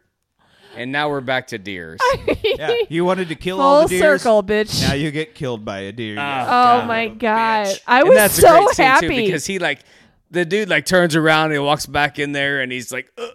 [0.76, 2.00] and now we're back to deers.
[2.44, 4.22] Yeah, you wanted to kill all Full the deers.
[4.22, 4.82] circle, bitch.
[4.88, 6.18] Now you get killed by a deer.
[6.20, 7.80] oh my god, bitch.
[7.88, 9.08] I And was that's a so great scene, happy.
[9.08, 9.80] too, because he like
[10.32, 13.28] the dude like turns around and he walks back in there and he's like, "Uh,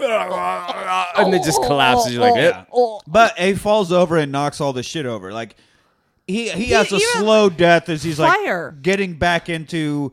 [1.18, 2.12] and then just collapses.
[2.14, 2.64] You're like, Yeah.
[2.74, 5.32] "Eh." But he falls over and knocks all the shit over.
[5.32, 5.56] Like
[6.26, 8.70] he he has a even- slow death as he's Fire.
[8.72, 10.12] like getting back into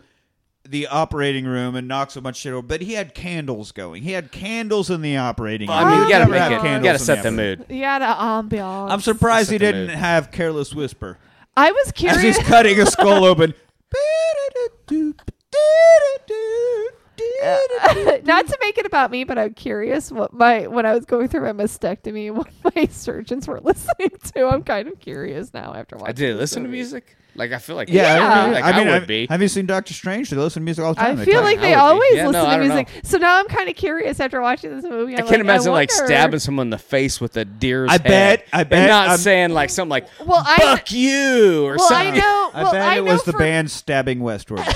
[0.68, 2.66] the operating room and knocks so much shit over.
[2.66, 4.04] But he had candles going.
[4.04, 5.78] He had candles in the operating room.
[5.78, 6.56] I mean, you gotta make had it.
[6.56, 7.66] You gotta in set the operating mood.
[7.70, 8.92] you had an ambiance.
[8.92, 9.96] I'm surprised he didn't mood.
[9.96, 11.18] have careless whisper
[11.58, 12.38] I was curious as curious.
[12.38, 13.54] he's cutting a skull open.
[17.44, 17.58] Uh,
[18.24, 21.28] not to make it about me, but I'm curious what my when I was going
[21.28, 24.48] through my mastectomy, what my surgeons were listening to.
[24.48, 26.10] I'm kind of curious now after watching.
[26.10, 26.78] I did this listen to movie.
[26.80, 27.18] music.
[27.38, 28.52] Like I feel like Yeah, Yeah.
[28.54, 29.28] like, I I, mean, would have- be.
[29.30, 30.30] Have you seen Doctor Strange?
[30.30, 31.20] They listen to music all the time.
[31.20, 32.88] I feel like they would always Yeah, listen I to music.
[32.96, 33.02] know.
[33.04, 35.14] So now I'm kind of curious after watching this movie.
[35.16, 37.90] I I'm can't like, imagine like wonder- stabbing someone in the face with a deer's
[37.90, 41.66] I head bet- I bet not I'm- saying like something like Well, I "fuck you"
[41.66, 42.20] or well, I something.
[42.22, 42.52] know.
[42.54, 44.62] I well, bet I it know was the band stabbing westward.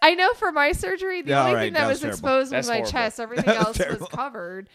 [0.00, 2.00] I know for my surgery, the Yeah, only all right, thing that, that was was
[2.02, 2.14] terrible.
[2.18, 2.92] exposed That's was my horrible.
[2.92, 3.20] chest.
[3.20, 4.68] Everything else was covered.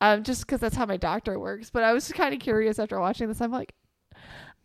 [0.00, 1.70] Um, just because that's how my doctor works.
[1.70, 3.40] But I was kind of curious after watching this.
[3.40, 3.72] I'm like,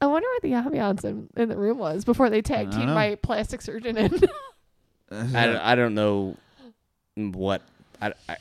[0.01, 2.85] I wonder what the ambiance in, in the room was before they tag I teamed
[2.87, 2.93] know.
[2.95, 4.13] my plastic surgeon in.
[5.11, 6.37] I don't, I don't know
[7.15, 7.61] what
[8.01, 8.37] I, I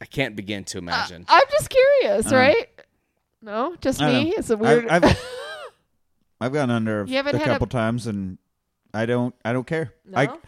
[0.00, 1.24] I can't begin to imagine.
[1.28, 2.66] I'm just curious, I right?
[3.42, 4.34] No, just me.
[4.36, 4.88] It's a weird.
[4.88, 5.24] I've, I've,
[6.40, 8.36] I've gone under You haven't a had a- couple times, and
[8.92, 9.34] I don't.
[9.44, 9.94] I don't care.
[10.14, 10.38] I, No?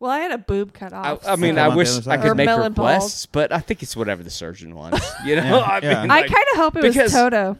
[0.00, 1.26] well, I had a boob cut off.
[1.26, 3.82] I mean, Come I wish I I could Or make melon requests, but I think
[3.82, 5.06] it's whatever the surgeon wants.
[5.24, 6.02] You know, Yeah, I yeah.
[6.02, 7.58] mean, I kind of hope it was Toto.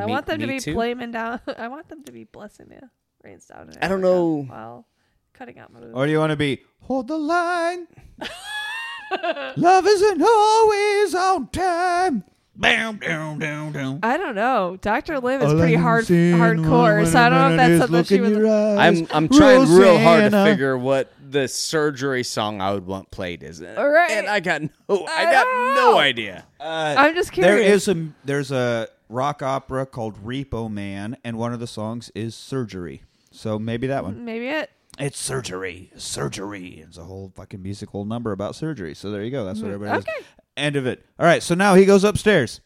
[0.00, 0.74] I me- want them to be too.
[0.74, 1.40] blaming down.
[1.58, 2.88] I want them to be blessing the
[3.22, 3.70] rains down.
[3.80, 4.42] I don't know.
[4.42, 4.86] While
[5.32, 7.86] cutting out my or do you want to be hold the line?
[9.56, 12.24] Love isn't always on time.
[12.58, 14.00] Bam, down, down, down.
[14.02, 14.78] I don't know.
[14.80, 17.06] Doctor Lim is All I pretty hard, hardcore.
[17.06, 18.30] So I don't know if that's something look she in was.
[18.30, 18.78] your eyes.
[18.78, 23.42] I'm I'm trying real hard to figure what the surgery song I would want played
[23.42, 23.60] is.
[23.60, 24.10] All right.
[24.10, 26.46] And I got no I I got don't no idea.
[26.58, 27.88] Uh, I'm just there curious.
[27.88, 32.34] is a there's a rock opera called Repo Man, and one of the songs is
[32.34, 33.02] Surgery.
[33.30, 34.24] So maybe that one.
[34.24, 34.70] Maybe it.
[34.98, 36.82] It's surgery, surgery.
[36.86, 38.94] It's a whole fucking musical number about surgery.
[38.94, 39.44] So there you go.
[39.44, 40.10] That's what everybody Okay.
[40.16, 40.24] does.
[40.56, 41.04] End of it.
[41.18, 41.42] All right.
[41.42, 42.62] So now he goes upstairs.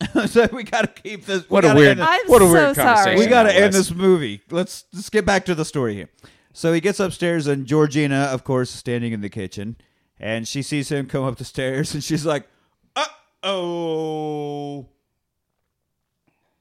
[0.26, 1.42] so we got to keep this.
[1.42, 3.16] we What a gotta weird this- I'm what a so weird sorry.
[3.18, 4.42] we got to end this movie.
[4.48, 6.08] Let's let's get back to the story here.
[6.52, 9.76] So he gets upstairs, and Georgina, of course, is standing in the kitchen,
[10.20, 12.46] and she sees him come up the stairs, and she's like,
[12.94, 13.06] "Uh
[13.42, 14.86] oh,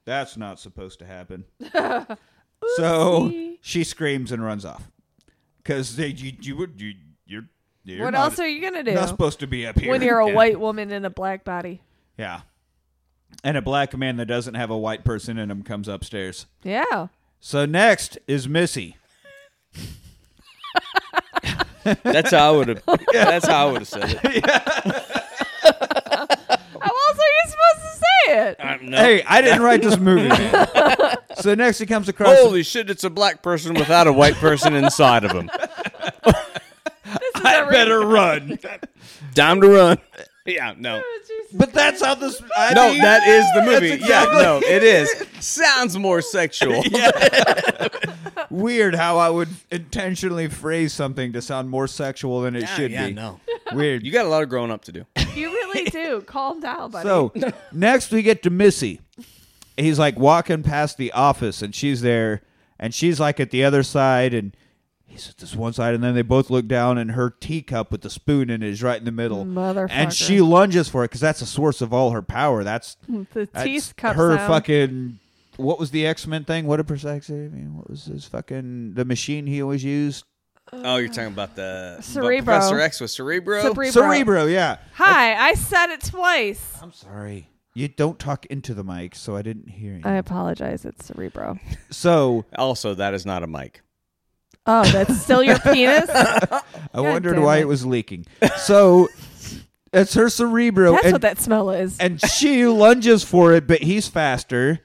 [0.07, 1.45] that's not supposed to happen."
[2.77, 4.89] so she screams and runs off
[5.61, 6.93] because you you would you
[7.27, 7.43] you're,
[7.83, 10.01] you're what not, else are you gonna do not supposed to be up here when
[10.01, 10.33] you're a Yeah.
[10.33, 11.81] white woman in a black body?
[12.17, 12.41] Yeah.
[13.43, 16.47] And a black man that doesn't have a white person in him comes upstairs.
[16.63, 17.07] Yeah.
[17.39, 18.95] So next is Missy.
[22.03, 24.45] That's how I would have that's how I would have said it.
[24.45, 24.65] How
[26.89, 27.91] else are you supposed to
[28.37, 28.55] say it?
[28.59, 28.97] I'm no.
[28.97, 30.67] Hey, I didn't write this movie, man.
[31.35, 32.37] so next he comes across.
[32.39, 35.49] Holy shit, it's a black person without a white person inside of him.
[37.35, 38.59] I better run.
[39.35, 39.97] Time to run.
[40.45, 41.01] Yeah, no.
[41.53, 42.41] But that's how this.
[42.55, 43.95] I No, mean, that is the movie.
[43.97, 45.09] That's Yeah, no, it is.
[45.45, 46.83] Sounds more sexual.
[48.49, 52.91] weird how I would intentionally phrase something to sound more sexual than it Yeah, should
[52.91, 53.13] yeah, be.
[53.13, 53.39] no.
[53.73, 54.05] Weird.
[54.05, 55.05] You got a lot of growing up to do.
[55.37, 56.21] You really do.
[56.25, 57.07] Calm down, buddy.
[57.07, 57.31] So
[57.71, 59.01] next we get to Missy.
[59.75, 62.41] He's like walking past the office and she's there
[62.79, 64.57] and she's like at the other side and
[65.05, 68.01] he's at this one side and then they both look down and her teacup with
[68.01, 69.45] the spoon in it is right in the middle.
[69.45, 69.89] Motherfucker.
[69.91, 72.63] And she lunges for it because that's the source of all her power.
[72.63, 74.15] That's, the teacup.
[74.15, 74.47] her sound.
[74.47, 75.19] fucking.
[75.57, 76.67] What was the X Men thing?
[76.67, 80.23] What did Persex mean, what was his fucking the machine he always used?
[80.73, 82.53] Oh, you're talking about the Cerebro.
[82.55, 83.61] Professor X with Cerebro.
[83.61, 83.89] Cerebro.
[83.89, 84.77] Cerebro, yeah.
[84.95, 86.77] Hi, I said it twice.
[86.81, 87.49] I'm sorry.
[87.73, 90.01] You don't talk into the mic, so I didn't hear you.
[90.03, 90.83] I apologize.
[90.83, 91.59] It's Cerebro.
[91.91, 93.81] so also, that is not a mic.
[94.65, 96.09] Oh, that's still your penis?
[96.09, 96.61] I
[96.95, 97.61] wondered damn why it.
[97.61, 98.25] it was leaking.
[98.57, 99.07] So
[99.93, 101.97] it's her cerebro, That's and, what that smell is.
[101.99, 104.81] and she lunges for it, but he's faster,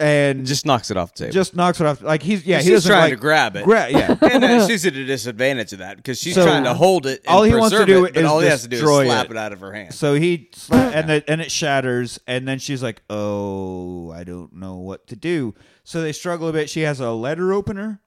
[0.00, 1.32] and just Just knocks it off the table.
[1.32, 2.00] just knocks it off.
[2.02, 3.64] Like he's yeah, he she's doesn't trying like, to grab it.
[3.64, 6.74] Gra- yeah, and then she's at a disadvantage of that because she's So- trying to
[6.74, 7.20] hold it.
[7.26, 8.76] And All he wants to preserve do it, but is all he has to do
[8.76, 9.30] destroy is slap it.
[9.32, 9.36] it.
[9.36, 9.94] out of her hand.
[9.94, 14.52] So he sla- and it, and it shatters, and then she's like, "Oh, I don't
[14.54, 15.54] know what to do."
[15.84, 16.68] So they struggle a bit.
[16.70, 18.00] She has a letter opener,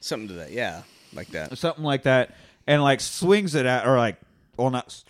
[0.00, 1.56] Something to that, yeah, like that.
[1.58, 2.34] something like that,
[2.66, 4.16] and like swings it at, or like,
[4.56, 5.04] well, not, s-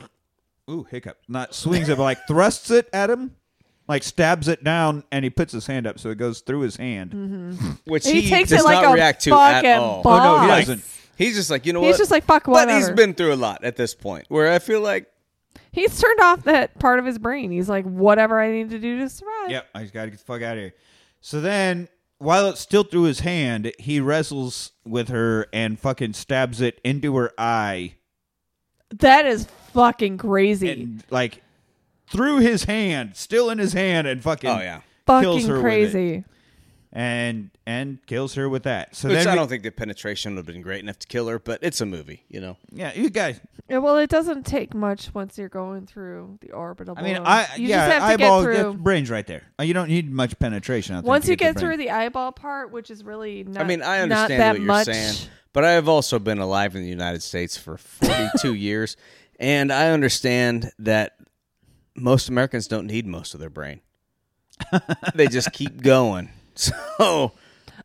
[0.70, 3.34] ooh, hiccup, not swings it, but like thrusts it at him,
[3.88, 6.76] like stabs it down, and he puts his hand up, so it goes through his
[6.76, 7.10] hand.
[7.12, 7.70] Mm-hmm.
[7.86, 10.02] Which he, he, takes does it like not a react to fucking at all.
[10.02, 10.20] boss.
[10.20, 10.84] Oh, no, he Like, doesn't.
[11.16, 11.98] he's just like, you know He's what?
[11.98, 12.78] just like, fuck but whatever.
[12.78, 14.26] he's been through a lot at this point.
[14.28, 15.08] Where I feel like
[15.72, 17.50] He's turned off that part of his brain.
[17.50, 19.50] He's like, whatever I need to do to survive.
[19.50, 20.74] Yep, I just got to get the fuck out of here.
[21.22, 21.88] So then,
[22.18, 27.16] while it's still through his hand, he wrestles with her and fucking stabs it into
[27.16, 27.94] her eye.
[28.98, 30.70] That is fucking crazy.
[30.70, 31.42] and like
[32.12, 34.80] through his hand, still in his hand, and fucking Oh, yeah.
[35.06, 35.62] kills fucking her with it.
[35.62, 36.24] crazy.
[36.94, 38.94] and and kills her with that.
[38.94, 41.06] So which then I we- don't think the penetration would have been great enough to
[41.06, 42.56] kill her, but it's a movie, you know.
[42.70, 43.40] yeah, you guys.
[43.68, 46.94] Yeah, well, it doesn't take much once you're going through the orbital.
[46.98, 47.26] I mean, balloon.
[47.26, 48.74] I you yeah, just have to eyeball get that's through.
[48.74, 49.44] brains right there.
[49.58, 50.94] Uh, You don't need much penetration.
[50.96, 51.78] I think, Once to you get the through brain.
[51.78, 53.62] the eyeball part, which is really not.
[53.62, 54.86] I mean, I not understand that what you're much.
[54.86, 55.14] saying,
[55.54, 58.96] but I have also been alive in the United States for 42 years,
[59.40, 61.14] and I understand that
[61.94, 63.80] most Americans don't need most of their brain.
[65.14, 66.30] they just keep going.
[66.54, 67.32] So,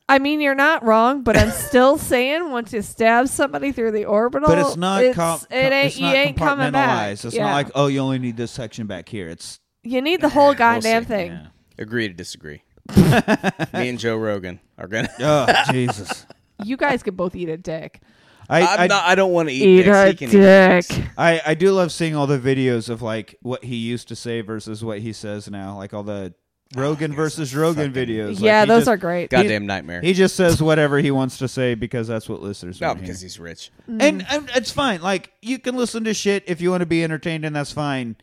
[0.10, 4.04] I mean, you're not wrong, but I'm still saying once you stab somebody through the
[4.04, 7.16] orbital, but it's not it's, com- it ain't it's you ain't coming back.
[7.16, 7.26] compartmentalized.
[7.26, 7.46] It's yeah.
[7.46, 9.30] not like oh, you only need this section back here.
[9.30, 11.08] It's you need the whole We'll goddamn see.
[11.08, 11.32] thing.
[11.32, 11.48] yeah.
[11.78, 12.64] agree to disagree.
[12.98, 15.10] Me and Joe Rogan are gonna.
[15.22, 16.26] oh Jesus.
[16.62, 18.02] You guys could both eat a dick.
[18.50, 19.98] I, I'm I, not, I don't want to eat, Eat dicks.
[19.98, 20.88] a He can eat dicks.
[20.88, 21.06] dick.
[21.18, 24.42] I, I do love seeing all the videos of like what he used to say
[24.42, 26.34] versus what he says now, like all the
[26.78, 28.36] oh, Rogan versus Rogan fucking- videos.
[28.36, 29.30] Like, yeah, he those just- are great.
[29.30, 30.02] Goddamn nightmare.
[30.02, 33.02] He just says whatever he wants to say because that's what listeners no, want to
[33.04, 33.26] because hear.
[33.26, 33.72] he's rich.
[33.90, 34.02] Mm.
[34.02, 35.02] And, and it's fine.
[35.02, 38.16] Like you can listen to shit if you want to be entertained, and that's fine.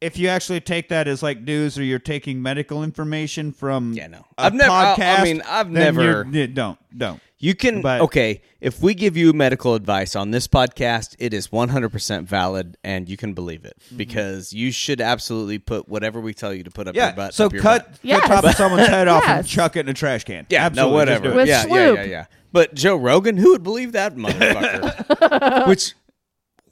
[0.00, 4.08] If you actually take that as like news, or you're taking medical information from Yeah,
[4.08, 4.26] no.
[4.36, 7.20] a I've never- I- I podcast, mean, I've then never- you're- yeah, don't don't.
[7.42, 8.40] You can But- okay.
[8.60, 13.16] If we give you medical advice on this podcast, it is 100% valid, and you
[13.16, 13.96] can believe it Mm-hmm.
[13.96, 17.06] because you should absolutely put whatever we tell you to put up Yeah.
[17.08, 17.34] your butt.
[17.34, 18.00] so up your cut butt.
[18.02, 18.28] the Yes.
[18.28, 20.46] top of someone's head off and chuck it in a trash can.
[20.50, 21.34] Yeah, Absolutely, no, whatever.
[21.34, 22.24] With yeah, yeah, yeah, yeah.
[22.52, 25.66] But Joe Rogan, who would believe that motherfucker?
[25.68, 25.94] Which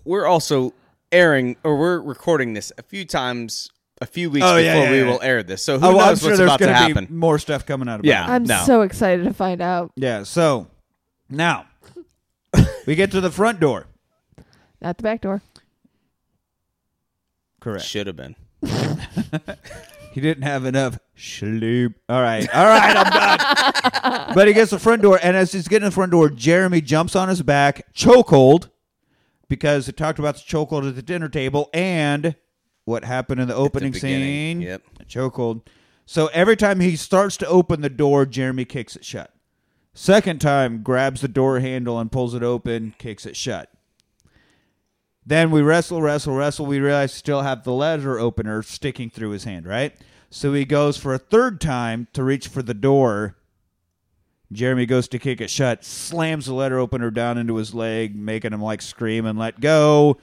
[0.04, 0.72] we're also
[1.10, 3.70] airing, or we're recording this a few times,
[4.00, 5.04] a few weeks Oh, before yeah, yeah, we yeah.
[5.06, 5.62] will air this.
[5.62, 7.04] So who Oh, well, I'm knows sure what's there's about to gonna happen?
[7.06, 8.24] be more stuff coming out about Yeah.
[8.24, 8.30] it.
[8.30, 8.62] I'm No.
[8.64, 9.92] so excited to find out.
[9.96, 10.22] Yeah.
[10.22, 10.68] So
[11.28, 11.66] now
[12.86, 13.86] we get to the front door.
[14.80, 15.42] not the back door.
[17.60, 17.84] Correct.
[17.84, 18.36] Should have been.
[20.12, 21.92] He didn't have enough sleep.
[22.08, 22.52] All right.
[22.52, 22.96] All right.
[22.96, 24.32] I'm done.
[24.34, 27.14] but he gets the front door, and as he's getting the front door, Jeremy jumps
[27.14, 28.70] on his back, chokehold,
[29.48, 32.34] because it talked about the chokehold at the dinner table and
[32.90, 34.60] what happened in the opening scene.
[34.60, 34.82] Yep.
[35.08, 35.62] Chokehold.
[36.04, 39.32] So every time he starts to open the door, Jeremy kicks it shut.
[39.94, 43.70] Second time, grabs the door handle and pulls it open, kicks it shut.
[45.24, 46.66] Then we wrestle, wrestle, wrestle.
[46.66, 49.94] We realize still have the letter opener sticking through his hand, right?
[50.30, 53.36] So he goes for a third time to reach for the door.
[54.52, 58.52] Jeremy goes to kick it shut, slams the letter opener down into his leg, making
[58.52, 60.18] him like scream and let go.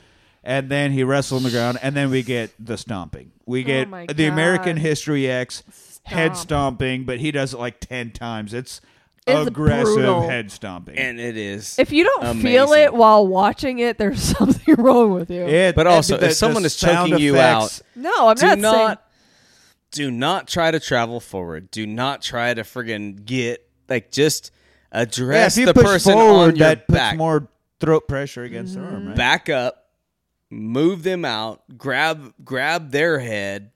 [0.47, 3.33] And then he wrestles on the ground, and then we get the stomping.
[3.45, 5.61] We get oh my the American History X
[6.03, 8.53] head stomping, but he does it like 10 times.
[8.53, 8.79] It's,
[9.27, 10.21] It's aggressive brutal.
[10.21, 10.97] head stomping.
[10.97, 11.77] And it is.
[11.77, 15.45] If you don't feel it while watching it, there's something wrong with you.
[15.45, 18.45] It- But also, the- if someone the is choking sound you out, No, I'm do
[18.45, 18.97] not, not, saying.
[19.91, 21.69] do not try to travel forward.
[21.71, 24.51] Do not try to friggin' get like just
[24.93, 27.49] Yeah, address if you the push person forward, on your that puts more
[27.81, 29.15] throat pressure against the arm, right?
[29.17, 29.86] Back up,
[30.49, 33.71] move them out, grab grab their head,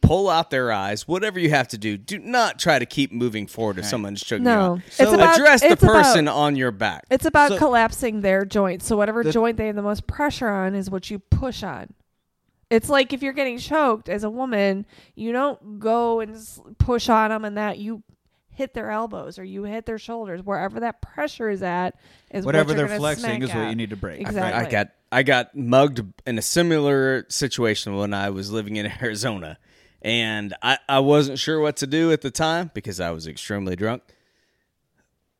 [0.00, 1.96] pull out their eyes, whatever you have to do.
[1.96, 4.50] Do not try to keep moving forward if someone's choking No.
[4.52, 4.80] you out.
[4.86, 7.04] It's about- Address the it's about- person on your back.
[7.10, 8.86] It's about So- collapsing their joints.
[8.86, 11.92] So whatever The- joint they have the most pressure on is what you push on.
[12.70, 16.36] It's like if you're getting choked as a woman, you don't go and
[16.78, 18.02] push on them and that you
[18.50, 21.94] hit their elbows or you hit their shoulders wherever that pressure is at
[22.32, 24.20] is what Whatever you're they're flexing smack is what you need to break.
[24.20, 24.66] Exactly.
[24.66, 29.58] I got I got mugged in a similar situation when I was living in Arizona.
[30.02, 33.76] And I, I wasn't sure what to do at the time because I was extremely
[33.76, 34.02] drunk.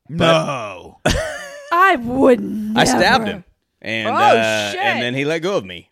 [0.08, 0.98] No.
[1.72, 2.76] I wouldn't.
[2.76, 3.44] I stabbed him.
[3.82, 4.80] And Oh, uh, shit.
[4.80, 5.90] and then he let go of me.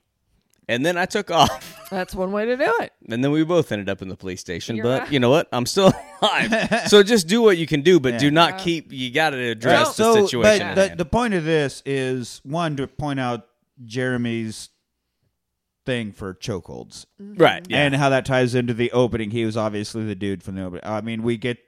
[0.66, 1.86] And then I took off.
[1.90, 2.92] That's one way to do it.
[3.10, 4.76] And then we both ended up in the police station.
[4.76, 5.12] You're but right.
[5.12, 5.46] you know what?
[5.52, 6.84] I'm still alive.
[6.88, 8.30] so just do what you can do, but do Yeah.
[8.30, 8.90] not keep.
[8.90, 10.74] You got to address Right, the so, situation.
[10.74, 13.46] but the, the point of this is one to point out
[13.84, 14.70] Jeremy's
[15.84, 17.34] thing for chokeholds mm-hmm.
[17.34, 17.66] right.
[17.68, 17.84] Yeah.
[17.84, 19.30] and how that ties into the opening.
[19.30, 20.84] He was obviously the dude from the opening.
[20.84, 21.58] I mean, we get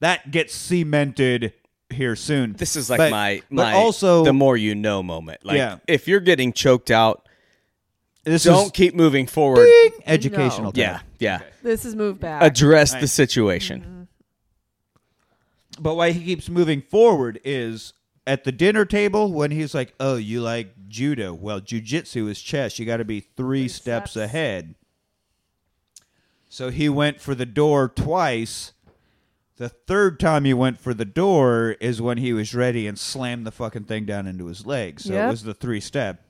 [0.00, 1.54] that gets cemented
[1.90, 2.54] here soon.
[2.54, 5.44] this is like But- my but my also the more you know moment.
[5.44, 5.78] Like Yeah.
[5.86, 7.28] if you're getting choked out,
[8.24, 9.68] this don't is keep moving forward.
[10.06, 10.66] educational.
[10.66, 10.70] No.
[10.72, 10.80] time.
[10.80, 11.00] Yeah.
[11.18, 11.40] Yeah.
[11.62, 12.42] This is move back.
[12.42, 13.00] Address Right.
[13.00, 13.80] the situation.
[13.80, 14.02] Mm-hmm.
[15.82, 17.94] But why he keeps moving forward is
[18.26, 21.34] at the dinner table when he's like, "Oh, you like judo?
[21.34, 22.78] Well, jujitsu is chess.
[22.78, 24.16] You got to be three, steps, steps.
[24.24, 24.74] ahead."
[26.48, 28.72] So he went for the door twice.
[29.56, 33.46] The third time he went for the door is when he was ready and slammed
[33.46, 35.00] the fucking thing down into his leg.
[35.00, 36.22] So it was the three step.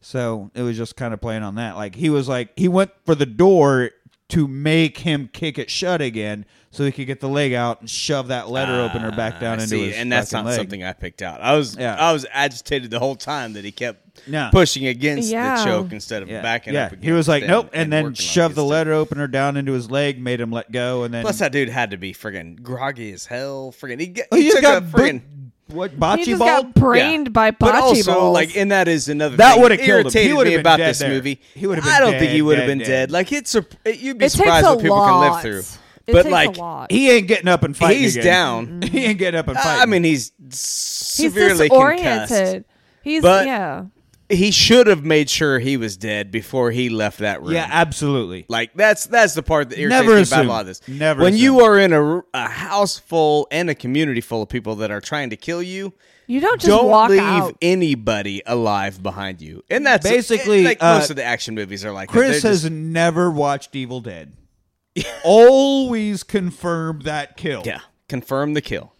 [0.00, 1.76] So it was just kind of playing on that.
[1.76, 3.90] Like he was like he went for the door
[4.32, 7.88] to make him kick it shut again, so he could get the leg out and
[7.90, 10.56] shove that letter opener ah, back down I into see, his and that's not leg.
[10.56, 11.40] something I picked out.
[11.42, 11.94] I was Yeah.
[11.96, 14.48] I was agitated the whole time that he kept Yeah.
[14.50, 15.56] pushing against Yeah.
[15.58, 16.86] the choke instead of Yeah, backing yeah.
[16.86, 16.92] up.
[16.92, 18.74] Against he was like, nope, and, then shoved the against it.
[18.74, 21.68] letter opener down into his leg, made him let go, and then Plus, that dude
[21.68, 23.74] had to be friggin' groggy as hell.
[23.78, 25.20] Friggin' he, get, Oh, he took got a friggin'
[25.68, 26.62] what he bocce just ball?
[26.62, 28.34] got brained by bocce but also, balls.
[28.34, 30.22] like, and that is another That thing would've killed him.
[30.22, 31.08] He irritated me been about dead this there.
[31.10, 31.40] movie.
[31.54, 32.86] He would've been I don't think dead, he would have dead, been dead.
[32.86, 33.10] dead.
[33.10, 35.78] Like it's a, you'd be it takes surprised a what people can live through.
[36.04, 36.90] It but takes like, a lot.
[36.90, 38.02] he ain't getting up and fighting.
[38.02, 38.80] he's again.
[38.80, 38.82] down.
[38.90, 39.82] he ain't getting up and fighting.
[39.82, 42.28] I mean, he's He's severely concussed.
[42.32, 42.64] disoriented.
[43.02, 43.84] He's But- yeah.
[44.32, 47.52] He should have made sure he was dead before he left that room.
[47.52, 48.46] yeah, absolutely.
[48.48, 50.46] Like that's that's the part that irritates Never me about assume.
[50.46, 50.88] a lot of this.
[50.88, 54.76] Never when you are in a, a house full and a community full of people
[54.76, 55.92] that are trying to kill you,
[56.26, 57.56] You don't just don't walk leave out.
[57.60, 59.62] anybody alive behind you.
[59.70, 62.12] And that's Basically, like uh, most of the action movies are like that.
[62.16, 64.32] Chris They're has just- never watched Evil Dead.
[65.24, 67.62] Always confirm that kill.
[67.64, 68.92] yeah confirm the kill,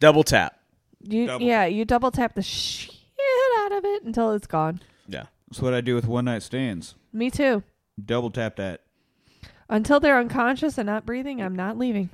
[0.00, 0.56] double tap.
[1.04, 1.44] You, Double.
[1.44, 2.42] yeah, you double tap the
[3.32, 4.80] shit out of it until it's gone.
[5.08, 6.94] Yeah, That's what I do with one night stands.
[7.12, 7.62] Me too.
[8.02, 8.82] Double tap that.
[9.68, 12.10] Until they're unconscious and not breathing, I'm not leaving.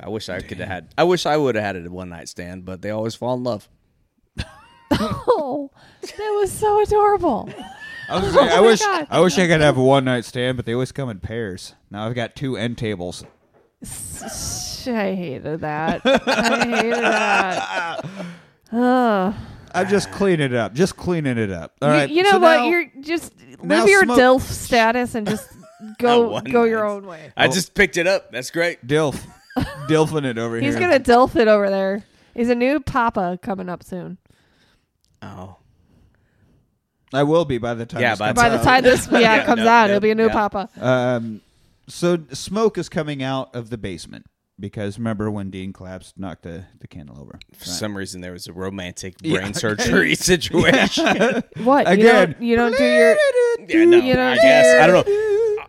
[0.00, 0.88] I wish I could have had.
[0.96, 3.42] I wish I would have had a one night stand, but they always fall in
[3.44, 3.68] love.
[5.00, 7.48] Oh, that was so adorable.
[8.08, 9.06] I, was gonna say, oh I Oh wish God.
[9.10, 11.74] I wish I could have a one night stand, but they always come in pairs.
[11.90, 13.22] Now I've got two end tables.
[13.82, 16.00] S- I hated that.
[16.06, 18.06] I hated that.
[18.72, 19.34] Ugh.
[19.78, 20.74] I'm just cleaning it up.
[20.74, 21.74] Just cleaning it up.
[21.82, 22.10] All you, right.
[22.10, 22.56] you know so what?
[22.56, 23.32] now- You're just
[23.62, 25.48] now live your smoke- DILF status and just
[25.98, 27.32] go go your own way.
[27.36, 28.30] I just picked it up.
[28.32, 28.86] That's great.
[28.86, 29.20] Dilf,
[29.88, 30.62] Dilfing it over here.
[30.64, 30.88] He's here.
[30.88, 32.04] gonna DILF it over there.
[32.34, 34.18] He's a new Papa coming up soon.
[35.22, 35.56] Oh,
[37.12, 38.00] I will be by the time.
[38.02, 38.64] Yeah, this by comes By the out.
[38.64, 40.32] time this yeah, Yeah, comes no, out, no, it'll be a new yeah.
[40.32, 40.68] Papa.
[40.80, 41.40] Um,
[41.88, 44.26] so smoke is coming out of the basement
[44.60, 47.38] because remember when Dean collapsed, knocked the, the candle over.
[47.56, 49.38] for some reason there was a romantic Yeah.
[49.38, 51.42] brain surgery situation.
[51.62, 51.86] What?
[51.86, 52.32] You Again.
[52.32, 53.16] don't, you don't do your
[53.68, 55.64] yeah, no, You know, I guess I don't know.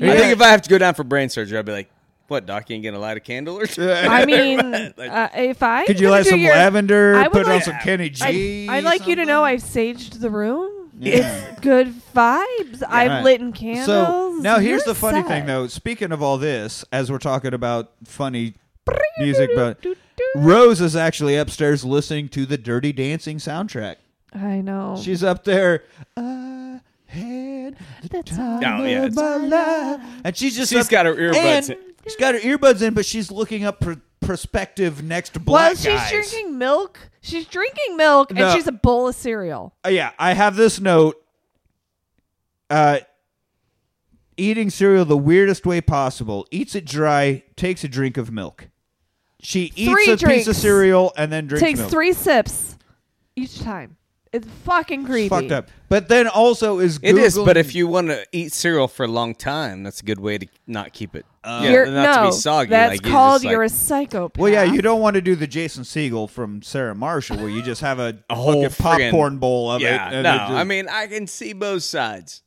[0.00, 0.12] Yeah.
[0.12, 1.90] I think if I have to go down for brain surgery, I'd be like,
[2.28, 2.70] "What, doc?
[2.70, 6.08] You ain't gonna light a candle or something?" I mean, uh, if I Could you
[6.10, 7.16] light some your, lavender?
[7.16, 8.68] I would Put on some Kenny G.
[8.68, 10.77] I, I'd like you to know I've saged the room.
[11.00, 12.82] It's good vibes.
[12.88, 13.24] I've Right.
[13.24, 13.86] lit candles.
[13.86, 15.28] So now here's You're the funny set.
[15.28, 15.66] thing, though.
[15.68, 18.54] Speaking of all this, as we're talking about funny
[19.18, 19.84] music, but
[20.34, 23.96] Rose is actually upstairs listening to the Dirty Dancing soundtrack.
[24.34, 24.98] I know.
[25.02, 25.84] She's up there.
[26.16, 30.90] I had the The time Oh, yeah, of my life, and she's just She's up-
[30.90, 31.78] got her earbuds and in.
[32.08, 35.84] She's got her earbuds in, but she's looking up pr- prospective next black well, she's
[35.84, 36.10] guys.
[36.10, 36.98] drinking milk.
[37.20, 38.46] She's drinking milk, No.
[38.46, 39.74] and she's a bowl of cereal.
[39.84, 41.16] Uh, yeah, I have this note.
[42.70, 42.98] Uh,
[44.36, 46.46] eating cereal the weirdest way possible.
[46.50, 47.42] Eats it dry.
[47.56, 48.68] Takes a drink of milk.
[49.40, 50.46] She eats Three a piece drinks.
[50.48, 51.90] of cereal and then drinks Takes milk.
[51.90, 52.76] three sips
[53.36, 53.96] each time.
[54.32, 55.26] It's fucking creepy.
[55.26, 55.68] It's fucked up.
[55.88, 59.08] But then also is It is, but if you want to eat cereal for a
[59.08, 61.24] long time, that's a good way to not keep it.
[61.42, 62.70] Uh, yeah, You're, not no, to be soggy.
[62.70, 64.38] that's like, you called just, like, you're a psychopath.
[64.40, 67.62] Well, yeah, you don't want to do the Jason Segel from Sarah Marshall, where you
[67.62, 68.68] just have a, A whole fucking
[69.06, 70.14] friggin- popcorn bowl of Yeah, it.
[70.14, 72.42] and no, it just- I mean I can see both sides.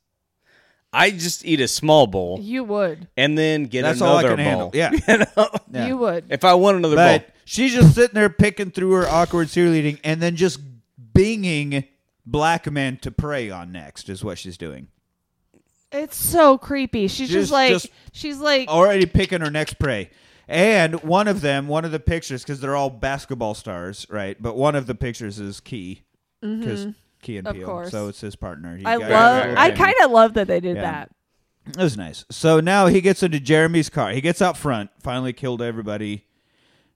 [0.92, 3.08] I just eat a small bowl You would.
[3.16, 4.66] and then get that's all I another can handle.
[4.70, 4.78] bowl.
[4.78, 5.48] Yeah, You know?
[5.72, 5.86] Yeah.
[5.86, 6.26] You would.
[6.28, 9.74] If I want another but bowl, she's just sitting there picking through her awkward cereal
[9.74, 10.60] eating, and then just
[11.14, 11.88] binging
[12.24, 14.88] black men to prey on next is what she's doing.
[15.90, 17.06] It's so creepy.
[17.08, 20.10] She's just, Just- like just- she's like Already picking her next prey.
[20.48, 24.36] And one of them, one of the pictures, because they're all basketball stars, right?
[24.40, 26.02] But one of the pictures is Key,
[26.40, 26.90] because mm-hmm.
[27.22, 27.90] Key and Of Peele, course.
[27.90, 28.76] so it's his partner.
[28.76, 30.82] He I love I kind of love that they did Yeah.
[30.82, 31.10] that.
[31.68, 32.24] It was nice.
[32.30, 34.10] So now he gets into Jeremy's car.
[34.10, 36.26] He gets out front, finally killed everybody.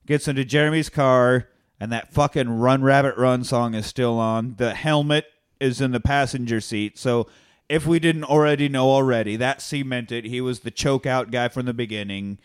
[0.06, 1.48] Gets into Jeremy's car,
[1.78, 4.55] and that fucking Run Rabbit Run song is still on.
[4.56, 5.26] The helmet
[5.60, 6.98] is in the passenger seat.
[6.98, 7.26] So
[7.68, 11.66] if we didn't already know already, that cemented he was the choke out guy from
[11.66, 12.38] the beginning.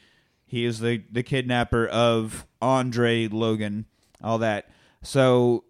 [0.45, 3.85] He is the, the kidnapper of Andre Logan,
[4.24, 4.69] all that.
[5.01, 5.64] So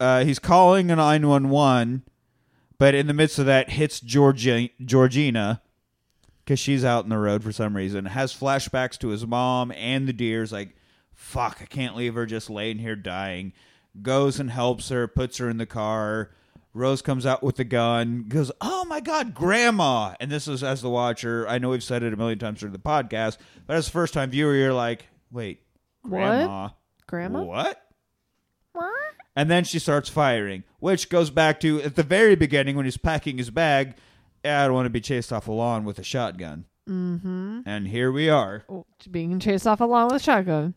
[0.00, 2.02] uh, he's calling a 911
[2.78, 5.62] but in the midst of that hits Georgi- Georgina
[6.44, 10.06] because she's out in the road for some reason has flashbacks to his mom and
[10.06, 10.76] the deer's like
[11.14, 13.52] fuck i can't leave her just laying here dying
[14.02, 16.30] goes and helps her puts her in the car
[16.72, 20.82] rose comes out with the gun goes oh my god grandma and this is as
[20.82, 23.88] the watcher i know we've said it a million times during the podcast but as
[23.88, 25.60] a first time viewer you're like wait
[26.04, 26.68] grandma
[27.06, 27.42] Grandma?
[27.42, 27.84] what
[29.36, 32.96] and then she starts firing, which goes back to at the very beginning when he's
[32.96, 33.94] packing his bag.
[34.44, 36.66] "Yeah, I don't want to be chased off a lawn with a shotgun.
[36.88, 37.60] Mm-hmm.
[37.66, 38.64] And here we are.
[38.68, 40.74] Oh, being chased off a lawn with a shotgun.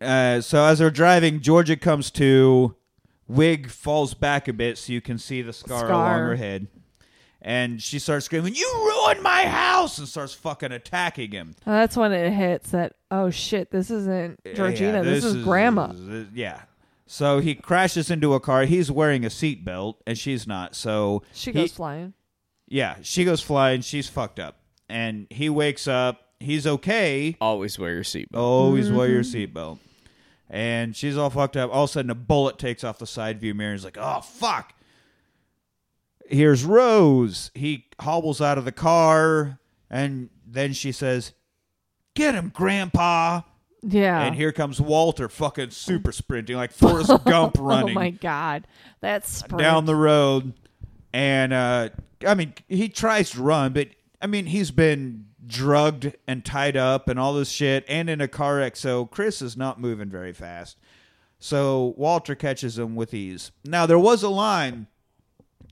[0.00, 2.74] Uh, so as they're driving, Georgia comes to.
[3.26, 5.90] Wig falls back a bit so you can see the scar, Scar.
[5.90, 6.66] along her head.
[7.42, 9.98] And she starts screaming, You ruined my house!
[9.98, 11.54] And starts fucking attacking him.
[11.66, 12.94] Oh, that's when it hits that.
[13.10, 13.70] Oh shit!
[13.70, 14.98] This isn't Georgina.
[14.98, 15.92] Yeah, this, is, Grandma.
[16.32, 16.62] Yeah.
[17.06, 18.64] So he crashes into a car.
[18.64, 20.74] He's wearing a seatbelt, and she's not.
[20.74, 22.14] So She he- goes flying.
[22.66, 23.82] Yeah, she goes flying.
[23.82, 24.56] She's fucked up,
[24.88, 26.20] and he wakes up.
[26.40, 27.36] He's okay.
[27.40, 28.36] always wear your seatbelt.
[28.38, 29.58] Always wear your Mm-hmm.
[29.58, 29.78] seatbelt.
[30.50, 31.70] And she's all fucked up.
[31.72, 33.72] All of a sudden, a bullet takes off the side view mirror.
[33.72, 34.72] He's like, "Oh fuck!"
[36.26, 37.50] Here's Rose.
[37.54, 39.58] He hobbles out of the car,
[39.90, 41.32] and then she says,
[42.14, 43.42] "Get him, Grandpa!"
[43.82, 44.22] Yeah.
[44.22, 48.66] And here comes Walter, fucking super sprinting like Forrest Gump running Oh my god,
[49.00, 49.60] that's sprint.
[49.60, 50.52] down the road.
[51.12, 51.90] And uh,
[52.26, 53.88] I mean, he tries to run, but
[54.20, 58.28] I mean, he's been drugged and tied up and all this shit, and in a
[58.28, 58.76] car wreck.
[58.76, 60.76] So Chris is not moving very fast.
[61.40, 63.50] So Walter catches him with ease.
[63.64, 64.86] Now there was a line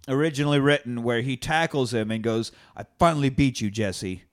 [0.08, 4.24] originally written where he tackles him and goes, "I finally beat you, Jesse."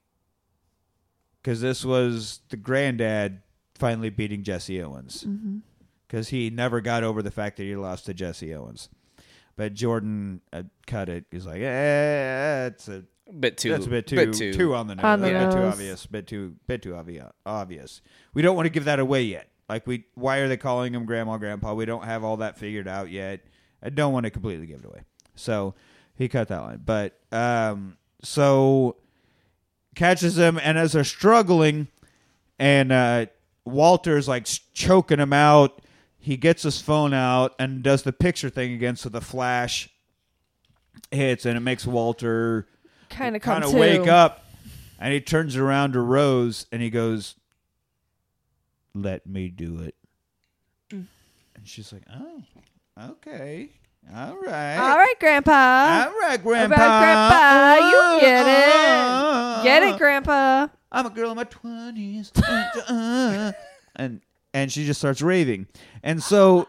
[1.42, 3.42] Because this was the granddad
[3.76, 5.24] finally beating Jesse Owens.
[6.08, 8.88] Because he never got over the fact that he lost to Jesse Owens.
[9.56, 11.26] But Jordan uh, cut it.
[11.32, 13.04] He's like, eh, it's a
[13.40, 13.70] bit too.
[13.70, 14.54] that's a bit too bit too.
[14.54, 15.04] too on the nose.
[15.06, 15.74] On the a bit too nose.
[15.74, 16.06] obvious.
[16.06, 17.32] Bit too bit too obvious.
[17.46, 18.02] Obvious.
[18.34, 19.50] We don't want to give that away yet.
[19.70, 21.74] Like we, why are they calling him grandma, grandpa?
[21.74, 23.42] We don't have all that figured out yet.
[23.82, 25.02] I don't want to completely give it away.
[25.36, 25.76] So
[26.16, 26.82] he cut that line.
[26.86, 28.98] But um, so
[29.96, 31.88] catches him, and as they're struggling,
[32.60, 33.26] and uh,
[33.66, 35.82] Walter's like choking him out.
[36.18, 39.90] He gets his phone out and does the picture thing again, so the flash
[41.12, 42.68] hits, and it makes Walter
[43.14, 44.46] kind of come kind of wake up,
[45.00, 47.36] and he turns around to Rose and he goes,
[48.94, 49.96] "Let me do it."
[50.92, 51.06] Mm.
[51.56, 52.44] And she's like, "Oh,
[53.12, 53.70] okay,
[54.14, 55.52] all right, All right, Grandpa.
[56.08, 58.74] all right, Grandpa, About Grandpa, you get it.
[58.74, 60.68] Uh, Get it, Grandpa.
[60.92, 62.32] I'm a girl in my twenties,
[62.90, 64.22] and
[64.54, 65.68] and she just starts raving,
[66.04, 66.68] and so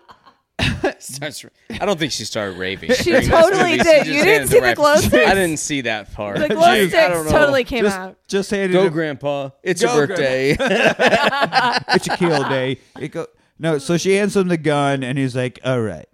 [0.99, 1.45] Starts-
[1.81, 2.93] I don't think she started raving.
[2.93, 3.79] She during this totally movie.
[3.79, 3.85] She did.
[3.85, 5.15] just You didn't handed see the rap- glow sticks?
[5.31, 6.39] I didn't see that part.
[6.39, 7.31] The glow Jeez, I sticks don't know.
[7.31, 8.17] totally came just out.
[8.29, 9.51] just handed Go, him- Grandpa!
[9.63, 10.51] It's Go, your birthday.
[10.59, 12.79] it's a kill day.
[13.01, 13.27] It go
[13.59, 13.79] no.
[13.79, 16.09] So she hands him the gun, and he's like, "All right,"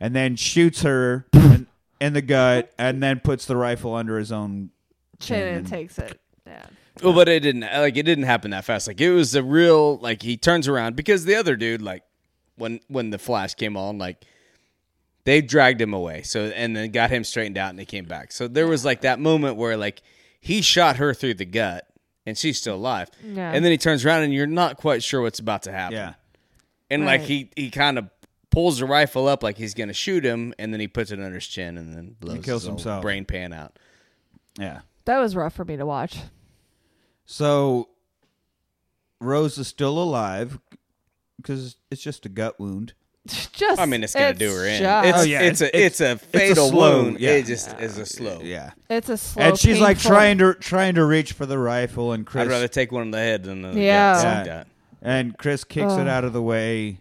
[0.00, 1.66] and then shoots her in,
[2.00, 4.70] in the gut, and then puts the rifle under his own.
[5.20, 6.20] Chin and and- takes it.
[6.46, 6.64] Yeah.
[7.02, 7.60] well, but it didn't.
[7.62, 8.86] Like it didn't happen that fast.
[8.88, 9.98] Like it was a real.
[9.98, 12.02] Like he turns around because the other dude, like
[12.58, 14.24] when when the flash came on, like
[15.24, 16.22] they dragged him away.
[16.22, 18.32] So and then got him straightened out, and they came back.
[18.32, 20.02] So there was like that moment where like
[20.40, 21.86] he shot her through the gut,
[22.26, 23.10] and she's still alive.
[23.24, 23.52] Yeah.
[23.52, 25.96] And then he turns around, and you're not quite sure what's about to happen.
[25.96, 26.14] Yeah,
[26.90, 28.08] and like he he kind of
[28.50, 31.34] pulls the rifle up like he's gonna shoot him, and then he puts it under
[31.34, 33.02] his chin and then blows kills his old himself.
[33.02, 33.78] brain pan out.
[34.58, 34.80] Yeah.
[35.04, 36.18] That was rough for me to watch.
[37.26, 37.88] So
[39.20, 40.58] Rose is still alive
[41.38, 42.92] because it's just a gut wound.
[43.52, 44.78] Just I mean, it's gonna do her in.
[44.80, 47.20] just- It's, Oh, yeah, it's, a it's- it's a it's a fatal slow, wound.
[47.20, 47.30] yeah.
[47.32, 48.40] It just is a slow.
[48.42, 48.70] Yeah.
[48.88, 49.42] It's a slow.
[49.42, 52.48] and she's like painful- trying to trying to reach for the rifle and Chris I'd
[52.48, 54.22] rather take one in the head than the Yeah.
[54.22, 54.34] Yeah.
[54.36, 54.66] like that.
[55.02, 57.00] and Chris kicks it out of the way.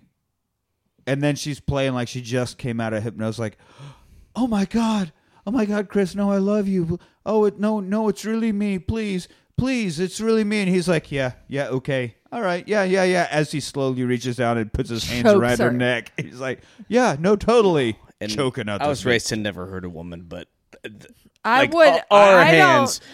[1.05, 3.57] And then she's playing like she just came out of hypnosis like
[4.35, 5.13] Oh my god.
[5.45, 6.99] Oh my god, Chris, no, I love you.
[7.25, 8.79] Oh, it, no, no, it's really me.
[8.79, 9.29] Please.
[9.57, 10.59] Please, it's really me.
[10.61, 12.15] And he's like, "Yeah, yeah, okay.
[12.31, 12.67] All right.
[12.67, 15.65] Yeah, yeah, yeah." As he slowly reaches down and puts his hands Chokes around her
[15.65, 15.71] her.
[15.71, 16.11] neck.
[16.17, 19.65] He's like, "Yeah, no, totally." Oh, and choking out I this was raised to never
[19.67, 20.47] hurt a woman, but
[20.83, 21.05] th-
[21.45, 21.87] I like, would.
[21.87, 23.07] a- our I hands, don't.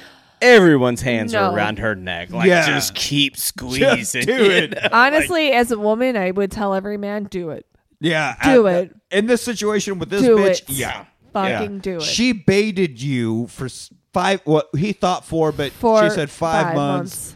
[0.50, 1.50] everyone's hands No.
[1.50, 2.30] are around her neck.
[2.32, 2.66] Like, Yeah.
[2.68, 3.82] just keep squeezing.
[3.98, 4.70] Just do it.
[4.76, 4.88] you know?
[4.92, 7.66] Honestly, as a woman, I would tell every man, do it.
[8.00, 8.96] Yeah, Do I- it.
[9.12, 10.70] In this situation with this Do bitch, it.
[10.70, 11.06] yeah.
[11.34, 11.82] Fucking Yeah.
[11.82, 12.02] do it.
[12.04, 14.42] She baited you for s- five.
[14.46, 17.36] What he thought four, but For she said five, five months,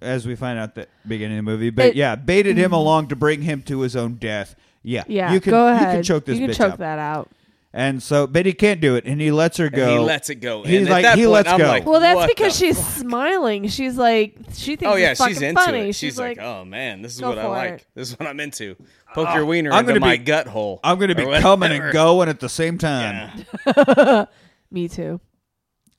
[0.00, 1.70] as we find out at the beginning of the movie.
[1.70, 2.74] But It- yeah, baited him mm-hmm.
[2.74, 4.54] along to bring him to his own death.
[4.82, 5.94] Yeah, Yeah, You can, go You ahead.
[5.96, 6.78] can choke this You can bitch choke out.
[6.78, 7.28] that out.
[7.70, 9.92] And so, but he can't do it, and he lets her And go.
[9.92, 10.62] he lets it go.
[10.62, 11.66] He's and like- at that he point, lets I'm go.
[11.68, 13.00] Like, Well, that's because she's fuck?
[13.00, 13.68] smiling.
[13.68, 15.90] She's like, she thinks Oh yeah, it's she's into funny.
[15.90, 15.94] it.
[15.94, 17.70] She's, like, like, oh man, this is what I like.
[17.74, 17.86] it.
[17.94, 18.74] This is what I'm into.
[19.14, 20.80] Poke uh, your wiener I'm into gonna my be- gut hole.
[20.82, 23.44] I'm going to be coming and going at the same time.
[23.66, 24.24] Yeah.
[24.70, 25.20] me too.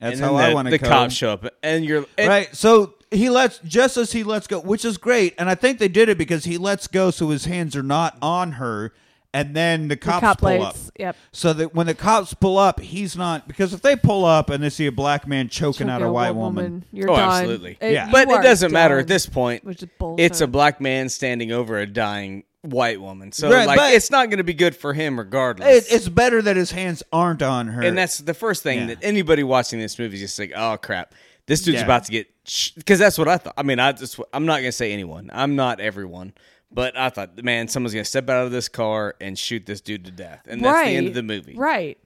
[0.00, 0.88] That's and how then I want to The come.
[0.88, 2.54] cops show up, and you're and right.
[2.56, 5.88] So he lets just as he lets go, which is great, and I think they
[5.88, 8.92] did it because he lets go so his hands are not on her,
[9.34, 10.88] and then the The cops cop pull lights.
[10.88, 10.94] up.
[10.98, 11.16] Yep.
[11.32, 14.62] So that when the cops pull up, he's not because if they pull up and
[14.64, 17.28] they see a black man choking out Choke a white woman, You're Oh, done.
[17.30, 17.76] absolutely.
[17.82, 18.08] Yeah.
[18.10, 19.64] But it doesn't matter at this point.
[19.64, 20.24] Which is bullshit.
[20.24, 24.10] It's a black man standing over a dying white woman, so Right, like but- it's
[24.10, 25.88] not going to be good for him regardless.
[25.90, 27.82] it, it's better that his hands aren't on her.
[27.82, 28.86] and that's the first thing Yeah.
[28.86, 31.14] that anybody watching this movie is just like, oh crap,
[31.46, 31.84] this dude's Yeah.
[31.84, 32.28] about to get
[32.76, 33.54] because that's what I thought.
[33.56, 35.30] I mean, I just I'm not gonna say anyone.
[35.32, 36.32] I'm not everyone,
[36.70, 40.04] but I thought, man, someone's gonna step out of this car and shoot this dude
[40.04, 40.86] to death, and that's right.
[40.90, 41.98] the end of the movie Right.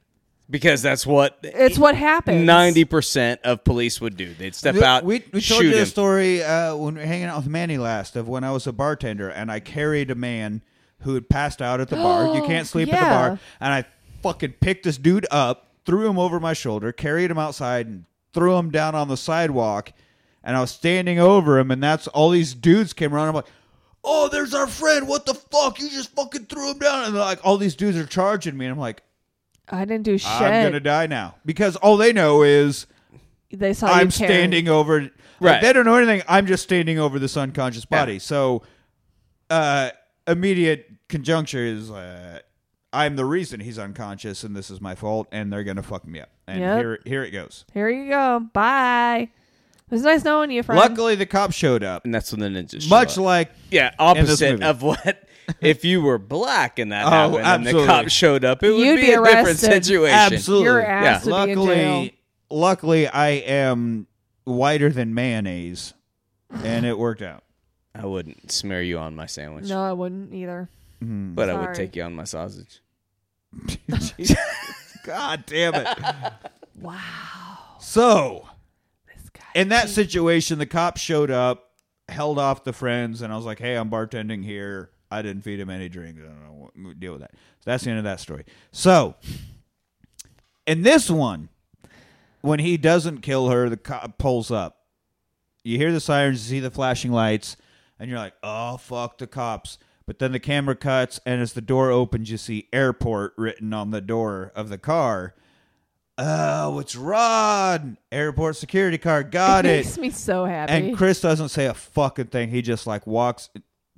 [0.51, 2.45] Because that's what It's what happens.
[2.47, 4.35] ninety percent of police would do.
[4.35, 7.27] They'd step out, we, we told shoot you the story uh, when we were hanging
[7.27, 10.63] out with Manny last of when I was a bartender and I carried a man
[11.01, 12.35] who had passed out at the bar.
[12.35, 13.85] You can't sleep at the bar, and I
[14.23, 18.57] fucking picked this dude up, threw him over my shoulder, carried him outside, and threw
[18.57, 19.93] him down on the sidewalk.
[20.43, 23.29] And I was standing over him, and that's all these dudes came around.
[23.29, 23.47] I'm like,
[24.03, 25.09] "Oh, there's our friend!
[25.09, 25.81] What the fuck?
[25.81, 28.67] You just fucking threw him down!" And they're like, all these dudes are charging me,
[28.67, 29.03] and I'm like,
[29.69, 30.31] I didn't do shit.
[30.31, 32.87] "I'm gonna die now," because all they know is
[33.53, 34.13] They saw I'm you carrying-
[34.51, 35.01] standing over.
[35.03, 35.63] Like, Right.
[35.63, 36.23] they don't know anything.
[36.29, 38.19] I'm just standing over this unconscious body.
[38.19, 38.63] So,
[39.51, 39.91] uh,
[40.27, 42.41] immediate conjuncture is uh,
[42.93, 46.21] I'm the reason he's unconscious, and this is my fault, and they're gonna fuck me
[46.21, 46.29] up.
[46.47, 46.79] And Yep.
[46.79, 47.65] here, here it goes.
[47.75, 48.41] Here you go.
[48.53, 49.29] Bye.
[49.87, 50.79] It was nice knowing you, friend.
[50.81, 52.05] Luckily, the cops showed up.
[52.05, 53.25] and that's when the ninjas show Much up.
[53.25, 54.65] like yeah, opposite movie.
[54.65, 55.29] of what
[55.61, 57.87] if you were black and that Oh, happened and the absolutely.
[57.87, 60.15] cops showed up, it would You'd be, be a different situation.
[60.15, 61.65] absolutely, Your ass would be in jail.
[61.67, 62.19] luckily,
[62.51, 64.07] luckily, I am
[64.45, 65.95] whiter than mayonnaise,
[66.63, 67.43] and it worked out.
[67.95, 70.69] I wouldn't smear you on my sandwich, No, I wouldn't either.
[71.01, 71.35] Hmm.
[71.35, 72.81] but I would take you on my sausage.
[75.05, 75.87] God damn it!
[76.81, 77.77] Wow.
[77.79, 78.49] So.
[79.07, 79.45] This guy.
[79.55, 81.71] in that situation, the cop showed up,
[82.09, 84.91] held off the friends, and I was like, "Hey, I'm bartending here.
[85.19, 86.21] I didn't feed him any drinks.
[86.23, 88.45] I don't know what deal with that." So that's the end of that story.
[88.73, 89.17] So,
[90.67, 91.49] in this one,
[92.41, 94.81] when he doesn't kill her, the cop pulls up.
[95.63, 97.57] You hear the sirens, you see the flashing lights,
[97.99, 101.63] and you're like, "Oh fuck the cops!" But then the camera cuts, and as the
[101.63, 105.35] door opens, you see "airport" written on the door of the car.
[106.17, 107.97] Oh, it's Rod.
[108.13, 109.31] Airport security card.
[109.31, 109.85] Got it it.
[109.85, 110.73] makes me so happy.
[110.73, 112.51] And Chris doesn't say a fucking thing.
[112.51, 113.49] He just like walks,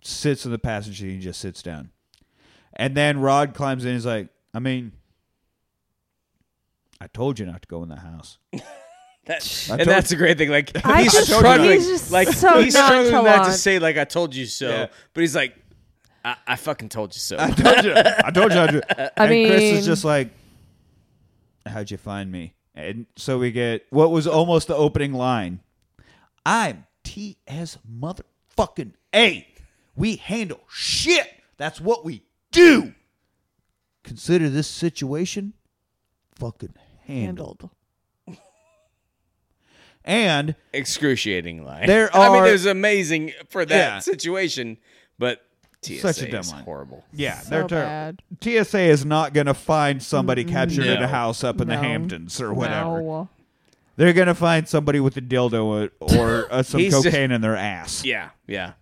[0.07, 1.91] sits in the passenger seat, and just sits down.
[2.75, 3.95] And then Rod climbs in.
[3.95, 4.93] He's like, I mean,
[7.01, 8.39] I told you not to go in the house.
[9.27, 10.51] That, and told that's a great thing.
[10.51, 13.99] Like I he's just- struggling, he's just like so he's struggling not to say like
[13.99, 14.87] I told you so, Yeah.
[15.15, 15.57] but he's like,
[16.25, 17.37] I, I fucking told you so.
[17.37, 17.93] I told you.
[17.97, 18.57] I told you.
[18.57, 19.13] Not to.
[19.21, 20.31] I and Chris is just like,
[21.67, 22.55] how'd you find me?
[22.77, 25.59] And so we get what was almost the opening line.
[26.45, 27.79] I'm T.S.
[28.01, 29.45] motherfucking A.
[29.97, 31.27] We handle shit.
[31.57, 32.95] That's what we do.
[34.05, 35.55] Consider this situation
[36.35, 36.75] fucking
[37.07, 37.71] handled.
[38.27, 38.39] handled.
[40.05, 41.87] And Excruciating line.
[41.87, 43.99] There I mean, it was amazing for that Yeah.
[43.99, 44.79] situation,
[45.19, 45.45] but
[45.83, 46.65] TSA Such a dumb is line.
[46.65, 47.05] horrible.
[47.13, 48.23] Yeah, So they're ter- bad.
[48.41, 52.41] TSA is not going to find somebody captured in a house up in the Hamptons
[52.41, 53.01] or whatever.
[53.03, 53.29] No.
[53.97, 57.41] They're going to find somebody with a dildo or uh, some He's just- cocaine in
[57.41, 58.05] their ass.
[58.05, 58.75] Yeah, yeah.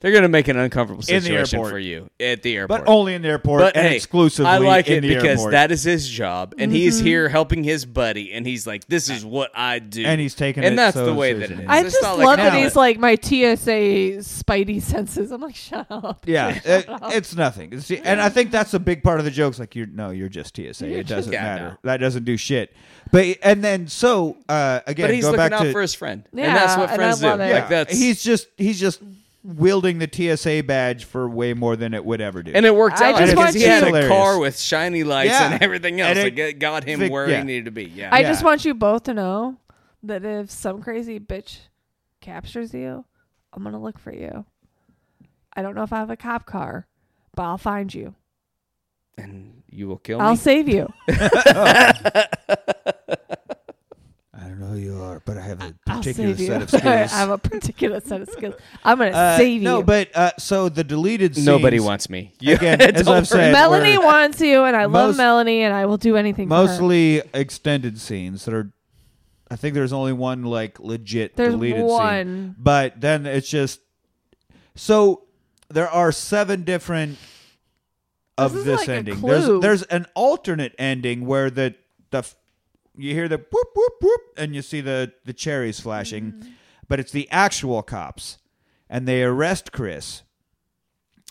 [0.00, 1.72] They're gonna make an uncomfortable In the situation airport.
[1.72, 2.86] for you at the airport.
[2.86, 5.30] But only in the airport But and hey, exclusively I like in it the because
[5.40, 5.52] airport.
[5.52, 7.06] that is his job, and he's Mm-hmm.
[7.06, 10.64] here helping his buddy, and he's like, "This is what I do," and he's taking
[10.64, 11.66] and it that's so the way that it is.
[11.68, 15.30] I It's just love like that he's like my TSA spidey senses.
[15.32, 16.24] I'm like, shut up.
[16.26, 17.78] Yeah, it, it's nothing.
[17.80, 19.58] See, and I think that's a big part of the jokes.
[19.58, 20.88] Like, you're no, you're just TSA.
[20.88, 21.68] You're it doesn't just- Yeah, matter.
[21.70, 21.76] no.
[21.90, 22.74] That doesn't do shit.
[23.12, 25.94] But and then so uh, again, but he's go looking back out to for his
[25.94, 27.26] friend, Yeah, and that's what friends do.
[27.26, 27.48] love it.
[27.48, 29.00] yeah, Like that's he's just he's just
[29.42, 32.52] wielding the TSA badge for way more than it would ever do.
[32.54, 34.08] and it worked I out just because want he you- had a Hilarious.
[34.10, 35.52] car with shiny lights Yeah.
[35.54, 36.10] and everything else.
[36.10, 37.38] And it- Like it got him Vic- where yeah.
[37.38, 37.84] he needed to be.
[37.84, 38.28] Yeah, I Yeah.
[38.28, 39.56] just want you both to know
[40.02, 41.58] that if some crazy bitch
[42.20, 43.04] captures you,
[43.54, 44.44] I'm gonna look for you.
[45.56, 46.86] I don't know if I have a cop car,
[47.34, 48.14] but I'll find you.
[49.18, 50.24] and you will kill me.
[50.24, 50.36] I'll me.
[50.36, 50.90] save you.
[54.70, 56.46] I don't know who you are, but I have a I'll particular save you.
[56.46, 57.10] set of I skills.
[57.12, 58.54] have a particular set of skills.
[58.84, 59.68] I'm gonna Uh, save you.
[59.68, 62.32] No, but uh, so the deleted scenes, Nobody wants me.
[62.40, 63.24] You- Again, as don't I've worry.
[63.26, 66.48] said, Melanie where wants you, and I love most- Melanie, and I will do anything
[66.48, 66.64] for her.
[66.64, 68.72] mostly extended scenes that are.
[69.50, 71.86] I think there's only one like legit There's deleted scene.
[71.88, 72.54] one.
[72.56, 73.80] but then it's just
[74.76, 75.22] so
[75.68, 77.18] there are seven different
[78.38, 79.16] of This is this, like a ending.
[79.18, 79.30] clue.
[79.30, 81.74] There's there's an alternate ending where the
[82.12, 82.36] the f-
[82.96, 86.50] you hear the whoop whoop whoop and you see the the cherries flashing, Mm-hmm.
[86.88, 88.38] but it's the actual cops
[88.88, 90.22] and they arrest Chris,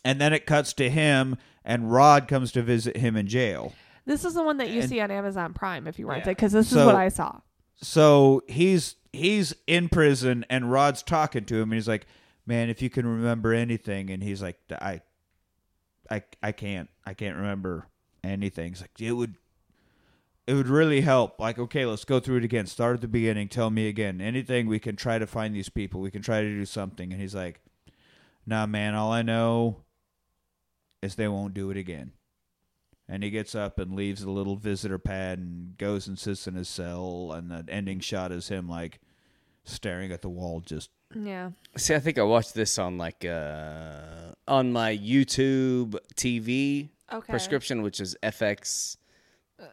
[0.05, 3.73] and then it cuts to him and Rod comes to visit him in jail.
[4.05, 6.31] This is the one that you And- see on Amazon Prime if you rent Yeah.
[6.31, 7.41] it, because this is what I saw.
[7.81, 12.05] so he's he's in prison and Rod's talking to him and he's like,
[12.45, 15.01] "Man, if you can remember anything," and he's like, "I,
[16.09, 17.88] I, I can't, I can't remember
[18.23, 19.35] anything." He's like, "It would,
[20.49, 21.39] it would really help.
[21.39, 22.65] Like, okay, let's go through it again.
[22.65, 23.49] Start at the beginning.
[23.49, 24.19] Tell me again.
[24.19, 26.01] Anything we can try to find these people.
[26.01, 27.61] We can try to do something." And he's like,
[28.47, 28.95] "Nah, man.
[28.95, 29.83] All I know
[31.03, 32.13] is they won't do it again."
[33.07, 36.55] And he gets up and leaves the little visitor pad and goes and sits in
[36.55, 37.31] his cell.
[37.31, 38.99] And the ending shot is him like
[39.63, 41.51] staring at the wall, just Yeah.
[41.77, 47.31] See, I think I watched this on like uh on my YouTube TV Okay.
[47.31, 48.97] prescription, which is FX.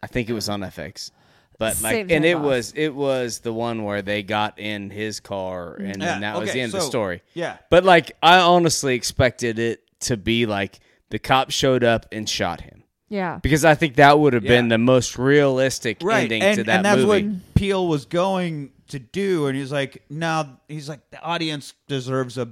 [0.03, 1.11] I think it was on FX.
[1.59, 5.77] But like, and it was it was the one where they got in his car,
[5.79, 5.91] mm-hmm.
[5.91, 7.23] and then that was the end of the so- story.
[7.33, 12.29] Yeah, But like, I honestly expected it to be like the cop showed up and
[12.29, 13.39] shot him Yeah.
[13.43, 14.71] because I think that would have been Yeah.
[14.75, 16.25] the most realistic right.
[16.25, 17.29] ending and, to that and that's movie.
[17.29, 19.47] what Peele was going to do.
[19.47, 22.51] And he's like, now he's like, the audience deserves a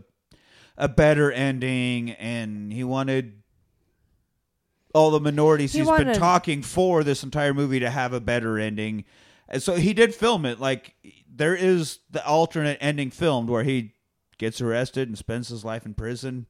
[0.76, 3.43] a better ending, and he wanted
[4.94, 8.58] all the minorities He he's been talking for this entire movie to have a better
[8.58, 9.04] ending.
[9.48, 10.60] And so he did film it.
[10.60, 10.94] Like
[11.28, 13.92] there is the alternate ending filmed where he
[14.38, 16.46] gets arrested and spends his life in prison.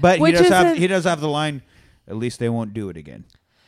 [0.00, 1.62] But Which he does have isn't- he does have the line.
[2.06, 3.24] At least they won't do it again.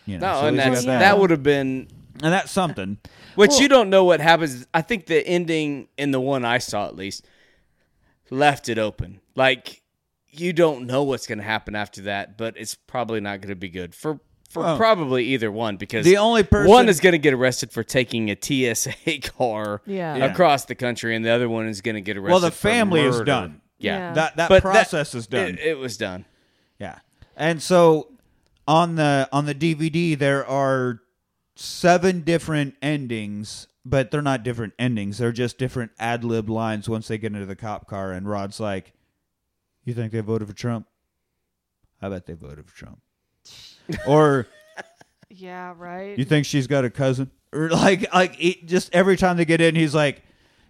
[0.06, 0.98] You know, No, so and he's that's, yeah.
[0.98, 1.88] that would have been
[2.22, 2.98] and that's something.
[3.34, 4.66] Which Well- you don't know what happens.
[4.74, 7.26] I think the ending in the one I saw at least
[8.30, 9.20] left it open.
[9.34, 9.79] Like
[10.32, 13.54] you don't know what's going to happen after that, but it's probably not going to
[13.56, 14.76] be good for for Oh.
[14.76, 18.30] probably either one because The only person one is going to get arrested for taking
[18.30, 20.16] a TSA car Yeah.
[20.16, 20.24] Yeah.
[20.26, 22.30] across the country, and the other one is going to get arrested.
[22.32, 23.60] Well, the for family is done.
[23.78, 24.12] Yeah, Yeah.
[24.14, 25.50] that that But process is done.
[25.50, 26.24] It, it was done.
[26.80, 26.98] yeah,
[27.36, 28.08] and so
[28.66, 31.00] on the on the DVD there are
[31.56, 35.18] seven different endings, but they're not different endings.
[35.18, 36.88] They're just different ad lib lines.
[36.88, 38.92] Once they get into the cop car, and Rod's like,
[39.84, 40.86] "You think they voted for Trump?
[42.02, 43.00] I bet they voted for Trump."
[44.06, 44.46] or
[45.28, 45.74] Yeah.
[45.76, 46.18] Right.
[46.18, 47.30] you think she's got a cousin?
[47.52, 50.22] Or like like it, just every time they get in, he's like,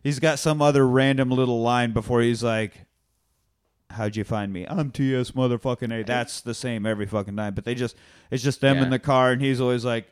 [0.02, 2.86] he's got some other random little line before he's like,
[3.90, 4.64] "How'd you find me?
[4.66, 7.54] I'm TS motherfucking A." That's the same every fucking time.
[7.54, 7.96] But they just
[8.30, 8.84] it's just them Yeah.
[8.84, 10.06] in the car, and he's always like,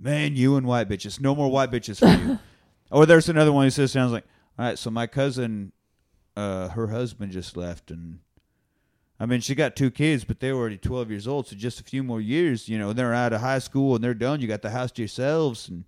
[0.00, 2.38] "Man, you and white bitches, no more white bitches for you."
[2.90, 4.26] or there's another one who sits down, and is like,
[4.58, 5.72] "All right, so my cousin,
[6.36, 8.18] uh, her husband just left, and."
[9.20, 11.78] I mean, she got two kids, but they were already 12 years old, so just
[11.78, 14.40] a few more years, you know, and they're out of high school and they're done.
[14.40, 15.84] You got the house to yourselves, and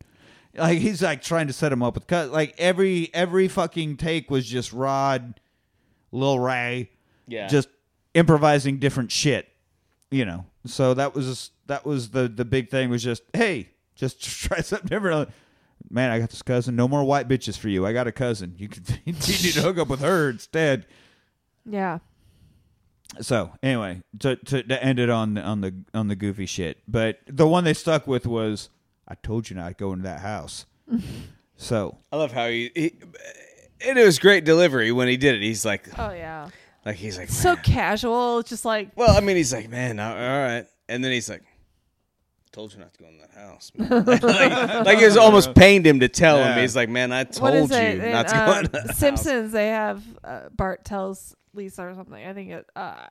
[0.54, 2.30] like he's like trying to set him up with cut.
[2.30, 5.40] Like every every fucking take was just Rod,
[6.12, 6.84] Lil Rel,
[7.26, 7.68] Yeah, just
[8.14, 9.48] improvising different shit,
[10.10, 10.46] you know.
[10.64, 14.88] So that was that was the the big thing was just hey, just try something
[14.88, 15.30] different.
[15.88, 16.74] Man, I got this cousin.
[16.76, 17.86] No more white bitches for you.
[17.86, 18.54] I got a cousin.
[18.58, 19.22] You could you need
[19.54, 20.86] to hook up with her instead.
[21.64, 21.98] yeah.
[23.20, 26.78] So anyway, to, to to end it on the on the on the goofy shit,
[26.88, 28.68] but the one they stuck with was,
[29.06, 30.66] "I told you not to go into that house."
[31.56, 32.94] so I love how he, he
[33.86, 35.42] and it was great delivery when he did it.
[35.42, 36.48] He's like, Oh yeah.
[36.84, 40.12] like he's like, So "Man." casual, just like well, I mean, he's like, man, all
[40.12, 41.42] all right, and then he's like,
[42.56, 43.70] told you not to go in that house.
[43.78, 44.22] like,
[44.86, 46.58] like it was almost pained him to tell him.
[46.58, 47.98] He's like, man, I told you it?
[48.10, 48.96] not In, to go in that house.
[48.96, 52.24] Simpsons, they have uh, Bart tells Lisa or something.
[52.24, 52.66] I think it.
[52.74, 53.08] Uh,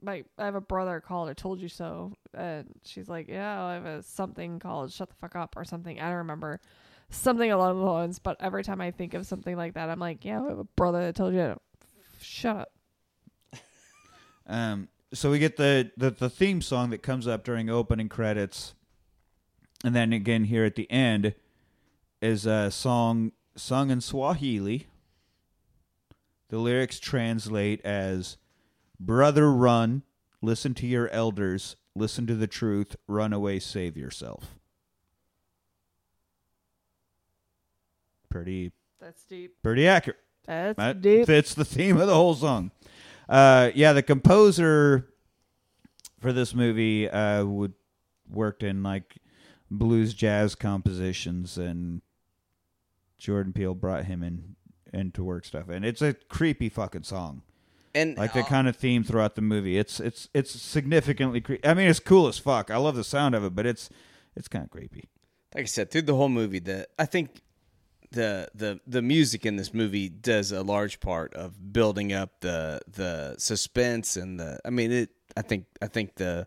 [0.00, 1.28] my I have a brother called.
[1.28, 2.14] I told you so.
[2.32, 6.00] And she's like, yeah, I have a something called "Shut the fuck up" or something.
[6.00, 6.58] I don't remember
[7.10, 8.18] something along those lines.
[8.20, 10.64] But every time I think of something like that, I'm like, yeah, I have a
[10.64, 11.60] brother that told you
[12.22, 12.72] shut up.
[14.46, 18.74] Um, so we get the, the the theme song that comes up during opening credits,
[19.84, 21.34] and then again here at the end
[22.20, 24.86] is a song sung in Swahili.
[26.48, 28.36] The lyrics translate as
[29.00, 30.02] "Brother, run,
[30.42, 34.56] listen to your elders, listen to the truth, run away, save yourself."
[38.28, 39.54] Pretty That's deep.
[39.62, 40.18] pretty accurate.
[40.46, 41.26] That's That deep.
[41.26, 42.70] fits the theme of the whole song.
[43.28, 45.08] Uh, yeah, the composer
[46.20, 47.74] for this movie uh, would
[48.28, 49.18] worked in like
[49.70, 52.02] blues jazz compositions, and
[53.18, 54.56] Jordan Peele brought him in
[54.92, 55.68] in to work stuff.
[55.68, 57.42] And it's a creepy fucking song,
[57.94, 59.78] and like the uh, kind of theme throughout the movie.
[59.78, 61.66] It's it's it's significantly creepy.
[61.66, 62.70] I mean, it's cool as fuck.
[62.70, 63.90] I love the sound of it, but it's
[64.36, 65.08] it's kind of creepy.
[65.54, 67.42] like I said, through the whole movie, the I think
[68.10, 72.80] the the the music in this movie does a large part of building up the
[72.88, 74.58] the suspense and the.
[74.64, 75.10] I mean, it.
[75.36, 76.46] I think I think the.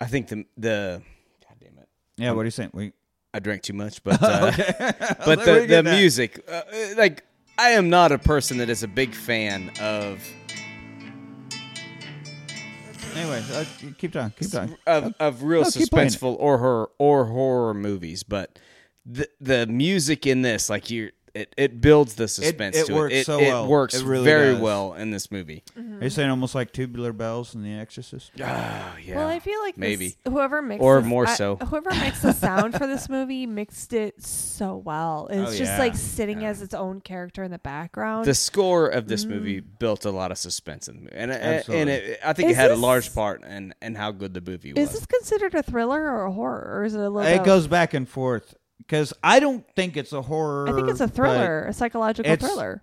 [0.00, 1.02] I think the the.
[1.42, 1.88] God damn it!
[2.16, 2.70] Yeah, what are you saying?
[2.74, 2.92] We,
[3.32, 4.50] I drank too much, but uh,
[5.24, 7.24] but the the music, uh, uh, like
[7.58, 10.20] I am not a person that is a big fan of
[13.16, 13.64] anyway, uh,
[13.98, 14.32] keep talking.
[14.38, 14.76] Keep talking.
[14.86, 16.12] of, of real no, keep playing it.
[16.12, 18.58] suspenseful or horror or horror movies, but
[19.08, 22.76] the the music in this, like you, it, it builds the suspense.
[22.76, 23.16] it to works it.
[23.18, 23.66] It, so it well.
[23.68, 24.60] works It really very does.
[24.62, 25.62] well in this movie.
[25.76, 28.32] Are you saying almost like tubular bells in The Exorcist?
[28.36, 28.94] Oh yeah.
[29.16, 30.08] Well, I feel like maybe.
[30.08, 31.56] this, whoever makes Or this- more I- so.
[31.56, 35.28] whoever makes the sound for this movie mixed it so well.
[35.30, 35.78] It's Oh, just yeah.
[35.78, 36.48] like sitting Yeah.
[36.48, 38.24] as its own character in the background.
[38.26, 39.28] the score of this Mm.
[39.28, 42.56] movie built a lot of suspense in the movie, and and it, I think Is
[42.56, 44.88] it had a large part in and how good the movie was.
[44.88, 47.30] is this considered a thriller or a horror, or is it a little?
[47.30, 50.68] It goes back and forth because I don't think it's a horror.
[50.68, 52.82] I think it's a thriller, a psychological thriller.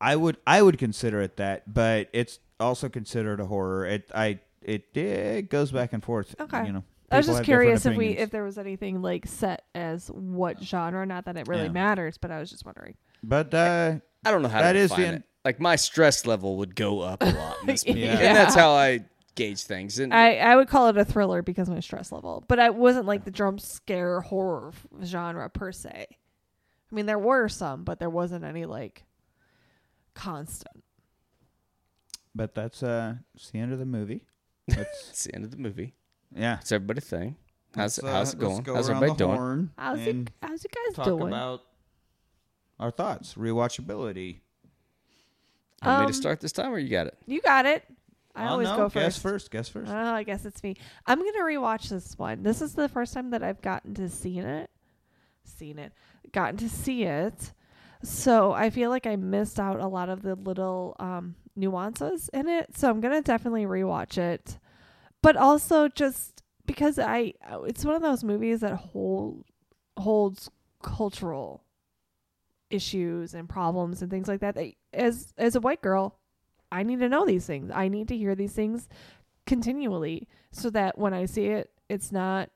[0.00, 3.86] I would I would consider it that, but it's also considered a horror.
[3.86, 6.34] It I it, it goes back and forth.
[6.40, 6.66] Okay.
[6.66, 6.84] you know.
[7.10, 11.06] I was just curious if we if there was anything like set as what genre.
[11.06, 11.68] Not that it really Yeah.
[11.72, 12.94] matters, but I was just wondering.
[13.22, 13.94] But uh,
[14.24, 15.22] I don't know how That to is the- it.
[15.44, 18.18] Like my stress level would go up a lot in this movie, Yeah.
[18.18, 19.00] and that's how I
[19.38, 19.98] gauge things.
[19.98, 22.70] And I, I would call it a thriller because of my stress level, but I
[22.70, 24.72] wasn't like the jump scare horror
[25.04, 26.06] genre per se.
[26.10, 29.04] I mean, there were some, but there wasn't any like
[30.14, 30.82] constant.
[32.34, 34.24] but that's uh it's the end of the movie.
[34.68, 35.94] Let's it's the end of the movie.
[36.34, 36.58] yeah.
[36.60, 37.36] It's everybody thing.
[37.74, 38.62] How's Let's, uh, how's it going?
[38.62, 39.70] go How's everybody doing?
[39.78, 40.30] How's it?
[40.42, 41.28] How's you guys talk doing?
[41.28, 41.62] about
[42.80, 44.40] our thoughts, rewatchability.
[45.84, 47.16] Want me Um, to start this time, or you got it?
[47.26, 47.84] you got it.
[48.38, 49.22] I Oh, always go Guess first.
[49.22, 49.50] first.
[49.50, 49.90] Guess first.
[49.90, 50.76] Oh, I guess it's me.
[51.06, 52.42] I'm gonna rewatch this one.
[52.42, 54.70] This is the first time that I've gotten to see it.
[55.44, 55.92] Seen it.
[56.32, 57.52] Gotten to see it.
[58.02, 62.48] So I feel like I missed out a lot of the little um, nuances in
[62.48, 62.76] it.
[62.76, 64.58] So I'm gonna definitely rewatch it.
[65.22, 67.32] But also just because I,
[67.64, 69.44] it's one of those movies that hold
[69.96, 70.48] holds
[70.80, 71.64] cultural
[72.70, 74.54] issues and problems and things like that.
[74.54, 76.18] that as as a white girl,
[76.70, 77.70] I need to know these things.
[77.74, 78.88] I need to hear these things
[79.46, 82.50] continually so that when I see it, it's not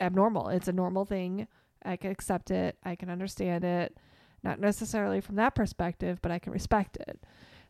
[0.00, 0.48] abnormal.
[0.48, 1.46] It's a normal thing.
[1.84, 2.76] I can accept it.
[2.84, 3.96] I can understand it.
[4.42, 7.20] Not necessarily from that perspective, but I can respect it.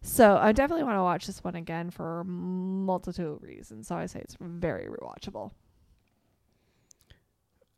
[0.03, 3.89] So I definitely want to watch this one again for multitude of reasons.
[3.89, 5.51] So I say it's very rewatchable.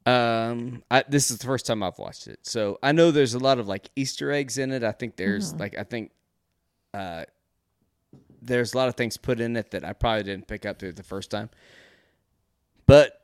[0.07, 3.39] Um, I, this is the first time I've watched it, so I know there's a
[3.39, 4.83] lot of like Easter eggs in it.
[4.83, 5.61] I think there's Mhm.
[5.61, 6.11] like I think,
[6.95, 7.25] uh,
[8.43, 10.93] there's a lot of things put in it that I probably didn't pick up through
[10.93, 11.51] the first time.
[12.87, 13.21] But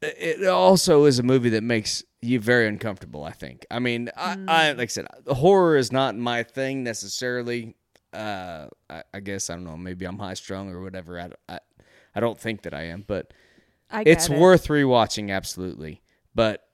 [0.00, 3.24] it also is a movie that makes you very uncomfortable.
[3.24, 3.66] I think.
[3.70, 7.76] I mean, I, I like I said, horror is not my thing necessarily.
[8.12, 9.76] Uh, I, I guess I don't know.
[9.76, 11.20] Maybe I'm high strung or whatever.
[11.20, 11.60] I, I,
[12.14, 13.32] I don't think that I am, but
[13.90, 14.38] I it's it.
[14.38, 16.02] worth rewatching absolutely
[16.34, 16.66] but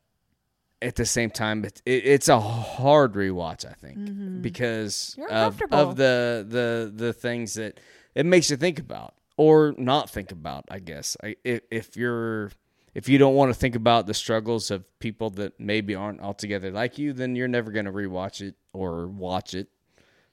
[0.80, 3.64] at the same time, it, it, it's a hard rewatch.
[3.64, 4.40] I think mm-hmm.
[4.40, 7.80] because You're of, of the the the things that
[8.14, 10.64] it makes you think about or not think about.
[10.70, 12.50] I guess I, if, if you're
[12.94, 16.70] if you don't want to think about the struggles of people that maybe aren't altogether
[16.70, 19.68] like you, then you're never going to rewatch it or watch it.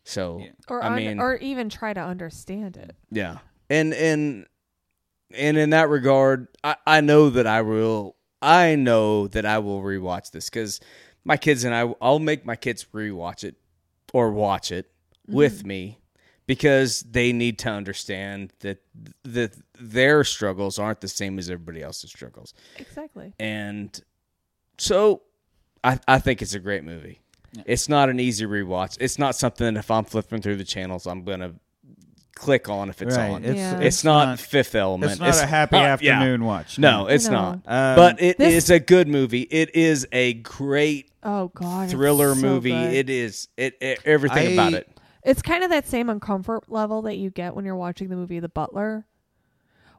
[0.03, 2.95] So or I un- mean, or even try to understand it.
[3.11, 4.45] yeah, and and
[5.33, 8.14] and in that regard, I, I know that I will.
[8.41, 10.79] I know that I will rewatch this because
[11.23, 11.93] my kids and I.
[12.01, 13.55] I'll make my kids rewatch it
[14.13, 14.91] or watch it
[15.27, 15.67] with mm-hmm.
[15.67, 15.99] me
[16.47, 18.77] because they need to understand that
[19.23, 23.33] that their struggles aren't the same as everybody else's struggles, Exactly.
[23.39, 24.01] and
[24.77, 25.23] so
[25.83, 27.21] I I think it's a great movie.
[27.65, 28.97] It's not an easy rewatch.
[28.99, 31.53] It's not something that if I'm flipping through the channels, I'm gonna
[32.35, 33.29] click on if it's Right.
[33.31, 33.43] on.
[33.45, 33.79] It's, Yeah.
[33.79, 35.13] It's, not, Fifth Element.
[35.13, 36.13] It's not a happy not- yeah.
[36.19, 36.77] afternoon watch.
[36.77, 37.31] No, it's No.
[37.31, 37.53] not.
[37.65, 39.41] Um, but it is This- a good movie.
[39.43, 42.71] It is a great Oh god, it's thriller so movie.
[42.71, 42.93] good.
[42.93, 44.87] It is it, it everything about it.
[45.23, 48.39] It's kind of that same uncomfort level that you get when you're watching the movie
[48.39, 49.07] The Butler,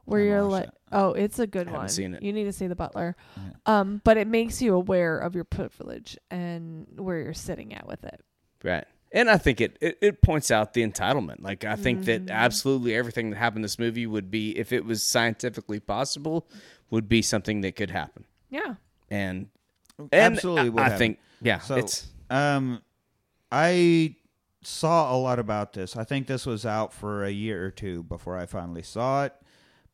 [0.05, 2.23] where you're watched like, "Oh, it's a good Haven't one." seen it.
[2.23, 3.17] You need to see The Butler,
[3.65, 8.05] um, but it makes you aware of your privilege and where you're sitting at with
[8.05, 8.21] it.
[8.63, 8.85] Right.
[9.11, 11.41] And I think it, it, it points out the entitlement.
[11.41, 12.25] Like I think Mm-hmm.
[12.25, 16.47] that absolutely everything that happened in this movie would be if it was scientifically possible,
[16.89, 18.25] would be something that could happen.
[18.49, 18.75] Yeah,
[19.09, 19.47] And,
[19.99, 22.81] and Absolutely I, would I think yeah, So, it's um,
[23.51, 24.15] I
[24.61, 25.95] saw a lot about this.
[25.95, 29.33] I think this was out for a year or two before I finally saw it.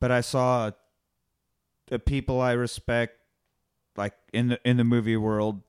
[0.00, 0.72] But I saw
[1.86, 3.16] the people I respect,
[3.96, 5.62] like in the in the movie world,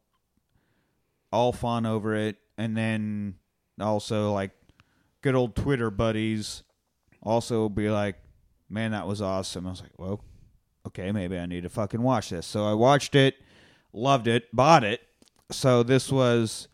[1.31, 3.35] all fawn over it, and then
[3.79, 4.51] also like
[5.21, 6.63] good old Twitter buddies
[7.21, 8.15] also be like,
[8.69, 10.21] "Man, that was awesome." I was like, "Well,
[10.87, 13.35] okay, maybe I need to fucking watch this." So I watched it,
[13.93, 15.01] loved it, bought it.
[15.51, 16.67] So this was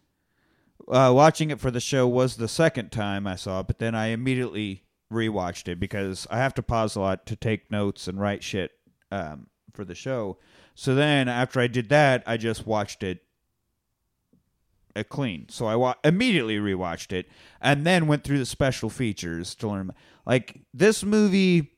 [0.87, 3.95] uh, watching it for the show was the second time I saw it, but then
[3.95, 8.19] I immediately rewatched it because I have to pause a lot to take notes and
[8.19, 8.71] write shit
[9.11, 10.37] um, for the show.
[10.73, 13.23] So then after I did that, I just watched it
[15.09, 15.47] clean.
[15.49, 17.27] So I wa- immediately rewatched it
[17.61, 19.91] and then went through the special features to learn.
[20.25, 21.71] Like this movie,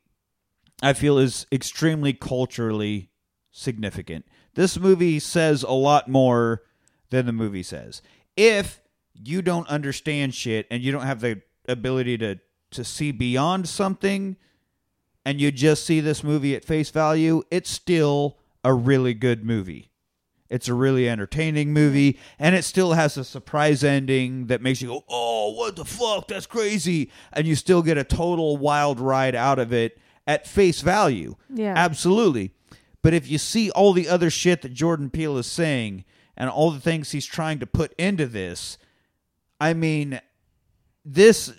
[0.82, 3.10] I feel is extremely culturally
[3.52, 4.26] significant.
[4.56, 6.64] This movie says a lot more
[7.10, 8.02] than the movie says.
[8.36, 8.82] If
[9.14, 12.40] you don't understand shit and you don't have the ability to
[12.72, 14.36] to see beyond something
[15.24, 19.92] and you just see this movie at face value, it's still a really good movie.
[20.54, 24.88] It's a really entertaining movie, and it still has a surprise ending that makes you
[24.88, 26.28] go, "Oh, what the fuck?
[26.28, 30.82] That's crazy!" And you still get a total wild ride out of it at face
[30.82, 31.38] value.
[31.52, 31.74] Yeah.
[31.76, 32.52] absolutely.
[33.02, 36.06] But if you see all the other shit that Jordan Peele is saying
[36.38, 38.78] and all the things he's trying to put into this,
[39.60, 40.22] I mean,
[41.04, 41.52] this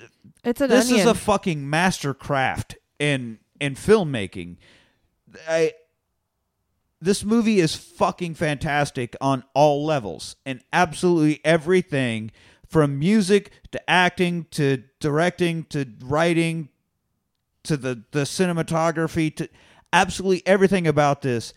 [0.45, 1.01] it's an this onion.
[1.01, 4.59] is a fucking mastercraft in in filmmaking.
[5.49, 5.73] I
[7.05, 12.31] this movie is fucking fantastic on all levels and absolutely everything
[12.67, 16.71] from music to acting to directing to writing
[17.63, 19.49] to the the cinematography to
[19.93, 21.53] absolutely everything about this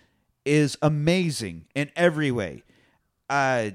[0.46, 2.62] is amazing in every way.
[3.30, 3.72] Uh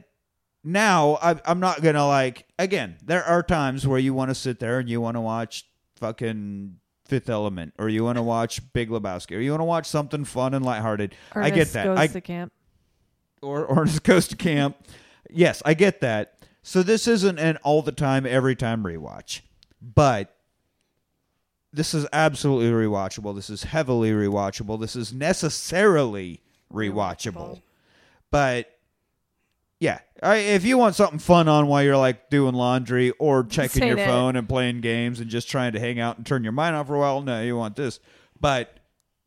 [0.63, 2.99] now I, I'm not gonna like again.
[3.03, 6.77] There are times where you want to sit there and you want to watch fucking
[7.13, 10.25] Fifth Element, or you want to watch Big Lebowski, or you want to watch something
[10.25, 11.15] fun and lighthearted.
[11.35, 11.85] I get Ernest that.
[11.85, 12.53] Goes I, to camp.
[13.43, 14.79] or or just goes to camp.
[15.29, 16.39] Yes, I get that.
[16.63, 19.43] So this isn't an all the time, every time rewatch,
[19.83, 20.35] but
[21.71, 23.35] this is absolutely rewatchable.
[23.35, 24.81] This is heavily rewatchable.
[24.81, 26.41] This is necessarily
[26.73, 27.61] rewatchable.
[28.31, 28.75] But
[30.23, 33.87] I, if you want something fun on while you're like doing laundry or checking Say
[33.89, 34.07] your that.
[34.07, 36.87] phone and playing games and just trying to hang out and turn your mind off
[36.87, 37.99] for a while, no, you want this.
[38.41, 38.79] But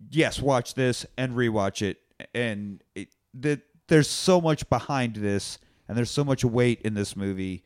[0.10, 2.00] yes, watch this and rewatch it.
[2.34, 7.16] And it, the, there's so much behind this, and there's so much weight in this
[7.16, 7.64] movie.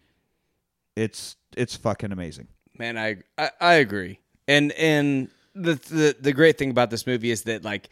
[0.96, 2.48] It's it's fucking amazing.
[2.78, 4.20] Man, I, I I agree.
[4.48, 7.90] And and the the the great thing about this movie is that like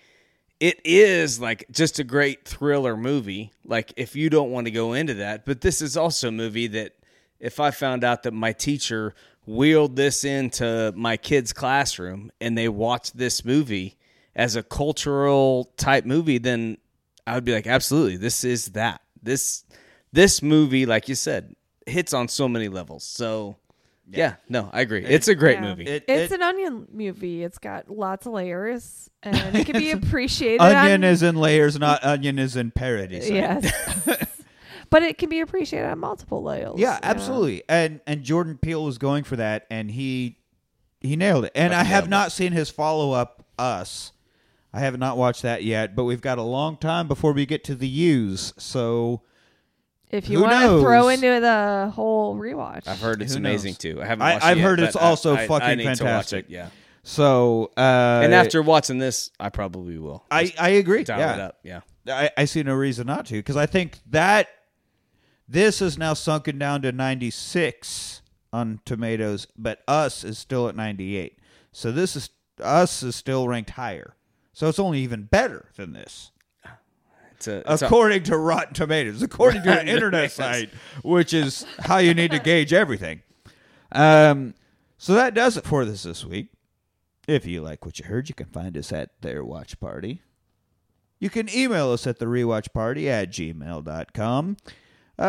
[0.60, 3.52] it is like just a great thriller movie.
[3.66, 6.68] Like if you don't want to go into that, but this is also a movie
[6.68, 6.94] that
[7.40, 9.14] if I found out that my teacher
[9.45, 13.98] wheeled this into my kids' classroom and they watched this movie
[14.36, 16.77] as a cultural type movie, then
[17.26, 19.02] I would be like, absolutely, this is that.
[19.22, 19.66] This
[20.14, 21.56] this movie, like you said,
[21.86, 23.03] hits on so many levels.
[23.03, 23.58] So
[24.10, 25.03] yeah, no, I agree.
[25.06, 25.61] It's a great Yeah.
[25.61, 25.86] movie.
[25.86, 27.44] It, It's it- an onion movie.
[27.44, 30.61] It's got lots of layers, and it can be appreciated.
[30.61, 33.22] onion on- is in layers, not onion is in parody.
[33.22, 34.06] So yes.
[34.90, 36.80] but it can be appreciated on multiple levels.
[36.80, 37.08] Yeah, you know?
[37.10, 37.64] absolutely.
[37.68, 40.38] And and Jordan Peele was going for that, and he
[41.02, 41.52] he nailed it.
[41.56, 44.11] And I have not seen his follow up, Us.
[44.74, 47.64] I have not watched that yet, but we've got a long time before we get
[47.66, 48.53] to the U's.
[48.58, 49.22] So
[50.10, 53.72] If you Who want to throw into the whole rewatch, I've heard it's Who amazing
[53.72, 53.77] knows?
[53.77, 54.02] too.
[54.02, 54.22] I haven't.
[54.26, 55.98] I- Watched I've yet, heard it's but I- also I- I fucking need to watch
[56.00, 56.45] fantastic.
[56.45, 56.69] it, Yeah.
[57.03, 60.24] so uh, And after watching this, I probably will.
[60.32, 61.03] I I agree.
[61.03, 61.34] dial yeah.
[61.34, 61.58] it up.
[61.64, 61.82] Yeah.
[62.08, 64.48] I, I see no reason not to because I think that
[65.50, 68.22] this is now sunken down to 96
[68.53, 71.38] on tomatoes, but us is still at 98.
[71.74, 72.30] So this is
[72.64, 74.16] us is still ranked higher.
[74.53, 76.32] So it's only even better than this,
[77.38, 80.69] It's a, it's a- according to Rotten Tomatoes, according to an internet site,
[81.03, 83.22] which is how you need to gauge everything.
[83.91, 84.53] Um,
[84.98, 86.49] so that does it for this this week.
[87.27, 90.22] If you like what you heard, you can find us at their watch party.
[91.19, 94.57] You can email us at the rewatch party at gmail.com.
[95.19, 95.24] Uh,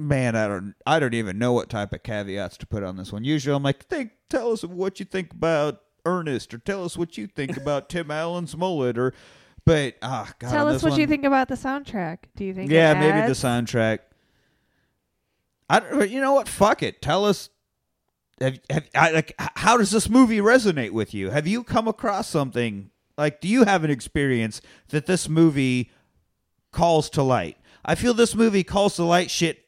[0.00, 3.12] man, I don't, I don't even know what type of caveats to put on this
[3.12, 3.24] one.
[3.24, 7.16] Usually, I'm like, think, tell us what you think about Ernest, or tell us what
[7.18, 9.12] you think about Tim Allen's mullet, or,
[9.66, 12.18] but ah, God, tell us what you think about the soundtrack.
[12.36, 12.70] Do you think?
[12.70, 14.00] yeah, maybe the soundtrack.
[15.68, 16.48] I you know what?
[16.48, 17.00] Fuck it.
[17.00, 17.50] Tell us.
[18.40, 21.30] Have, have, I, like, how does this movie resonate with you?
[21.30, 23.40] Have you come across something like?
[23.40, 25.90] Do you have an experience that this movie
[26.72, 27.56] calls to light?
[27.84, 29.64] I feel this movie calls to light shit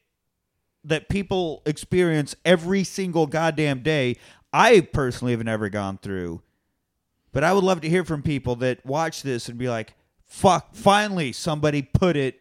[0.84, 4.16] that people experience every single goddamn day.
[4.52, 6.42] I personally have never gone through,
[7.32, 10.74] but I would love to hear from people that watch this and be like, "Fuck!
[10.74, 12.40] Finally, somebody put it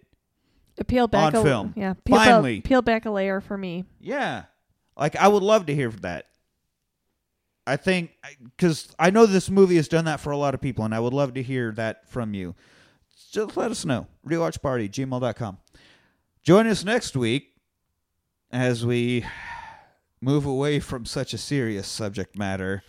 [0.83, 1.73] Peel back on a, film.
[1.75, 2.61] Yeah, peel, Finally.
[2.61, 3.85] peel back a layer for me.
[3.99, 4.43] Yeah.
[4.97, 6.25] Like I would love to hear that.
[7.65, 8.11] I think
[8.57, 10.99] cuz I know this movie has done that for a lot of people and I
[10.99, 12.55] would love to hear that from you.
[13.31, 14.07] Just let us know.
[14.27, 15.57] Rewatchparty gmail.com.
[16.43, 17.55] Join us next week
[18.51, 19.25] as we
[20.21, 22.83] move away from such a serious subject matter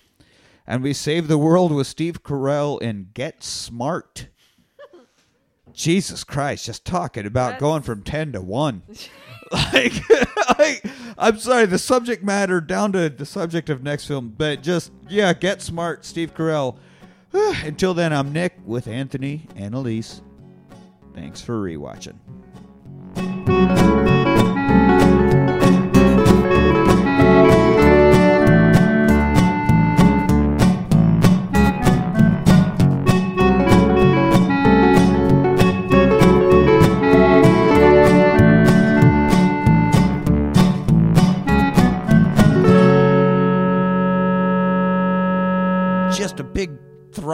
[0.67, 4.29] and we save the world with Steve Carell in Get Smart.
[5.73, 8.83] Jesus Christ, just talking about That's- going from 10 to 1.
[9.53, 9.93] like,
[10.59, 10.87] like,
[11.19, 15.33] I'm sorry, the subject matter down to the subject of next film, but just, yeah,
[15.35, 16.79] Get Smart, Steve Carell.
[17.33, 20.23] Until then, I'm Nick with Anthony and Elise.
[21.15, 22.17] Thanks for rewatching.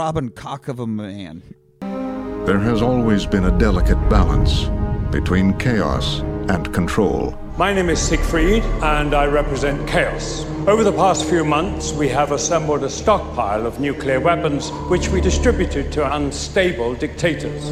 [0.02, 1.40] Throbbing cock of a man.
[1.80, 4.64] There has always been a delicate balance
[5.12, 7.38] between chaos and control.
[7.56, 10.44] My name is Siegfried, and I represent Chaos.
[10.66, 15.20] Over the past few months, we have assembled a stockpile of nuclear weapons, which we
[15.20, 17.70] distributed to unstable dictators.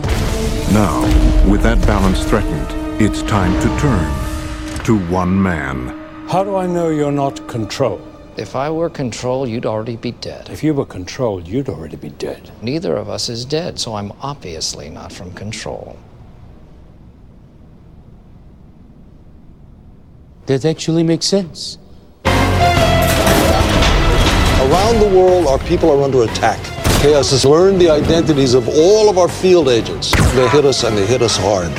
[0.72, 1.02] Now,
[1.50, 5.98] with that balance threatened, it's time to turn to one man.
[6.28, 8.00] How do I know you're not control?
[8.40, 10.48] If I were control, you'd already be dead.
[10.48, 12.50] If you were controlled, you'd already be dead.
[12.62, 15.98] Neither of us is dead, so I'm obviously not from control.
[20.46, 21.76] That actually makes sense.
[22.24, 22.70] Around
[25.00, 26.64] the world, our people are under attack.
[27.02, 30.12] Chaos has learned the identities of all of our field agents.
[30.34, 31.70] They hit us and they hit us hard.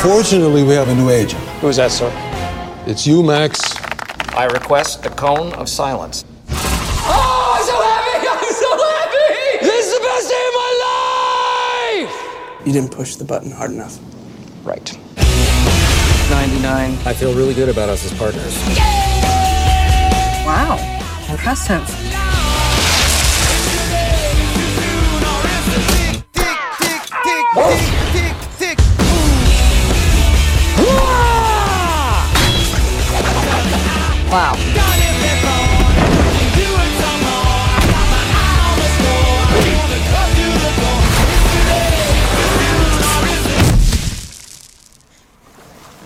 [0.00, 1.42] Fortunately, we have a new agent.
[1.60, 2.10] Who's that, sir?
[2.86, 3.81] It's you, Max.
[4.34, 6.24] I request a cone of silence.
[6.48, 8.26] Oh, I'm so happy!
[8.46, 9.58] I'm so happy!
[9.66, 10.72] This is the best day of my
[12.08, 12.66] life!
[12.66, 13.98] You didn't push the button hard enough.
[14.64, 14.90] Right.
[16.30, 16.96] 99.
[17.04, 18.56] I feel really good about us as partners.
[20.46, 20.78] Wow,
[21.28, 22.11] impressive.
[34.32, 34.54] Wow.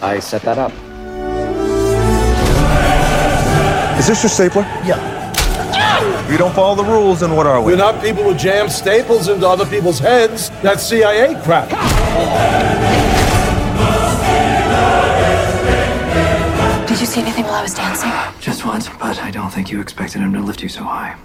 [0.03, 0.73] I set that up.
[3.97, 4.63] Is this your stapler?
[4.85, 4.97] Yeah.
[6.25, 7.75] If you don't follow the rules, then what are we?
[7.75, 10.51] We're not people who jam staples into other people's heads.
[10.63, 11.71] That's CIA crap.
[17.17, 18.11] see anything while I was dancing?
[18.41, 21.17] Just once, but I don't think you expected him to lift you so high.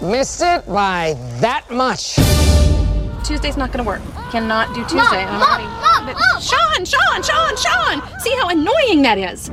[0.00, 2.14] Missed it by that much.
[3.26, 4.00] Tuesday's not gonna work.
[4.30, 4.96] Cannot do Tuesday.
[4.96, 6.14] Mom, I'm mom, already...
[6.14, 8.20] mom, mom, Sean, Sean, Sean, Sean!
[8.20, 9.50] See how annoying that is.